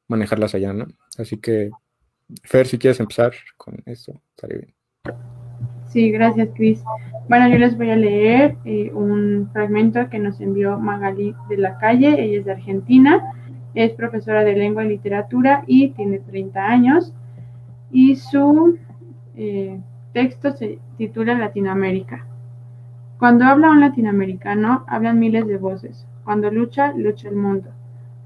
manejarlas 0.08 0.56
allá, 0.56 0.74
¿no? 0.74 0.88
Así 1.16 1.38
que, 1.38 1.70
Fer, 2.44 2.66
si 2.66 2.80
quieres 2.80 3.00
empezar 3.00 3.32
con 3.56 3.84
esto, 3.86 4.20
estaría 4.36 4.58
bien. 4.58 4.74
Sí, 5.90 6.10
gracias, 6.10 6.50
Cris. 6.56 6.84
Bueno, 7.30 7.50
yo 7.50 7.60
les 7.60 7.78
voy 7.78 7.92
a 7.92 7.96
leer 7.96 8.56
eh, 8.66 8.92
un 8.94 9.48
fragmento 9.54 10.10
que 10.10 10.18
nos 10.18 10.42
envió 10.42 10.80
Magali 10.80 11.36
de 11.50 11.58
la 11.58 11.78
Calle. 11.78 12.20
Ella 12.20 12.40
es 12.40 12.46
de 12.46 12.54
Argentina, 12.54 13.22
es 13.76 13.92
profesora 13.92 14.44
de 14.44 14.56
lengua 14.56 14.86
y 14.86 14.90
literatura 14.90 15.64
y 15.68 15.90
tiene 15.90 16.18
30 16.18 16.66
años. 16.66 17.14
Y 17.92 18.16
su 18.16 18.80
eh, 19.36 19.80
texto 20.14 20.52
se 20.54 20.80
titula 20.98 21.36
Latinoamérica. 21.36 22.26
Cuando 23.22 23.46
habla 23.46 23.70
un 23.70 23.82
latinoamericano, 23.82 24.84
hablan 24.88 25.20
miles 25.20 25.46
de 25.46 25.58
voces. 25.58 26.08
Cuando 26.24 26.50
lucha, 26.50 26.92
lucha 26.94 27.30
el 27.30 27.36
mundo. 27.36 27.70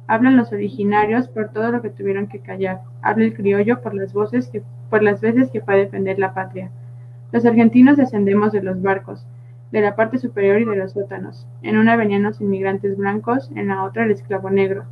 Hablan 0.07 0.37
los 0.37 0.53
originarios 0.53 1.27
por 1.27 1.49
todo 1.49 1.69
lo 1.69 1.81
que 1.81 1.89
tuvieron 1.89 2.27
que 2.27 2.39
callar. 2.39 2.79
Habla 3.01 3.25
el 3.25 3.33
criollo 3.33 3.81
por 3.81 3.93
las 3.93 4.13
voces 4.13 4.47
que, 4.47 4.63
por 4.89 5.03
las 5.03 5.19
veces 5.19 5.51
que 5.51 5.59
fue 5.59 5.73
a 5.73 5.77
defender 5.79 6.17
la 6.17 6.33
patria. 6.33 6.71
Los 7.33 7.45
argentinos 7.45 7.97
descendemos 7.97 8.53
de 8.53 8.63
los 8.63 8.81
barcos, 8.81 9.27
de 9.73 9.81
la 9.81 9.97
parte 9.97 10.17
superior 10.17 10.61
y 10.61 10.63
de 10.63 10.77
los 10.77 10.93
sótanos. 10.93 11.45
En 11.61 11.75
una 11.75 11.97
venían 11.97 12.23
los 12.23 12.39
inmigrantes 12.39 12.95
blancos, 12.95 13.51
en 13.53 13.67
la 13.67 13.83
otra 13.83 14.05
el 14.05 14.11
esclavo 14.11 14.49
negro. 14.49 14.85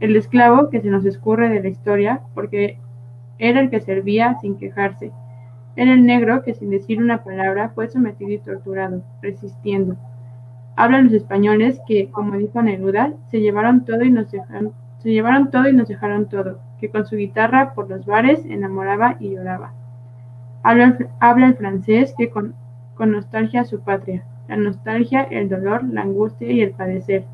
El 0.00 0.16
esclavo 0.16 0.68
que 0.68 0.80
se 0.80 0.88
nos 0.88 1.04
escurre 1.04 1.48
de 1.48 1.62
la 1.62 1.68
historia 1.68 2.22
porque 2.34 2.80
era 3.38 3.60
el 3.60 3.70
que 3.70 3.78
servía 3.78 4.36
sin 4.40 4.56
quejarse, 4.56 5.12
era 5.76 5.92
el 5.92 6.06
negro 6.06 6.42
que 6.42 6.54
sin 6.54 6.70
decir 6.70 7.02
una 7.02 7.24
palabra 7.24 7.70
fue 7.74 7.88
sometido 7.88 8.30
y 8.30 8.38
torturado, 8.38 9.02
resistiendo. 9.20 9.96
Hablan 10.76 11.04
los 11.04 11.12
españoles 11.12 11.80
que, 11.86 12.10
como 12.10 12.36
dijo 12.36 12.62
Neruda, 12.62 13.12
se 13.30 13.40
llevaron 13.40 13.84
todo 13.84 14.02
y 14.04 14.10
nos 14.10 14.30
dejaron, 14.30 14.72
se 14.98 15.10
llevaron 15.10 15.50
todo 15.50 15.68
y 15.68 15.72
nos 15.72 15.88
dejaron 15.88 16.28
todo, 16.28 16.60
que 16.80 16.90
con 16.90 17.06
su 17.06 17.16
guitarra 17.16 17.74
por 17.74 17.88
los 17.88 18.06
bares 18.06 18.44
enamoraba 18.46 19.16
y 19.18 19.30
lloraba. 19.30 19.72
Habla, 20.62 21.46
el 21.46 21.54
francés 21.56 22.14
que 22.16 22.30
con, 22.30 22.54
con 22.94 23.10
nostalgia 23.10 23.62
a 23.62 23.64
su 23.64 23.80
patria, 23.80 24.24
la 24.48 24.56
nostalgia, 24.56 25.22
el 25.24 25.48
dolor, 25.48 25.84
la 25.84 26.02
angustia 26.02 26.50
y 26.50 26.60
el 26.60 26.70
padecer. 26.70 27.24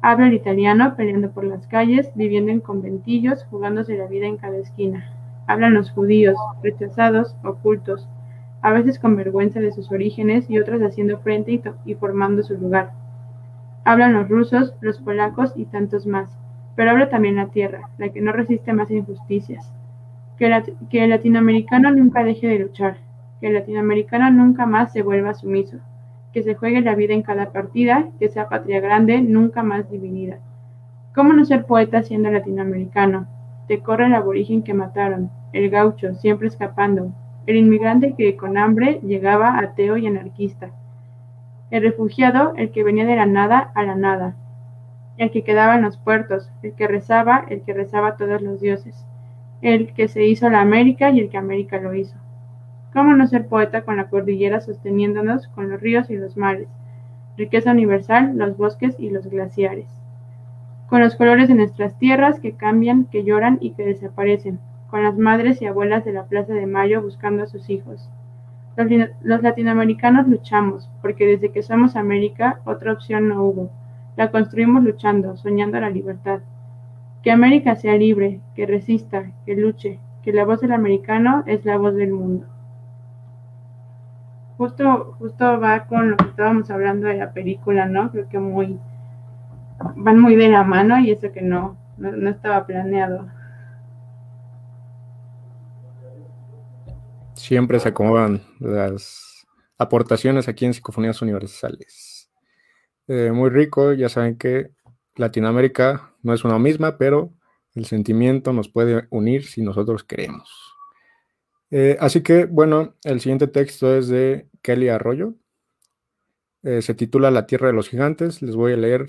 Habla 0.00 0.28
el 0.28 0.34
italiano 0.34 0.94
peleando 0.96 1.30
por 1.30 1.44
las 1.44 1.66
calles, 1.66 2.10
viviendo 2.14 2.50
en 2.50 2.60
conventillos, 2.60 3.44
jugándose 3.44 3.96
la 3.96 4.06
vida 4.06 4.26
en 4.26 4.38
cada 4.38 4.56
esquina. 4.56 5.17
Hablan 5.48 5.72
los 5.72 5.90
judíos, 5.90 6.36
rechazados, 6.62 7.34
ocultos, 7.42 8.06
a 8.60 8.70
veces 8.72 8.98
con 8.98 9.16
vergüenza 9.16 9.60
de 9.60 9.72
sus 9.72 9.90
orígenes 9.90 10.48
y 10.50 10.58
otras 10.58 10.82
haciendo 10.82 11.18
frente 11.20 11.62
y, 11.86 11.94
formando 11.94 12.42
su 12.42 12.54
lugar. 12.58 12.92
Hablan 13.84 14.12
los 14.12 14.28
rusos, 14.28 14.74
los 14.82 14.98
polacos 14.98 15.54
y 15.56 15.64
tantos 15.64 16.06
más, 16.06 16.36
pero 16.76 16.90
habla 16.90 17.08
también 17.08 17.36
la 17.36 17.46
tierra, 17.46 17.88
la 17.96 18.10
que 18.10 18.20
no 18.20 18.32
resiste 18.32 18.74
más 18.74 18.90
injusticias. 18.90 19.72
Que, 20.36 20.74
que 20.90 21.04
el 21.04 21.10
latinoamericano 21.10 21.90
nunca 21.92 22.22
deje 22.24 22.46
de 22.46 22.58
luchar, 22.58 22.98
que 23.40 23.46
el 23.46 23.54
latinoamericano 23.54 24.30
nunca 24.30 24.66
más 24.66 24.92
se 24.92 25.00
vuelva 25.00 25.32
sumiso, 25.32 25.78
que 26.34 26.42
se 26.42 26.56
juegue 26.56 26.82
la 26.82 26.94
vida 26.94 27.14
en 27.14 27.22
cada 27.22 27.52
partida, 27.52 28.10
que 28.18 28.28
sea 28.28 28.50
patria 28.50 28.80
grande, 28.80 29.22
nunca 29.22 29.62
más 29.62 29.90
dividida. 29.90 30.40
¿Cómo 31.14 31.32
no 31.32 31.44
ser 31.46 31.64
poeta 31.64 32.02
siendo 32.02 32.30
latinoamericano? 32.30 33.26
Te 33.66 33.80
corre 33.80 34.06
el 34.06 34.14
aborigen 34.14 34.62
que 34.62 34.74
mataron, 34.74 35.30
el 35.52 35.70
gaucho, 35.70 36.14
siempre 36.14 36.48
escapando, 36.48 37.12
el 37.46 37.56
inmigrante 37.56 38.14
que 38.14 38.36
con 38.36 38.58
hambre 38.58 39.00
llegaba 39.02 39.58
ateo 39.58 39.96
y 39.96 40.06
anarquista, 40.06 40.70
el 41.70 41.82
refugiado, 41.82 42.54
el 42.56 42.70
que 42.70 42.82
venía 42.82 43.04
de 43.04 43.16
la 43.16 43.26
nada 43.26 43.72
a 43.74 43.82
la 43.82 43.94
nada, 43.94 44.36
el 45.18 45.30
que 45.30 45.44
quedaba 45.44 45.74
en 45.74 45.82
los 45.82 45.98
puertos, 45.98 46.50
el 46.62 46.72
que 46.74 46.86
rezaba, 46.86 47.44
el 47.48 47.62
que 47.62 47.74
rezaba 47.74 48.08
a 48.08 48.16
todos 48.16 48.40
los 48.40 48.60
dioses, 48.60 49.04
el 49.60 49.92
que 49.92 50.08
se 50.08 50.24
hizo 50.24 50.48
la 50.48 50.60
América 50.60 51.10
y 51.10 51.20
el 51.20 51.28
que 51.28 51.36
América 51.36 51.78
lo 51.78 51.94
hizo. 51.94 52.16
¿Cómo 52.92 53.14
no 53.14 53.26
ser 53.26 53.48
poeta 53.48 53.82
con 53.82 53.96
la 53.96 54.08
cordillera 54.08 54.60
sosteniéndonos 54.60 55.48
con 55.48 55.68
los 55.68 55.80
ríos 55.80 56.08
y 56.08 56.16
los 56.16 56.36
mares? 56.36 56.68
Riqueza 57.36 57.72
universal, 57.72 58.36
los 58.36 58.56
bosques 58.56 58.96
y 58.98 59.10
los 59.10 59.26
glaciares. 59.26 59.88
Con 60.88 61.00
los 61.00 61.16
colores 61.16 61.48
de 61.48 61.54
nuestras 61.54 61.98
tierras 61.98 62.40
que 62.40 62.52
cambian, 62.52 63.04
que 63.04 63.24
lloran 63.24 63.58
y 63.60 63.72
que 63.72 63.84
desaparecen. 63.84 64.58
Con 64.88 65.02
las 65.02 65.16
madres 65.16 65.60
y 65.60 65.66
abuelas 65.66 66.04
de 66.04 66.12
la 66.12 66.24
Plaza 66.24 66.54
de 66.54 66.66
Mayo 66.66 67.02
buscando 67.02 67.42
a 67.42 67.46
sus 67.46 67.68
hijos. 67.70 68.08
Los, 68.76 68.88
los 69.22 69.42
latinoamericanos 69.42 70.28
luchamos, 70.28 70.88
porque 71.02 71.26
desde 71.26 71.50
que 71.50 71.62
somos 71.62 71.96
América 71.96 72.60
otra 72.64 72.92
opción 72.92 73.28
no 73.28 73.42
hubo. 73.42 73.70
La 74.16 74.30
construimos 74.30 74.82
luchando, 74.82 75.36
soñando 75.36 75.80
la 75.80 75.90
libertad. 75.90 76.40
Que 77.22 77.30
América 77.30 77.76
sea 77.76 77.96
libre, 77.96 78.40
que 78.54 78.66
resista, 78.66 79.32
que 79.44 79.56
luche, 79.56 79.98
que 80.22 80.32
la 80.32 80.44
voz 80.44 80.60
del 80.60 80.72
americano 80.72 81.42
es 81.46 81.64
la 81.64 81.76
voz 81.76 81.94
del 81.94 82.12
mundo 82.12 82.46
justo, 84.58 85.14
justo 85.18 85.60
va 85.60 85.86
con 85.86 86.10
lo 86.10 86.16
que 86.16 86.26
estábamos 86.26 86.68
hablando 86.70 87.06
de 87.06 87.16
la 87.16 87.32
película, 87.32 87.86
¿no? 87.86 88.10
Creo 88.10 88.28
que 88.28 88.40
muy, 88.40 88.78
van 89.96 90.18
muy 90.18 90.34
de 90.34 90.48
la 90.48 90.64
mano 90.64 90.98
y 90.98 91.12
eso 91.12 91.32
que 91.32 91.42
no, 91.42 91.76
no, 91.96 92.28
estaba 92.28 92.66
planeado. 92.66 93.26
Siempre 97.38 97.78
se 97.78 97.90
acomodan 97.90 98.42
las 98.58 99.46
aportaciones 99.78 100.48
aquí 100.48 100.66
en 100.66 100.74
Psicofonías 100.74 101.22
Universales. 101.22 102.30
Eh, 103.06 103.30
muy 103.32 103.48
rico, 103.48 103.92
ya 103.92 104.08
saben 104.08 104.36
que 104.36 104.72
Latinoamérica 105.14 106.14
no 106.22 106.34
es 106.34 106.44
una 106.44 106.58
misma, 106.58 106.98
pero 106.98 107.32
el 107.76 107.86
sentimiento 107.86 108.52
nos 108.52 108.68
puede 108.68 109.06
unir 109.10 109.46
si 109.46 109.62
nosotros 109.62 110.02
queremos. 110.02 110.50
Eh, 111.70 111.96
así 112.00 112.24
que, 112.24 112.46
bueno, 112.46 112.96
el 113.04 113.20
siguiente 113.20 113.46
texto 113.46 113.96
es 113.96 114.08
de 114.08 114.48
Kelly 114.60 114.88
Arroyo. 114.88 115.34
Eh, 116.64 116.82
se 116.82 116.94
titula 116.94 117.30
La 117.30 117.46
Tierra 117.46 117.68
de 117.68 117.72
los 117.72 117.88
Gigantes. 117.88 118.42
Les 118.42 118.56
voy 118.56 118.72
a 118.72 118.76
leer 118.76 119.06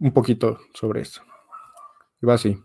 un 0.00 0.12
poquito 0.12 0.58
sobre 0.74 1.02
esto. 1.02 1.22
Y 2.20 2.26
va 2.26 2.34
así. 2.34 2.58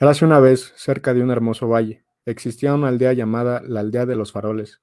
hace 0.00 0.24
una 0.24 0.40
vez, 0.40 0.72
cerca 0.76 1.14
de 1.14 1.22
un 1.22 1.30
hermoso 1.30 1.68
valle, 1.68 2.03
existía 2.26 2.74
una 2.74 2.88
aldea 2.88 3.12
llamada 3.12 3.62
la 3.66 3.80
Aldea 3.80 4.06
de 4.06 4.16
los 4.16 4.32
Faroles. 4.32 4.80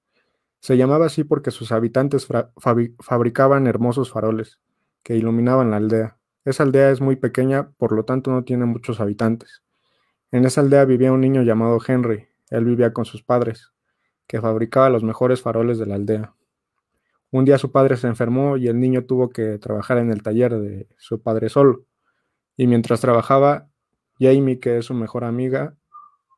Se 0.60 0.78
llamaba 0.78 1.08
así 1.08 1.24
porque 1.24 1.50
sus 1.50 1.72
habitantes 1.72 2.28
fabricaban 3.00 3.66
hermosos 3.66 4.12
faroles 4.12 4.60
que 5.02 5.16
iluminaban 5.16 5.72
la 5.72 5.78
aldea. 5.78 6.18
Esa 6.46 6.64
aldea 6.64 6.92
es 6.92 7.02
muy 7.02 7.16
pequeña, 7.16 7.72
por 7.78 7.94
lo 7.94 8.06
tanto 8.06 8.32
no 8.32 8.44
tiene 8.44 8.66
muchos 8.66 9.00
habitantes. 9.00 9.64
En 10.32 10.46
esa 10.46 10.62
aldea 10.62 10.86
vivía 10.86 11.12
un 11.12 11.22
niño 11.22 11.42
llamado 11.42 11.80
Henry. 11.86 12.28
Él 12.52 12.66
vivía 12.66 12.94
con 12.94 13.06
sus 13.06 13.24
padres, 13.24 13.72
que 14.28 14.40
fabricaba 14.40 14.90
los 14.90 15.04
mejores 15.04 15.42
faroles 15.42 15.80
de 15.80 15.86
la 15.88 15.96
aldea. 15.96 16.36
Un 17.32 17.46
día 17.46 17.58
su 17.58 17.72
padre 17.72 17.98
se 17.98 18.08
enfermó 18.08 18.58
y 18.58 18.68
el 18.68 18.80
niño 18.80 19.06
tuvo 19.06 19.30
que 19.30 19.58
trabajar 19.58 19.98
en 19.98 20.12
el 20.12 20.22
taller 20.22 20.60
de 20.60 20.88
su 20.98 21.22
padre 21.22 21.50
solo. 21.50 21.86
Y 22.58 22.68
mientras 22.68 23.02
trabajaba, 23.02 23.70
Jamie, 24.20 24.60
que 24.60 24.78
es 24.78 24.86
su 24.86 24.94
mejor 24.94 25.24
amiga, 25.24 25.76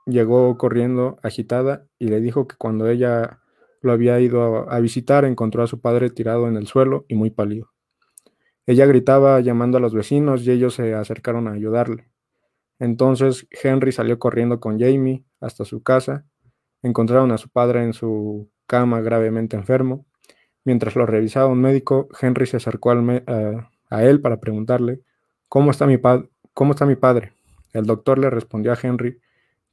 llegó 0.05 0.57
corriendo 0.57 1.17
agitada 1.23 1.85
y 1.99 2.07
le 2.07 2.19
dijo 2.19 2.47
que 2.47 2.55
cuando 2.55 2.88
ella 2.88 3.39
lo 3.81 3.91
había 3.91 4.19
ido 4.19 4.69
a, 4.69 4.80
visitar 4.80 5.25
encontró 5.25 5.63
a 5.63 5.67
su 5.67 5.81
padre 5.81 6.09
tirado 6.09 6.47
en 6.47 6.55
el 6.55 6.67
suelo 6.67 7.05
y 7.07 7.15
muy 7.15 7.30
pálido. 7.30 7.71
Ella 8.65 8.85
gritaba 8.85 9.39
llamando 9.41 9.77
a 9.77 9.81
los 9.81 9.93
vecinos 9.93 10.45
y 10.47 10.51
ellos 10.51 10.75
se 10.75 10.93
acercaron 10.93 11.47
a 11.47 11.51
ayudarle. 11.51 12.07
Entonces 12.80 13.45
Henry 13.51 13.91
salió 13.91 14.19
corriendo 14.19 14.59
con 14.61 14.80
Jamie 14.80 15.25
hasta 15.41 15.65
su 15.65 15.84
casa. 15.84 16.25
Encontraron 16.81 17.31
a 17.31 17.38
su 17.38 17.49
padre 17.49 17.84
en 17.84 17.93
su 17.93 18.49
cama 18.67 19.01
gravemente 19.01 19.57
enfermo. 19.57 20.05
Mientras 20.63 20.95
lo 20.95 21.05
revisaba 21.05 21.47
un 21.47 21.61
médico, 21.61 22.07
Henry 22.21 22.45
se 22.45 22.57
acercó 22.57 22.91
a, 22.91 24.03
él 24.03 24.21
para 24.21 24.39
preguntarle, 24.39 25.01
¿Cómo 25.49 25.71
está, 25.71 25.85
mi 25.85 25.99
¿cómo 26.53 26.71
está 26.71 26.85
mi 26.85 26.95
padre? 26.95 27.34
El 27.73 27.85
doctor 27.85 28.17
le 28.17 28.30
respondió 28.30 28.71
a 28.71 28.77
Henry 28.81 29.19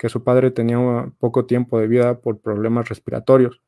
que 0.00 0.08
su 0.08 0.24
padre 0.24 0.50
tenía 0.50 1.12
poco 1.18 1.44
tiempo 1.44 1.78
de 1.78 1.86
vida 1.86 2.22
por 2.22 2.40
problemas 2.40 2.88
respiratorios. 2.88 3.60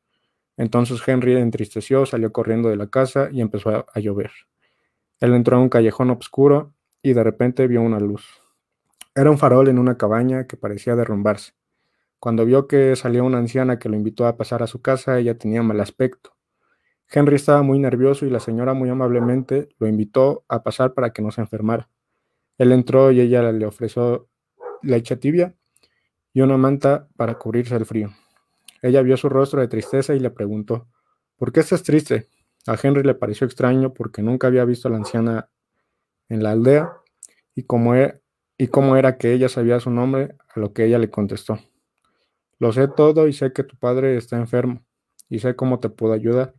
Entonces 0.57 0.99
Henry 1.07 1.35
entristeció, 1.37 2.07
salió 2.07 2.33
corriendo 2.33 2.69
de 2.69 2.75
la 2.75 2.87
casa 2.87 3.29
y 3.31 3.39
empezó 3.39 3.85
a, 3.93 3.99
llover. 3.99 4.31
Él 5.19 5.35
entró 5.35 5.57
a 5.57 5.59
un 5.59 5.69
callejón 5.69 6.09
oscuro 6.09 6.73
y 7.03 7.13
de 7.13 7.23
repente 7.23 7.67
vio 7.67 7.83
una 7.83 7.99
luz. 7.99 8.41
Era 9.13 9.29
un 9.29 9.37
farol 9.37 9.67
en 9.67 9.77
una 9.77 9.95
cabaña 9.95 10.47
que 10.47 10.57
parecía 10.57 10.95
derrumbarse. 10.95 11.53
Cuando 12.17 12.45
vio 12.45 12.67
que 12.67 12.95
salía 12.95 13.21
una 13.21 13.37
anciana 13.37 13.77
que 13.77 13.89
lo 13.89 13.95
invitó 13.95 14.25
a 14.25 14.35
pasar 14.35 14.63
a 14.63 14.67
su 14.67 14.81
casa, 14.81 15.19
ella 15.19 15.37
tenía 15.37 15.61
mal 15.61 15.79
aspecto. 15.81 16.35
Henry 17.11 17.35
estaba 17.35 17.61
muy 17.61 17.77
nervioso 17.77 18.25
y 18.25 18.31
la 18.31 18.39
señora 18.39 18.73
muy 18.73 18.89
amablemente 18.89 19.69
lo 19.77 19.85
invitó 19.85 20.45
a 20.47 20.63
pasar 20.63 20.95
para 20.95 21.13
que 21.13 21.21
no 21.21 21.29
se 21.29 21.41
enfermara. 21.41 21.89
Él 22.57 22.71
entró 22.71 23.11
y 23.11 23.21
ella 23.21 23.51
le 23.51 23.67
ofreció 23.67 24.29
leche 24.81 25.15
tibia 25.15 25.55
y 26.33 26.41
una 26.41 26.57
manta 26.57 27.07
para 27.15 27.37
cubrirse 27.37 27.75
el 27.75 27.85
frío. 27.85 28.09
Ella 28.81 29.01
vio 29.01 29.15
su 29.17 29.29
rostro 29.29 29.61
de 29.61 29.67
tristeza 29.67 30.15
y 30.15 30.19
le 30.19 30.31
preguntó, 30.31 30.87
¿por 31.37 31.51
qué 31.51 31.61
estás 31.61 31.83
triste? 31.83 32.27
A 32.67 32.75
Henry 32.81 33.03
le 33.03 33.15
pareció 33.15 33.45
extraño 33.45 33.93
porque 33.93 34.21
nunca 34.21 34.47
había 34.47 34.65
visto 34.65 34.87
a 34.87 34.91
la 34.91 34.97
anciana 34.97 35.49
en 36.29 36.43
la 36.43 36.51
aldea 36.51 36.91
y 37.55 37.63
como 37.63 37.95
e-, 37.95 38.21
y 38.57 38.67
cómo 38.67 38.97
era 38.97 39.17
que 39.17 39.33
ella 39.33 39.49
sabía 39.49 39.79
su 39.79 39.89
nombre, 39.89 40.35
a 40.53 40.59
lo 40.59 40.73
que 40.73 40.85
ella 40.85 40.99
le 40.99 41.09
contestó. 41.09 41.59
Lo 42.59 42.71
sé 42.71 42.87
todo 42.87 43.27
y 43.27 43.33
sé 43.33 43.51
que 43.53 43.63
tu 43.63 43.77
padre 43.77 44.17
está 44.17 44.37
enfermo 44.37 44.83
y 45.29 45.39
sé 45.39 45.55
cómo 45.55 45.79
te 45.79 45.89
puedo 45.89 46.13
ayudar. 46.13 46.53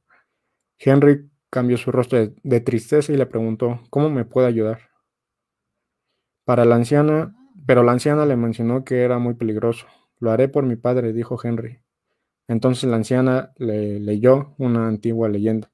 Henry 0.79 1.31
cambió 1.51 1.77
su 1.77 1.93
rostro 1.93 2.19
de, 2.43 2.61
tristeza 2.61 3.13
y 3.13 3.17
le 3.17 3.27
preguntó, 3.27 3.81
¿cómo 3.91 4.11
me 4.11 4.25
puede 4.25 4.49
ayudar? 4.49 4.91
Para 6.45 6.65
la 6.65 6.75
anciana, 6.75 7.35
pero 7.67 7.83
la 7.83 7.93
anciana 7.93 8.27
le 8.27 8.37
mencionó 8.37 8.85
que 8.85 9.03
era 9.03 9.19
muy 9.19 9.35
peligroso. 9.35 9.87
Lo 10.19 10.31
haré 10.31 10.49
por 10.49 10.65
mi 10.65 10.77
padre, 10.77 11.13
dijo 11.13 11.39
Henry. 11.43 11.81
Entonces 12.47 12.89
la 12.89 12.97
anciana 12.97 13.53
le 13.57 14.01
leyó 14.01 14.55
una 14.59 14.87
antigua 14.87 15.29
leyenda. 15.29 15.71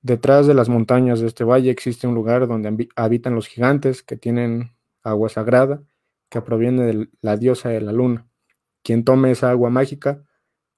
Detrás 0.00 0.46
de 0.46 0.54
las 0.54 0.68
montañas 0.68 1.20
de 1.20 1.28
este 1.28 1.44
valle 1.44 1.70
existe 1.70 2.06
un 2.06 2.14
lugar 2.14 2.48
donde 2.48 2.88
habitan 2.96 3.34
los 3.34 3.46
gigantes 3.46 4.02
que 4.02 4.16
tienen 4.16 4.74
agua 5.02 5.28
sagrada 5.28 5.82
que 6.28 6.40
proviene 6.40 6.82
de 6.84 7.08
la 7.20 7.36
diosa 7.36 7.68
de 7.68 7.80
la 7.80 7.92
luna. 7.92 8.26
Quien 8.82 9.04
tome 9.04 9.30
esa 9.30 9.50
agua 9.50 9.70
mágica 9.70 10.24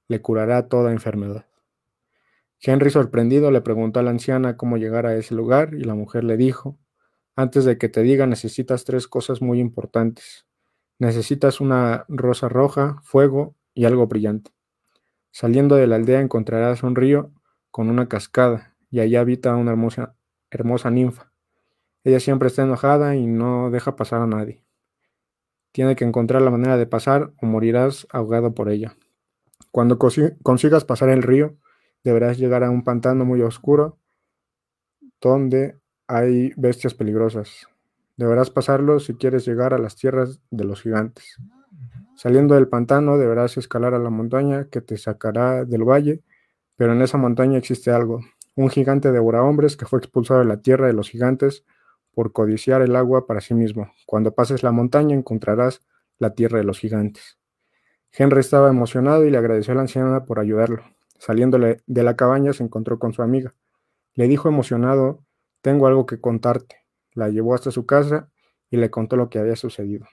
le 0.09 0.21
curará 0.21 0.69
toda 0.69 0.93
enfermedad. 0.93 1.47
Henry, 2.61 2.91
sorprendido, 2.91 3.51
le 3.51 3.61
preguntó 3.61 4.01
a 4.01 4.03
la 4.03 4.11
anciana 4.11 4.57
cómo 4.57 4.77
llegar 4.77 5.07
a 5.07 5.17
ese 5.17 5.35
lugar 5.35 5.75
y 5.75 5.85
la 5.85 5.95
mujer 5.95 6.25
le 6.25 6.37
dijo, 6.37 6.79
antes 7.37 7.65
de 7.65 7.79
que 7.79 7.89
te 7.89 8.03
diga 8.03 8.27
necesitas 8.27 8.85
tres 8.85 9.09
cosas 9.09 9.43
muy 9.43 9.61
importantes. 9.61 10.47
Necesitas 10.99 11.61
una 11.61 12.05
rosa 12.09 12.49
roja, 12.49 13.01
fuego 13.03 13.57
y 13.75 13.85
algo 13.85 14.07
brillante. 14.07 14.53
Saliendo 15.31 15.75
de 15.75 15.87
la 15.87 15.97
aldea 15.97 16.21
encontrarás 16.21 16.83
un 16.83 16.95
río 16.95 17.33
con 17.71 17.91
una 17.91 18.09
cascada 18.09 18.77
y 18.91 19.01
allá 19.01 19.21
habita 19.21 19.57
una 19.57 19.73
hermosa, 19.73 20.15
hermosa 20.51 20.91
ninfa. 20.91 21.33
Ella 22.05 22.21
siempre 22.21 22.49
está 22.49 22.63
enojada 22.63 23.17
y 23.17 23.27
no 23.27 23.71
deja 23.71 23.97
pasar 23.97 24.21
a 24.21 24.27
nadie. 24.27 24.65
Tiene 25.73 25.97
que 25.97 26.05
encontrar 26.05 26.43
la 26.43 26.53
manera 26.53 26.77
de 26.77 26.87
pasar 26.87 27.33
o 27.43 27.47
morirás 27.47 28.07
ahogado 28.11 28.55
por 28.55 28.69
ella. 28.69 28.97
Cuando 29.73 29.99
consigas 29.99 30.85
pasar 30.85 31.09
el 31.09 31.25
río, 31.25 31.57
deberás 32.05 32.39
llegar 32.39 32.63
a 32.63 32.71
un 32.71 32.85
pantano 32.85 33.25
muy 33.25 33.43
oscuro 33.43 33.99
donde 35.21 35.81
hay 36.07 36.53
bestias 36.57 36.95
peligrosas. 36.95 37.67
Deberás 38.17 38.51
pasarlo 38.51 39.01
si 39.01 39.15
quieres 39.15 39.47
llegar 39.47 39.75
a 39.75 39.79
las 39.79 39.97
tierras 39.97 40.41
de 40.51 40.65
los 40.65 40.83
gigantes. 40.83 41.37
Saliendo 42.17 42.55
del 42.55 42.69
pantano, 42.69 43.19
deberás 43.19 43.57
escalar 43.57 43.95
a 43.95 43.99
la 43.99 44.11
montaña 44.11 44.67
que 44.71 44.81
te 44.81 44.97
sacará 44.97 45.65
del 45.65 45.85
valle, 45.85 46.23
pero 46.77 46.93
en 46.93 47.03
esa 47.03 47.19
montaña 47.19 47.59
existe 47.59 47.91
algo, 47.91 48.21
un 48.55 48.71
gigante 48.71 49.11
devora 49.11 49.43
hombres 49.43 49.77
que 49.77 49.87
fue 49.87 49.99
expulsado 49.99 50.41
de 50.41 50.47
la 50.47 50.61
tierra 50.61 50.87
de 50.87 50.93
los 50.93 51.11
gigantes 51.11 51.65
por 52.13 52.33
codiciar 52.33 52.83
el 52.83 52.95
agua 52.95 53.27
para 53.27 53.41
sí 53.41 53.55
mismo. 53.55 53.93
Cuando 54.07 54.33
pases 54.35 54.63
la 54.63 54.71
montaña 54.71 55.17
encontrarás 55.17 55.83
la 56.19 56.35
tierra 56.35 56.59
de 56.59 56.65
los 56.65 56.79
gigantes. 56.79 57.39
Henry 58.13 58.41
estaba 58.41 58.69
emocionado 58.69 59.25
y 59.25 59.31
le 59.31 59.39
agradeció 59.39 59.73
a 59.73 59.75
la 59.75 59.83
anciana 59.83 60.25
por 60.25 60.39
ayudarlo. 60.39 60.85
Saliéndole 61.19 61.83
de 61.87 62.03
la 62.05 62.15
cabaña 62.15 62.53
se 62.53 62.63
encontró 62.63 63.01
con 63.01 63.13
su 63.13 63.23
amiga. 63.23 63.55
Le 64.15 64.29
dijo 64.29 64.49
emocionado, 64.49 65.25
tengo 65.65 65.87
algo 65.87 66.05
que 66.05 66.21
contarte. 66.21 66.85
La 67.15 67.31
llevó 67.31 67.55
hasta 67.55 67.71
su 67.71 67.87
casa 67.87 68.31
y 68.69 68.77
le 68.77 68.91
contó 68.91 69.17
lo 69.17 69.31
que 69.31 69.39
había 69.39 69.57
sucedido. 69.57 70.07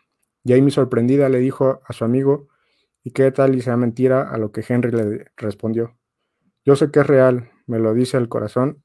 Jamie 0.45 0.72
sorprendida 0.72 1.28
le 1.28 1.40
dijo 1.40 1.82
a 1.86 1.91
su 1.91 2.06
amigo 2.06 2.48
¿Y 3.03 3.11
qué 3.11 3.32
tal 3.32 3.56
y 3.56 3.61
sea 3.61 3.76
mentira? 3.76 4.30
A 4.30 4.38
lo 4.38 4.52
que 4.52 4.64
Henry 4.68 4.91
le 4.91 5.26
respondió. 5.36 5.98
Yo 6.64 6.76
sé 6.76 6.90
que 6.90 7.02
es 7.02 7.07
real, 7.07 7.52
me 7.65 7.80
lo 7.80 7.94
dice 7.94 8.18
el 8.18 8.30
corazón, 8.30 8.84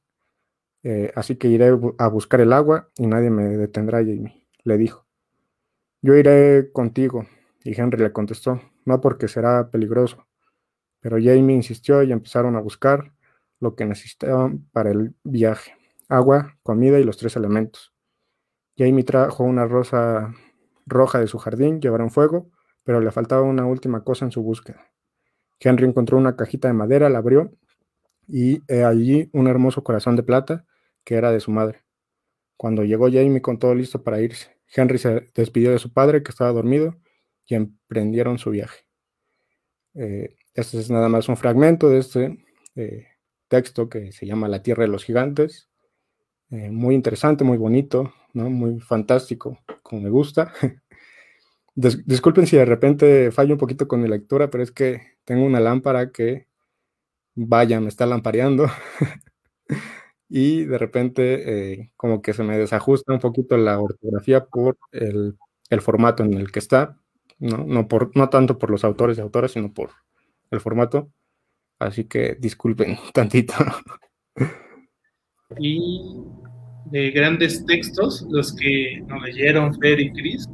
eh, 0.83 1.13
así 1.15 1.37
que 1.37 1.49
iré 1.49 1.69
a 1.99 2.09
buscar 2.09 2.41
el 2.41 2.53
agua 2.53 2.91
y 2.97 3.07
nadie 3.07 3.31
me 3.31 3.45
detendrá, 3.45 3.99
Jamie, 3.99 4.49
le 4.65 4.79
dijo. 4.79 5.07
Yo 6.01 6.17
iré 6.17 6.71
contigo, 6.73 7.27
y 7.63 7.79
Henry 7.79 8.03
le 8.03 8.13
contestó, 8.13 8.61
no 8.87 9.01
porque 9.01 9.29
será 9.29 9.71
peligroso. 9.71 10.27
Pero 11.01 11.19
Jamie 11.19 11.55
insistió 11.55 12.03
y 12.03 12.13
empezaron 12.13 12.57
a 12.57 12.61
buscar 12.61 13.13
lo 13.61 13.75
que 13.75 13.85
necesitaban 13.85 14.67
para 14.73 14.91
el 14.91 15.15
viaje, 15.25 15.75
agua, 16.09 16.59
comida 16.63 16.99
y 16.99 17.05
los 17.05 17.17
tres 17.17 17.37
elementos. 17.37 17.95
Jamie 18.77 19.05
trajo 19.05 19.45
una 19.45 19.67
rosa 19.67 20.35
roja 20.87 21.19
de 21.19 21.27
su 21.27 21.39
jardín, 21.39 21.81
llevaron 21.81 22.11
fuego, 22.11 22.51
pero 22.85 23.01
le 23.01 23.11
faltaba 23.11 23.43
una 23.43 23.67
última 23.67 24.05
cosa 24.05 24.25
en 24.25 24.33
su 24.33 24.43
búsqueda. 24.43 24.91
Henry 25.59 25.87
encontró 25.87 26.19
una 26.19 26.37
cajita 26.37 26.69
de 26.69 26.75
madera, 26.75 27.09
la 27.09 27.19
abrió 27.19 27.53
y 28.29 28.61
allí 28.73 29.31
un 29.33 29.49
hermoso 29.49 29.83
corazón 29.83 30.17
de 30.17 30.23
plata 30.23 30.65
que 31.05 31.15
era 31.15 31.33
de 31.33 31.41
su 31.41 31.51
madre. 31.51 31.85
Cuando 32.57 32.85
llegó 32.85 33.07
Jamie 33.11 33.43
con 33.43 33.59
todo 33.59 33.75
listo 33.75 34.03
para 34.03 34.21
irse, 34.21 34.57
Henry 34.75 34.99
se 34.99 35.31
despidió 35.35 35.71
de 35.71 35.79
su 35.79 35.93
padre 35.93 36.23
que 36.23 36.31
estaba 36.31 36.53
dormido 36.53 36.97
y 37.47 37.55
emprendieron 37.55 38.39
su 38.39 38.51
viaje. 38.51 38.87
Eh, 39.95 40.37
este 40.55 40.79
es 40.79 40.91
nada 40.91 41.09
más 41.09 41.29
un 41.29 41.37
fragmento 41.37 41.89
de 41.89 41.99
este 41.99 42.45
eh, 42.75 43.07
texto 43.49 43.89
que 43.89 44.13
se 44.13 44.27
llama 44.27 44.49
La 44.49 44.63
Tierra 44.63 44.83
de 44.83 44.89
los 44.89 45.05
Gigantes. 45.05 45.69
Eh, 46.51 46.71
muy 46.71 46.95
interesante, 46.95 47.43
muy 47.45 47.59
bonito, 47.59 48.13
¿no? 48.33 48.49
muy 48.51 48.81
fantástico, 48.81 49.59
como 49.83 50.03
me 50.03 50.11
gusta. 50.11 50.53
disculpen 51.75 52.47
si 52.47 52.57
de 52.57 52.65
repente 52.65 53.31
fallo 53.33 53.55
un 53.55 53.59
poquito 53.59 53.89
con 53.89 54.01
mi 54.01 54.09
lectura, 54.09 54.49
pero 54.51 54.63
es 54.63 54.71
que 54.73 55.19
tengo 55.25 55.45
una 55.45 55.61
lámpara 55.61 56.13
que, 56.13 56.47
vaya, 57.35 57.81
me 57.81 57.89
está 57.89 58.07
lampareando. 58.07 58.67
y 60.29 60.65
de 60.65 60.79
repente 60.79 61.73
eh, 61.81 61.93
como 61.97 62.23
que 62.23 62.33
se 62.35 62.43
me 62.43 62.59
desajusta 62.59 63.13
un 63.13 63.21
poquito 63.21 63.57
la 63.57 63.81
ortografía 63.81 64.45
por 64.47 64.79
el, 64.93 65.37
formato 65.81 66.25
en 66.25 66.35
el 66.35 66.53
que 66.53 66.61
está, 66.61 66.99
¿no? 67.39 67.65
No, 67.67 67.89
por, 67.89 68.17
no 68.17 68.29
tanto 68.31 68.59
por 68.59 68.71
los 68.71 68.85
autores 68.85 69.19
y 69.19 69.21
autores, 69.21 69.53
sino 69.53 69.73
por 69.73 69.91
el 70.51 70.61
formato. 70.61 71.11
Así 71.79 72.05
que 72.05 72.37
disculpen 72.41 72.99
tantito. 73.15 73.55
Y 75.59 76.03
de 76.87 77.13
grandes 77.13 77.65
textos, 77.67 78.27
los 78.31 78.53
que 78.57 79.01
nos 79.07 79.23
leyeron 79.23 79.79
Fer 79.79 80.01
y 80.01 80.11
Cris, 80.13 80.49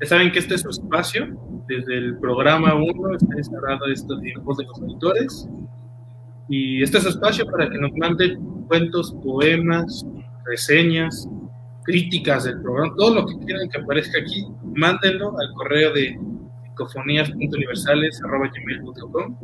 ya 0.00 0.08
saben 0.08 0.32
que 0.32 0.38
este 0.38 0.54
es 0.54 0.62
su 0.62 0.70
espacio. 0.70 1.26
Desde 1.68 1.98
el 1.98 2.16
programa 2.18 2.74
1 2.74 3.16
está 3.16 3.36
instalado 3.36 3.84
estos 3.86 4.18
dibujos 4.22 4.56
de 4.56 4.64
los 4.64 4.80
autores. 4.80 5.46
Y 6.48 6.82
este 6.82 6.96
es 6.96 7.04
su 7.04 7.10
espacio 7.10 7.44
para 7.46 7.68
que 7.68 7.76
nos 7.78 7.92
manden 7.92 8.40
cuentos, 8.68 9.14
poemas, 9.22 10.06
reseñas, 10.46 11.28
críticas 11.84 12.44
del 12.44 12.62
programa, 12.62 12.94
todo 12.96 13.16
lo 13.16 13.26
que 13.26 13.36
quieran 13.44 13.68
que 13.68 13.80
aparezca 13.80 14.18
aquí, 14.20 14.46
mándenlo 14.74 15.38
al 15.38 15.52
correo 15.54 15.92
de 15.92 16.18
psicofonías.universales.com 16.68 19.38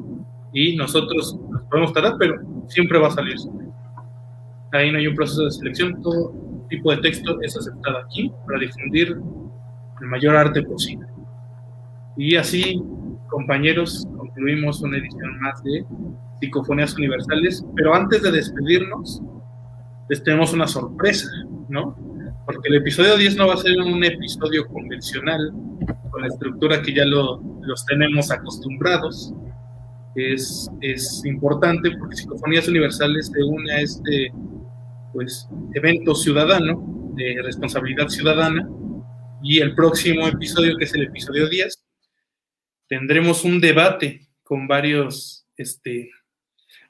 y 0.53 0.77
nosotros 0.77 1.39
nos 1.51 1.63
podemos 1.63 1.93
tardar, 1.93 2.15
pero 2.19 2.41
siempre 2.69 2.99
va 2.99 3.09
a 3.09 3.13
salir. 3.13 3.37
Ahí 4.75 4.91
no 4.91 4.99
hay 4.99 5.07
un 5.07 5.15
proceso 5.15 5.45
de 5.45 5.53
selección, 5.53 6.03
todo 6.03 6.33
tipo 6.69 6.91
de 6.91 6.97
texto 6.97 7.41
es 7.43 7.57
aceptado 7.57 7.99
aquí 7.99 8.31
para 8.45 8.59
difundir 8.59 9.17
el 10.01 10.07
mayor 10.09 10.35
arte 10.35 10.63
posible. 10.63 11.07
Y 12.17 12.35
así, 12.35 12.83
compañeros, 13.29 14.05
concluimos 14.17 14.83
una 14.83 14.99
edición 14.99 15.39
más 15.41 15.63
de 15.63 15.85
Psicofonías 16.41 16.97
Universales, 16.97 17.65
pero 17.77 17.95
antes 17.95 18.21
de 18.23 18.33
despedirnos, 18.33 19.23
les 20.09 20.25
tenemos 20.25 20.53
una 20.53 20.67
sorpresa, 20.67 21.29
¿no? 21.69 21.97
Porque 22.45 22.69
el 22.69 22.75
episodio 22.75 23.17
10 23.17 23.37
no 23.37 23.47
va 23.47 23.55
a 23.55 23.59
ser 23.59 23.81
un 23.81 24.03
episodio 24.03 24.67
convencional, 24.67 25.53
con 26.11 26.23
la 26.23 26.27
estructura 26.27 26.83
que 26.83 26.93
ya 26.93 27.05
lo, 27.05 27.41
los 27.63 27.87
tenemos 27.87 28.29
acostumbrados, 28.33 29.33
es, 30.17 30.69
es 30.81 31.25
importante 31.25 31.93
porque 31.97 32.17
Psicofonías 32.17 32.67
Universales 32.67 33.31
se 33.33 33.43
une 33.43 33.73
a 33.73 33.81
este 33.81 34.33
pues, 35.15 35.49
evento 35.73 36.15
ciudadano 36.15 37.13
de 37.17 37.41
responsabilidad 37.43 38.09
ciudadana 38.09 38.69
y 39.43 39.61
el 39.61 39.75
próximo 39.75 40.27
episodio, 40.29 40.77
que 40.77 40.85
es 40.85 40.95
el 40.95 41.05
episodio 41.05 41.49
10, 41.49 41.83
tendremos 42.89 43.45
un 43.45 43.61
debate 43.61 44.29
con 44.43 44.69
varios, 44.69 45.47
este, 45.57 46.11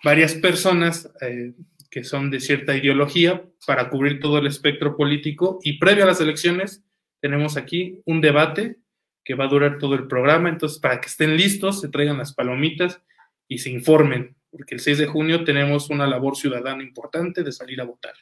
varias 0.02 0.34
personas 0.34 1.08
eh, 1.20 1.52
que 1.90 2.02
son 2.02 2.30
de 2.30 2.40
cierta 2.40 2.76
ideología 2.76 3.44
para 3.66 3.90
cubrir 3.90 4.18
todo 4.18 4.38
el 4.38 4.48
espectro 4.48 4.96
político 4.96 5.60
y 5.62 5.78
previo 5.78 6.04
a 6.04 6.08
las 6.08 6.20
elecciones 6.20 6.82
tenemos 7.24 7.56
aquí 7.56 8.02
un 8.04 8.20
debate 8.20 8.76
que 9.24 9.34
va 9.34 9.44
a 9.44 9.48
durar 9.48 9.78
todo 9.78 9.94
el 9.94 10.06
programa, 10.06 10.50
entonces 10.50 10.78
para 10.78 11.00
que 11.00 11.06
estén 11.06 11.38
listos, 11.38 11.80
se 11.80 11.88
traigan 11.88 12.18
las 12.18 12.34
palomitas 12.34 13.00
y 13.48 13.58
se 13.58 13.70
informen, 13.70 14.36
porque 14.56 14.76
el 14.76 14.80
6 14.80 14.98
de 14.98 15.06
junio 15.06 15.42
tenemos 15.42 15.90
una 15.90 16.06
labor 16.06 16.36
ciudadana 16.36 16.84
importante 16.84 17.42
de 17.42 17.50
salir 17.50 17.80
a 17.80 17.84
votar. 17.84 18.14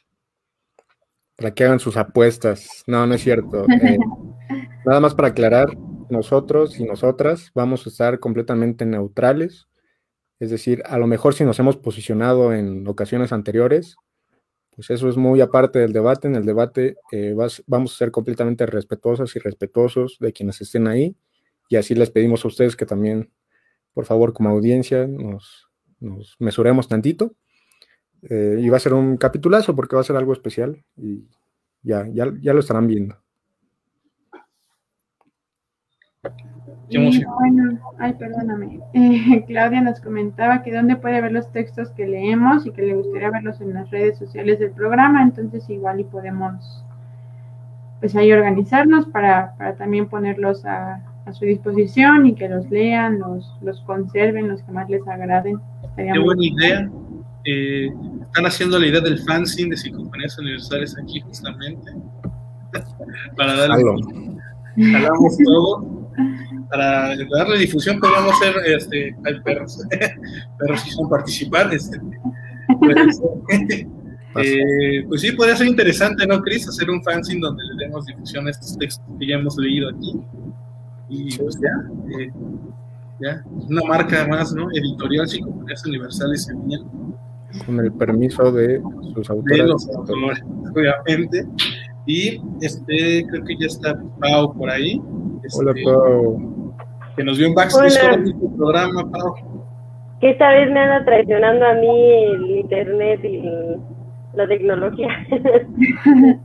Para 1.35 1.53
que 1.53 1.63
hagan 1.63 1.79
sus 1.79 1.95
apuestas. 1.95 2.83
No, 2.87 3.05
no 3.05 3.15
es 3.15 3.21
cierto. 3.21 3.65
Eh, 4.49 4.59
nada 4.85 4.99
más 4.99 5.15
para 5.15 5.29
aclarar, 5.29 5.69
nosotros 6.09 6.77
y 6.77 6.83
nosotras 6.83 7.49
vamos 7.55 7.85
a 7.85 7.89
estar 7.89 8.19
completamente 8.19 8.85
neutrales. 8.85 9.67
Es 10.37 10.49
decir, 10.51 10.83
a 10.85 10.97
lo 10.97 11.07
mejor 11.07 11.33
si 11.33 11.45
nos 11.45 11.57
hemos 11.59 11.77
posicionado 11.77 12.53
en 12.53 12.85
ocasiones 12.87 13.31
anteriores, 13.31 13.95
pues 14.75 14.89
eso 14.89 15.07
es 15.07 15.15
muy 15.15 15.39
aparte 15.39 15.79
del 15.79 15.93
debate. 15.93 16.27
En 16.27 16.35
el 16.35 16.45
debate 16.45 16.97
eh, 17.13 17.33
vamos 17.65 17.93
a 17.93 17.97
ser 17.97 18.11
completamente 18.11 18.65
respetuosas 18.65 19.33
y 19.37 19.39
respetuosos 19.39 20.17
de 20.19 20.33
quienes 20.33 20.59
estén 20.59 20.87
ahí. 20.87 21.15
Y 21.69 21.77
así 21.77 21.95
les 21.95 22.11
pedimos 22.11 22.43
a 22.43 22.49
ustedes 22.49 22.75
que 22.75 22.85
también 22.85 23.31
por 23.93 24.05
favor, 24.05 24.33
como 24.33 24.49
audiencia, 24.49 25.07
nos, 25.07 25.69
mesuremos 26.39 26.87
tantito. 26.87 27.33
Eh, 28.29 28.57
y 28.59 28.69
va 28.69 28.77
a 28.77 28.79
ser 28.79 28.93
un 28.93 29.17
capitulazo 29.17 29.75
porque 29.75 29.95
va 29.95 30.01
a 30.01 30.05
ser 30.05 30.15
algo 30.15 30.31
especial 30.31 30.81
y 30.95 31.27
ya, 31.81 32.07
ya, 32.07 32.53
lo 32.53 32.59
estarán 32.59 32.87
viendo. 32.87 33.17
Y 36.87 36.97
bueno, 36.97 37.79
ay, 37.99 38.13
perdóname. 38.13 38.79
Eh, 38.93 39.43
Claudia 39.47 39.81
nos 39.81 39.99
comentaba 39.99 40.63
que 40.63 40.73
dónde 40.73 40.95
puede 40.95 41.19
ver 41.19 41.33
los 41.33 41.51
textos 41.51 41.91
que 41.91 42.07
leemos 42.07 42.65
y 42.65 42.71
que 42.71 42.83
le 42.83 42.95
gustaría 42.95 43.29
verlos 43.29 43.59
en 43.59 43.73
las 43.73 43.91
redes 43.91 44.17
sociales 44.17 44.59
del 44.59 44.71
programa, 44.71 45.21
entonces 45.21 45.69
igual 45.69 45.99
y 45.99 46.05
podemos 46.05 46.85
pues 47.99 48.15
ahí 48.15 48.31
organizarnos 48.31 49.05
para, 49.07 49.55
para 49.57 49.75
también 49.75 50.07
ponerlos 50.07 50.65
a, 50.65 51.01
a 51.25 51.33
su 51.33 51.45
disposición 51.45 52.25
y 52.25 52.35
que 52.35 52.49
los 52.49 52.69
lean, 52.69 53.19
los, 53.19 53.57
los 53.61 53.81
conserven, 53.81 54.49
los 54.49 54.61
que 54.63 54.71
más 54.71 54.89
les 54.89 55.05
agraden. 55.07 55.59
Qué 55.95 56.19
buena 56.19 56.43
idea. 56.43 56.91
Eh, 57.45 57.89
están 58.21 58.45
haciendo 58.45 58.79
la 58.79 58.87
idea 58.87 59.01
del 59.01 59.19
fanzine 59.19 59.71
de 59.71 59.77
psicofonías 59.77 60.37
universales 60.39 60.95
aquí 61.01 61.19
justamente. 61.21 61.91
para 63.37 63.53
darle... 63.55 63.83
Jalamos 64.75 65.37
todo. 65.43 66.09
Para 66.69 67.15
darle 67.15 67.59
difusión 67.59 67.99
podríamos 67.99 68.33
hacer, 68.33 68.55
este, 68.65 69.15
hay 69.25 69.39
perros, 69.41 69.79
perros 70.59 70.83
quieren 70.83 71.09
participar. 71.09 71.73
Este, 71.73 71.99
pues, 72.79 73.21
eh, 74.35 75.05
pues 75.07 75.21
sí, 75.21 75.31
podría 75.33 75.55
ser 75.55 75.67
interesante, 75.67 76.25
¿no, 76.25 76.41
Chris? 76.41 76.67
Hacer 76.67 76.89
un 76.89 77.03
fanzine 77.03 77.41
donde 77.41 77.63
le 77.63 77.85
demos 77.85 78.05
difusión 78.05 78.47
a 78.47 78.49
estos 78.49 78.77
textos 78.77 79.05
que 79.19 79.27
ya 79.27 79.35
hemos 79.35 79.57
leído 79.57 79.89
aquí 79.89 80.19
y 81.09 81.37
pues 81.37 81.59
ya, 81.59 82.19
eh, 82.19 82.31
ya, 83.23 83.43
una 83.69 83.81
marca 83.87 84.27
más, 84.27 84.53
¿no? 84.53 84.69
Editorial 84.71 85.27
Psicofonías 85.27 85.85
Universales 85.85 86.53
Con 87.65 87.79
el 87.79 87.91
permiso 87.93 88.51
de 88.51 88.81
sus 89.13 89.29
autores. 89.29 89.57
De 89.57 89.67
los 89.67 89.89
autores, 89.89 90.43
obviamente. 90.75 91.45
Y 92.05 92.41
este, 92.61 93.25
creo 93.29 93.45
que 93.45 93.55
ya 93.57 93.67
está 93.67 93.97
Pau 94.19 94.53
por 94.57 94.69
ahí. 94.69 95.01
Hola, 95.57 95.71
este, 95.71 95.83
Pau. 95.83 96.75
Que 97.15 97.23
nos 97.23 97.37
vio 97.37 97.47
un 97.49 97.55
backstage 97.55 97.97
en 98.13 98.27
este 98.27 98.47
programa, 98.57 99.09
Pau. 99.11 99.35
Que 100.19 100.31
esta 100.31 100.49
vez 100.49 100.71
me 100.71 100.79
anda 100.79 101.05
traicionando 101.05 101.65
a 101.65 101.73
mí 101.75 102.13
el 102.13 102.51
internet 102.59 103.23
y 103.23 103.43
la 104.33 104.47
tecnología. 104.47 105.09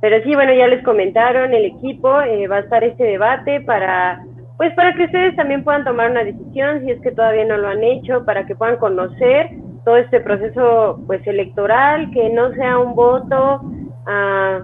Pero 0.00 0.22
sí, 0.22 0.34
bueno, 0.34 0.52
ya 0.54 0.68
les 0.68 0.84
comentaron, 0.84 1.52
el 1.54 1.64
equipo 1.64 2.20
eh, 2.20 2.46
va 2.48 2.56
a 2.56 2.60
estar 2.60 2.84
este 2.84 3.02
debate 3.02 3.62
para, 3.62 4.22
pues 4.56 4.72
para 4.74 4.94
que 4.94 5.04
ustedes 5.04 5.36
también 5.36 5.64
puedan 5.64 5.84
tomar 5.84 6.10
una 6.10 6.24
decisión 6.24 6.80
si 6.84 6.90
es 6.90 7.00
que 7.02 7.12
todavía 7.12 7.44
no 7.44 7.56
lo 7.58 7.68
han 7.68 7.84
hecho, 7.84 8.24
para 8.24 8.46
que 8.46 8.54
puedan 8.54 8.76
conocer 8.76 9.50
todo 9.84 9.96
este 9.96 10.20
proceso 10.20 11.00
pues 11.06 11.26
electoral, 11.26 12.10
que 12.10 12.30
no 12.30 12.52
sea 12.54 12.78
un 12.78 12.94
voto 12.94 13.60
ah, 14.06 14.62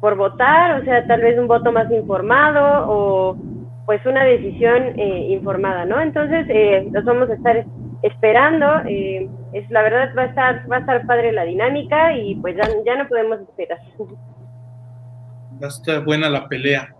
por 0.00 0.16
votar, 0.16 0.80
o 0.80 0.84
sea, 0.84 1.06
tal 1.06 1.20
vez 1.20 1.38
un 1.38 1.48
voto 1.48 1.72
más 1.72 1.90
informado 1.90 2.86
o, 2.88 3.36
pues 3.86 4.04
una 4.06 4.22
decisión 4.24 4.98
eh, 4.98 5.26
informada, 5.30 5.84
¿no? 5.84 6.00
Entonces, 6.00 6.46
eh, 6.48 6.88
los 6.92 7.04
vamos 7.04 7.28
a 7.28 7.34
estar 7.34 7.64
esperando. 8.02 8.66
Eh, 8.86 9.28
es 9.52 9.68
la 9.70 9.82
verdad 9.82 10.10
va 10.16 10.22
a 10.22 10.26
estar 10.26 10.70
va 10.70 10.76
a 10.76 10.80
estar 10.80 11.06
padre 11.06 11.32
la 11.32 11.44
dinámica 11.44 12.14
y 12.14 12.36
pues 12.36 12.56
ya, 12.56 12.68
ya 12.86 12.96
no 12.96 13.08
podemos 13.08 13.40
esperar. 13.40 13.78
Va 15.60 15.66
a 15.66 15.68
estar 15.68 16.04
buena 16.04 16.30
la 16.30 16.46
pelea. 16.46 16.94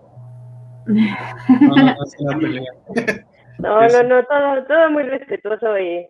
No, 0.87 1.77
no, 1.77 2.39
pelea. 2.39 2.73
no, 3.59 3.89
no, 3.89 4.03
no, 4.03 4.25
todo, 4.25 4.65
todo 4.65 4.91
muy 4.91 5.03
respetuoso. 5.05 5.79
y 5.79 6.09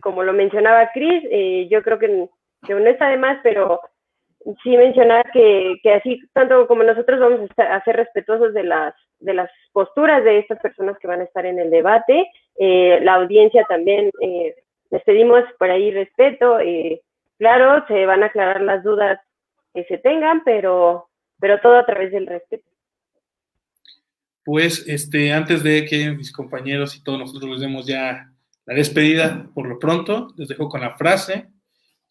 como 0.00 0.22
lo 0.22 0.32
mencionaba 0.32 0.90
Cris, 0.92 1.22
yo 1.70 1.82
creo 1.82 1.98
que, 1.98 2.28
que 2.66 2.74
no 2.74 2.86
está 2.86 3.08
de 3.08 3.18
más, 3.18 3.38
pero 3.42 3.80
sí 4.62 4.76
mencionar 4.76 5.30
que, 5.32 5.76
que 5.82 5.94
así 5.94 6.20
tanto 6.32 6.66
como 6.66 6.82
nosotros 6.82 7.18
vamos 7.18 7.40
a, 7.40 7.44
estar, 7.44 7.72
a, 7.72 7.84
ser 7.84 7.96
respetuosos 7.96 8.54
de 8.54 8.62
las, 8.62 8.94
de 9.18 9.34
las 9.34 9.50
posturas 9.72 10.22
de 10.22 10.38
estas 10.38 10.60
personas 10.60 10.96
que 10.98 11.08
van 11.08 11.20
a 11.20 11.24
estar 11.24 11.44
en 11.46 11.58
el 11.58 11.70
debate, 11.70 12.28
eh, 12.58 13.00
la 13.02 13.14
audiencia 13.14 13.64
también 13.68 14.10
eh, 14.20 14.54
les 14.90 15.02
pedimos 15.02 15.42
por 15.58 15.70
ahí 15.70 15.90
respeto, 15.90 16.60
eh, 16.60 17.02
claro, 17.38 17.84
se 17.88 18.06
van 18.06 18.22
a 18.22 18.26
aclarar 18.26 18.60
las 18.60 18.82
dudas 18.82 19.18
que 19.74 19.84
se 19.84 19.98
tengan, 19.98 20.42
pero, 20.44 21.08
pero 21.40 21.60
todo 21.60 21.76
a 21.76 21.86
través 21.86 22.12
del 22.12 22.26
respeto. 22.26 22.64
Pues 24.46 24.84
este, 24.86 25.34
antes 25.34 25.62
de 25.62 25.84
que 25.84 26.12
mis 26.12 26.32
compañeros 26.32 26.96
y 26.96 27.02
todos 27.02 27.18
nosotros 27.18 27.50
les 27.50 27.60
demos 27.60 27.86
ya 27.86 28.32
la 28.64 28.74
despedida, 28.74 29.50
por 29.54 29.68
lo 29.68 29.78
pronto, 29.78 30.32
les 30.38 30.48
dejo 30.48 30.70
con 30.70 30.80
la 30.80 30.96
frase 30.96 31.48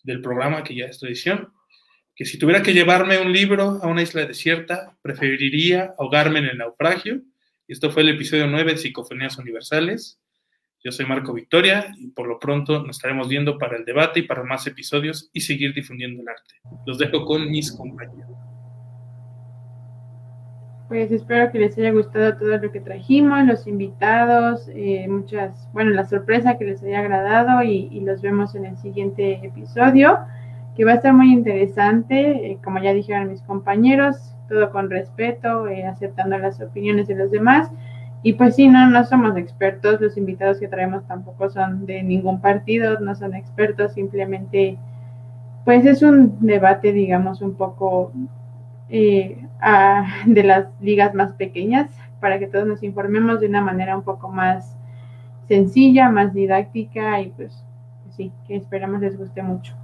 del 0.04 0.22
programa 0.22 0.64
que 0.64 0.76
ya 0.76 0.86
es 0.86 1.00
tradición 1.00 1.52
que 2.16 2.26
si 2.26 2.40
tuviera 2.40 2.64
que 2.64 2.74
llevarme 2.74 3.20
un 3.20 3.34
libro 3.34 3.80
a 3.84 3.88
una 3.88 4.02
isla 4.02 4.26
desierta, 4.26 4.98
preferiría 5.02 5.94
ahogarme 6.00 6.40
en 6.40 6.46
el 6.46 6.58
naufragio. 6.58 7.22
Y 7.68 7.74
esto 7.74 7.92
fue 7.92 8.04
el 8.04 8.10
episodio 8.10 8.48
9 8.48 8.72
de 8.72 8.78
Psicofonías 8.78 9.38
Universales. 9.38 10.20
Yo 10.82 10.92
soy 10.92 11.06
Marco 11.06 11.34
Victoria 11.34 11.94
y 11.98 12.08
por 12.08 12.28
lo 12.28 12.40
pronto 12.40 12.84
nos 12.84 12.98
estaremos 12.98 13.28
viendo 13.28 13.58
para 13.58 13.76
el 13.76 13.84
debate 13.84 14.22
y 14.22 14.24
para 14.24 14.44
más 14.44 14.66
episodios 14.66 15.30
y 15.34 15.42
seguir 15.42 15.74
difundiendo 15.74 16.22
el 16.22 16.30
arte. 16.30 16.56
Los 16.86 16.98
dejo 17.00 17.26
con 17.26 17.50
mis 17.50 17.72
compañeros. 17.72 18.55
Pues 20.88 21.12
espero 21.12 21.52
que 21.52 21.58
les 21.58 21.76
haya 21.80 21.92
gustado 21.92 22.38
todo 22.38 22.58
lo 22.58 22.72
que 22.72 22.80
trajimos, 22.80 23.44
los 23.46 23.66
invitados, 23.66 24.70
eh, 24.72 25.08
muchas, 25.10 25.68
bueno, 25.74 25.90
la 25.92 26.06
sorpresa 26.06 26.60
que 26.60 26.66
les 26.66 26.84
haya 26.84 27.00
agradado 27.00 27.64
y, 27.64 28.00
los 28.02 28.22
vemos 28.22 28.54
en 28.54 28.66
el 28.66 28.78
siguiente 28.78 29.40
episodio 29.44 30.20
que 30.76 30.86
va 30.86 30.92
a 30.92 30.96
estar 30.96 31.14
muy 31.14 31.34
interesante, 31.34 32.52
eh, 32.52 32.60
como 32.64 32.80
ya 32.80 32.94
dijeron 32.94 33.30
mis 33.30 33.42
compañeros, 33.42 34.36
todo 34.48 34.70
con 34.72 34.92
respeto, 34.92 35.68
eh, 35.68 35.86
aceptando 35.86 36.38
las 36.38 36.62
opiniones 36.62 37.08
de 37.08 37.16
los 37.16 37.32
demás. 37.32 37.72
Y 38.22 38.34
pues 38.34 38.56
sí, 38.56 38.68
no, 38.68 38.88
no 38.90 39.06
somos 39.06 39.38
expertos, 39.38 40.02
los 40.02 40.18
invitados 40.18 40.60
que 40.60 40.68
traemos 40.68 41.04
tampoco 41.08 41.50
son 41.50 41.86
de 41.88 42.04
ningún 42.04 42.42
partido, 42.42 43.00
no 43.00 43.16
son 43.16 43.34
expertos, 43.34 43.94
simplemente 43.94 44.78
pues 45.64 45.84
es 45.86 46.04
un 46.04 46.38
debate, 46.46 46.92
digamos, 46.92 47.42
un 47.42 47.56
poco 47.56 48.12
eh, 48.90 49.45
de 50.26 50.44
las 50.44 50.68
ligas 50.82 51.14
más 51.14 51.34
pequeñas 51.34 51.90
para 52.20 52.40
que 52.40 52.48
todos 52.48 52.66
nos 52.66 52.84
informemos 52.84 53.40
de 53.40 53.48
una 53.48 53.62
manera 53.62 53.98
un 53.98 54.04
poco 54.04 54.30
más 54.30 54.78
sencilla, 55.48 56.10
más 56.10 56.34
didáctica 56.34 57.22
y 57.22 57.30
pues 57.30 57.54
sí, 58.16 58.32
que 58.48 58.56
esperamos 58.56 59.02
les 59.02 59.18
guste 59.18 59.44
mucho. 59.44 59.76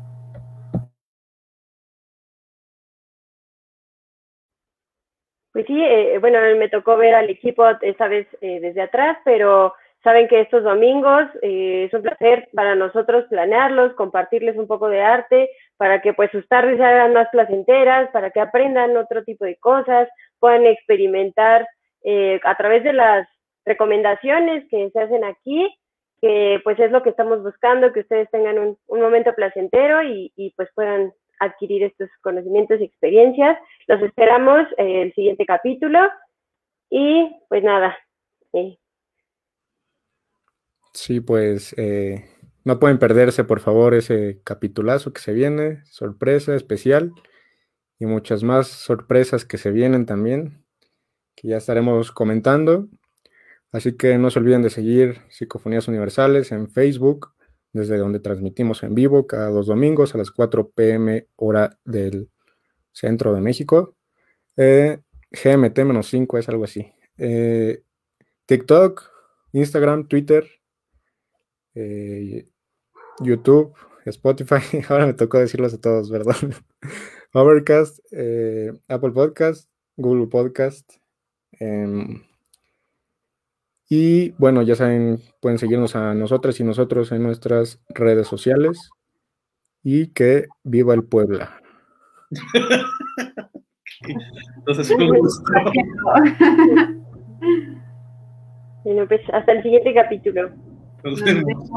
Pues 5.54 5.66
sí, 5.68 5.84
eh, 5.84 6.18
bueno, 6.20 6.40
me 6.58 6.70
tocó 6.70 6.96
ver 6.96 7.14
al 7.14 7.30
equipo 7.30 7.66
esta 7.82 8.08
vez 8.08 8.26
eh, 8.40 8.60
desde 8.62 8.82
atrás, 8.82 9.18
pero 9.26 9.74
saben 10.02 10.28
que 10.28 10.42
estos 10.42 10.64
domingos 10.64 11.24
eh, 11.42 11.86
es 11.86 11.94
un 11.94 12.02
placer 12.02 12.50
para 12.54 12.74
nosotros 12.76 13.26
planearlos, 13.30 13.94
compartirles 13.94 14.56
un 14.56 14.68
poco 14.68 14.88
de 14.88 15.02
arte, 15.02 15.50
para 15.82 16.00
que 16.00 16.14
pues 16.14 16.30
sus 16.30 16.48
tardes 16.48 16.78
se 16.78 16.84
hagan 16.84 17.12
más 17.12 17.28
placenteras, 17.32 18.12
para 18.12 18.30
que 18.30 18.40
aprendan 18.40 18.96
otro 18.98 19.24
tipo 19.24 19.46
de 19.46 19.56
cosas, 19.56 20.08
puedan 20.38 20.68
experimentar 20.68 21.68
a 22.44 22.56
través 22.56 22.84
de 22.84 22.94
las 22.94 23.28
recomendaciones 23.66 24.64
que 24.70 24.92
se 24.92 25.00
hacen 25.00 25.24
aquí, 25.24 25.76
que 26.22 26.62
pues 26.64 26.80
es 26.80 26.92
lo 26.92 27.02
que 27.02 27.10
estamos 27.10 27.42
buscando, 27.42 27.92
que 27.92 28.02
ustedes 28.02 28.30
tengan 28.30 28.60
un, 28.60 28.78
momento 29.02 29.34
placentero 29.34 30.04
y, 30.04 30.54
pues 30.56 30.70
puedan 30.76 31.14
adquirir 31.40 31.82
estos 31.82 32.12
conocimientos 32.22 32.80
y 32.80 32.84
experiencias. 32.84 33.58
Los 33.88 34.04
esperamos 34.04 34.68
en 34.78 34.98
el 34.98 35.14
siguiente 35.16 35.48
capítulo 35.48 35.98
y 36.92 37.36
pues 37.50 37.64
nada. 37.64 37.98
Sí, 40.94 41.22
pues 41.22 41.74
eh, 41.76 42.24
no 42.64 42.80
pueden 42.80 43.00
perderse 43.00 43.44
por 43.44 43.60
favor 43.60 43.94
ese 43.94 44.42
capitulazo 44.44 45.14
que 45.14 45.22
se 45.22 45.34
viene, 45.34 45.84
sorpresa 45.86 46.56
especial 46.56 47.14
y 48.00 48.06
muchas 48.06 48.44
más 48.44 48.68
sorpresas 48.68 49.46
que 49.46 49.58
se 49.58 49.72
vienen 49.72 50.06
también, 50.06 50.64
que 51.36 51.50
ya 51.50 51.58
estaremos 51.58 52.12
comentando. 52.12 52.88
Así 53.72 53.96
que 53.96 54.18
no 54.18 54.30
se 54.30 54.40
olviden 54.40 54.62
de 54.62 54.70
seguir 54.70 55.22
Psicofonías 55.30 55.88
Universales 55.88 56.52
en 56.52 56.70
Facebook, 56.70 57.34
desde 57.74 57.98
donde 57.98 58.20
transmitimos 58.20 58.84
en 58.84 58.96
vivo 58.96 59.28
cada 59.28 59.50
dos 59.50 59.68
domingos 59.68 60.14
a 60.14 60.18
las 60.18 60.30
4 60.32 60.72
pm 60.72 61.28
hora 61.38 61.78
del 61.86 62.30
centro 62.92 63.34
de 63.34 63.42
México. 63.42 63.96
Eh, 64.58 65.00
GMT-5 65.32 66.40
es 66.40 66.50
algo 66.50 66.66
así. 66.66 66.92
Eh, 67.18 67.84
TikTok, 68.46 69.10
Instagram, 69.54 70.08
Twitter, 70.08 70.48
eh, 71.76 72.46
YouTube, 73.20 73.74
Spotify. 74.06 74.62
Ahora 74.90 75.06
me 75.06 75.14
tocó 75.14 75.40
decirlos 75.40 75.74
a 75.74 75.82
todos, 75.82 76.10
¿verdad? 76.10 76.36
Overcast, 77.34 78.00
Apple 78.88 79.12
Podcast, 79.12 79.70
Google 79.96 80.28
Podcast. 80.28 80.92
Em, 81.60 82.22
y 83.94 84.32
bueno, 84.38 84.62
ya 84.62 84.76
saben, 84.76 85.20
pueden 85.42 85.58
seguirnos 85.58 85.98
a 85.98 86.14
nosotras 86.14 86.58
y 86.62 86.64
nosotros 86.64 87.12
en 87.12 87.24
nuestras 87.24 87.82
redes 87.90 88.26
sociales. 88.26 88.90
Y 89.84 90.08
que 90.14 90.48
viva 90.64 90.94
el 90.94 91.04
Puebla. 91.04 91.62
Entonces, 94.58 94.96
Bueno, 98.84 99.08
pues 99.08 99.22
hasta 99.34 99.52
el 99.52 99.62
siguiente 99.62 99.94
capítulo. 99.94 100.52
Nos 101.04 101.22
vemos. 101.22 101.70